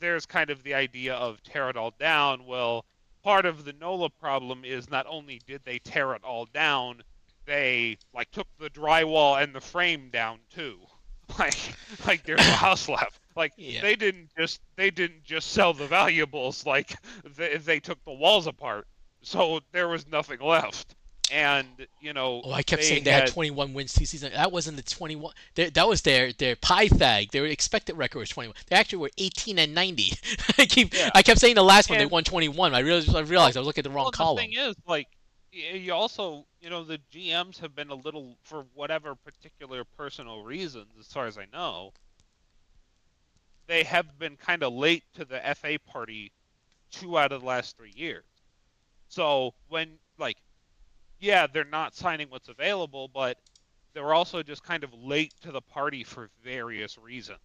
there's 0.00 0.26
kind 0.26 0.50
of 0.50 0.62
the 0.64 0.74
idea 0.74 1.14
of 1.14 1.42
tear 1.44 1.70
it 1.70 1.76
all 1.76 1.94
down. 2.00 2.46
Well, 2.46 2.84
part 3.22 3.46
of 3.46 3.64
the 3.64 3.72
Nola 3.74 4.10
problem 4.10 4.64
is 4.64 4.90
not 4.90 5.06
only 5.08 5.40
did 5.46 5.62
they 5.64 5.78
tear 5.78 6.14
it 6.14 6.24
all 6.24 6.46
down, 6.46 7.02
they 7.46 7.96
like 8.12 8.30
took 8.32 8.48
the 8.58 8.70
drywall 8.70 9.40
and 9.42 9.54
the 9.54 9.60
frame 9.60 10.10
down 10.10 10.40
too. 10.54 10.78
Like 11.38 11.56
like 12.08 12.24
there's 12.24 12.40
a 12.40 12.42
house 12.66 12.88
left. 12.88 13.19
Like 13.36 13.52
Yeah. 13.56 13.80
they 13.80 13.96
didn't 13.96 14.30
just 14.36 14.60
they 14.76 14.90
didn't 14.90 15.24
just 15.24 15.52
sell 15.52 15.72
the 15.72 15.86
valuables. 15.86 16.66
Like 16.66 16.94
they, 17.36 17.56
they 17.56 17.80
took 17.80 18.02
the 18.04 18.12
walls 18.12 18.46
apart. 18.46 18.86
So 19.22 19.60
there 19.72 19.88
was 19.88 20.06
nothing 20.06 20.40
left. 20.40 20.94
And 21.32 21.68
you 22.00 22.12
know, 22.12 22.42
Oh, 22.44 22.52
I 22.52 22.62
kept 22.62 22.82
saying 22.82 23.04
they 23.04 23.12
had 23.12 23.28
21 23.28 23.72
wins 23.72 23.92
two 23.94 24.04
seasons. 24.04 24.34
That 24.34 24.50
wasn't 24.50 24.76
the 24.76 24.82
21. 24.82 25.32
They, 25.54 25.70
that 25.70 25.86
was 25.86 26.02
their 26.02 26.32
their 26.32 26.56
Pythag. 26.56 27.30
Their 27.30 27.46
expected 27.46 27.96
record 27.96 28.18
was 28.18 28.30
21. 28.30 28.54
They 28.68 28.74
actually 28.76 28.98
were 28.98 29.10
18 29.16 29.58
and 29.60 29.72
90. 29.74 30.12
I 30.58 30.66
keep 30.66 30.92
Yeah. 30.92 31.10
I 31.14 31.22
kept 31.22 31.38
saying 31.38 31.54
the 31.54 31.62
last 31.62 31.88
one 31.88 31.98
they 31.98 32.06
won 32.06 32.24
21. 32.24 32.74
I 32.74 32.80
realized 32.80 33.14
I 33.14 33.20
realized 33.20 33.56
I 33.56 33.60
was 33.60 33.66
looking 33.66 33.82
at 33.82 33.90
the 33.90 33.94
wrong 33.94 34.06
well, 34.06 34.12
column. 34.12 34.36
The 34.36 34.42
thing 34.42 34.54
is, 34.58 34.74
like, 34.88 35.06
you 35.52 35.92
also, 35.92 36.46
you 36.60 36.70
know, 36.70 36.82
the 36.84 36.98
GMs 37.12 37.58
have 37.60 37.74
been 37.74 37.90
a 37.90 37.94
little, 37.94 38.36
for 38.42 38.64
whatever 38.74 39.14
particular 39.14 39.84
personal 39.84 40.42
reasons, 40.42 40.88
as 40.98 41.06
far 41.06 41.26
as 41.26 41.38
I 41.38 41.46
know, 41.52 41.92
they 43.70 43.84
have 43.84 44.18
been 44.18 44.36
kind 44.36 44.64
of 44.64 44.72
late 44.72 45.04
to 45.14 45.24
the 45.24 45.40
FA 45.54 45.78
party 45.86 46.32
two 46.90 47.16
out 47.16 47.30
of 47.30 47.40
the 47.40 47.46
last 47.46 47.76
three 47.76 47.92
years. 47.94 48.24
So 49.08 49.54
when, 49.68 49.90
like, 50.18 50.38
yeah, 51.20 51.46
they're 51.46 51.64
not 51.64 51.94
signing 51.94 52.28
what's 52.30 52.48
available, 52.48 53.06
but 53.06 53.38
they're 53.94 54.12
also 54.12 54.42
just 54.42 54.64
kind 54.64 54.82
of 54.82 54.92
late 54.92 55.32
to 55.42 55.52
the 55.52 55.60
party 55.60 56.02
for 56.02 56.30
various 56.42 56.98
reasons. 56.98 57.38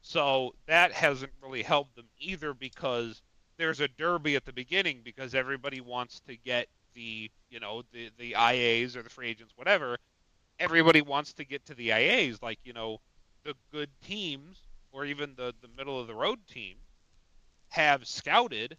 So 0.00 0.54
that 0.68 0.92
hasn't 0.92 1.32
really 1.42 1.62
helped 1.62 1.96
them 1.96 2.06
either 2.18 2.54
because 2.54 3.20
there's 3.58 3.80
a 3.80 3.88
derby 3.88 4.36
at 4.36 4.46
the 4.46 4.54
beginning 4.54 5.02
because 5.04 5.34
everybody 5.34 5.82
wants 5.82 6.20
to 6.28 6.36
get 6.36 6.68
the 6.94 7.30
you 7.50 7.60
know 7.60 7.82
the 7.92 8.08
the 8.16 8.32
IAs 8.32 8.96
or 8.96 9.02
the 9.02 9.10
free 9.10 9.28
agents 9.28 9.52
whatever. 9.56 9.98
Everybody 10.58 11.02
wants 11.02 11.34
to 11.34 11.44
get 11.44 11.66
to 11.66 11.74
the 11.74 11.90
IAs 11.90 12.42
like 12.42 12.58
you 12.64 12.72
know 12.72 13.00
the 13.44 13.54
good 13.70 13.90
teams 14.02 14.62
or 14.96 15.04
even 15.04 15.34
the 15.36 15.54
the 15.60 15.68
middle 15.76 16.00
of 16.00 16.06
the 16.06 16.14
road 16.14 16.38
team 16.48 16.76
have 17.68 18.06
scouted. 18.06 18.78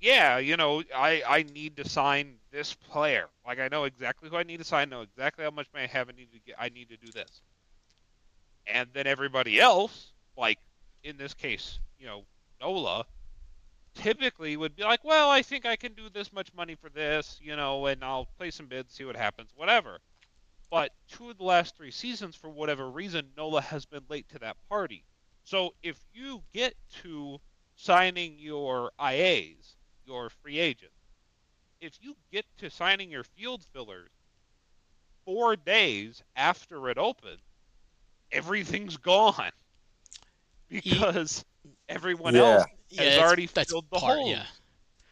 Yeah, 0.00 0.38
you 0.38 0.56
know 0.56 0.82
I 0.94 1.22
I 1.26 1.42
need 1.54 1.76
to 1.78 1.88
sign 1.88 2.34
this 2.52 2.74
player. 2.74 3.28
Like 3.46 3.58
I 3.58 3.68
know 3.68 3.84
exactly 3.84 4.28
who 4.28 4.36
I 4.36 4.42
need 4.42 4.58
to 4.58 4.64
sign. 4.64 4.90
Know 4.90 5.00
exactly 5.00 5.44
how 5.44 5.50
much 5.50 5.66
money 5.72 5.84
I 5.84 5.96
have. 5.96 6.10
I 6.10 6.12
need 6.12 6.32
to 6.32 6.38
get. 6.38 6.56
I 6.58 6.68
need 6.68 6.90
to 6.90 6.96
do 6.98 7.10
this. 7.10 7.40
And 8.66 8.88
then 8.92 9.06
everybody 9.06 9.58
else, 9.58 10.12
like 10.36 10.58
in 11.02 11.16
this 11.16 11.32
case, 11.32 11.78
you 11.98 12.06
know 12.06 12.24
Nola, 12.60 13.06
typically 13.94 14.56
would 14.58 14.76
be 14.76 14.82
like, 14.82 15.02
well, 15.02 15.30
I 15.30 15.40
think 15.40 15.64
I 15.64 15.76
can 15.76 15.94
do 15.94 16.10
this 16.12 16.32
much 16.32 16.52
money 16.54 16.74
for 16.74 16.90
this, 16.90 17.38
you 17.42 17.56
know, 17.56 17.86
and 17.86 18.04
I'll 18.04 18.28
play 18.36 18.50
some 18.50 18.66
bids, 18.66 18.92
see 18.92 19.04
what 19.04 19.16
happens, 19.16 19.50
whatever. 19.56 19.98
But 20.70 20.92
two 21.08 21.30
of 21.30 21.38
the 21.38 21.44
last 21.44 21.76
three 21.76 21.90
seasons, 21.90 22.34
for 22.34 22.50
whatever 22.50 22.90
reason, 22.90 23.30
Nola 23.36 23.60
has 23.62 23.86
been 23.86 24.02
late 24.08 24.28
to 24.30 24.38
that 24.40 24.56
party. 24.68 25.04
So 25.44 25.74
if 25.82 25.98
you 26.12 26.42
get 26.52 26.74
to 27.02 27.38
signing 27.76 28.36
your 28.38 28.90
IAs, 28.98 29.76
your 30.06 30.30
free 30.30 30.58
agents, 30.58 30.94
if 31.80 31.92
you 32.00 32.16
get 32.32 32.46
to 32.58 32.70
signing 32.70 33.10
your 33.10 33.24
field 33.24 33.62
fillers 33.72 34.08
four 35.24 35.56
days 35.56 36.22
after 36.36 36.88
it 36.88 36.98
opens, 36.98 37.40
everything's 38.32 38.96
gone 38.96 39.50
because 40.68 41.44
everyone 41.88 42.34
Yeah. 42.34 42.40
else 42.42 42.64
yeah, 42.90 43.02
has 43.02 43.12
it's- 43.14 43.26
already 43.26 43.46
that's 43.46 43.70
filled 43.70 43.86
the 43.90 43.98
part, 43.98 44.18
holes. 44.18 44.30
Yeah. 44.30 44.46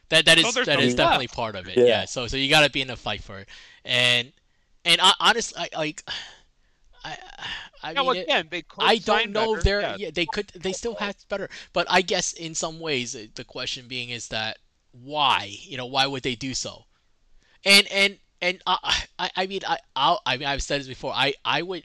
That 0.09 0.25
that 0.27 0.39
is 0.39 0.45
So 0.47 0.51
there's 0.53 0.67
that 0.67 0.79
no 0.79 0.85
is 0.85 0.95
definitely 0.95 1.25
left. 1.27 1.37
part 1.37 1.57
of 1.57 1.69
it. 1.69 1.77
Yeah. 1.77 1.85
Yeah. 1.85 2.05
So 2.05 2.27
so 2.27 2.37
you 2.37 2.49
got 2.51 2.65
to 2.65 2.71
be 2.71 2.83
in 2.83 2.91
a 2.91 2.97
fight 2.97 3.23
for 3.23 3.39
it. 3.39 3.49
And 3.85 4.33
and 4.85 5.01
I, 5.01 5.13
honestly, 5.21 5.69
I, 5.75 5.77
like 5.79 6.07
I 7.05 7.19
I 7.83 7.93
now 7.95 8.11
mean, 8.11 8.23
again, 8.23 8.49
they 8.51 8.63
could 8.63 8.85
I 8.85 8.99
don't 8.99 9.31
know 9.33 9.57
if 9.57 9.65
they're 9.65 9.97
yeah. 9.99 10.11
they 10.15 10.27
could 10.27 10.49
they 10.55 10.73
still 10.73 10.95
have 10.97 11.17
better, 11.29 11.49
but 11.73 11.87
I 11.91 12.03
guess 12.03 12.33
in 12.33 12.55
some 12.55 12.79
ways 12.81 13.17
uh, 13.17 13.27
the 13.35 13.45
question 13.45 13.89
being 13.89 14.11
is 14.11 14.29
that 14.29 14.59
why 14.93 15.51
you 15.63 15.77
know 15.77 15.87
why 15.87 16.07
would 16.07 16.23
they 16.23 16.35
do 16.35 16.55
so, 16.55 16.85
and 17.65 17.87
and 17.91 18.19
and 18.41 18.63
I 18.67 19.05
I, 19.19 19.31
I 19.37 19.47
mean 19.47 19.61
I 19.67 19.79
I'll, 19.97 20.21
I 20.27 20.37
mean 20.37 20.47
I've 20.49 20.63
said 20.63 20.81
this 20.81 20.89
before 20.89 21.13
I 21.15 21.35
I 21.45 21.63
would 21.63 21.85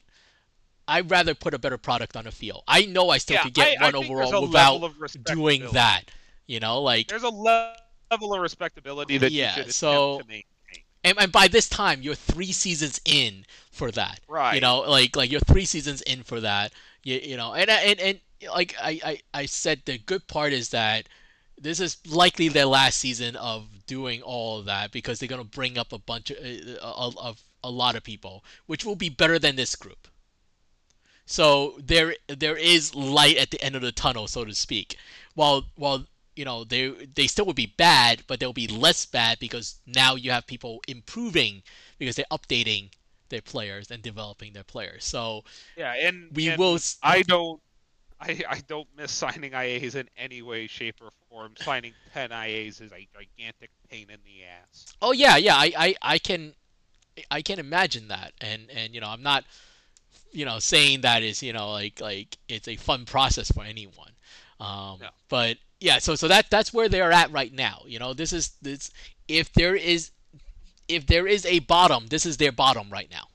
I'd 0.87 1.09
rather 1.11 1.33
put 1.35 1.53
a 1.53 1.59
better 1.59 1.77
product 1.77 2.15
on 2.15 2.25
the 2.25 2.31
field. 2.31 2.63
I 2.67 2.85
know 2.85 3.09
I 3.09 3.17
still 3.17 3.35
Yeah, 3.35 3.43
could 3.43 3.53
get 3.53 3.81
I- 3.81 3.87
I 3.87 3.91
one 3.91 3.93
there's 4.07 4.09
overall 4.31 4.41
without 4.47 4.93
doing 5.25 5.65
that. 5.73 6.03
You 6.45 6.61
know, 6.61 6.81
like 6.81 7.07
There's 7.09 7.23
a 7.23 7.29
le- 7.29 7.75
level 8.09 8.33
of 8.33 8.39
respectability 8.41 9.17
that 9.17 9.31
Yeah, 9.33 9.57
you 9.57 9.63
should 9.63 9.73
so- 9.73 10.15
attempt 10.21 10.29
to 10.29 10.33
maintain. 10.33 10.83
and, 11.03 11.19
and 11.19 11.31
by 11.31 11.47
this 11.49 11.67
time 11.67 12.01
you're 12.01 12.15
three 12.15 12.53
seasons 12.53 13.01
in 13.03 13.45
for 13.77 13.91
that. 13.91 14.19
Right. 14.27 14.55
You 14.55 14.61
know, 14.61 14.79
like 14.79 15.15
like 15.15 15.31
you're 15.31 15.39
three 15.41 15.65
seasons 15.65 16.01
in 16.01 16.23
for 16.23 16.41
that. 16.41 16.73
You, 17.03 17.19
you 17.23 17.37
know, 17.37 17.53
and 17.53 17.69
and 17.69 17.99
and 17.99 18.19
like 18.53 18.75
I, 18.81 18.99
I 19.03 19.19
I 19.33 19.45
said, 19.45 19.83
the 19.85 19.97
good 19.97 20.27
part 20.27 20.51
is 20.53 20.69
that 20.69 21.07
this 21.59 21.79
is 21.79 21.97
likely 22.07 22.49
their 22.49 22.65
last 22.65 22.99
season 22.99 23.35
of 23.35 23.67
doing 23.85 24.21
all 24.21 24.59
of 24.59 24.65
that 24.65 24.91
because 24.91 25.19
they're 25.19 25.29
gonna 25.29 25.43
bring 25.43 25.77
up 25.77 25.93
a 25.93 25.99
bunch 25.99 26.31
of 26.31 26.37
uh, 26.37 26.77
of, 26.81 27.17
of 27.17 27.41
a 27.63 27.71
lot 27.71 27.95
of 27.95 28.03
people, 28.03 28.43
which 28.65 28.85
will 28.85 28.95
be 28.95 29.09
better 29.09 29.39
than 29.39 29.55
this 29.55 29.75
group. 29.75 30.07
So 31.25 31.77
there 31.83 32.15
there 32.27 32.57
is 32.57 32.95
light 32.95 33.37
at 33.37 33.51
the 33.51 33.61
end 33.61 33.75
of 33.75 33.81
the 33.81 33.91
tunnel, 33.91 34.27
so 34.27 34.45
to 34.45 34.53
speak. 34.55 34.97
While 35.35 35.65
while 35.75 36.05
you 36.35 36.45
know 36.45 36.63
they 36.63 36.89
they 36.89 37.27
still 37.27 37.45
would 37.45 37.55
be 37.55 37.73
bad, 37.77 38.23
but 38.27 38.39
they'll 38.39 38.53
be 38.53 38.67
less 38.67 39.05
bad 39.05 39.39
because 39.39 39.75
now 39.85 40.15
you 40.15 40.31
have 40.31 40.47
people 40.47 40.81
improving 40.87 41.63
because 41.97 42.15
they're 42.15 42.25
updating 42.31 42.91
their 43.29 43.41
players 43.41 43.91
and 43.91 44.01
developing 44.01 44.53
their 44.53 44.63
players. 44.63 45.05
So 45.05 45.43
Yeah, 45.75 45.93
and 45.93 46.29
we 46.33 46.49
and 46.49 46.59
will. 46.59 46.79
I 47.03 47.21
don't. 47.21 47.61
I, 48.19 48.41
I 48.49 48.61
don't 48.67 48.87
miss 48.97 49.11
signing 49.11 49.51
IAs 49.51 49.93
in 49.93 50.09
any 50.17 50.41
way, 50.41 50.65
shape, 50.65 50.95
or 51.01 51.11
form. 51.29 51.53
Signing 51.59 51.93
10 52.13 52.31
IAs 52.31 52.81
is 52.81 52.91
a 52.91 53.07
gigantic 53.13 53.69
pain 53.89 54.07
in 54.09 54.17
the 54.25 54.43
ass. 54.43 54.87
Oh 55.03 55.11
yeah, 55.11 55.37
yeah. 55.37 55.55
I, 55.55 55.71
I, 55.77 55.95
I 56.01 56.17
can 56.17 56.53
I 57.29 57.41
can't 57.41 57.59
imagine 57.59 58.07
that. 58.09 58.33
And 58.41 58.69
and 58.73 58.93
you 58.93 59.01
know, 59.01 59.09
I'm 59.09 59.23
not 59.23 59.45
you 60.31 60.45
know 60.45 60.59
saying 60.59 61.01
that 61.01 61.23
is 61.23 61.41
you 61.41 61.53
know 61.53 61.71
like 61.71 62.01
like 62.01 62.37
it's 62.47 62.67
a 62.67 62.75
fun 62.75 63.05
process 63.05 63.51
for 63.51 63.63
anyone. 63.63 64.11
Um, 64.59 64.97
No. 64.99 65.09
But 65.29 65.57
yeah, 65.79 65.99
so 65.99 66.15
so 66.15 66.27
that 66.27 66.49
that's 66.49 66.73
where 66.73 66.89
they're 66.89 67.11
at 67.11 67.31
right 67.31 67.53
now. 67.53 67.83
You 67.85 67.99
know, 67.99 68.13
this 68.13 68.33
is 68.33 68.51
this 68.61 68.91
if 69.27 69.51
there 69.53 69.75
is 69.75 70.11
if 70.87 71.05
there 71.05 71.27
is 71.27 71.45
a 71.45 71.59
bottom, 71.59 72.07
this 72.07 72.25
is 72.25 72.37
their 72.37 72.51
bottom 72.51 72.89
right 72.89 73.09
now. 73.11 73.27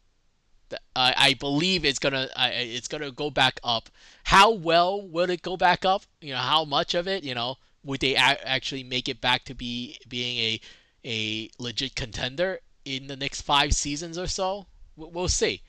The- 0.71 0.81
I, 0.97 1.15
I 1.17 1.35
believe 1.35 1.85
it's 1.85 1.99
gonna 1.99 2.29
I- 2.37 2.51
it's 2.51 2.89
gonna 2.89 3.11
go 3.11 3.31
back 3.31 3.61
up. 3.63 3.91
How 4.25 4.51
well 4.51 5.01
will 5.07 5.31
it 5.31 5.43
go 5.43 5.57
back 5.57 5.85
up? 5.85 6.03
You 6.21 6.33
know, 6.33 6.39
how 6.41 6.65
much 6.65 6.95
of 6.95 7.07
it? 7.09 7.25
You 7.25 7.35
know, 7.35 7.57
would 7.85 8.01
they 8.01 8.15
a- 8.15 8.19
actually 8.47 8.83
make 8.85 9.09
it 9.09 9.21
back 9.21 9.45
to 9.45 9.55
be 9.55 9.99
being 10.09 10.39
a 10.39 10.61
a 11.05 11.51
legit 11.59 11.95
contender 11.97 12.61
in 12.85 13.07
the 13.09 13.17
next 13.17 13.43
five 13.43 13.75
seasons 13.75 14.17
or 14.19 14.27
so? 14.27 14.67
We- 14.97 15.09
We'll 15.09 15.29
see. 15.29 15.63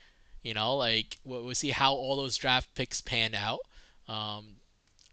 You 0.43 0.53
know, 0.53 0.75
like 0.75 1.17
we'll, 1.23 1.43
we'll 1.45 1.55
see 1.55 1.71
how 1.71 1.93
all 1.93 2.15
those 2.17 2.35
draft 2.37 2.73
picks 2.75 3.01
pan 3.01 3.33
out. 3.33 3.59
Um, 4.07 4.57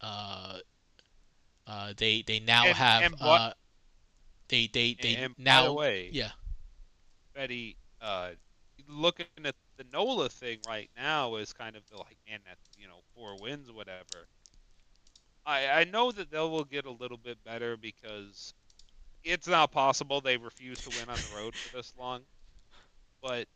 uh, 0.00 0.58
uh, 1.66 1.92
they 1.96 2.22
they 2.22 2.40
now 2.40 2.66
And- 2.66 2.76
have 2.76 3.02
and 3.02 3.14
what- 3.14 3.40
uh, 3.40 3.52
they 4.48 4.66
they 4.66 4.96
they 5.00 5.14
and 5.16 5.34
now 5.38 5.72
way, 5.74 6.10
yeah 6.12 6.30
Fetty, 7.36 7.76
uh, 8.00 8.32
looking 8.88 9.26
at 9.44 9.54
the 9.78 9.84
NOLA 9.92 10.28
thing 10.30 10.60
right 10.64 10.90
now 10.96 11.36
is 11.36 11.52
kind 11.52 11.76
of 11.76 11.82
like, 11.92 12.18
man, 12.28 12.40
that's 12.46 12.60
you 12.76 12.88
know 12.88 13.00
four 13.14 13.36
wins, 13.40 13.70
whatever. 13.72 14.28
I 15.46 15.68
I 15.68 15.84
know 15.84 16.12
that 16.12 16.30
they 16.30 16.38
will 16.38 16.64
get 16.64 16.86
a 16.86 16.90
little 16.90 17.18
bit 17.18 17.42
better 17.44 17.76
because 17.76 18.54
it's 19.24 19.48
not 19.48 19.72
possible 19.72 20.20
they 20.20 20.36
refuse 20.38 20.82
to 20.82 20.90
win 20.90 21.10
on 21.10 21.22
the 21.22 21.28
road 21.28 21.54
for 21.62 21.68
this 21.70 21.92
long. 21.98 22.22
But 23.22 23.48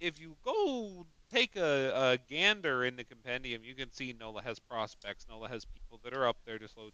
if 0.00 0.18
you 0.18 0.36
go 0.44 1.06
take 1.32 1.56
a, 1.56 1.92
a 2.12 2.18
gander 2.28 2.84
in 2.84 2.96
the 2.96 3.04
compendium, 3.04 3.64
you 3.64 3.74
can 3.74 3.92
see 3.92 4.14
NOLA 4.18 4.42
has 4.42 4.58
prospects. 4.58 5.26
NOLA 5.28 5.48
has 5.48 5.64
people 5.64 6.00
that 6.04 6.14
are 6.14 6.26
up 6.28 6.36
there 6.46 6.58
to 6.58 6.68
slow 6.68 6.90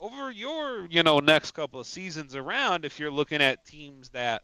over 0.00 0.30
your 0.30 0.86
you 0.90 1.02
know 1.02 1.18
next 1.18 1.52
couple 1.52 1.80
of 1.80 1.86
seasons 1.86 2.34
around 2.34 2.84
if 2.84 2.98
you're 2.98 3.10
looking 3.10 3.42
at 3.42 3.64
teams 3.64 4.10
that 4.10 4.42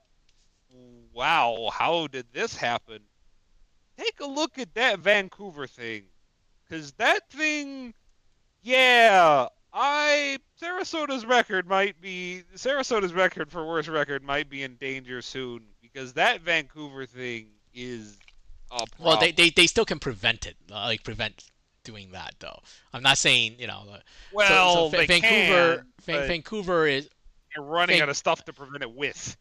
wow 1.12 1.70
how 1.72 2.06
did 2.08 2.26
this 2.32 2.56
happen? 2.56 3.00
Take 3.96 4.18
a 4.20 4.26
look 4.26 4.58
at 4.58 4.74
that 4.74 4.98
vancouver 4.98 5.68
thing. 5.68 6.04
Because 6.68 6.92
that 6.92 7.30
thing 7.30 7.94
yeah 8.62 9.46
i 9.74 10.38
sarasota's 10.62 11.26
record 11.26 11.66
might 11.68 12.00
be 12.00 12.42
sarasota's 12.56 13.12
record 13.12 13.50
for 13.50 13.66
worst 13.66 13.88
record 13.88 14.22
might 14.22 14.48
be 14.48 14.62
in 14.62 14.76
danger 14.76 15.20
soon 15.20 15.60
because 15.82 16.14
that 16.14 16.40
vancouver 16.40 17.04
thing 17.04 17.48
is 17.74 18.16
a 18.70 18.84
Well, 18.98 19.18
they, 19.18 19.32
they, 19.32 19.50
they 19.50 19.66
still 19.66 19.84
can 19.84 19.98
prevent 19.98 20.46
it, 20.46 20.56
like 20.68 21.04
prevent 21.04 21.50
doing 21.84 22.10
that 22.12 22.34
though. 22.40 22.58
I'm 22.92 23.02
not 23.02 23.18
saying 23.18 23.56
you 23.58 23.66
know. 23.66 23.82
so- 23.86 23.98
well 24.32 24.90
so, 24.90 24.96
they 24.96 25.06
Vancouver, 25.06 25.76
can, 25.76 25.84
Van- 26.02 26.28
Vancouver 26.28 26.86
is 26.86 27.08
you're 27.54 27.64
running 27.64 27.96
Van- 27.96 28.02
out 28.04 28.08
of 28.08 28.16
stuff 28.16 28.44
to 28.46 28.52
prevent 28.52 28.82
it 28.82 28.90
with 28.90 29.36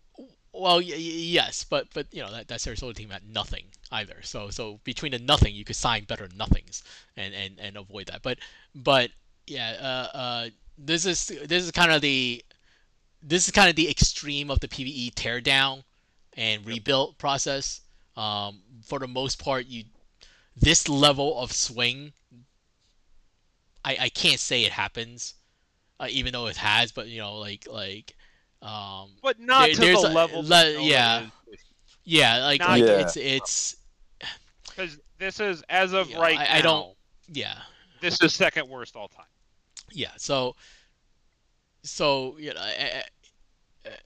well, 0.53 0.75
y- 0.75 0.85
y- 0.89 0.97
yes, 0.97 1.63
but 1.63 1.87
but 1.93 2.05
you 2.11 2.21
know 2.21 2.31
that 2.31 2.47
that 2.47 2.59
Sarasota 2.59 2.95
team 2.95 3.09
had 3.09 3.27
nothing 3.27 3.65
either. 3.91 4.17
So 4.21 4.49
so 4.49 4.79
between 4.83 5.11
the 5.11 5.19
nothing, 5.19 5.55
you 5.55 5.65
could 5.65 5.75
sign 5.75 6.03
better 6.03 6.29
nothings 6.35 6.83
and 7.17 7.33
and 7.33 7.59
and 7.59 7.75
avoid 7.75 8.07
that. 8.07 8.21
But 8.21 8.37
but 8.75 9.09
yeah, 9.47 9.71
uh, 10.13 10.17
uh, 10.17 10.49
this 10.77 11.05
is 11.05 11.25
this 11.25 11.63
is 11.63 11.71
kind 11.71 11.91
of 11.91 12.01
the 12.01 12.43
this 13.23 13.45
is 13.45 13.51
kind 13.51 13.69
of 13.69 13.75
the 13.75 13.89
extreme 13.89 14.51
of 14.51 14.59
the 14.59 14.67
PBE 14.67 15.13
teardown 15.15 15.83
and 16.37 16.65
rebuild 16.65 17.17
process. 17.17 17.81
Um, 18.15 18.61
for 18.83 18.99
the 18.99 19.07
most 19.07 19.43
part, 19.43 19.65
you 19.65 19.85
this 20.55 20.87
level 20.87 21.39
of 21.39 21.51
swing, 21.51 22.13
I 23.85 23.97
I 24.01 24.09
can't 24.09 24.39
say 24.39 24.63
it 24.63 24.71
happens, 24.71 25.33
uh, 25.99 26.07
even 26.09 26.33
though 26.33 26.47
it 26.47 26.57
has. 26.57 26.91
But 26.91 27.07
you 27.07 27.21
know, 27.21 27.35
like 27.37 27.67
like 27.69 28.15
um, 28.61 29.11
But 29.21 29.39
not 29.39 29.65
There- 29.67 29.73
to 29.75 29.81
there's 29.81 30.01
the 30.01 30.07
a- 30.07 30.13
level. 30.13 30.43
le- 30.43 30.81
yeah. 30.81 31.27
yeah, 32.05 32.43
like, 32.45 32.59
Not 32.61 32.69
like 32.69 32.83
yet. 32.83 32.99
it's 33.01 33.17
it's 33.17 33.75
Because 34.69 34.97
this 35.19 35.39
is 35.39 35.63
as 35.69 35.93
of 35.93 36.09
Yeah, 36.09 36.19
right 36.19 36.39
I- 36.39 36.43
now. 36.43 36.53
I 36.55 36.61
don't- 36.61 36.97
yeah. 37.27 37.61
This 38.01 38.21
is 38.21 38.33
second 38.33 38.67
worst 38.69 38.95
all 38.95 39.07
time. 39.09 39.25
Yeah, 39.91 40.11
so 40.17 40.55
so 41.83 42.37
you 42.39 42.53
know, 42.53 42.61
I- 42.61 43.03
I- 43.85 43.89
I- 43.89 43.97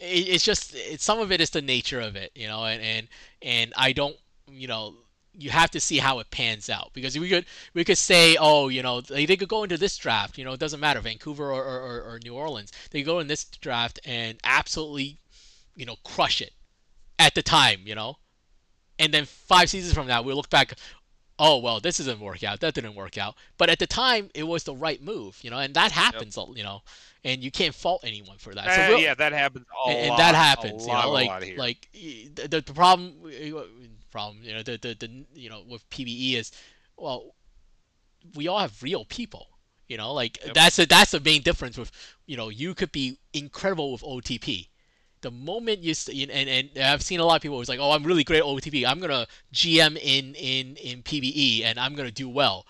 it's 0.00 0.44
just 0.44 0.74
it, 0.74 1.00
some 1.00 1.18
of 1.20 1.32
it 1.32 1.40
is 1.40 1.50
the 1.50 1.62
nature 1.62 2.00
of 2.00 2.16
it, 2.16 2.30
you 2.34 2.46
know, 2.46 2.64
and 2.64 2.82
and 2.82 3.08
and 3.42 3.72
I 3.76 3.92
don't, 3.92 4.16
you 4.48 4.66
know, 4.68 4.96
you 5.36 5.50
have 5.50 5.70
to 5.72 5.80
see 5.80 5.98
how 5.98 6.18
it 6.20 6.30
pans 6.30 6.70
out. 6.70 6.90
Because 6.92 7.18
we 7.18 7.28
could 7.28 7.46
we 7.74 7.84
could 7.84 7.98
say, 7.98 8.36
oh, 8.38 8.68
you 8.68 8.82
know, 8.82 9.00
they, 9.00 9.26
they 9.26 9.36
could 9.36 9.48
go 9.48 9.62
into 9.62 9.76
this 9.76 9.96
draft, 9.96 10.38
you 10.38 10.44
know, 10.44 10.52
it 10.52 10.60
doesn't 10.60 10.80
matter, 10.80 11.00
Vancouver 11.00 11.52
or, 11.52 11.62
or, 11.62 11.80
or, 11.80 12.02
or 12.02 12.20
New 12.22 12.34
Orleans, 12.34 12.72
they 12.90 13.02
go 13.02 13.18
in 13.18 13.26
this 13.26 13.44
draft 13.44 13.98
and 14.04 14.38
absolutely, 14.44 15.18
you 15.74 15.86
know, 15.86 15.96
crush 16.04 16.40
it 16.40 16.52
at 17.18 17.34
the 17.34 17.42
time, 17.42 17.80
you 17.84 17.94
know, 17.94 18.16
and 18.98 19.12
then 19.12 19.24
five 19.24 19.70
seasons 19.70 19.94
from 19.94 20.06
now 20.06 20.22
we 20.22 20.32
look 20.32 20.50
back, 20.50 20.74
oh 21.36 21.58
well 21.58 21.80
this 21.80 21.96
doesn't 21.96 22.20
work 22.20 22.44
out 22.44 22.60
that 22.60 22.74
didn't 22.74 22.94
work 22.94 23.18
out. 23.18 23.34
But 23.58 23.68
at 23.68 23.78
the 23.78 23.86
time 23.86 24.30
it 24.34 24.44
was 24.44 24.62
the 24.64 24.74
right 24.74 25.02
move 25.02 25.38
you 25.42 25.50
know? 25.50 25.58
And 25.58 25.74
that 25.74 25.90
happens 25.90 26.38
you 26.54 26.62
know? 26.62 26.82
And 27.24 27.42
you 27.42 27.50
can't 27.50 27.74
fault 27.74 28.04
anyone 28.04 28.36
for 28.36 28.54
that. 28.54 28.66
So 28.66 28.80
eh, 28.80 28.88
we'll- 28.88 29.00
yeah, 29.00 29.14
that 29.14 29.32
happens 29.32 29.66
and, 29.88 29.98
and 29.98 30.08
lot. 30.10 30.18
that 30.18 30.34
a 30.34 30.38
happens 30.38 30.86
you 30.86 30.92
know? 30.92 31.10
like 31.10 31.56
like 31.56 31.88
the, 31.92 32.62
the 32.62 32.72
problem 32.72 33.14
problem 34.14 34.38
you 34.42 34.52
know 34.54 34.62
the, 34.62 34.78
the 34.78 34.94
the 35.02 35.08
you 35.34 35.50
know 35.50 35.62
with 35.68 35.88
PBE 35.90 36.34
is 36.36 36.52
well 36.96 37.34
we 38.34 38.48
all 38.48 38.58
have 38.58 38.82
real 38.82 39.04
people 39.04 39.48
you 39.88 39.96
know 39.96 40.12
like 40.12 40.38
Yep. 40.44 40.54
that's 40.54 40.76
the 40.76 40.86
that's 40.86 41.10
the 41.12 41.20
main 41.20 41.42
difference 41.42 41.76
with 41.78 41.90
you 42.26 42.36
know 42.36 42.48
you 42.48 42.74
could 42.74 42.92
be 42.92 43.18
incredible 43.32 43.92
with 43.92 44.02
OTP 44.02 44.68
the 45.22 45.30
moment 45.30 45.80
you 45.82 45.94
st- 45.94 46.30
and, 46.30 46.48
and 46.48 46.78
I've 46.78 47.02
seen 47.02 47.20
a 47.20 47.24
lot 47.24 47.36
of 47.36 47.42
people 47.42 47.56
who's 47.58 47.68
like, 47.70 47.80
oh, 47.80 47.92
I'm 47.92 48.04
really 48.04 48.24
great 48.24 48.40
at 48.40 48.44
OTP. 48.44 48.86
I'm 48.86 49.00
gonna 49.00 49.26
GM 49.54 49.96
in 49.96 50.34
in 50.34 50.76
in 50.76 51.02
PBE 51.02 51.64
and 51.64 51.78
I'm 51.80 51.94
gonna 51.94 52.10
do 52.10 52.28
well, 52.28 52.66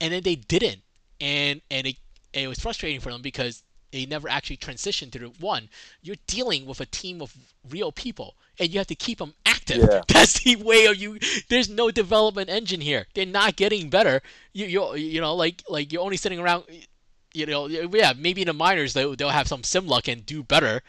and 0.00 0.12
then 0.12 0.22
they 0.24 0.34
didn't, 0.34 0.82
and 1.20 1.60
and 1.70 1.86
it 1.86 1.96
it 2.32 2.48
was 2.48 2.58
frustrating 2.58 3.00
for 3.00 3.12
them 3.12 3.22
because 3.22 3.62
they 3.92 4.06
never 4.06 4.28
actually 4.28 4.56
transition 4.56 5.10
to 5.10 5.18
the 5.18 5.26
one. 5.38 5.68
You're 6.02 6.16
dealing 6.26 6.66
with 6.66 6.80
a 6.80 6.86
team 6.86 7.22
of 7.22 7.36
real 7.68 7.92
people, 7.92 8.34
and 8.58 8.70
you 8.72 8.78
have 8.78 8.86
to 8.88 8.94
keep 8.94 9.18
them 9.18 9.34
active. 9.46 9.86
Yeah. 9.88 10.02
That's 10.08 10.40
the 10.42 10.56
way 10.56 10.86
of 10.86 10.96
you. 10.96 11.18
There's 11.48 11.68
no 11.68 11.90
development 11.90 12.50
engine 12.50 12.80
here. 12.80 13.06
They're 13.14 13.26
not 13.26 13.56
getting 13.56 13.90
better. 13.90 14.22
You 14.52 14.66
you 14.66 14.94
you 14.96 15.20
know 15.20 15.34
like 15.34 15.62
like 15.68 15.92
you're 15.92 16.02
only 16.02 16.16
sitting 16.16 16.40
around. 16.40 16.64
You 17.34 17.46
know, 17.46 17.66
yeah, 17.66 18.12
maybe 18.16 18.42
in 18.42 18.48
the 18.48 18.52
minors 18.52 18.92
they'll, 18.92 19.16
they'll 19.16 19.30
have 19.30 19.48
some 19.48 19.62
sim 19.64 19.86
luck 19.86 20.06
and 20.06 20.26
do 20.26 20.42
better, 20.42 20.82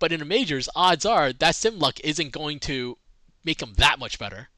but 0.00 0.10
in 0.10 0.18
the 0.18 0.24
majors, 0.24 0.68
odds 0.74 1.06
are 1.06 1.32
that 1.32 1.54
sim 1.54 1.78
luck 1.78 2.00
isn't 2.00 2.32
going 2.32 2.58
to 2.60 2.98
make 3.44 3.58
them 3.58 3.74
that 3.76 3.98
much 4.00 4.18
better. 4.18 4.48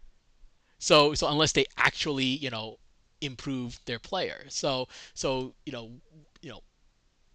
So 0.79 1.15
so 1.15 1.29
unless 1.29 1.53
they 1.53 1.67
actually 1.77 2.25
you 2.25 2.51
know 2.51 2.79
improve 3.21 3.81
their 3.85 3.99
player. 3.99 4.47
So 4.49 4.89
so 5.15 5.55
you 5.67 5.73
know 5.73 5.91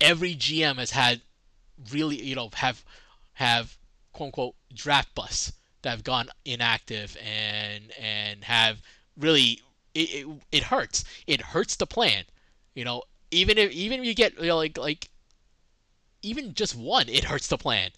every 0.01 0.35
GM 0.35 0.75
has 0.77 0.91
had 0.91 1.21
really 1.91 2.21
you 2.21 2.35
know 2.35 2.49
have 2.53 2.83
have 3.33 3.77
quote 4.13 4.27
unquote 4.27 4.55
draft 4.73 5.13
busts 5.15 5.53
that 5.81 5.91
have 5.91 6.03
gone 6.03 6.29
inactive 6.45 7.17
and 7.23 7.91
and 7.99 8.43
have 8.43 8.81
really 9.17 9.61
it, 9.93 10.25
it, 10.25 10.27
it 10.51 10.63
hurts. 10.63 11.03
It 11.27 11.41
hurts 11.41 11.75
the 11.75 11.85
plan. 11.85 12.25
You 12.73 12.85
know 12.85 13.03
even 13.31 13.57
if 13.57 13.71
even 13.71 13.99
if 13.99 14.05
you 14.05 14.13
get 14.13 14.39
you 14.39 14.47
know, 14.47 14.57
like 14.57 14.77
like 14.77 15.09
even 16.21 16.53
just 16.53 16.75
one, 16.75 17.07
it 17.09 17.23
hurts 17.23 17.47
the 17.47 17.57
plan. 17.57 17.91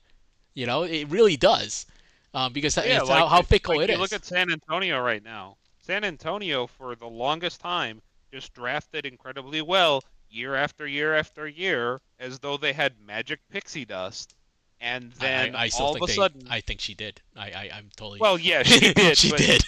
You 0.54 0.66
know, 0.66 0.84
it 0.84 1.10
really 1.10 1.38
does. 1.38 1.86
Um, 2.34 2.52
because 2.52 2.76
yeah, 2.78 3.02
like, 3.02 3.20
how, 3.20 3.28
how 3.28 3.42
fickle 3.42 3.78
like 3.78 3.90
it 3.90 3.90
you 3.90 3.96
is. 3.96 4.02
Look 4.02 4.14
at 4.14 4.26
San 4.26 4.52
Antonio 4.52 5.00
right 5.00 5.24
now. 5.24 5.56
San 5.80 6.04
Antonio, 6.04 6.68
for 6.68 6.96
the 6.96 7.08
longest 7.08 7.62
time, 7.62 8.02
just 8.34 8.54
drafted 8.54 9.06
incredibly 9.06 9.62
well 9.62 10.04
year 10.30 10.56
after 10.56 10.88
year 10.88 11.16
after 11.16 11.48
year, 11.48 12.02
as 12.20 12.40
though 12.40 12.58
they 12.58 12.74
had 12.74 12.94
magic 13.06 13.40
pixie 13.50 13.86
dust. 13.86 14.34
And 14.80 15.12
then 15.14 15.56
I, 15.56 15.64
I 15.64 15.70
still 15.70 15.88
all 15.88 15.96
of 15.96 16.04
a 16.04 16.06
they, 16.06 16.14
sudden, 16.14 16.48
I 16.52 16.62
think 16.62 16.82
she 16.82 16.94
did. 16.94 17.20
I, 17.36 17.48
I 17.50 17.72
I'm 17.74 17.90
totally. 17.96 18.20
well, 18.20 18.38
yeah, 18.38 18.62
she 18.62 18.80
did, 18.94 19.18
she 19.18 19.32
but 19.32 19.40
did. 19.40 19.62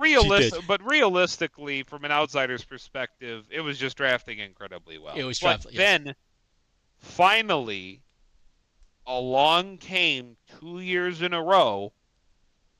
realis- 0.00 0.66
but 0.66 0.84
realistically, 0.84 1.84
from 1.84 2.04
an 2.04 2.10
outsider's 2.10 2.64
perspective, 2.64 3.44
it 3.50 3.60
was 3.60 3.78
just 3.78 3.96
drafting 3.96 4.40
incredibly 4.40 4.98
well. 4.98 5.14
It 5.14 5.22
was 5.22 5.38
but 5.38 5.62
draft- 5.62 5.66
yes. 5.70 5.76
then, 5.76 6.14
finally, 6.98 8.02
along 9.06 9.78
came 9.78 10.36
two 10.60 10.80
years 10.80 11.22
in 11.22 11.32
a 11.34 11.42
row 11.42 11.92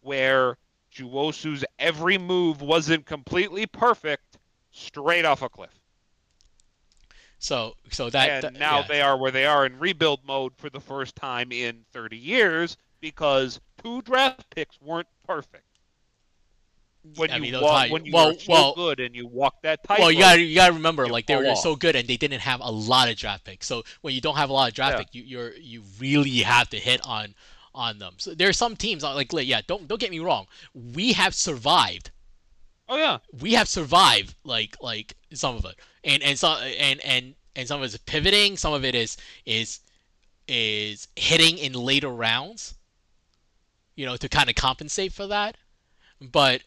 where 0.00 0.58
Juwosu's 0.92 1.64
every 1.78 2.18
move 2.18 2.60
wasn't 2.60 3.06
completely 3.06 3.66
perfect, 3.66 4.38
straight 4.72 5.24
off 5.24 5.42
a 5.42 5.48
cliff. 5.48 5.70
So 7.42 7.74
so 7.90 8.08
that, 8.10 8.44
and 8.44 8.56
now 8.56 8.78
yeah. 8.78 8.86
they 8.88 9.00
are 9.02 9.16
where 9.18 9.32
they 9.32 9.46
are 9.46 9.66
in 9.66 9.76
rebuild 9.80 10.24
mode 10.24 10.52
for 10.56 10.70
the 10.70 10.80
first 10.80 11.16
time 11.16 11.50
in 11.50 11.84
30 11.92 12.16
years 12.16 12.76
because 13.00 13.60
two 13.82 14.00
draft 14.02 14.48
picks 14.50 14.80
weren't 14.80 15.08
perfect. 15.26 15.64
When 17.16 17.32
I 17.32 17.38
you 17.38 17.40
mean, 17.40 17.52
those 17.52 17.62
walk, 17.64 17.90
when 17.90 18.04
you 18.04 18.12
well, 18.12 18.28
were 18.28 18.38
so 18.38 18.52
well, 18.52 18.72
good 18.74 19.00
and 19.00 19.12
you 19.16 19.26
walk 19.26 19.60
that 19.62 19.82
tight. 19.82 19.98
well, 19.98 20.12
you 20.12 20.20
got 20.20 20.34
to 20.36 20.40
you 20.40 20.54
got 20.54 20.68
to 20.68 20.72
remember, 20.74 21.08
like 21.08 21.26
they 21.26 21.34
were 21.36 21.42
fall 21.44 21.56
so 21.56 21.74
good 21.74 21.96
and 21.96 22.06
they 22.06 22.16
didn't 22.16 22.40
have 22.40 22.60
a 22.60 22.70
lot 22.70 23.08
of 23.10 23.16
draft 23.16 23.44
picks. 23.44 23.66
So 23.66 23.82
when 24.02 24.14
you 24.14 24.20
don't 24.20 24.36
have 24.36 24.50
a 24.50 24.52
lot 24.52 24.68
of 24.68 24.74
draft 24.74 24.92
Yeah. 24.92 24.98
pick, 24.98 25.12
you 25.12 25.22
you're 25.24 25.54
you 25.56 25.82
really 25.98 26.38
have 26.38 26.68
to 26.70 26.78
hit 26.78 27.00
on 27.04 27.34
on 27.74 27.98
them. 27.98 28.14
So 28.18 28.34
there 28.36 28.48
are 28.48 28.52
some 28.52 28.76
teams 28.76 29.02
like 29.02 29.32
yeah, 29.32 29.62
don't 29.66 29.88
don't 29.88 30.00
get 30.00 30.12
me 30.12 30.20
wrong, 30.20 30.46
we 30.74 31.12
have 31.14 31.34
survived 31.34 32.12
Oh 32.92 32.96
yeah, 32.98 33.20
we 33.40 33.54
have 33.54 33.68
survived 33.68 34.34
like 34.44 34.76
like 34.82 35.16
some 35.32 35.56
of 35.56 35.64
it. 35.64 35.76
And 36.04 36.22
and 36.22 36.38
some 36.38 36.58
and 36.62 37.00
and 37.00 37.34
and 37.56 37.66
some 37.66 37.80
of 37.80 37.84
it 37.84 37.94
is 37.94 37.98
pivoting 38.00 38.58
some 38.58 38.74
of 38.74 38.84
it 38.84 38.94
is 38.94 39.16
is 39.46 39.80
is 40.46 41.08
hitting 41.16 41.58
in 41.58 41.72
later 41.72 42.10
rounds 42.10 42.74
you 43.94 44.06
know 44.06 44.16
to 44.16 44.28
kind 44.28 44.48
of 44.50 44.56
compensate 44.56 45.12
for 45.12 45.26
that. 45.28 45.56
But 46.20 46.62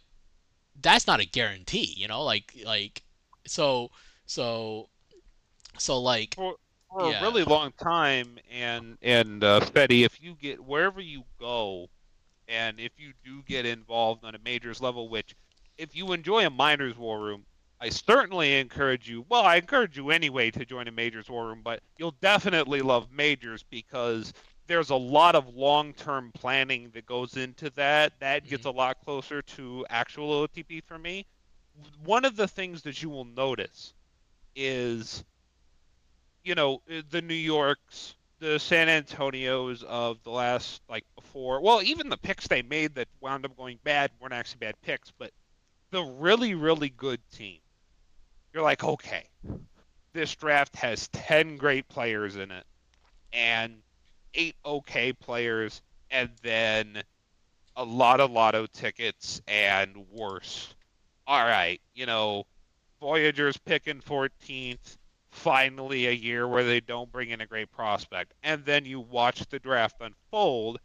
that's 0.82 1.08
not 1.08 1.20
a 1.22 1.26
guarantee 1.26 1.94
you 1.98 2.08
know 2.08 2.24
like 2.24 2.54
like 2.66 3.04
so 3.46 3.92
so 4.26 4.90
so 5.78 6.02
like 6.02 6.36
for, 6.36 6.56
for 6.90 7.12
Yeah. 7.12 7.20
a 7.20 7.22
really 7.22 7.44
long 7.44 7.74
time, 7.74 8.40
and 8.50 8.98
and 9.02 9.44
uh, 9.44 9.60
Fetty, 9.62 10.06
if 10.06 10.22
you 10.22 10.36
get 10.36 10.64
wherever 10.64 11.02
you 11.02 11.26
go, 11.40 11.90
and 12.48 12.80
if 12.80 12.92
you 12.98 13.14
do 13.24 13.44
get 13.44 13.66
involved 13.66 14.26
on 14.26 14.36
a 14.36 14.40
majors 14.40 14.82
level, 14.82 15.10
which 15.10 15.36
if 15.78 15.96
you 15.96 16.14
enjoy 16.14 16.46
a 16.46 16.50
minors 16.50 16.98
war 16.98 17.20
room, 17.20 17.46
I 17.80 17.90
certainly 17.90 18.58
encourage 18.60 19.10
you. 19.10 19.26
Well, 19.30 19.44
I 19.44 19.58
encourage 19.58 19.98
you 19.98 20.10
anyway 20.12 20.52
to 20.52 20.66
join 20.66 20.88
a 20.88 20.92
majors 20.92 21.30
war 21.30 21.48
room, 21.48 21.62
but 21.64 21.82
you'll 21.98 22.16
definitely 22.22 22.82
love 22.82 23.12
majors 23.12 23.64
because 23.70 24.34
there's 24.68 24.90
a 24.90 24.96
lot 24.96 25.36
of 25.36 25.56
long-term 25.56 26.32
planning 26.34 26.90
that 26.94 27.06
goes 27.06 27.38
into 27.38 27.70
that. 27.72 28.14
That 28.20 28.48
gets 28.48 28.62
mm-hmm. 28.62 28.78
a 28.78 28.80
lot 28.80 28.98
closer 29.04 29.42
to 29.42 29.86
actual 29.90 30.48
OTP 30.48 30.84
for 30.86 30.98
me. 30.98 31.26
One 32.04 32.26
of 32.26 32.36
the 32.36 32.48
things 32.48 32.82
that 32.84 33.04
you 33.04 33.10
will 33.10 33.26
notice 33.26 33.94
is 34.56 35.24
you 36.46 36.56
know 36.56 36.82
the 37.10 37.22
New 37.22 37.34
Yorks, 37.34 38.16
the 38.40 38.58
San 38.60 38.88
Antonios 38.88 39.84
of 39.84 40.24
the 40.24 40.30
last 40.30 40.82
like 40.88 41.04
before. 41.16 41.60
Well, 41.60 41.82
even 41.82 42.08
the 42.08 42.18
picks 42.18 42.48
they 42.48 42.62
made 42.62 42.96
that 42.96 43.10
wound 43.20 43.46
up 43.46 43.58
going 43.58 43.80
bad 43.84 44.12
weren't 44.22 44.34
actually 44.34 44.60
bad 44.60 44.76
picks, 44.82 45.12
but 45.12 45.32
the 45.92 46.04
really 46.04 46.56
really 46.56 46.90
good 46.90 47.20
team. 47.32 47.60
You're 48.54 48.64
like, 48.64 48.84
okay, 48.84 49.26
this 50.14 50.36
draft 50.36 50.76
has 50.78 51.08
ten 51.10 51.58
great 51.58 51.88
players 51.88 52.36
in 52.36 52.52
it, 52.52 52.66
and 53.34 53.76
eight 54.34 54.56
okay 54.66 55.14
players, 55.14 55.82
and 56.12 56.30
then 56.42 57.04
a 57.76 57.84
lot 57.84 58.20
of 58.20 58.32
lotto 58.32 58.66
tickets 58.68 59.42
and 59.48 59.96
worse. 60.12 60.74
All 61.28 61.44
right, 61.44 61.82
you 61.94 62.06
know, 62.06 62.46
Voyagers 63.02 63.58
picking 63.58 64.02
14th 64.02 64.98
finally 65.30 66.08
a 66.08 66.12
year 66.12 66.48
where 66.48 66.64
they 66.64 66.80
don't 66.80 67.12
bring 67.12 67.30
in 67.30 67.42
a 67.42 67.46
great 67.46 67.72
prospect. 67.72 68.34
And 68.42 68.64
then 68.64 68.86
you 68.86 69.02
watch 69.02 69.46
the 69.50 69.60
draft 69.60 69.98
unfold 70.00 70.80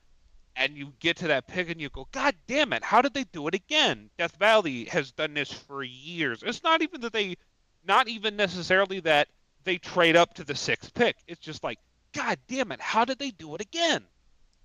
and 0.56 0.76
you 0.76 0.92
get 0.98 1.16
to 1.18 1.28
that 1.28 1.46
pick 1.46 1.70
and 1.70 1.80
you 1.80 1.88
go, 1.88 2.08
God 2.12 2.34
damn 2.46 2.72
it, 2.72 2.82
how 2.82 3.02
did 3.02 3.14
they 3.14 3.24
do 3.24 3.48
it 3.48 3.54
again? 3.54 4.10
Death 4.18 4.36
Valley 4.36 4.84
has 4.86 5.12
done 5.12 5.34
this 5.34 5.52
for 5.52 5.82
years. 5.82 6.42
It's 6.44 6.62
not 6.62 6.82
even 6.82 7.00
that 7.02 7.12
they, 7.12 7.36
not 7.84 8.08
even 8.08 8.36
necessarily 8.36 9.00
that 9.00 9.28
they 9.64 9.78
trade 9.78 10.16
up 10.16 10.34
to 10.34 10.44
the 10.44 10.54
sixth 10.54 10.92
pick. 10.94 11.16
It's 11.26 11.40
just 11.40 11.64
like, 11.64 11.78
God 12.12 12.38
damn 12.48 12.72
it, 12.72 12.80
how 12.80 13.04
did 13.04 13.18
they 13.18 13.30
do 13.30 13.54
it 13.54 13.60
again? 13.60 14.04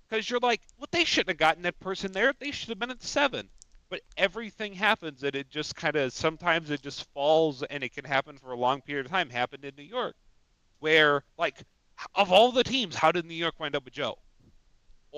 Because 0.08 0.28
you're 0.28 0.40
like, 0.40 0.60
well, 0.78 0.88
they 0.90 1.04
shouldn't 1.04 1.30
have 1.30 1.38
gotten 1.38 1.62
that 1.62 1.80
person 1.80 2.12
there. 2.12 2.32
They 2.38 2.50
should 2.50 2.68
have 2.68 2.78
been 2.78 2.90
at 2.90 3.02
seven. 3.02 3.48
But 3.88 4.00
everything 4.16 4.72
happens 4.72 5.22
and 5.22 5.34
it 5.36 5.48
just 5.48 5.76
kind 5.76 5.96
of, 5.96 6.12
sometimes 6.12 6.70
it 6.70 6.82
just 6.82 7.04
falls 7.12 7.62
and 7.62 7.84
it 7.84 7.94
can 7.94 8.04
happen 8.04 8.36
for 8.36 8.52
a 8.52 8.58
long 8.58 8.80
period 8.80 9.06
of 9.06 9.12
time. 9.12 9.30
Happened 9.30 9.64
in 9.64 9.74
New 9.76 9.84
York 9.84 10.16
where 10.80 11.22
like 11.38 11.62
of 12.14 12.32
all 12.32 12.52
the 12.52 12.64
teams, 12.64 12.94
how 12.94 13.12
did 13.12 13.24
New 13.24 13.34
York 13.34 13.58
wind 13.58 13.74
up 13.74 13.84
with 13.84 13.94
Joe? 13.94 14.18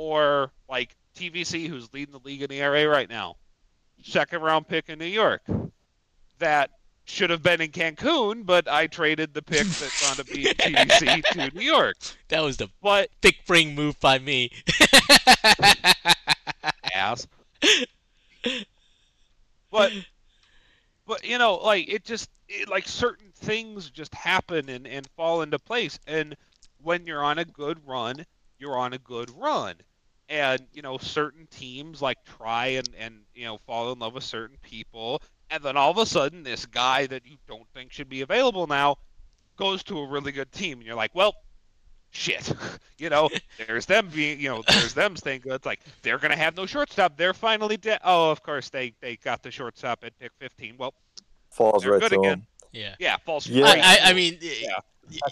Or 0.01 0.53
like 0.69 0.95
TVC, 1.16 1.66
who's 1.66 1.93
leading 1.93 2.12
the 2.12 2.20
league 2.20 2.43
in 2.43 2.49
the 2.49 2.61
ERA 2.61 2.87
right 2.87 3.09
now, 3.09 3.35
second 4.01 4.43
round 4.43 4.69
pick 4.69 4.89
in 4.89 5.01
New 5.01 5.07
York, 5.07 5.43
that 6.39 6.70
should 7.05 7.31
have 7.31 7.43
been 7.43 7.61
in 7.61 7.73
Cancun, 7.73 8.47
but 8.47 8.69
I 8.69 8.87
traded 8.87 9.35
the 9.35 9.43
pick 9.43 9.66
that's 9.66 10.01
going 10.01 10.25
to 10.25 10.33
be 10.33 10.45
TVC 10.55 11.20
to 11.33 11.51
New 11.51 11.62
York. 11.62 11.97
that 12.29 12.43
was 12.43 12.59
the 12.59 12.69
But 12.81 13.11
thick 13.23 13.45
brain 13.45 13.75
move 13.75 13.99
by 13.99 14.20
me 14.20 14.53
ass. 16.95 17.27
But 19.73 19.93
but 21.07 21.25
you 21.25 21.39
know, 21.39 21.57
like 21.57 21.89
it 21.89 22.05
just 22.05 22.31
it, 22.49 22.69
like 22.69 22.87
certain 22.87 23.33
things 23.35 23.91
just 23.91 24.15
happen 24.15 24.69
and 24.69 24.87
and 24.87 25.09
fall 25.16 25.43
into 25.43 25.59
place. 25.59 25.99
And 26.07 26.37
when 26.83 27.05
you're 27.05 27.25
on 27.25 27.39
a 27.39 27.45
good 27.45 27.85
run, 27.85 28.25
you're 28.59 28.79
on 28.79 28.93
a 28.93 28.99
good 28.99 29.29
run. 29.37 29.75
And 30.29 30.61
you 30.75 30.83
know, 30.83 30.99
certain 30.99 31.47
teams 31.51 32.03
like 32.03 32.19
try 32.39 32.67
and 32.67 32.89
and 32.99 33.21
you 33.35 33.45
know 33.45 33.59
fall 33.67 33.93
in 33.93 33.99
love 33.99 34.15
with 34.15 34.25
certain 34.25 34.57
people, 34.63 35.23
and 35.51 35.63
then 35.63 35.77
all 35.77 35.91
of 35.91 35.99
a 35.99 36.07
sudden, 36.07 36.43
this 36.43 36.67
guy 36.67 37.07
that 37.07 37.27
you 37.27 37.37
don't 37.47 37.67
think 37.75 37.93
should 37.93 38.09
be 38.09 38.21
available 38.21 38.67
now 38.67 38.97
goes 39.57 39.83
to 39.85 39.99
a 39.99 40.07
really 40.07 40.33
good 40.33 40.53
team, 40.53 40.79
and 40.79 40.87
you're 40.87 40.97
like, 40.97 41.15
well. 41.15 41.35
Shit, 42.11 42.55
you 42.97 43.11
know, 43.11 43.29
there's 43.67 43.85
them 43.85 44.09
being, 44.09 44.41
you 44.41 44.49
know, 44.49 44.63
there's 44.67 44.95
them 44.95 45.15
staying 45.15 45.43
good. 45.43 45.53
It's 45.53 45.67
like 45.67 45.81
they're 46.01 46.17
gonna 46.17 46.37
have 46.37 46.57
no 46.57 46.65
shortstop. 46.65 47.19
They're 47.19 47.35
finally 47.35 47.77
dead. 47.77 48.01
Oh, 48.03 48.31
of 48.31 48.43
course 48.43 48.71
they 48.71 48.95
they 49.03 49.17
got 49.17 49.43
the 49.43 49.51
shortstop 49.51 50.03
at 50.03 50.19
pick 50.19 50.33
15. 50.39 50.77
Well, 50.79 50.95
Falls 51.51 51.83
They're 51.83 51.93
right 51.93 52.01
good 52.01 52.11
to 52.13 52.21
again. 52.21 52.33
him. 52.39 52.47
Yeah 52.73 52.95
yeah, 52.99 53.16
false. 53.24 53.47
Yeah. 53.47 53.65
I, 53.66 53.78
I, 53.78 53.99
I 54.11 54.12
mean, 54.12 54.39
Yeah. 54.40 54.78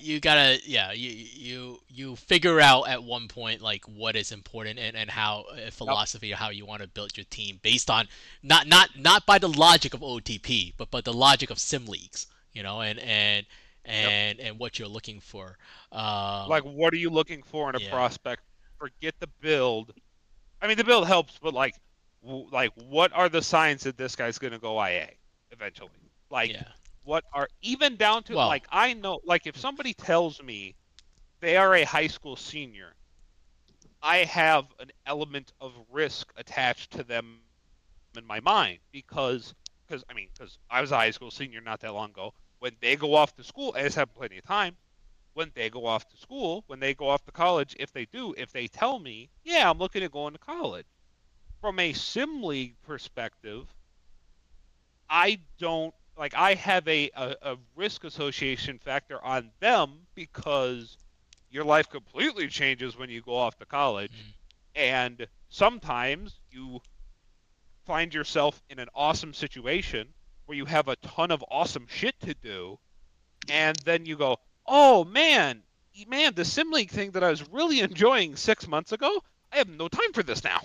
you 0.00 0.20
gotta, 0.20 0.58
yeah, 0.64 0.92
you 0.92 1.10
you 1.10 1.78
you 1.88 2.16
figure 2.16 2.60
out 2.60 2.88
at 2.88 3.02
one 3.02 3.28
point 3.28 3.60
like 3.60 3.84
what 3.84 4.16
is 4.16 4.32
important 4.32 4.78
and, 4.78 4.96
and 4.96 5.10
how 5.10 5.44
a 5.54 5.70
philosophy 5.70 6.32
or 6.32 6.36
how 6.36 6.48
you 6.50 6.64
want 6.64 6.80
to 6.82 6.88
build 6.88 7.16
your 7.16 7.24
team 7.30 7.60
based 7.62 7.90
on 7.90 8.08
not 8.42 8.66
not 8.66 8.88
not 8.98 9.26
by 9.26 9.38
the 9.38 9.48
logic 9.48 9.92
of 9.94 10.00
OTP, 10.00 10.72
but 10.78 10.90
but 10.90 11.04
the 11.04 11.12
logic 11.12 11.50
of 11.50 11.58
sim 11.58 11.84
leagues, 11.86 12.26
you 12.52 12.62
know, 12.62 12.80
and 12.80 12.98
and 13.00 13.44
and 13.84 14.40
and 14.40 14.58
what 14.58 14.78
you're 14.78 14.88
looking 14.88 15.20
for. 15.20 15.58
Um, 15.92 16.48
like 16.48 16.62
what 16.64 16.92
are 16.94 16.96
you 16.98 17.10
looking 17.10 17.42
for 17.42 17.68
in 17.68 17.76
a 17.76 17.80
Yeah. 17.80 17.90
prospect? 17.90 18.42
Forget 18.78 19.14
the 19.20 19.28
build. 19.40 19.92
I 20.62 20.66
mean, 20.68 20.76
the 20.78 20.84
build 20.84 21.06
helps, 21.06 21.38
but 21.42 21.52
like, 21.54 21.74
w- 22.24 22.48
like 22.50 22.72
what 22.88 23.12
are 23.12 23.28
the 23.28 23.42
signs 23.42 23.82
that 23.82 23.96
this 23.98 24.16
guy's 24.16 24.38
gonna 24.38 24.58
go 24.58 24.78
IA 24.82 25.10
eventually? 25.50 25.90
Like, 26.30 26.52
yeah, 26.52 26.64
what 27.06 27.24
are 27.32 27.48
even 27.62 27.96
down 27.96 28.24
to 28.24 28.34
Well- 28.34 28.48
like 28.48 28.66
I 28.70 28.92
know 28.92 29.20
like 29.24 29.46
if 29.46 29.56
somebody 29.56 29.94
tells 29.94 30.42
me 30.42 30.74
they 31.40 31.56
are 31.56 31.74
a 31.74 31.84
high 31.84 32.08
school 32.08 32.36
senior, 32.36 32.94
I 34.02 34.18
have 34.18 34.66
an 34.80 34.90
element 35.06 35.52
of 35.60 35.72
risk 35.90 36.32
attached 36.36 36.90
to 36.92 37.04
them 37.04 37.40
in 38.16 38.26
my 38.26 38.40
mind 38.40 38.80
because 38.90 39.54
because 39.86 40.04
I 40.10 40.14
mean 40.14 40.28
because 40.36 40.58
I 40.68 40.80
was 40.80 40.90
a 40.90 40.96
high 40.96 41.12
school 41.12 41.30
senior 41.30 41.60
not 41.60 41.80
that 41.80 41.94
long 41.94 42.10
ago. 42.10 42.34
When 42.58 42.76
they 42.80 42.96
go 42.96 43.14
off 43.14 43.34
to 43.36 43.44
school, 43.44 43.74
I 43.76 43.82
just 43.82 43.96
have 43.96 44.12
plenty 44.14 44.38
of 44.38 44.44
time. 44.44 44.76
When 45.34 45.52
they 45.54 45.70
go 45.70 45.86
off 45.86 46.08
to 46.08 46.16
school, 46.16 46.64
when 46.66 46.80
they 46.80 46.94
go 46.94 47.08
off 47.08 47.24
to 47.26 47.32
college, 47.32 47.76
if 47.78 47.92
they 47.92 48.06
do, 48.06 48.34
if 48.38 48.50
they 48.52 48.66
tell 48.66 48.98
me, 48.98 49.28
yeah, 49.44 49.70
I'm 49.70 49.78
looking 49.78 50.02
at 50.02 50.10
going 50.10 50.32
to 50.32 50.38
college. 50.38 50.86
From 51.60 51.78
a 51.78 51.92
sim 51.92 52.42
league 52.42 52.74
perspective, 52.82 53.68
I 55.10 55.40
don't 55.58 55.94
like 56.16 56.34
I 56.34 56.54
have 56.54 56.86
a, 56.88 57.10
a, 57.14 57.36
a 57.42 57.56
risk 57.74 58.04
association 58.04 58.78
factor 58.78 59.22
on 59.22 59.50
them 59.60 60.06
because 60.14 60.96
your 61.50 61.64
life 61.64 61.88
completely 61.90 62.48
changes 62.48 62.96
when 62.96 63.10
you 63.10 63.22
go 63.22 63.36
off 63.36 63.56
to 63.58 63.66
college. 63.66 64.12
Mhm. 64.12 64.32
And 64.74 65.26
sometimes 65.48 66.38
you 66.50 66.80
find 67.86 68.12
yourself 68.12 68.62
in 68.68 68.78
an 68.78 68.88
awesome 68.94 69.32
situation 69.32 70.12
where 70.46 70.56
you 70.56 70.64
have 70.64 70.88
a 70.88 70.96
ton 70.96 71.30
of 71.30 71.44
awesome 71.50 71.86
shit 71.88 72.18
to 72.20 72.34
do, 72.34 72.78
and 73.48 73.76
then 73.84 74.06
you 74.06 74.16
go, 74.16 74.38
oh 74.66 75.04
man, 75.04 75.62
man, 76.06 76.34
the 76.34 76.44
sim 76.44 76.70
league 76.72 76.90
thing 76.90 77.12
that 77.12 77.24
I 77.24 77.30
was 77.30 77.48
really 77.48 77.80
enjoying 77.80 78.36
six 78.36 78.68
months 78.68 78.92
ago, 78.92 79.22
I 79.52 79.58
have 79.58 79.68
no 79.68 79.88
time 79.88 80.12
for 80.12 80.22
this 80.22 80.44
now. 80.44 80.60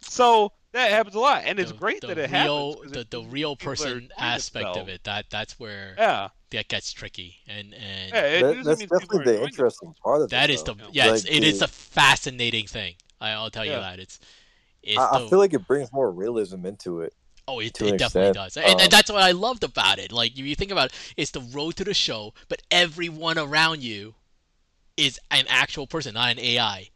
So 0.00 0.52
that 0.76 0.90
happens 0.90 1.14
a 1.14 1.20
lot, 1.20 1.42
and 1.44 1.58
it's 1.58 1.72
great 1.72 2.00
that 2.02 2.18
it 2.18 2.30
real, 2.30 2.74
happens. 2.74 2.76
'cause 2.82 2.92
the 2.92 3.00
it 3.00 3.10
the 3.10 3.22
real 3.22 3.56
person 3.56 4.10
aspect 4.18 4.76
of 4.76 4.88
it. 4.88 5.04
That 5.04 5.26
that's 5.30 5.58
where 5.58 5.94
Yeah, 5.98 6.28
that 6.50 6.68
gets 6.68 6.92
tricky, 6.92 7.36
and 7.46 7.74
and 7.74 8.12
yeah 8.14 8.24
it 8.26 8.42
That, 8.42 8.64
that's 8.64 8.78
means 8.80 8.90
people 8.92 9.20
are 9.20 9.24
definitely 9.24 9.24
the 9.24 9.30
enjoying 9.32 9.48
interesting 9.50 9.94
part 10.02 10.22
of 10.22 10.30
That 10.30 10.50
it. 10.50 10.54
is 10.54 10.62
the 10.62 10.74
yes, 10.92 11.24
Like 11.24 11.32
it 11.32 11.44
is 11.44 11.58
the- 11.58 11.64
a 11.66 11.68
fascinating 11.68 12.66
thing. 12.66 12.94
I, 13.20 13.30
I'll 13.30 13.50
tell 13.50 13.64
you 13.64 13.72
that 13.72 13.98
it's 13.98 14.20
it's 14.82 14.98
I, 14.98 15.18
the 15.18 15.26
I 15.26 15.30
feel 15.30 15.38
like 15.38 15.54
it 15.54 15.66
brings 15.66 15.92
more 15.92 16.10
realism 16.10 16.64
into 16.66 17.00
it. 17.00 17.12
Oh, 17.48 17.60
it, 17.60 17.66
it 17.66 17.98
definitely 17.98 18.30
extent. 18.30 18.34
does, 18.34 18.56
and, 18.56 18.66
Um, 18.66 18.80
and 18.80 18.90
that's 18.90 19.10
what 19.10 19.22
I 19.22 19.30
loved 19.30 19.62
about 19.62 19.98
it. 19.98 20.10
Like 20.12 20.32
if 20.32 20.38
you 20.44 20.54
think 20.56 20.72
about 20.72 20.86
it, 20.86 21.14
it's 21.16 21.30
the 21.30 21.40
road 21.40 21.76
to 21.76 21.84
the 21.84 21.94
show, 21.94 22.34
but 22.48 22.60
everyone 22.70 23.38
around 23.38 23.82
you 23.84 24.14
is 24.96 25.20
an 25.30 25.44
actual 25.48 25.86
person, 25.86 26.14
not 26.14 26.32
an 26.32 26.38
AI, 26.40 26.90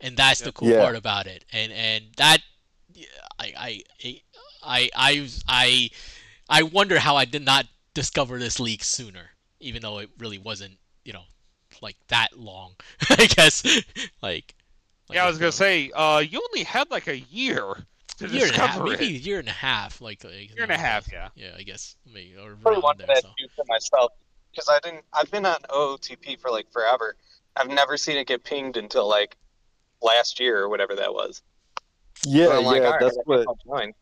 and 0.00 0.16
that's 0.16 0.40
the 0.40 0.50
cool 0.52 0.68
Yeah. 0.70 0.78
part 0.80 0.96
about 0.96 1.26
it. 1.26 1.44
And 1.52 1.70
and 1.72 2.04
that, 2.16 2.38
yeah, 2.38 2.42
I 3.38 3.82
I 4.04 4.20
I 4.64 4.90
I 4.94 5.28
I 5.48 5.90
I 6.48 6.62
wonder 6.64 6.98
how 6.98 7.16
I 7.16 7.24
did 7.24 7.44
not 7.44 7.66
discover 7.94 8.38
this 8.38 8.60
league 8.60 8.82
sooner, 8.82 9.30
even 9.60 9.82
though 9.82 9.98
it 9.98 10.10
really 10.18 10.38
wasn't, 10.38 10.78
you 11.04 11.12
know, 11.12 11.24
like 11.80 11.96
that 12.08 12.38
long. 12.38 12.74
I 13.10 13.26
guess 13.26 13.64
like. 13.64 13.84
like 14.22 14.54
yeah, 15.10 15.24
I 15.24 15.28
was 15.28 15.38
gonna 15.38 15.52
say, 15.52 15.90
uh, 15.94 16.18
you 16.18 16.40
only 16.50 16.64
had 16.64 16.90
like 16.90 17.08
a 17.08 17.18
year 17.18 17.74
to 18.18 18.26
a 18.26 18.28
year 18.28 18.46
and 18.46 18.56
a 18.56 18.58
half, 18.58 18.68
discover 18.70 18.90
maybe 18.90 19.06
a 19.06 19.18
year 19.18 19.38
and 19.38 19.48
a 19.48 19.52
half, 19.52 20.00
like, 20.00 20.22
like 20.24 20.54
Year 20.54 20.62
and 20.62 20.72
a 20.72 20.78
half, 20.78 21.10
yeah. 21.10 21.28
yeah, 21.34 21.50
I 21.56 21.62
guess 21.62 21.96
maybe 22.06 22.34
or 22.36 22.54
Probably 22.56 22.72
around 22.74 22.82
wanted 22.82 23.08
there. 23.08 23.16
that 23.16 23.22
So. 23.22 23.28
too 23.38 23.48
for 23.56 23.64
myself 23.68 24.12
because 24.50 24.68
I 24.68 24.78
didn't. 24.80 25.04
I've 25.12 25.30
been 25.30 25.46
on 25.46 25.58
OOTP 25.70 26.38
for 26.40 26.50
like 26.50 26.70
forever. 26.72 27.16
I've 27.56 27.68
never 27.68 27.96
seen 27.96 28.16
it 28.16 28.26
get 28.26 28.44
pinged 28.44 28.76
until 28.76 29.08
like 29.08 29.36
last 30.02 30.40
year 30.40 30.58
or 30.60 30.68
whatever 30.68 30.94
that 30.96 31.12
was. 31.12 31.42
Yeah, 32.24 32.46
So 32.46 32.58
I'm 32.58 32.64
like, 32.64 32.80
yeah, 32.82 32.86
all 32.86 32.92
right, 32.92 33.00
that's 33.00 33.18
what. 33.24 33.46
I'll 33.48 33.58
join. 33.66 33.92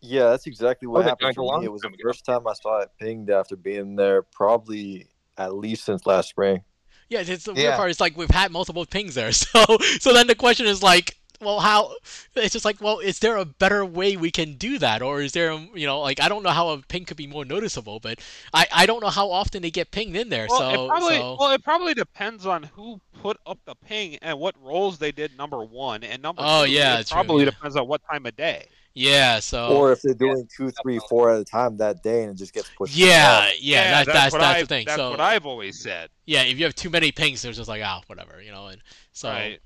Yeah, 0.00 0.30
that's 0.30 0.46
exactly 0.46 0.88
what 0.88 1.00
Oh, 1.00 1.02
happened 1.02 1.20
drank 1.20 1.36
a 1.36 1.40
for 1.40 1.44
long 1.44 1.60
me. 1.60 1.66
It 1.66 1.72
was 1.72 1.82
the 1.82 1.92
first 2.02 2.24
time 2.24 2.46
I 2.48 2.54
saw 2.54 2.80
it 2.80 2.90
pinged 2.98 3.30
after 3.30 3.54
being 3.54 3.94
there, 3.94 4.22
probably 4.22 5.08
at 5.38 5.54
least 5.54 5.84
since 5.84 6.06
last 6.06 6.30
spring. 6.30 6.64
Yeah, 7.08 7.20
it's 7.24 7.44
the 7.44 7.54
weird 7.54 7.66
Yeah. 7.66 7.76
part. 7.76 7.90
Is 7.90 8.00
like 8.00 8.16
we've 8.16 8.28
had 8.30 8.50
multiple 8.50 8.84
pings 8.84 9.14
there, 9.14 9.30
so 9.32 9.64
so 10.00 10.12
then 10.12 10.26
the 10.26 10.34
question 10.34 10.66
is 10.66 10.82
like, 10.82 11.16
well, 11.42 11.60
how? 11.60 11.94
It's 12.36 12.52
just 12.52 12.64
like, 12.64 12.80
well, 12.80 12.98
is 13.00 13.18
there 13.18 13.36
a 13.36 13.44
better 13.44 13.84
way 13.84 14.16
we 14.16 14.30
can 14.30 14.54
do 14.54 14.78
that, 14.78 15.02
or 15.02 15.20
is 15.20 15.32
there, 15.32 15.52
um, 15.52 15.70
you 15.74 15.86
know, 15.86 16.00
like 16.00 16.20
I 16.20 16.28
don't 16.28 16.42
know 16.42 16.50
how 16.50 16.70
a 16.70 16.78
ping 16.78 17.04
could 17.04 17.16
be 17.16 17.26
more 17.26 17.44
noticeable, 17.44 18.00
but 18.00 18.20
I 18.54 18.66
I 18.72 18.86
don't 18.86 19.02
know 19.02 19.10
how 19.10 19.30
often 19.30 19.62
they 19.62 19.70
get 19.70 19.90
pinged 19.90 20.16
in 20.16 20.28
there. 20.28 20.46
Well, 20.48 20.58
so 20.60 20.84
it 20.84 20.88
probably 20.88 21.16
so 21.16 21.36
well, 21.38 21.50
it 21.52 21.62
probably 21.64 21.94
depends 21.94 22.46
on 22.46 22.62
who 22.64 23.00
put 23.20 23.36
up 23.46 23.58
the 23.64 23.74
ping 23.74 24.16
and 24.22 24.38
what 24.38 24.54
roles 24.62 24.98
they 24.98 25.12
did. 25.12 25.36
Number 25.36 25.62
one 25.62 26.02
and 26.04 26.22
number 26.22 26.42
Oh, 26.44 26.64
two. 26.64 26.72
yeah, 26.72 26.98
it 27.00 27.06
true, 27.06 27.14
probably 27.14 27.44
yeah. 27.44 27.50
depends 27.50 27.76
on 27.76 27.86
what 27.86 28.00
time 28.10 28.26
of 28.26 28.36
day. 28.36 28.66
yeah, 28.94 29.40
so 29.40 29.68
Or 29.68 29.92
if 29.92 30.02
they're 30.02 30.12
doing 30.14 30.46
two, 30.54 30.70
three, 30.82 30.98
four 31.08 31.30
at 31.32 31.40
a 31.40 31.44
time 31.44 31.76
that 31.78 32.02
day 32.02 32.24
and 32.24 32.32
it 32.32 32.36
just 32.36 32.52
gets 32.52 32.68
pushed. 32.76 32.94
yeah, 32.96 33.46
off. 33.48 33.60
yeah, 33.60 34.04
that, 34.04 34.12
that's 34.12 34.32
what 34.32 34.40
that's 34.40 34.58
I, 34.58 34.60
the 34.62 34.66
thing. 34.66 34.84
That's 34.86 34.96
so 34.98 35.10
what 35.10 35.20
I've 35.20 35.46
always 35.46 35.78
said. 35.78 36.10
yeah, 36.26 36.42
if 36.42 36.58
you 36.58 36.64
have 36.64 36.74
too 36.74 36.90
many 36.90 37.10
pings, 37.12 37.40
there's 37.42 37.56
just 37.56 37.68
like 37.68 37.82
ah, 37.84 38.02
whatever, 38.06 38.42
you 38.42 38.50
know, 38.52 38.66
and 38.68 38.80
so 39.12 39.28
Right. 39.30 39.60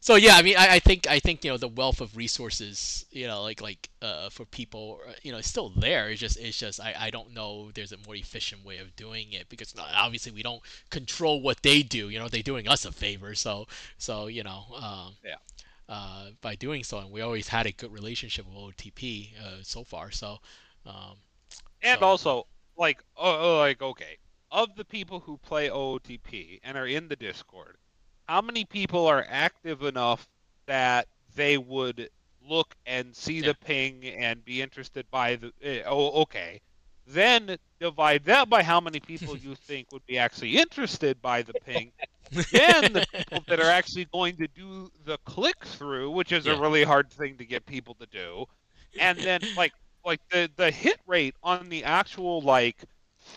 So 0.00 0.14
yeah, 0.16 0.34
I 0.36 0.42
mean, 0.42 0.56
I, 0.56 0.76
I 0.76 0.78
think 0.78 1.06
I 1.06 1.18
think 1.20 1.44
you 1.44 1.50
know 1.50 1.56
the 1.58 1.68
wealth 1.68 2.00
of 2.00 2.16
resources, 2.16 3.04
you 3.10 3.26
know, 3.26 3.42
like 3.42 3.60
like 3.60 3.88
uh, 4.02 4.30
for 4.30 4.44
people, 4.46 5.00
uh, 5.06 5.12
you 5.22 5.30
know, 5.32 5.38
it's 5.38 5.48
still 5.48 5.68
there. 5.70 6.08
It's 6.10 6.20
just 6.20 6.38
it's 6.38 6.58
just 6.58 6.80
I, 6.80 6.94
I 6.98 7.10
don't 7.10 7.34
know. 7.34 7.70
There's 7.74 7.92
a 7.92 7.98
more 8.06 8.16
efficient 8.16 8.64
way 8.64 8.78
of 8.78 8.96
doing 8.96 9.32
it 9.32 9.48
because 9.48 9.74
obviously 9.78 10.32
we 10.32 10.42
don't 10.42 10.62
control 10.90 11.42
what 11.42 11.62
they 11.62 11.82
do. 11.82 12.08
You 12.08 12.18
know, 12.18 12.28
they're 12.28 12.42
doing 12.42 12.66
us 12.68 12.84
a 12.86 12.92
favor. 12.92 13.34
So 13.34 13.66
so 13.98 14.26
you 14.26 14.42
know, 14.42 14.64
um, 14.76 15.16
Yeah. 15.24 15.36
Uh, 15.88 16.30
by 16.40 16.54
doing 16.54 16.84
so, 16.84 16.98
and 16.98 17.10
we 17.10 17.20
always 17.20 17.48
had 17.48 17.66
a 17.66 17.72
good 17.72 17.92
relationship 17.92 18.46
with 18.46 18.54
OTP 18.76 19.30
uh, 19.44 19.56
so 19.62 19.82
far. 19.84 20.12
So 20.12 20.38
um, 20.86 21.16
And 21.82 21.98
So- 22.00 22.06
also, 22.06 22.46
like, 22.76 23.02
oh, 23.16 23.56
oh, 23.56 23.58
like, 23.58 23.82
okay, 23.82 24.18
of 24.50 24.76
the 24.76 24.84
people 24.84 25.20
who 25.20 25.36
play 25.38 25.68
OOTP 25.68 26.60
and 26.62 26.78
are 26.78 26.86
in 26.86 27.08
the 27.08 27.16
Discord, 27.16 27.76
how 28.30 28.42
many 28.42 28.64
people 28.66 29.06
are 29.06 29.26
active 29.28 29.82
enough 29.82 30.28
that 30.66 31.08
they 31.34 31.58
would 31.58 32.10
look 32.42 32.74
and 32.86 33.16
see 33.16 33.40
Yeah. 33.40 33.52
the 33.52 33.54
ping 33.54 34.04
and 34.06 34.44
be 34.44 34.62
interested 34.62 35.10
by 35.10 35.36
the? 35.36 35.52
eh, 35.62 35.82
oh, 35.86 36.22
okay. 36.22 36.60
Then 37.06 37.56
divide 37.80 38.24
that 38.26 38.48
by 38.48 38.62
how 38.62 38.80
many 38.80 39.00
people 39.00 39.36
you 39.36 39.54
think 39.56 39.92
would 39.92 40.06
be 40.06 40.18
actually 40.18 40.56
interested 40.58 41.20
by 41.22 41.42
the 41.42 41.54
ping. 41.54 41.92
then 42.52 42.92
the 42.92 43.02
people 43.02 43.44
that 43.48 43.60
are 43.60 43.70
actually 43.70 44.06
going 44.06 44.36
to 44.38 44.48
do 44.48 44.90
the 45.04 45.18
click 45.26 45.64
through, 45.66 46.10
which 46.12 46.32
is 46.32 46.46
Yeah. 46.46 46.54
a 46.54 46.56
really 46.56 46.84
hard 46.84 47.10
thing 47.12 47.38
to 47.38 47.46
get 47.46 47.66
people 47.66 47.94
to 47.96 48.06
do, 48.06 48.46
and 48.98 49.24
then 49.24 49.40
like 49.56 49.74
like 50.04 50.20
the 50.30 50.50
the 50.56 50.70
hit 50.70 50.98
rate 51.06 51.34
on 51.42 51.68
the 51.68 51.84
actual 51.84 52.40
like 52.42 52.84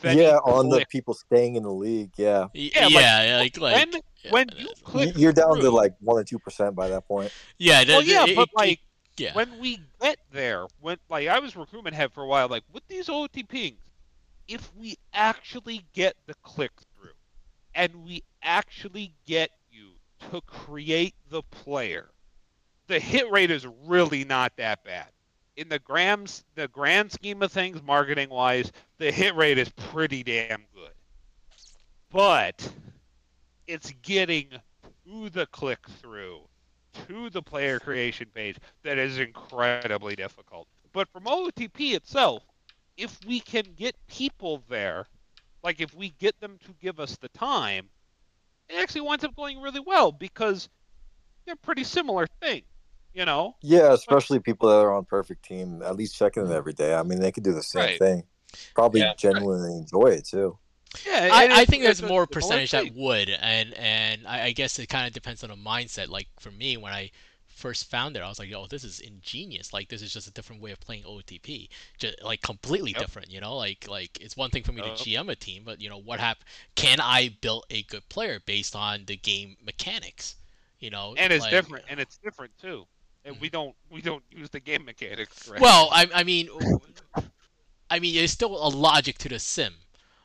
Fetty 0.01 0.17
yeah, 0.17 0.37
on 0.37 0.69
the 0.69 0.85
people 0.89 1.13
staying 1.13 1.55
in 1.55 1.63
the 1.63 1.71
league. 1.71 2.11
Yeah, 2.17 2.47
y- 2.53 2.71
Yeah, 2.75 2.87
yeah, 2.87 3.37
like, 3.39 3.57
like 3.57 3.61
like 3.61 3.91
when 3.93 4.01
yeah, 4.23 4.31
when 4.31 4.49
uh, 4.49 4.55
you 4.57 4.67
Y- 4.67 4.73
click 4.83 5.13
you're 5.15 5.33
down 5.33 5.59
to 5.59 5.69
like 5.71 5.93
one 5.99 6.17
or 6.17 6.23
two 6.23 6.39
percent 6.39 6.75
by 6.75 6.87
that 6.89 7.07
point. 7.07 7.31
yeah, 7.57 7.83
well 7.87 8.01
the- 8.01 8.07
yeah 8.07 8.25
it- 8.25 8.35
but 8.35 8.49
it- 8.49 8.55
like 8.55 8.79
yeah. 9.17 9.33
when 9.33 9.59
we 9.59 9.79
get 10.01 10.17
there 10.31 10.65
when 10.81 10.97
like 11.09 11.27
I 11.27 11.39
was 11.39 11.55
recruitment 11.55 11.95
head 11.95 12.11
for 12.11 12.23
a 12.23 12.27
while 12.27 12.47
like 12.47 12.63
with 12.71 12.85
these 12.87 13.09
OT 13.09 13.43
pings 13.43 13.79
if 14.47 14.71
we 14.75 14.95
actually 15.13 15.85
get 15.93 16.15
the 16.25 16.33
click 16.41 16.71
through 16.97 17.11
and 17.75 18.03
we 18.03 18.23
actually 18.41 19.13
get 19.25 19.51
you 19.71 19.91
to 20.31 20.41
create 20.41 21.13
the 21.29 21.43
player 21.43 22.09
the 22.87 22.99
hit 22.99 23.29
rate 23.31 23.51
is 23.51 23.65
really 23.85 24.25
not 24.25 24.51
that 24.57 24.83
bad 24.83 25.07
in 25.55 25.69
the 25.69 25.80
grams 25.80 26.43
the 26.55 26.67
grand 26.69 27.11
scheme 27.11 27.41
of 27.41 27.51
things 27.51 27.81
marketing 27.84 28.30
wise 28.30 28.71
the 28.97 29.11
hit 29.11 29.35
rate 29.35 29.57
is 29.57 29.69
pretty 29.69 30.23
damn 30.23 30.63
good 30.73 30.91
but 32.09 32.71
it's 33.67 33.91
getting 34.01 34.47
to 35.05 35.30
the 35.30 35.45
click 35.47 35.80
through 36.01 36.41
to 37.07 37.30
the 37.30 37.41
player 37.41 37.80
creation 37.80 38.27
page 38.34 38.57
that 38.84 38.97
is 38.97 39.19
incredibly 39.19 40.15
difficult. 40.15 40.67
But 40.91 41.09
from 41.09 41.23
OTP 41.23 41.95
itself, 41.95 42.43
if 42.97 43.17
we 43.25 43.39
can 43.39 43.65
get 43.75 43.95
people 44.07 44.63
there, 44.69 45.07
like 45.63 45.81
if 45.81 45.93
we 45.95 46.09
get 46.19 46.39
them 46.39 46.59
to 46.65 46.71
give 46.81 46.99
us 46.99 47.17
the 47.17 47.30
time, 47.30 47.89
it 48.69 48.75
actually 48.75 49.01
winds 49.01 49.23
up 49.23 49.35
going 49.35 49.59
really 49.59 49.80
well 49.80 50.11
because 50.11 50.69
they're 51.45 51.55
pretty 51.55 51.84
similar 51.84 52.27
things, 52.41 52.65
you 53.14 53.26
know? 53.26 53.56
Yeah, 53.61 53.94
especially 53.94 54.40
people 54.40 54.69
that 54.69 54.76
are 54.76 54.94
on 54.94 55.06
perfect 55.06 55.44
team, 55.45 55.81
at 55.84 55.95
least 55.95 56.15
checking 56.15 56.44
it 56.44 56.45
mm-hmm. 56.48 56.56
every 56.56 56.73
day. 56.73 56.94
I 56.95 57.03
mean, 57.03 57.19
they 57.19 57.31
could 57.31 57.44
do 57.44 57.53
the 57.53 57.64
same 57.64 57.81
Right. 57.81 57.99
thing. 57.99 58.23
Probably 58.76 59.02
Yeah. 59.02 59.14
genuinely 59.15 59.77
enjoy 59.77 60.07
it 60.07 60.26
too. 60.26 60.57
Yeah, 61.06 61.30
I, 61.31 61.61
I 61.61 61.65
think 61.65 61.81
there's 61.81 62.02
a 62.02 62.07
more 62.07 62.27
percentage 62.27 62.72
that 62.72 62.94
would, 62.94 63.30
and 63.30 63.73
and 63.73 64.27
I, 64.27 64.44
I 64.44 64.52
guess 64.52 64.77
it 64.77 64.88
kind 64.90 65.07
of 65.07 65.14
depends 65.14 65.44
on 65.44 65.49
the 65.49 65.56
mindset. 65.56 66.10
Like 66.10 66.27
for 66.40 66.52
me, 66.52 66.77
when 66.77 66.94
I 66.94 67.10
first 67.48 67.90
found 67.90 68.15
it, 68.15 68.22
I 68.22 68.30
was 68.30 68.38
like, 68.38 68.52
"Oh, 68.53 68.68
this 68.69 68.84
is 68.84 68.99
ingenious! 68.99 69.73
Like 69.73 69.90
this 69.90 70.03
is 70.03 70.14
just 70.14 70.27
a 70.27 70.31
different 70.31 70.61
way 70.61 70.72
of 70.72 70.80
playing 70.80 71.03
OTP, 71.03 71.69
just 71.98 72.22
like 72.23 72.41
completely 72.41 72.91
Yep. 72.91 72.99
different. 73.02 73.31
You 73.31 73.41
know, 73.41 73.56
like 73.57 73.88
like 73.88 74.22
it's 74.22 74.38
one 74.38 74.52
thing 74.52 74.61
for 74.64 74.72
me 74.72 74.84
Yep. 74.84 74.98
to 74.98 75.03
GM 75.03 75.31
a 75.31 75.35
team, 75.35 75.64
but 75.65 75.81
you 75.81 75.90
know 75.90 75.98
what 75.99 76.19
hap- 76.19 76.44
Can 76.76 76.99
I 76.99 77.35
build 77.41 77.65
a 77.72 77.81
good 77.84 78.07
player 78.10 78.40
based 78.45 78.76
on 78.76 79.06
the 79.06 79.18
game 79.18 79.57
mechanics? 79.65 80.35
You 80.80 80.91
know, 80.91 81.15
and 81.18 81.34
it's 81.34 81.41
like- 81.41 81.52
different, 81.52 81.85
and 81.90 81.99
it's 81.99 82.18
different 82.18 82.52
too. 82.61 82.85
And 83.25 83.39
we 83.39 83.49
don't 83.49 83.75
we 83.89 84.01
don't 84.01 84.23
use 84.31 84.49
the 84.49 84.59
game 84.59 84.85
mechanics. 84.85 85.43
Correctly. 85.47 85.63
Well, 85.63 85.89
I, 85.91 86.09
I 86.13 86.23
mean, 86.23 86.49
I 87.89 87.99
mean, 87.99 88.15
there's 88.15 88.31
still 88.31 88.55
a 88.55 88.69
logic 88.69 89.17
to 89.19 89.29
the 89.29 89.39
sim. 89.39 89.73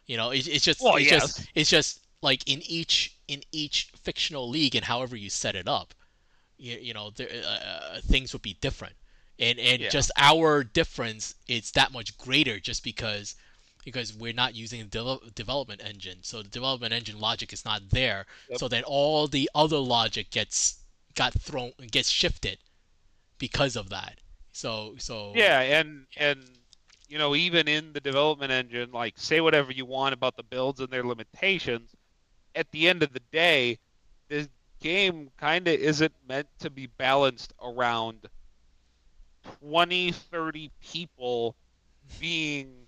You 0.07 0.17
know, 0.17 0.31
it, 0.31 0.49
it's 0.49 0.65
just 0.65 0.81
Well, 0.83 0.97
it's 0.97 1.11
yes. 1.11 1.37
just 1.37 1.51
it's 1.55 1.71
just 1.71 2.01
like 2.23 2.49
in 2.49 2.63
each 2.63 3.17
in 3.29 3.43
each 3.53 3.91
fictional 4.03 4.49
league 4.49 4.75
and 4.75 4.85
however 4.85 5.17
you 5.17 5.31
set 5.31 5.55
it 5.55 5.69
up, 5.69 5.95
you, 6.57 6.77
you 6.79 6.95
know, 6.95 7.11
there, 7.11 7.29
uh, 7.47 8.01
things 8.01 8.33
would 8.33 8.43
be 8.43 8.55
different. 8.61 8.95
And 9.39 9.59
and 9.59 9.83
Yeah. 9.83 9.91
just 9.91 10.11
our 10.17 10.65
difference 10.65 11.35
is 11.47 11.71
that 11.73 11.93
much 11.93 12.17
greater 12.19 12.59
just 12.59 12.83
because 12.83 13.37
because 13.85 14.13
we're 14.13 14.33
not 14.33 14.55
using 14.55 14.81
a 14.81 14.85
devel- 14.85 15.33
development 15.35 15.83
engine. 15.85 16.19
So 16.23 16.43
the 16.43 16.49
development 16.49 16.93
engine 16.93 17.21
logic 17.21 17.53
is 17.53 17.65
not 17.65 17.91
there. 17.91 18.27
Yep. 18.51 18.59
So 18.59 18.69
then 18.69 18.83
all 18.85 19.29
the 19.29 19.49
other 19.55 19.79
logic 19.79 20.31
gets 20.31 20.79
got 21.15 21.33
thrown 21.35 21.73
gets 21.91 22.09
shifted 22.11 22.59
because 23.39 23.77
of 23.77 23.91
that. 23.91 24.19
So 24.53 24.95
so 24.99 25.33
Yeah, 25.35 25.61
and 25.61 26.07
and 26.17 26.41
you 27.09 27.19
know, 27.19 27.35
even 27.35 27.69
in 27.69 27.93
the 27.93 28.01
development 28.01 28.53
engine, 28.53 28.91
like 28.93 29.15
say 29.17 29.41
whatever 29.41 29.73
you 29.73 29.87
want 29.87 30.13
about 30.13 30.37
the 30.37 30.43
builds 30.43 30.81
and 30.81 30.91
their 30.91 31.05
limitations, 31.05 31.95
at 32.55 32.71
the 32.71 32.89
end 32.89 33.03
of 33.03 33.13
the 33.13 33.23
day, 33.33 33.79
this 34.29 34.49
game 34.81 35.31
kind 35.39 35.67
of 35.69 35.75
isn't 35.75 36.13
meant 36.29 36.49
to 36.61 36.71
be 36.71 36.87
balanced 36.87 37.53
around 37.63 38.27
20, 39.61 40.13
30 40.13 40.71
people 40.81 41.57
being 42.21 42.87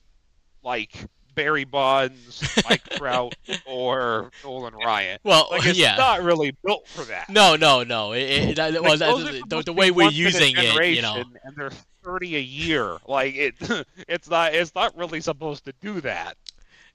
like 0.62 0.92
Barry 1.40 1.64
Bonds, 1.64 2.46
Mike 2.68 2.82
Trout, 2.90 3.34
or 3.64 4.30
Nolan 4.44 4.74
Ryan. 4.74 5.18
Well, 5.24 5.48
Like 5.50 5.64
it's 5.64 5.78
yeah. 5.78 5.96
not 5.96 6.22
really 6.22 6.50
built 6.62 6.86
for 6.86 7.02
that. 7.04 7.30
No, 7.30 7.56
no, 7.56 7.82
no. 7.82 8.12
It, 8.12 8.58
it, 8.58 8.82
well, 8.82 8.98
the, 8.98 9.42
the, 9.48 9.62
the 9.62 9.72
way 9.72 9.90
we're 9.90 10.04
once 10.04 10.14
in 10.16 10.20
a 10.20 10.24
using 10.24 10.54
it, 10.58 10.94
you 10.94 11.00
know. 11.00 11.24
and 11.42 11.56
they're 11.56 11.70
thirty 12.04 12.36
a 12.36 12.40
year. 12.40 12.98
Like 13.06 13.36
it, 13.36 13.54
it's 14.06 14.28
not. 14.28 14.54
It's 14.54 14.74
not 14.74 14.94
really 14.98 15.22
supposed 15.22 15.64
to 15.64 15.72
do 15.80 16.02
that. 16.02 16.36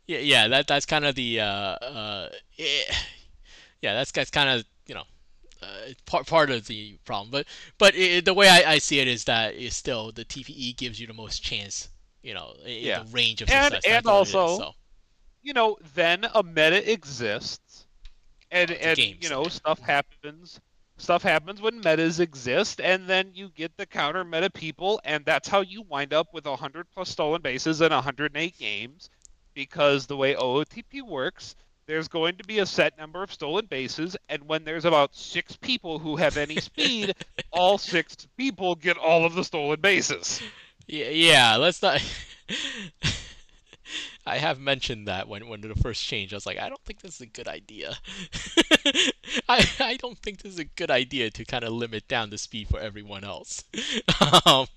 Yeah, 0.05 0.19
yeah. 0.19 0.47
That 0.47 0.67
that's 0.67 0.85
kind 0.85 1.05
of 1.05 1.15
the 1.15 1.41
uh, 1.41 1.45
uh, 1.45 2.29
eh, 2.59 2.93
yeah. 3.81 3.95
That's 3.95 4.11
that's 4.11 4.29
kind 4.29 4.49
of 4.49 4.63
you 4.85 4.93
know, 4.93 5.05
uh, 5.63 5.93
part 6.05 6.27
part 6.27 6.51
of 6.51 6.67
the 6.67 6.99
problem. 7.03 7.31
But 7.31 7.47
but 7.79 7.95
the 7.95 8.33
way 8.35 8.47
I, 8.47 8.73
I 8.73 8.77
see 8.77 8.99
it 8.99 9.07
is 9.07 9.23
that 9.23 9.55
it's 9.55 9.75
still 9.75 10.11
the 10.11 10.23
TPE 10.23 10.77
gives 10.77 10.99
you 10.99 11.07
the 11.07 11.13
most 11.13 11.41
chance, 11.41 11.89
you 12.25 12.33
know, 12.33 12.53
Yeah. 12.65 13.03
the 13.03 13.11
range 13.11 13.41
of 13.41 13.49
And- 13.49 13.73
success. 13.75 13.91
and 13.93 14.05
what 14.05 14.19
it 14.21 14.27
is, 14.29 14.35
also- 14.35 14.57
so. 14.57 14.75
you 15.43 15.53
know, 15.53 15.77
then 15.93 16.25
a 16.33 16.41
meta 16.43 16.91
exists, 16.91 17.85
and 18.51 18.71
and 18.71 18.97
you 18.97 19.29
know 19.29 19.47
stuff 19.47 19.79
happens. 19.79 20.59
Stuff 20.97 21.23
happens 21.23 21.61
when 21.61 21.81
metas 21.81 22.19
exist, 22.21 22.79
and 22.79 23.07
then 23.07 23.31
you 23.33 23.49
get 23.49 23.75
the 23.77 23.85
counter 23.85 24.23
meta 24.23 24.49
people, 24.49 24.99
and 25.03 25.25
that's 25.25 25.47
how 25.49 25.59
you 25.61 25.81
wind 25.83 26.13
up 26.13 26.33
with 26.33 26.45
100 26.47 26.89
plus 26.93 27.09
stolen 27.09 27.41
bases 27.41 27.81
in 27.81 27.91
108 27.91 28.57
games. 28.57 29.09
Because 29.53 30.07
the 30.07 30.15
way 30.17 30.35
OOTP 30.35 31.01
works, 31.01 31.55
there's 31.85 32.07
going 32.07 32.37
to 32.37 32.43
be 32.45 32.59
a 32.59 32.65
set 32.65 32.97
number 32.97 33.21
of 33.23 33.31
stolen 33.31 33.65
bases, 33.67 34.15
and 34.29 34.43
when 34.47 34.63
there's 34.63 34.85
about 34.85 35.13
six 35.15 35.55
people 35.57 35.99
who 35.99 36.15
have 36.15 36.37
any 36.37 36.55
speed, 36.69 37.13
all 37.51 37.77
six 37.77 38.15
people 38.37 38.75
get 38.75 38.97
all 38.97 39.25
of 39.25 39.35
the 39.35 39.43
stolen 39.43 39.79
bases. 39.81 40.41
Yeah, 40.87 41.09
yeah, 41.09 41.55
let's 41.55 41.81
not. 41.81 42.01
I 44.27 44.39
have 44.39 44.59
mentioned 44.59 45.07
that 45.07 45.27
when 45.27 45.47
when 45.47 45.61
the 45.61 45.75
first 45.75 46.03
change, 46.03 46.33
I 46.33 46.37
was 46.37 46.47
like, 46.47 46.57
I 46.57 46.67
don't 46.67 46.81
think 46.83 47.01
this 47.01 47.15
is 47.15 47.21
a 47.21 47.27
good 47.27 47.47
idea. 47.47 47.95
I 49.47 49.67
I 49.79 49.97
don't 49.97 50.17
think 50.17 50.41
this 50.41 50.53
is 50.53 50.59
a 50.59 50.65
good 50.65 50.89
idea 50.89 51.29
to 51.29 51.45
kind 51.45 51.63
of 51.63 51.73
limit 51.73 52.07
down 52.07 52.31
the 52.31 52.39
speed 52.39 52.67
for 52.67 52.79
everyone 52.79 53.23
else. 53.23 53.63
um, 54.45 54.67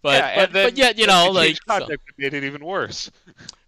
but 0.00 0.18
yeah, 0.18 0.36
but, 0.36 0.52
then 0.52 0.66
but 0.66 0.76
yet 0.78 0.96
you 0.96 1.06
know 1.06 1.30
like 1.32 1.56
so- 1.56 1.62
context, 1.66 2.08
it 2.08 2.14
made 2.18 2.34
it 2.34 2.44
even 2.44 2.64
worse. 2.64 3.10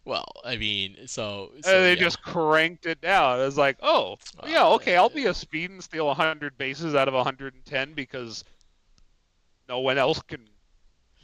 well 0.05 0.31
I 0.45 0.57
mean 0.57 0.97
so, 1.07 1.51
and 1.57 1.65
so 1.65 1.83
they 1.83 1.95
yeah. 1.95 2.01
just 2.01 2.23
cranked 2.23 2.87
it 2.87 3.01
down. 3.01 3.41
It 3.41 3.45
was 3.45 3.59
like, 3.59 3.79
oh, 3.83 4.19
Uh, 4.39 4.47
yeah, 4.49 4.67
okay, 4.69 4.97
I'll 4.97 5.09
be 5.09 5.27
a 5.27 5.35
speed 5.35 5.71
and 5.71 5.83
steal 5.83 6.07
100 6.07 6.57
bases 6.57 6.95
out 6.95 7.09
of 7.09 7.15
110 7.15 7.95
because 7.95 8.45
no 9.69 9.81
one 9.81 9.99
else 9.99 10.23
can 10.23 10.47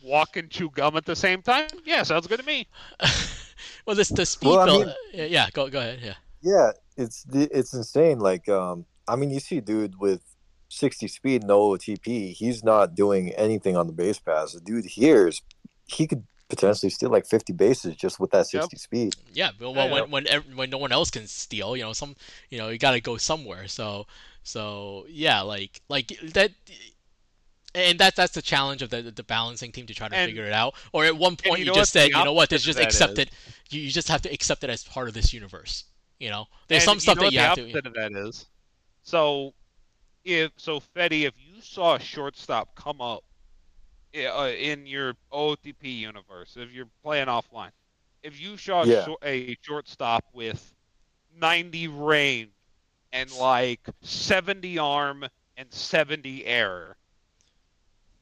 walk 0.03 0.37
and 0.37 0.51
chew 0.51 0.71
gum 0.71 0.97
at 0.97 1.05
the 1.05 1.17
same 1.17 1.43
time. 1.43 1.69
Yeah, 1.85 2.03
sounds 2.03 2.27
good 2.27 2.41
to 2.41 2.47
me. 2.47 2.67
well 3.87 3.97
this 3.97 4.09
the 4.09 4.27
speed 4.27 4.49
Well, 4.49 4.61
I 4.61 4.67
mean- 4.67 4.95
yeah, 5.13 5.25
yeah 5.25 5.47
go 5.53 5.69
go 5.69 5.79
ahead 5.79 6.01
yeah 6.03 6.15
Yeah, 6.43 6.73
it's 6.97 7.25
it's 7.33 7.73
insane. 7.73 8.19
Like, 8.19 8.49
um, 8.49 8.85
I 9.07 9.17
mean, 9.17 9.31
you 9.31 9.41
see, 9.41 9.61
dude 9.61 9.99
with 9.99 10.23
60 10.69 11.09
speed, 11.09 11.45
no 11.45 11.71
OTP, 11.71 12.33
he's 12.33 12.65
not 12.65 12.95
doing 12.95 13.31
anything 13.31 13.77
on 13.77 13.87
the 13.87 13.93
base 13.93 14.19
pass. 14.19 14.53
The 14.53 14.61
dude 14.61 14.87
here 14.87 15.29
is, 15.29 15.43
he 15.87 16.07
could 16.07 16.25
potentially 16.49 16.91
steal 16.91 17.11
like 17.11 17.27
50 17.27 17.53
bases 17.55 17.97
just 17.97 18.21
with 18.21 18.31
that 18.33 18.47
60 18.47 18.77
speed. 18.77 19.17
Yeah, 19.33 19.51
well, 19.61 19.75
yeah. 19.75 20.03
when 20.03 20.11
when 20.11 20.43
when 20.57 20.71
no 20.71 20.79
one 20.79 20.93
else 20.93 21.11
can 21.11 21.27
steal, 21.27 21.77
you 21.77 21.83
know, 21.83 21.93
some 21.93 22.15
you 22.51 22.59
know, 22.59 22.69
you 22.69 22.79
got 22.79 22.93
to 22.93 23.01
go 23.01 23.17
somewhere. 23.17 23.69
So 23.69 24.07
so 24.43 25.07
yeah, 25.09 25.41
like 25.43 25.81
like 25.89 26.09
that 26.35 26.51
and 27.75 27.99
that 27.99 28.15
that's 28.17 28.35
the 28.35 28.43
challenge 28.43 28.83
of 28.83 28.91
the 28.91 29.03
the 29.03 29.23
balancing 29.23 29.73
team 29.73 29.87
to 29.87 29.95
try 29.95 30.09
to 30.09 30.15
And- 30.17 30.29
figure 30.29 30.45
it 30.45 30.53
out. 30.53 30.75
Or 30.93 31.05
at 31.05 31.17
one 31.17 31.37
point 31.37 31.61
you 31.61 31.67
you, 31.67 31.71
know 31.71 31.75
just 31.77 31.93
said, 31.93 32.09
you 32.11 32.25
know 32.25 32.33
what, 32.33 32.53
opposite 32.53 32.65
just 32.67 32.79
of 32.79 32.85
just 32.87 32.99
that 32.99 33.07
accept 33.07 33.13
is? 33.13 33.19
it. 33.19 33.31
You, 33.71 33.81
you 33.83 33.91
just 33.91 34.09
have 34.09 34.23
to 34.23 34.33
accept 34.33 34.65
it 34.65 34.71
as 34.71 34.85
part 34.85 35.09
of 35.09 35.15
this 35.15 35.33
universe. 35.33 35.85
You 36.19 36.31
know, 36.31 36.47
there's 36.69 36.83
And 36.83 36.91
some 36.91 37.01
stuff 37.01 37.17
know 37.17 37.23
that 37.23 37.27
what 37.27 37.33
you 37.33 37.39
the 37.41 37.45
have 37.47 37.57
to. 37.57 37.63
opposite 37.65 37.87
of 37.87 37.95
that 37.95 38.13
is. 38.13 38.47
So, 39.03 39.55
if 40.25 40.53
so, 40.57 40.79
Fetty, 40.81 41.23
if 41.23 41.35
you 41.39 41.61
saw 41.61 41.97
a 41.97 42.01
shortstop 42.01 42.75
come 42.77 43.01
up 43.01 43.25
uh, 44.15 44.51
in 44.57 44.87
your 44.87 45.15
OTP 45.33 45.83
universe, 45.99 46.57
if 46.57 46.71
you're 46.73 46.87
playing 47.03 47.27
offline, 47.27 47.71
if 48.23 48.41
you 48.41 48.57
saw 48.57 48.83
a 48.83 48.87
Yeah. 48.87 49.07
a 49.25 49.57
shortstop 49.63 50.25
with 50.33 50.73
90 51.41 51.89
range 51.89 52.51
and 53.13 53.33
like 53.33 53.81
70 54.03 54.79
arm 54.79 55.25
and 55.57 55.73
70 55.73 56.45
air, 56.47 56.97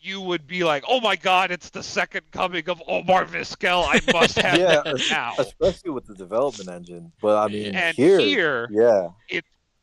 you 0.00 0.20
would 0.20 0.46
be 0.46 0.64
like, 0.64 0.84
"Oh 0.88 1.00
my 1.00 1.16
God, 1.16 1.50
it's 1.50 1.70
the 1.70 1.82
second 1.82 2.30
coming 2.30 2.68
of 2.68 2.82
Omar 2.86 3.24
Vizquel! 3.24 3.84
I 3.86 4.00
must 4.12 4.38
have 4.40 4.58
Yeah, 4.58 4.82
now." 5.10 5.34
Especially 5.38 5.90
with 5.90 6.06
the 6.06 6.14
development 6.14 6.68
engine. 6.68 7.12
But 7.20 7.36
I 7.38 7.48
mean, 7.48 7.74
And 7.74 7.96
here, 7.96 8.20
here, 8.20 8.68
yeah, 8.70 9.08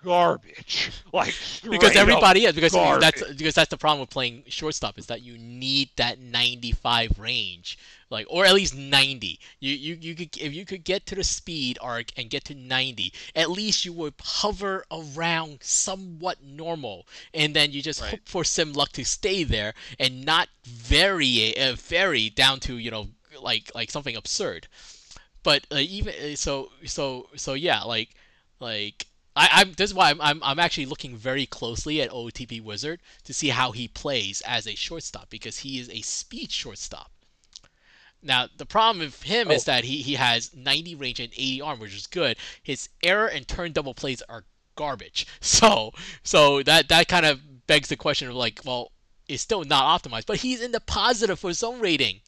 garbage. 0.03 0.91
Like 1.13 1.37
because 1.69 1.95
everybody 1.95 2.45
is 2.45 2.53
because 2.53 2.77
garbage. 2.77 2.99
that's 2.99 3.21
because 3.33 3.55
that's 3.55 3.69
the 3.69 3.77
problem 3.77 4.01
with 4.01 4.09
playing 4.09 4.43
shortstop 4.47 4.97
is 4.99 5.07
that 5.07 5.21
you 5.21 5.37
need 5.37 5.89
that 5.97 6.19
95 6.19 7.17
range 7.17 7.77
like 8.09 8.25
or 8.29 8.45
at 8.45 8.53
least 8.53 8.75
90 8.75 9.39
you 9.59 9.73
you 9.73 9.95
you 9.99 10.15
could 10.15 10.37
if 10.37 10.53
you 10.53 10.65
could 10.65 10.83
get 10.83 11.05
to 11.07 11.15
the 11.15 11.23
speed 11.23 11.77
arc 11.81 12.11
and 12.17 12.29
get 12.29 12.43
to 12.45 12.53
90 12.55 13.11
at 13.35 13.49
least 13.49 13.85
you 13.85 13.93
would 13.93 14.13
hover 14.21 14.85
around 14.91 15.59
somewhat 15.61 16.43
normal 16.43 17.05
and 17.33 17.55
then 17.55 17.71
you 17.71 17.81
just 17.81 18.01
Right. 18.01 18.09
hope 18.09 18.21
for 18.25 18.43
some 18.43 18.73
luck 18.73 18.91
to 18.91 19.03
stay 19.05 19.43
there 19.43 19.73
and 19.99 20.23
not 20.25 20.49
vary 20.63 21.57
uh, 21.57 21.73
vary 21.75 22.29
down 22.29 22.59
to 22.59 22.77
you 22.77 22.91
know 22.91 23.07
like 23.41 23.71
like 23.73 23.89
something 23.91 24.15
absurd 24.15 24.67
but 25.43 25.65
uh, 25.71 25.75
even 25.77 26.13
uh, 26.13 26.35
so 26.35 26.71
so 26.85 27.27
so 27.35 27.53
yeah 27.53 27.83
like 27.83 28.09
like 28.59 29.05
I, 29.37 29.49
I'm 29.53 29.73
this 29.73 29.91
is 29.91 29.93
why 29.93 30.09
I'm, 30.09 30.21
I'm 30.21 30.43
I'm 30.43 30.59
actually 30.59 30.87
looking 30.87 31.15
very 31.17 31.45
closely 31.45 32.01
at 32.01 32.09
OTP 32.11 32.61
Wizard 32.61 33.01
to 33.25 33.33
see 33.33 33.49
how 33.49 33.71
he 33.71 33.87
plays 33.87 34.41
as 34.41 34.67
a 34.67 34.75
shortstop 34.75 35.29
because 35.29 35.59
he 35.59 35.79
is 35.79 35.89
a 35.89 36.01
speed 36.01 36.51
shortstop. 36.51 37.11
Now 38.21 38.47
the 38.57 38.65
problem 38.65 38.99
with 39.05 39.23
him 39.23 39.51
is 39.51 39.67
Oh. 39.67 39.71
that 39.71 39.83
he, 39.85 40.01
he 40.01 40.15
has 40.15 40.53
90 40.55 40.95
range 40.95 41.19
and 41.19 41.31
80 41.33 41.61
arm, 41.61 41.79
which 41.79 41.95
is 41.95 42.07
good. 42.07 42.37
His 42.63 42.89
error 43.03 43.27
and 43.27 43.47
turn 43.47 43.71
double 43.73 43.93
plays 43.93 44.21
are 44.29 44.45
garbage. 44.75 45.27
So 45.41 45.93
so 46.23 46.63
that 46.63 46.89
that 46.89 47.07
kind 47.07 47.25
of 47.25 47.67
begs 47.67 47.89
the 47.89 47.95
question 47.97 48.29
of 48.29 48.35
like, 48.35 48.61
well, 48.65 48.91
it's 49.27 49.43
still 49.43 49.63
not 49.63 50.01
optimized, 50.01 50.25
but 50.25 50.37
he's 50.37 50.61
in 50.61 50.71
the 50.71 50.79
positive 50.81 51.39
for 51.39 51.53
zone 51.53 51.79
rating. 51.79 52.21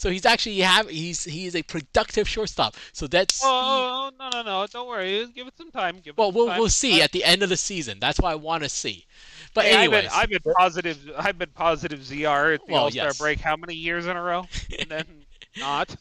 So 0.00 0.08
he's 0.08 0.24
actually 0.24 0.56
have 0.60 0.88
he's 0.88 1.24
he 1.24 1.44
is 1.44 1.54
a 1.54 1.62
productive 1.62 2.26
shortstop. 2.26 2.74
So 2.94 3.06
that's 3.06 3.42
Oh 3.44 4.10
no 4.18 4.30
no 4.32 4.40
no! 4.40 4.66
Don't 4.66 4.88
worry. 4.88 5.26
Give 5.34 5.46
it 5.46 5.52
some 5.58 5.70
time. 5.70 5.96
Give 5.96 6.12
it 6.12 6.16
well, 6.16 6.32
we'll 6.32 6.46
time. 6.46 6.58
we'll 6.58 6.70
see 6.70 7.02
at 7.02 7.12
the 7.12 7.22
end 7.22 7.42
of 7.42 7.50
the 7.50 7.56
season. 7.58 7.98
That's 8.00 8.18
what 8.18 8.32
I 8.32 8.34
want 8.34 8.62
to 8.62 8.70
see. 8.70 9.04
But 9.52 9.66
Hey, 9.66 9.74
anyways, 9.74 10.06
I've 10.10 10.30
been, 10.30 10.38
I've 10.38 10.42
been 10.42 10.52
positive. 10.54 11.10
I've 11.18 11.36
been 11.36 11.50
positive 11.50 12.00
ZR 12.00 12.54
at 12.54 12.66
the 12.66 12.72
Well, 12.72 12.84
All 12.84 12.90
Star 12.90 13.08
yes. 13.08 13.18
break. 13.18 13.40
How 13.40 13.56
many 13.56 13.74
years 13.74 14.06
in 14.06 14.16
a 14.16 14.22
row? 14.22 14.46
And 14.78 14.90
then 14.90 15.04
not. 15.58 15.94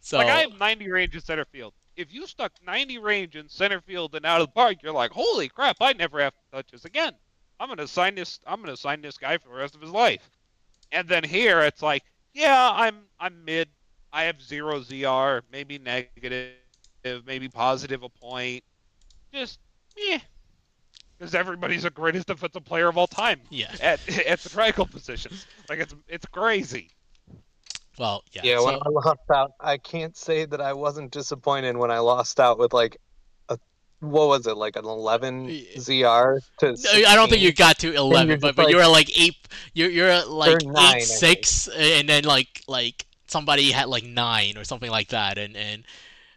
so 0.00 0.18
Like 0.18 0.26
I 0.26 0.40
have 0.40 0.58
90 0.58 0.90
range 0.90 1.14
in 1.14 1.20
center 1.20 1.44
field. 1.44 1.72
If 1.94 2.12
you 2.12 2.26
stuck 2.26 2.50
90 2.66 2.98
range 2.98 3.36
in 3.36 3.48
center 3.48 3.80
field 3.80 4.16
and 4.16 4.26
out 4.26 4.40
of 4.40 4.48
the 4.48 4.52
park, 4.52 4.78
you're 4.82 4.92
like, 4.92 5.12
holy 5.12 5.48
crap! 5.48 5.76
I 5.80 5.92
never 5.92 6.20
have 6.20 6.32
to 6.32 6.56
touch 6.56 6.72
this 6.72 6.84
again. 6.84 7.12
I'm 7.60 7.68
gonna 7.68 7.86
sign 7.86 8.16
this. 8.16 8.40
I'm 8.44 8.60
gonna 8.60 8.76
sign 8.76 9.02
this 9.02 9.18
guy 9.18 9.38
for 9.38 9.50
the 9.50 9.54
rest 9.54 9.76
of 9.76 9.80
his 9.80 9.92
life. 9.92 10.28
And 10.90 11.06
then 11.06 11.22
here 11.22 11.60
it's 11.60 11.80
like, 11.80 12.02
yeah, 12.34 12.70
I'm 12.72 12.96
I'm 13.18 13.44
mid. 13.44 13.68
I 14.12 14.24
have 14.24 14.42
zero 14.42 14.80
ZR, 14.80 15.42
maybe 15.52 15.78
negative, 15.78 16.54
maybe 17.26 17.48
positive 17.48 18.02
a 18.02 18.08
point. 18.08 18.64
Just 19.32 19.58
yeah, 19.96 20.18
because 21.18 21.34
everybody's 21.34 21.82
the 21.82 21.90
greatest 21.90 22.26
defensive 22.26 22.64
player 22.64 22.88
of 22.88 22.96
all 22.96 23.06
time 23.06 23.40
yeah, 23.50 23.72
at 23.80 24.00
at 24.26 24.40
the 24.40 24.48
triangle 24.48 24.86
positions. 24.86 25.46
Like 25.68 25.78
it's 25.80 25.94
it's 26.08 26.26
crazy. 26.26 26.90
well, 27.98 28.24
yeah. 28.32 28.40
Yeah, 28.44 28.58
so, 28.58 28.66
when 28.66 28.74
I 28.74 28.88
lost 28.88 29.30
out, 29.32 29.52
I 29.60 29.76
can't 29.76 30.16
say 30.16 30.46
that 30.46 30.60
I 30.60 30.72
wasn't 30.72 31.12
disappointed 31.12 31.76
when 31.76 31.90
I 31.90 31.98
lost 31.98 32.40
out 32.40 32.58
with 32.58 32.72
like 32.72 32.96
a 32.96 32.98
what 34.00 34.28
was 34.28 34.46
it, 34.46 34.56
like 34.56 34.76
an 34.76 34.84
11 34.84 35.44
Yeah. 35.48 35.60
ZR 35.76 36.40
to 36.58 36.66
No, 36.72 37.08
I 37.08 37.14
don't 37.14 37.28
think 37.28 37.42
you 37.42 37.52
got 37.52 37.78
to 37.80 37.94
eleven, 37.94 38.40
but 38.40 38.56
but 38.56 38.66
like- 38.66 38.74
you're 38.74 38.88
like 38.88 39.18
eight. 39.18 39.36
You're 39.74 39.90
you're 39.90 40.24
like 40.24 40.62
Or 40.64 40.72
nine, 40.72 40.96
eight 40.96 41.04
six, 41.04 41.68
and 41.68 42.08
then 42.08 42.24
like 42.24 42.62
like 42.66 43.06
somebody 43.26 43.70
had 43.70 43.88
like 43.88 44.04
nine 44.04 44.56
or 44.58 44.64
something 44.64 44.90
like 44.90 45.08
that, 45.08 45.38
and 45.38 45.56
and 45.56 45.84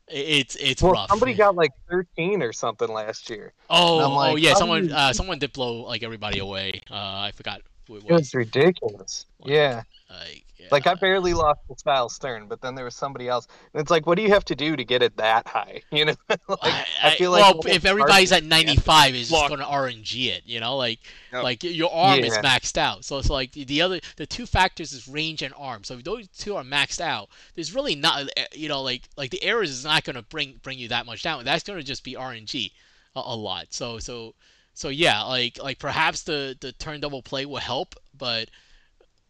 it's 0.07 0.56
it's 0.57 0.81
Well, 0.81 0.91
rough. 0.94 1.10
somebody 1.10 1.34
got 1.34 1.56
like 1.56 1.72
13 1.90 2.41
or 2.44 2.52
something 2.53 2.90
last 2.90 3.30
year. 3.30 3.53
oh 3.69 3.95
and 3.98 4.06
I'm 4.06 4.31
oh 4.34 4.35
yeah, 4.35 4.53
someone 4.56 4.90
you- 4.90 4.94
uh, 4.95 5.14
someone 5.14 5.40
did 5.40 5.53
blow 5.53 5.84
like 5.84 6.03
everybody 6.03 6.40
away. 6.40 6.81
Uh, 6.91 6.95
I 6.95 7.31
forgot 7.34 7.61
who 7.88 7.95
it 7.95 8.03
It 8.03 8.11
was. 8.11 8.19
was 8.22 8.35
ridiculous. 8.35 9.26
Yeah. 9.45 9.84
Like, 10.19 10.45
yeah. 10.57 10.68
Like 10.72 10.88
I 10.88 10.94
barely 10.94 11.34
lost 11.34 11.60
to 11.69 11.77
Style 11.77 12.10
Stern, 12.10 12.48
but 12.48 12.61
then 12.61 12.76
there 12.76 12.85
was 12.85 12.95
somebody 12.95 13.27
else. 13.27 13.48
And 13.73 13.81
it's 13.81 13.91
like, 13.91 14.06
what 14.06 14.15
do 14.15 14.22
you 14.22 14.30
have 14.30 14.45
to 14.45 14.56
do 14.56 14.76
to 14.76 14.85
get 14.85 15.02
it 15.02 15.18
that 15.18 15.48
high? 15.48 15.81
You 15.91 16.06
know, 16.06 16.15
like, 16.30 16.60
I, 16.61 16.85
I 17.03 17.15
feel 17.15 17.31
like 17.31 17.41
well, 17.41 17.61
if 17.68 17.85
everybody's 17.85 18.31
at 18.31 18.44
95, 18.44 19.15
is 19.15 19.30
just 19.30 19.48
going 19.48 19.60
to 19.60 19.65
RNG 19.65 20.27
it, 20.27 20.44
you 20.45 20.60
know, 20.60 20.77
like 20.77 20.99
Yep. 21.34 21.44
like 21.44 21.64
your 21.64 21.91
arm 21.91 22.19
is 22.19 22.38
maxed 22.38 22.77
out. 22.77 23.06
So 23.06 23.18
it's 23.18 23.30
like 23.30 23.52
the, 23.53 23.64
the 23.64 23.81
other 23.81 23.99
the 24.18 24.26
two 24.27 24.45
factors 24.45 24.94
is 24.94 25.07
range 25.07 25.41
and 25.41 25.53
arm. 25.57 25.84
So 25.84 25.95
if 25.95 26.03
those 26.03 26.27
two 26.27 26.56
are 26.56 26.64
maxed 26.64 27.02
out, 27.02 27.30
there's 27.56 27.73
really 27.73 27.95
not 27.95 28.30
eh, 28.38 28.45
you 28.53 28.69
know 28.69 28.84
like 28.84 29.02
like 29.18 29.31
the 29.31 29.44
errors 29.44 29.72
is 29.72 29.84
not 29.84 30.03
going 30.03 30.15
to 30.15 30.22
bring 30.22 30.60
bring 30.61 30.77
you 30.77 30.90
that 30.90 31.07
much 31.07 31.23
down. 31.23 31.44
That's 31.44 31.64
going 31.64 31.80
to 31.80 31.85
just 31.85 32.03
be 32.03 32.14
RNG 32.14 32.72
a, 33.15 33.22
a 33.26 33.35
lot. 33.35 33.68
So 33.72 33.98
so 33.98 34.35
so 34.76 34.90
yeah, 34.90 35.23
like 35.23 35.57
like 35.61 35.80
perhaps 35.80 36.23
the 36.23 36.56
the 36.60 36.72
turn 36.73 36.99
double 36.99 37.23
play 37.23 37.45
will 37.45 37.57
help, 37.57 37.95
but 38.18 38.49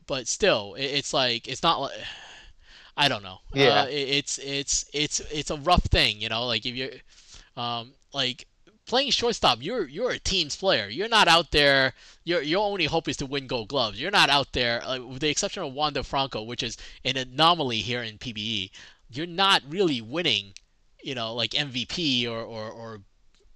but 0.08 0.28
still, 0.28 0.76
it, 0.76 0.86
it's 0.86 1.14
like 1.14 1.48
it's 1.48 1.64
not 1.64 1.80
like 1.82 1.98
I 2.96 3.08
don't 3.08 3.24
know. 3.24 3.40
Yeah. 3.54 3.82
Uh, 3.82 3.86
it, 3.88 4.10
it's 4.10 4.38
it's 4.40 4.86
it's 4.94 5.20
it's 5.32 5.52
a 5.52 5.58
rough 5.58 5.84
thing, 5.84 6.20
you 6.20 6.30
know. 6.30 6.46
Like 6.46 6.66
if 6.66 6.76
you're 6.76 6.92
um 7.56 7.94
like 8.14 8.48
playing 8.86 9.12
shortstop, 9.12 9.60
you're 9.62 9.88
you're 9.88 10.12
a 10.12 10.20
team's 10.20 10.56
player. 10.56 10.88
You're 10.88 11.10
not 11.10 11.28
out 11.28 11.52
there. 11.52 11.94
Your 12.24 12.42
your 12.42 12.66
only 12.66 12.86
hope 12.86 13.08
is 13.08 13.18
to 13.18 13.26
win 13.26 13.48
Gold 13.48 13.70
Gloves. 13.70 14.00
You're 14.00 14.12
not 14.12 14.30
out 14.30 14.52
there, 14.54 14.84
uh, 14.86 15.00
with 15.00 15.22
the 15.22 15.30
exception 15.30 15.64
of 15.64 15.74
Wander 15.74 16.04
Franco, 16.04 16.44
which 16.44 16.64
is 16.64 16.78
an 17.06 17.18
anomaly 17.18 17.80
here 17.80 18.04
in 18.04 18.18
PBE. 18.18 18.72
You're 19.10 19.28
not 19.28 19.62
really 19.68 20.02
winning, 20.02 20.54
you 21.04 21.16
know, 21.16 21.34
like 21.34 21.52
MVP 21.52 22.28
or 22.28 22.42
or, 22.42 22.70
or 22.70 23.02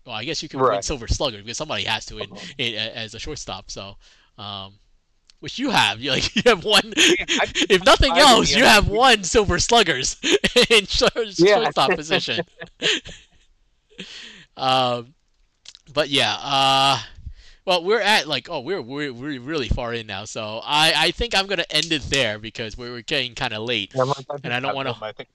well, 0.05 0.15
I 0.15 0.23
guess 0.23 0.41
you 0.41 0.49
can 0.49 0.59
win 0.61 0.81
Silver 0.81 1.07
Slugger 1.07 1.39
because 1.39 1.57
somebody 1.57 1.83
has 1.83 2.05
to 2.07 2.19
in, 2.19 2.29
in, 2.57 2.75
as 2.75 3.13
a 3.13 3.19
shortstop. 3.19 3.69
So, 3.69 3.97
um, 4.37 4.73
which 5.39 5.59
you 5.59 5.69
have. 5.69 5.99
You 5.99 6.11
like 6.11 6.35
you 6.35 6.41
have 6.45 6.63
one. 6.63 6.93
I- 6.97 7.51
if 7.69 7.83
nothing 7.85 8.11
I 8.13 8.19
else, 8.19 8.49
really 8.49 8.61
you 8.61 8.67
have 8.67 8.87
one 8.87 9.23
Silver 9.23 9.59
Sluggers 9.59 10.17
in 10.69 10.85
short, 10.85 11.13
Yeah. 11.37 11.55
shortstop 11.63 11.91
position. 11.91 12.45
um, 14.55 15.13
but 15.93 16.09
yeah. 16.09 16.35
Uh, 16.41 16.99
well, 17.65 17.83
we're 17.83 17.99
at 18.01 18.27
like 18.27 18.49
oh 18.49 18.61
we're 18.61 18.81
we're 18.81 19.11
we're 19.13 19.41
really 19.41 19.67
far 19.67 19.93
in 19.93 20.07
now, 20.07 20.23
so 20.25 20.61
I 20.63 20.93
I 20.95 21.11
think 21.11 21.35
I'm 21.35 21.47
gonna 21.47 21.65
end 21.69 21.91
it 21.91 22.01
there 22.03 22.39
because 22.39 22.77
we're, 22.77 22.91
we're 22.91 23.01
getting 23.01 23.35
kind 23.35 23.53
of 23.53 23.63
late. 23.63 23.93
I'm 23.99 24.11
And 24.43 24.53
I 24.53 24.59
don't 24.59 25.03
I 25.03 25.11
think 25.11 25.29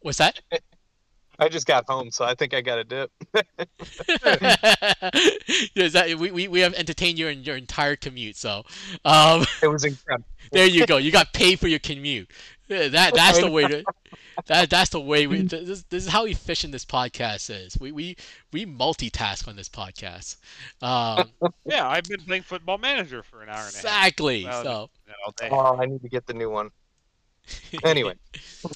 What's 0.00 0.18
that? 0.18 0.40
I 1.38 1.48
just 1.48 1.66
got 1.66 1.84
home, 1.88 2.10
so 2.10 2.24
I 2.24 2.34
think 2.34 2.52
I 2.52 2.60
got 2.60 2.78
a 2.78 2.84
dip. 2.84 3.12
Is 5.76 5.92
that 5.92 6.14
we, 6.18 6.32
we, 6.32 6.48
we 6.48 6.60
have 6.60 6.74
entertained 6.74 7.18
you 7.18 7.28
in 7.28 7.44
your 7.44 7.56
entire 7.56 7.94
commute, 7.94 8.36
so 8.36 8.64
um, 9.04 9.44
It 9.62 9.68
was 9.68 9.84
incredible. 9.84 10.26
there 10.52 10.66
you 10.66 10.86
go. 10.86 10.96
You 10.96 11.12
got 11.12 11.32
paid 11.32 11.60
for 11.60 11.68
your 11.68 11.78
commute. 11.78 12.28
That 12.68 13.14
that's 13.14 13.38
the 13.38 13.50
way 13.50 13.66
to 13.66 13.82
that 14.46 14.68
that's 14.68 14.90
the 14.90 15.00
way 15.00 15.26
we 15.26 15.40
this, 15.42 15.84
this 15.84 16.04
is 16.04 16.08
how 16.10 16.26
efficient 16.26 16.70
this 16.70 16.84
podcast 16.84 17.48
is. 17.48 17.78
We 17.80 17.92
we 17.92 18.16
we 18.52 18.66
multitask 18.66 19.48
on 19.48 19.56
this 19.56 19.70
podcast. 19.70 20.36
Um, 20.82 21.30
Yeah, 21.64 21.88
I've 21.88 22.04
been 22.04 22.20
playing 22.20 22.42
Football 22.42 22.76
Manager 22.78 23.22
for 23.22 23.42
an 23.42 23.48
hour 23.48 23.54
and 23.54 23.62
a 23.62 23.64
half. 23.64 23.74
exactly. 23.74 24.44
Well, 24.44 24.64
So. 24.64 24.90
Oh, 25.50 25.76
I 25.78 25.86
need 25.86 26.02
to 26.02 26.08
get 26.08 26.26
the 26.26 26.34
new 26.34 26.50
one. 26.50 26.70
Anyway, 27.84 28.14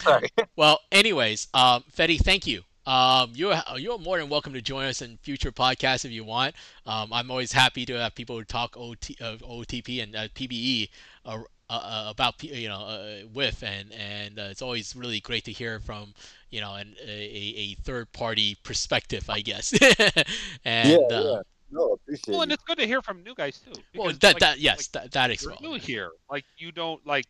sorry. 0.00 0.28
well, 0.56 0.80
anyways, 0.90 1.48
um, 1.54 1.84
Fetty, 1.94 2.20
thank 2.20 2.46
you. 2.46 2.62
Um, 2.84 3.30
you're 3.34 3.54
you're 3.76 3.98
more 3.98 4.18
than 4.18 4.28
welcome 4.28 4.52
to 4.54 4.60
join 4.62 4.86
us 4.86 5.02
in 5.02 5.16
future 5.22 5.52
podcasts 5.52 6.04
if 6.04 6.10
you 6.10 6.24
want. 6.24 6.54
Um, 6.84 7.12
I'm 7.12 7.30
always 7.30 7.52
happy 7.52 7.86
to 7.86 7.94
have 7.94 8.14
people 8.14 8.36
who 8.36 8.44
talk 8.44 8.76
OT, 8.76 9.16
uh, 9.20 9.36
OTP 9.36 10.02
and 10.02 10.16
uh, 10.16 10.28
PBE 10.28 10.88
uh, 11.24 11.38
uh, 11.70 11.72
uh, 11.72 12.06
about 12.10 12.42
you 12.42 12.68
know 12.68 12.80
uh, 12.80 13.26
with 13.32 13.62
and 13.62 13.92
and 13.92 14.38
uh, 14.38 14.48
it's 14.50 14.62
always 14.62 14.96
really 14.96 15.20
great 15.20 15.44
to 15.44 15.52
hear 15.52 15.78
from 15.78 16.12
you 16.50 16.60
know 16.60 16.74
an, 16.74 16.94
a, 17.06 17.08
a 17.08 17.74
third 17.82 18.12
party 18.12 18.56
perspective, 18.64 19.30
I 19.30 19.40
guess. 19.42 19.72
and 20.64 20.90
yeah, 20.90 20.96
uh, 21.16 21.22
yeah. 21.22 21.42
No, 21.70 21.92
appreciate 21.92 22.32
Well, 22.32 22.42
and 22.42 22.52
it's 22.52 22.62
good 22.64 22.78
to 22.78 22.86
hear 22.86 23.00
from 23.00 23.22
new 23.22 23.34
guys 23.34 23.60
too. 23.60 23.80
well, 23.94 24.12
that 24.12 24.22
like- 24.34 24.38
that 24.40 24.58
yes, 24.58 24.90
like, 24.92 25.04
that, 25.04 25.12
that 25.12 25.30
is 25.30 25.42
you're 25.42 25.52
well. 25.52 25.72
new 25.72 25.78
here. 25.78 26.10
Like 26.30 26.44
you 26.58 26.72
don't 26.72 27.04
like, 27.06 27.26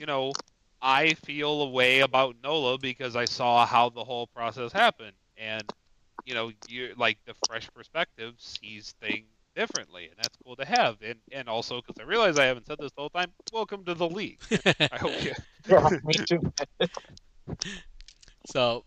you 0.00 0.06
know, 0.06 0.32
I 0.80 1.14
feel 1.14 1.62
a 1.62 1.70
way 1.70 2.00
about 2.00 2.36
Nola 2.42 2.78
because 2.78 3.16
I 3.16 3.24
saw 3.26 3.66
how 3.66 3.90
the 3.90 4.04
whole 4.04 4.26
process 4.28 4.72
happened, 4.72 5.16
and 5.36 5.66
you 6.24 6.34
know, 6.34 6.52
you 6.66 6.94
like 6.96 7.18
the 7.26 7.34
fresh 7.46 7.68
perspective 7.74 8.34
sees 8.38 8.94
things 9.00 9.28
differently, 9.56 10.06
and 10.06 10.14
that's 10.18 10.36
cool 10.44 10.56
to 10.56 10.64
have. 10.64 10.98
And 11.02 11.20
and 11.32 11.48
also 11.48 11.80
because 11.80 11.98
I 12.00 12.04
realize 12.04 12.36
I 12.38 12.44
haven't 12.46 12.66
said 12.66 12.78
this 12.80 12.92
the 12.96 13.02
whole 13.02 13.10
time. 13.10 13.32
Welcome 13.50 13.84
to 13.86 13.94
the 13.94 14.08
league. 14.08 14.40
I 14.90 14.98
hope 14.98 15.22
you. 15.22 15.34
Yeah, 15.68 15.90
me 16.02 16.14
too. 16.28 16.40
So, 18.46 18.84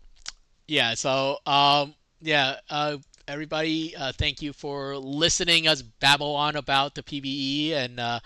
yeah. 0.68 0.94
So, 0.94 1.38
um, 1.46 1.94
yeah. 2.20 2.56
Uh, 2.70 2.98
everybody, 3.28 3.94
uh, 3.96 4.12
thank 4.12 4.42
you 4.42 4.52
for 4.52 4.96
listening 4.96 5.68
us 5.68 5.82
babble 5.82 6.34
on 6.34 6.56
about 6.56 6.94
the 6.94 7.02
PBE, 7.02 7.74
and 7.74 8.00
uh, 8.00 8.20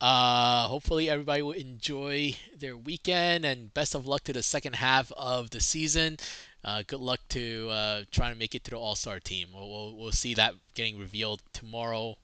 uh, 0.00 0.66
hopefully 0.68 1.10
everybody 1.10 1.42
will 1.42 1.52
enjoy 1.52 2.34
their 2.58 2.76
weekend. 2.76 3.44
And 3.44 3.72
best 3.74 3.94
of 3.94 4.06
luck 4.06 4.24
to 4.24 4.32
the 4.32 4.42
second 4.42 4.74
half 4.76 5.12
of 5.16 5.50
the 5.50 5.60
season. 5.60 6.18
Uh, 6.64 6.82
good 6.86 7.00
luck 7.00 7.20
to 7.30 7.68
uh, 7.70 8.02
trying 8.10 8.32
to 8.32 8.38
make 8.38 8.54
it 8.54 8.64
to 8.64 8.70
the 8.70 8.76
All 8.76 8.94
Star 8.94 9.18
team. 9.20 9.48
We'll, 9.54 9.68
we'll 9.68 9.96
we'll 9.96 10.12
see 10.12 10.34
that 10.34 10.54
getting 10.74 10.98
revealed 10.98 11.42
tomorrow. 11.52 12.16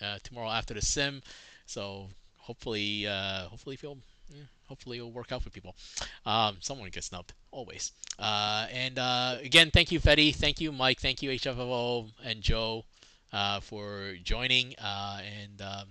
Uh, 0.00 0.18
tomorrow 0.24 0.50
after 0.50 0.74
the 0.74 0.82
sim. 0.82 1.22
So 1.66 2.08
hopefully, 2.36 3.06
uh, 3.06 3.44
hopefully 3.44 3.76
feel. 3.76 3.98
Hopefully 4.68 4.98
it'll 4.98 5.10
work 5.10 5.32
out 5.32 5.42
for 5.42 5.50
people. 5.50 5.74
Um, 6.24 6.58
someone 6.60 6.88
gets 6.90 7.08
snubbed 7.08 7.32
always. 7.50 7.90
Uh, 8.20 8.68
and 8.72 9.00
uh, 9.00 9.36
again, 9.42 9.70
thank 9.72 9.90
you, 9.90 9.98
Fetty. 9.98 10.32
Thank 10.32 10.60
you, 10.60 10.70
Mike. 10.70 11.00
Thank 11.00 11.22
you, 11.22 11.30
HFFO 11.30 12.08
and 12.24 12.40
Joe, 12.40 12.84
uh, 13.32 13.58
for 13.58 14.14
joining. 14.22 14.76
Uh, 14.78 15.22
and 15.42 15.60
um, 15.60 15.88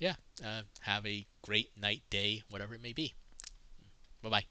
yeah, 0.00 0.14
uh, 0.44 0.62
have 0.80 1.06
a 1.06 1.24
great 1.42 1.70
night, 1.80 2.02
day, 2.10 2.42
whatever 2.50 2.74
it 2.74 2.82
may 2.82 2.92
be. 2.92 3.14
Bye 4.22 4.30
bye. 4.30 4.44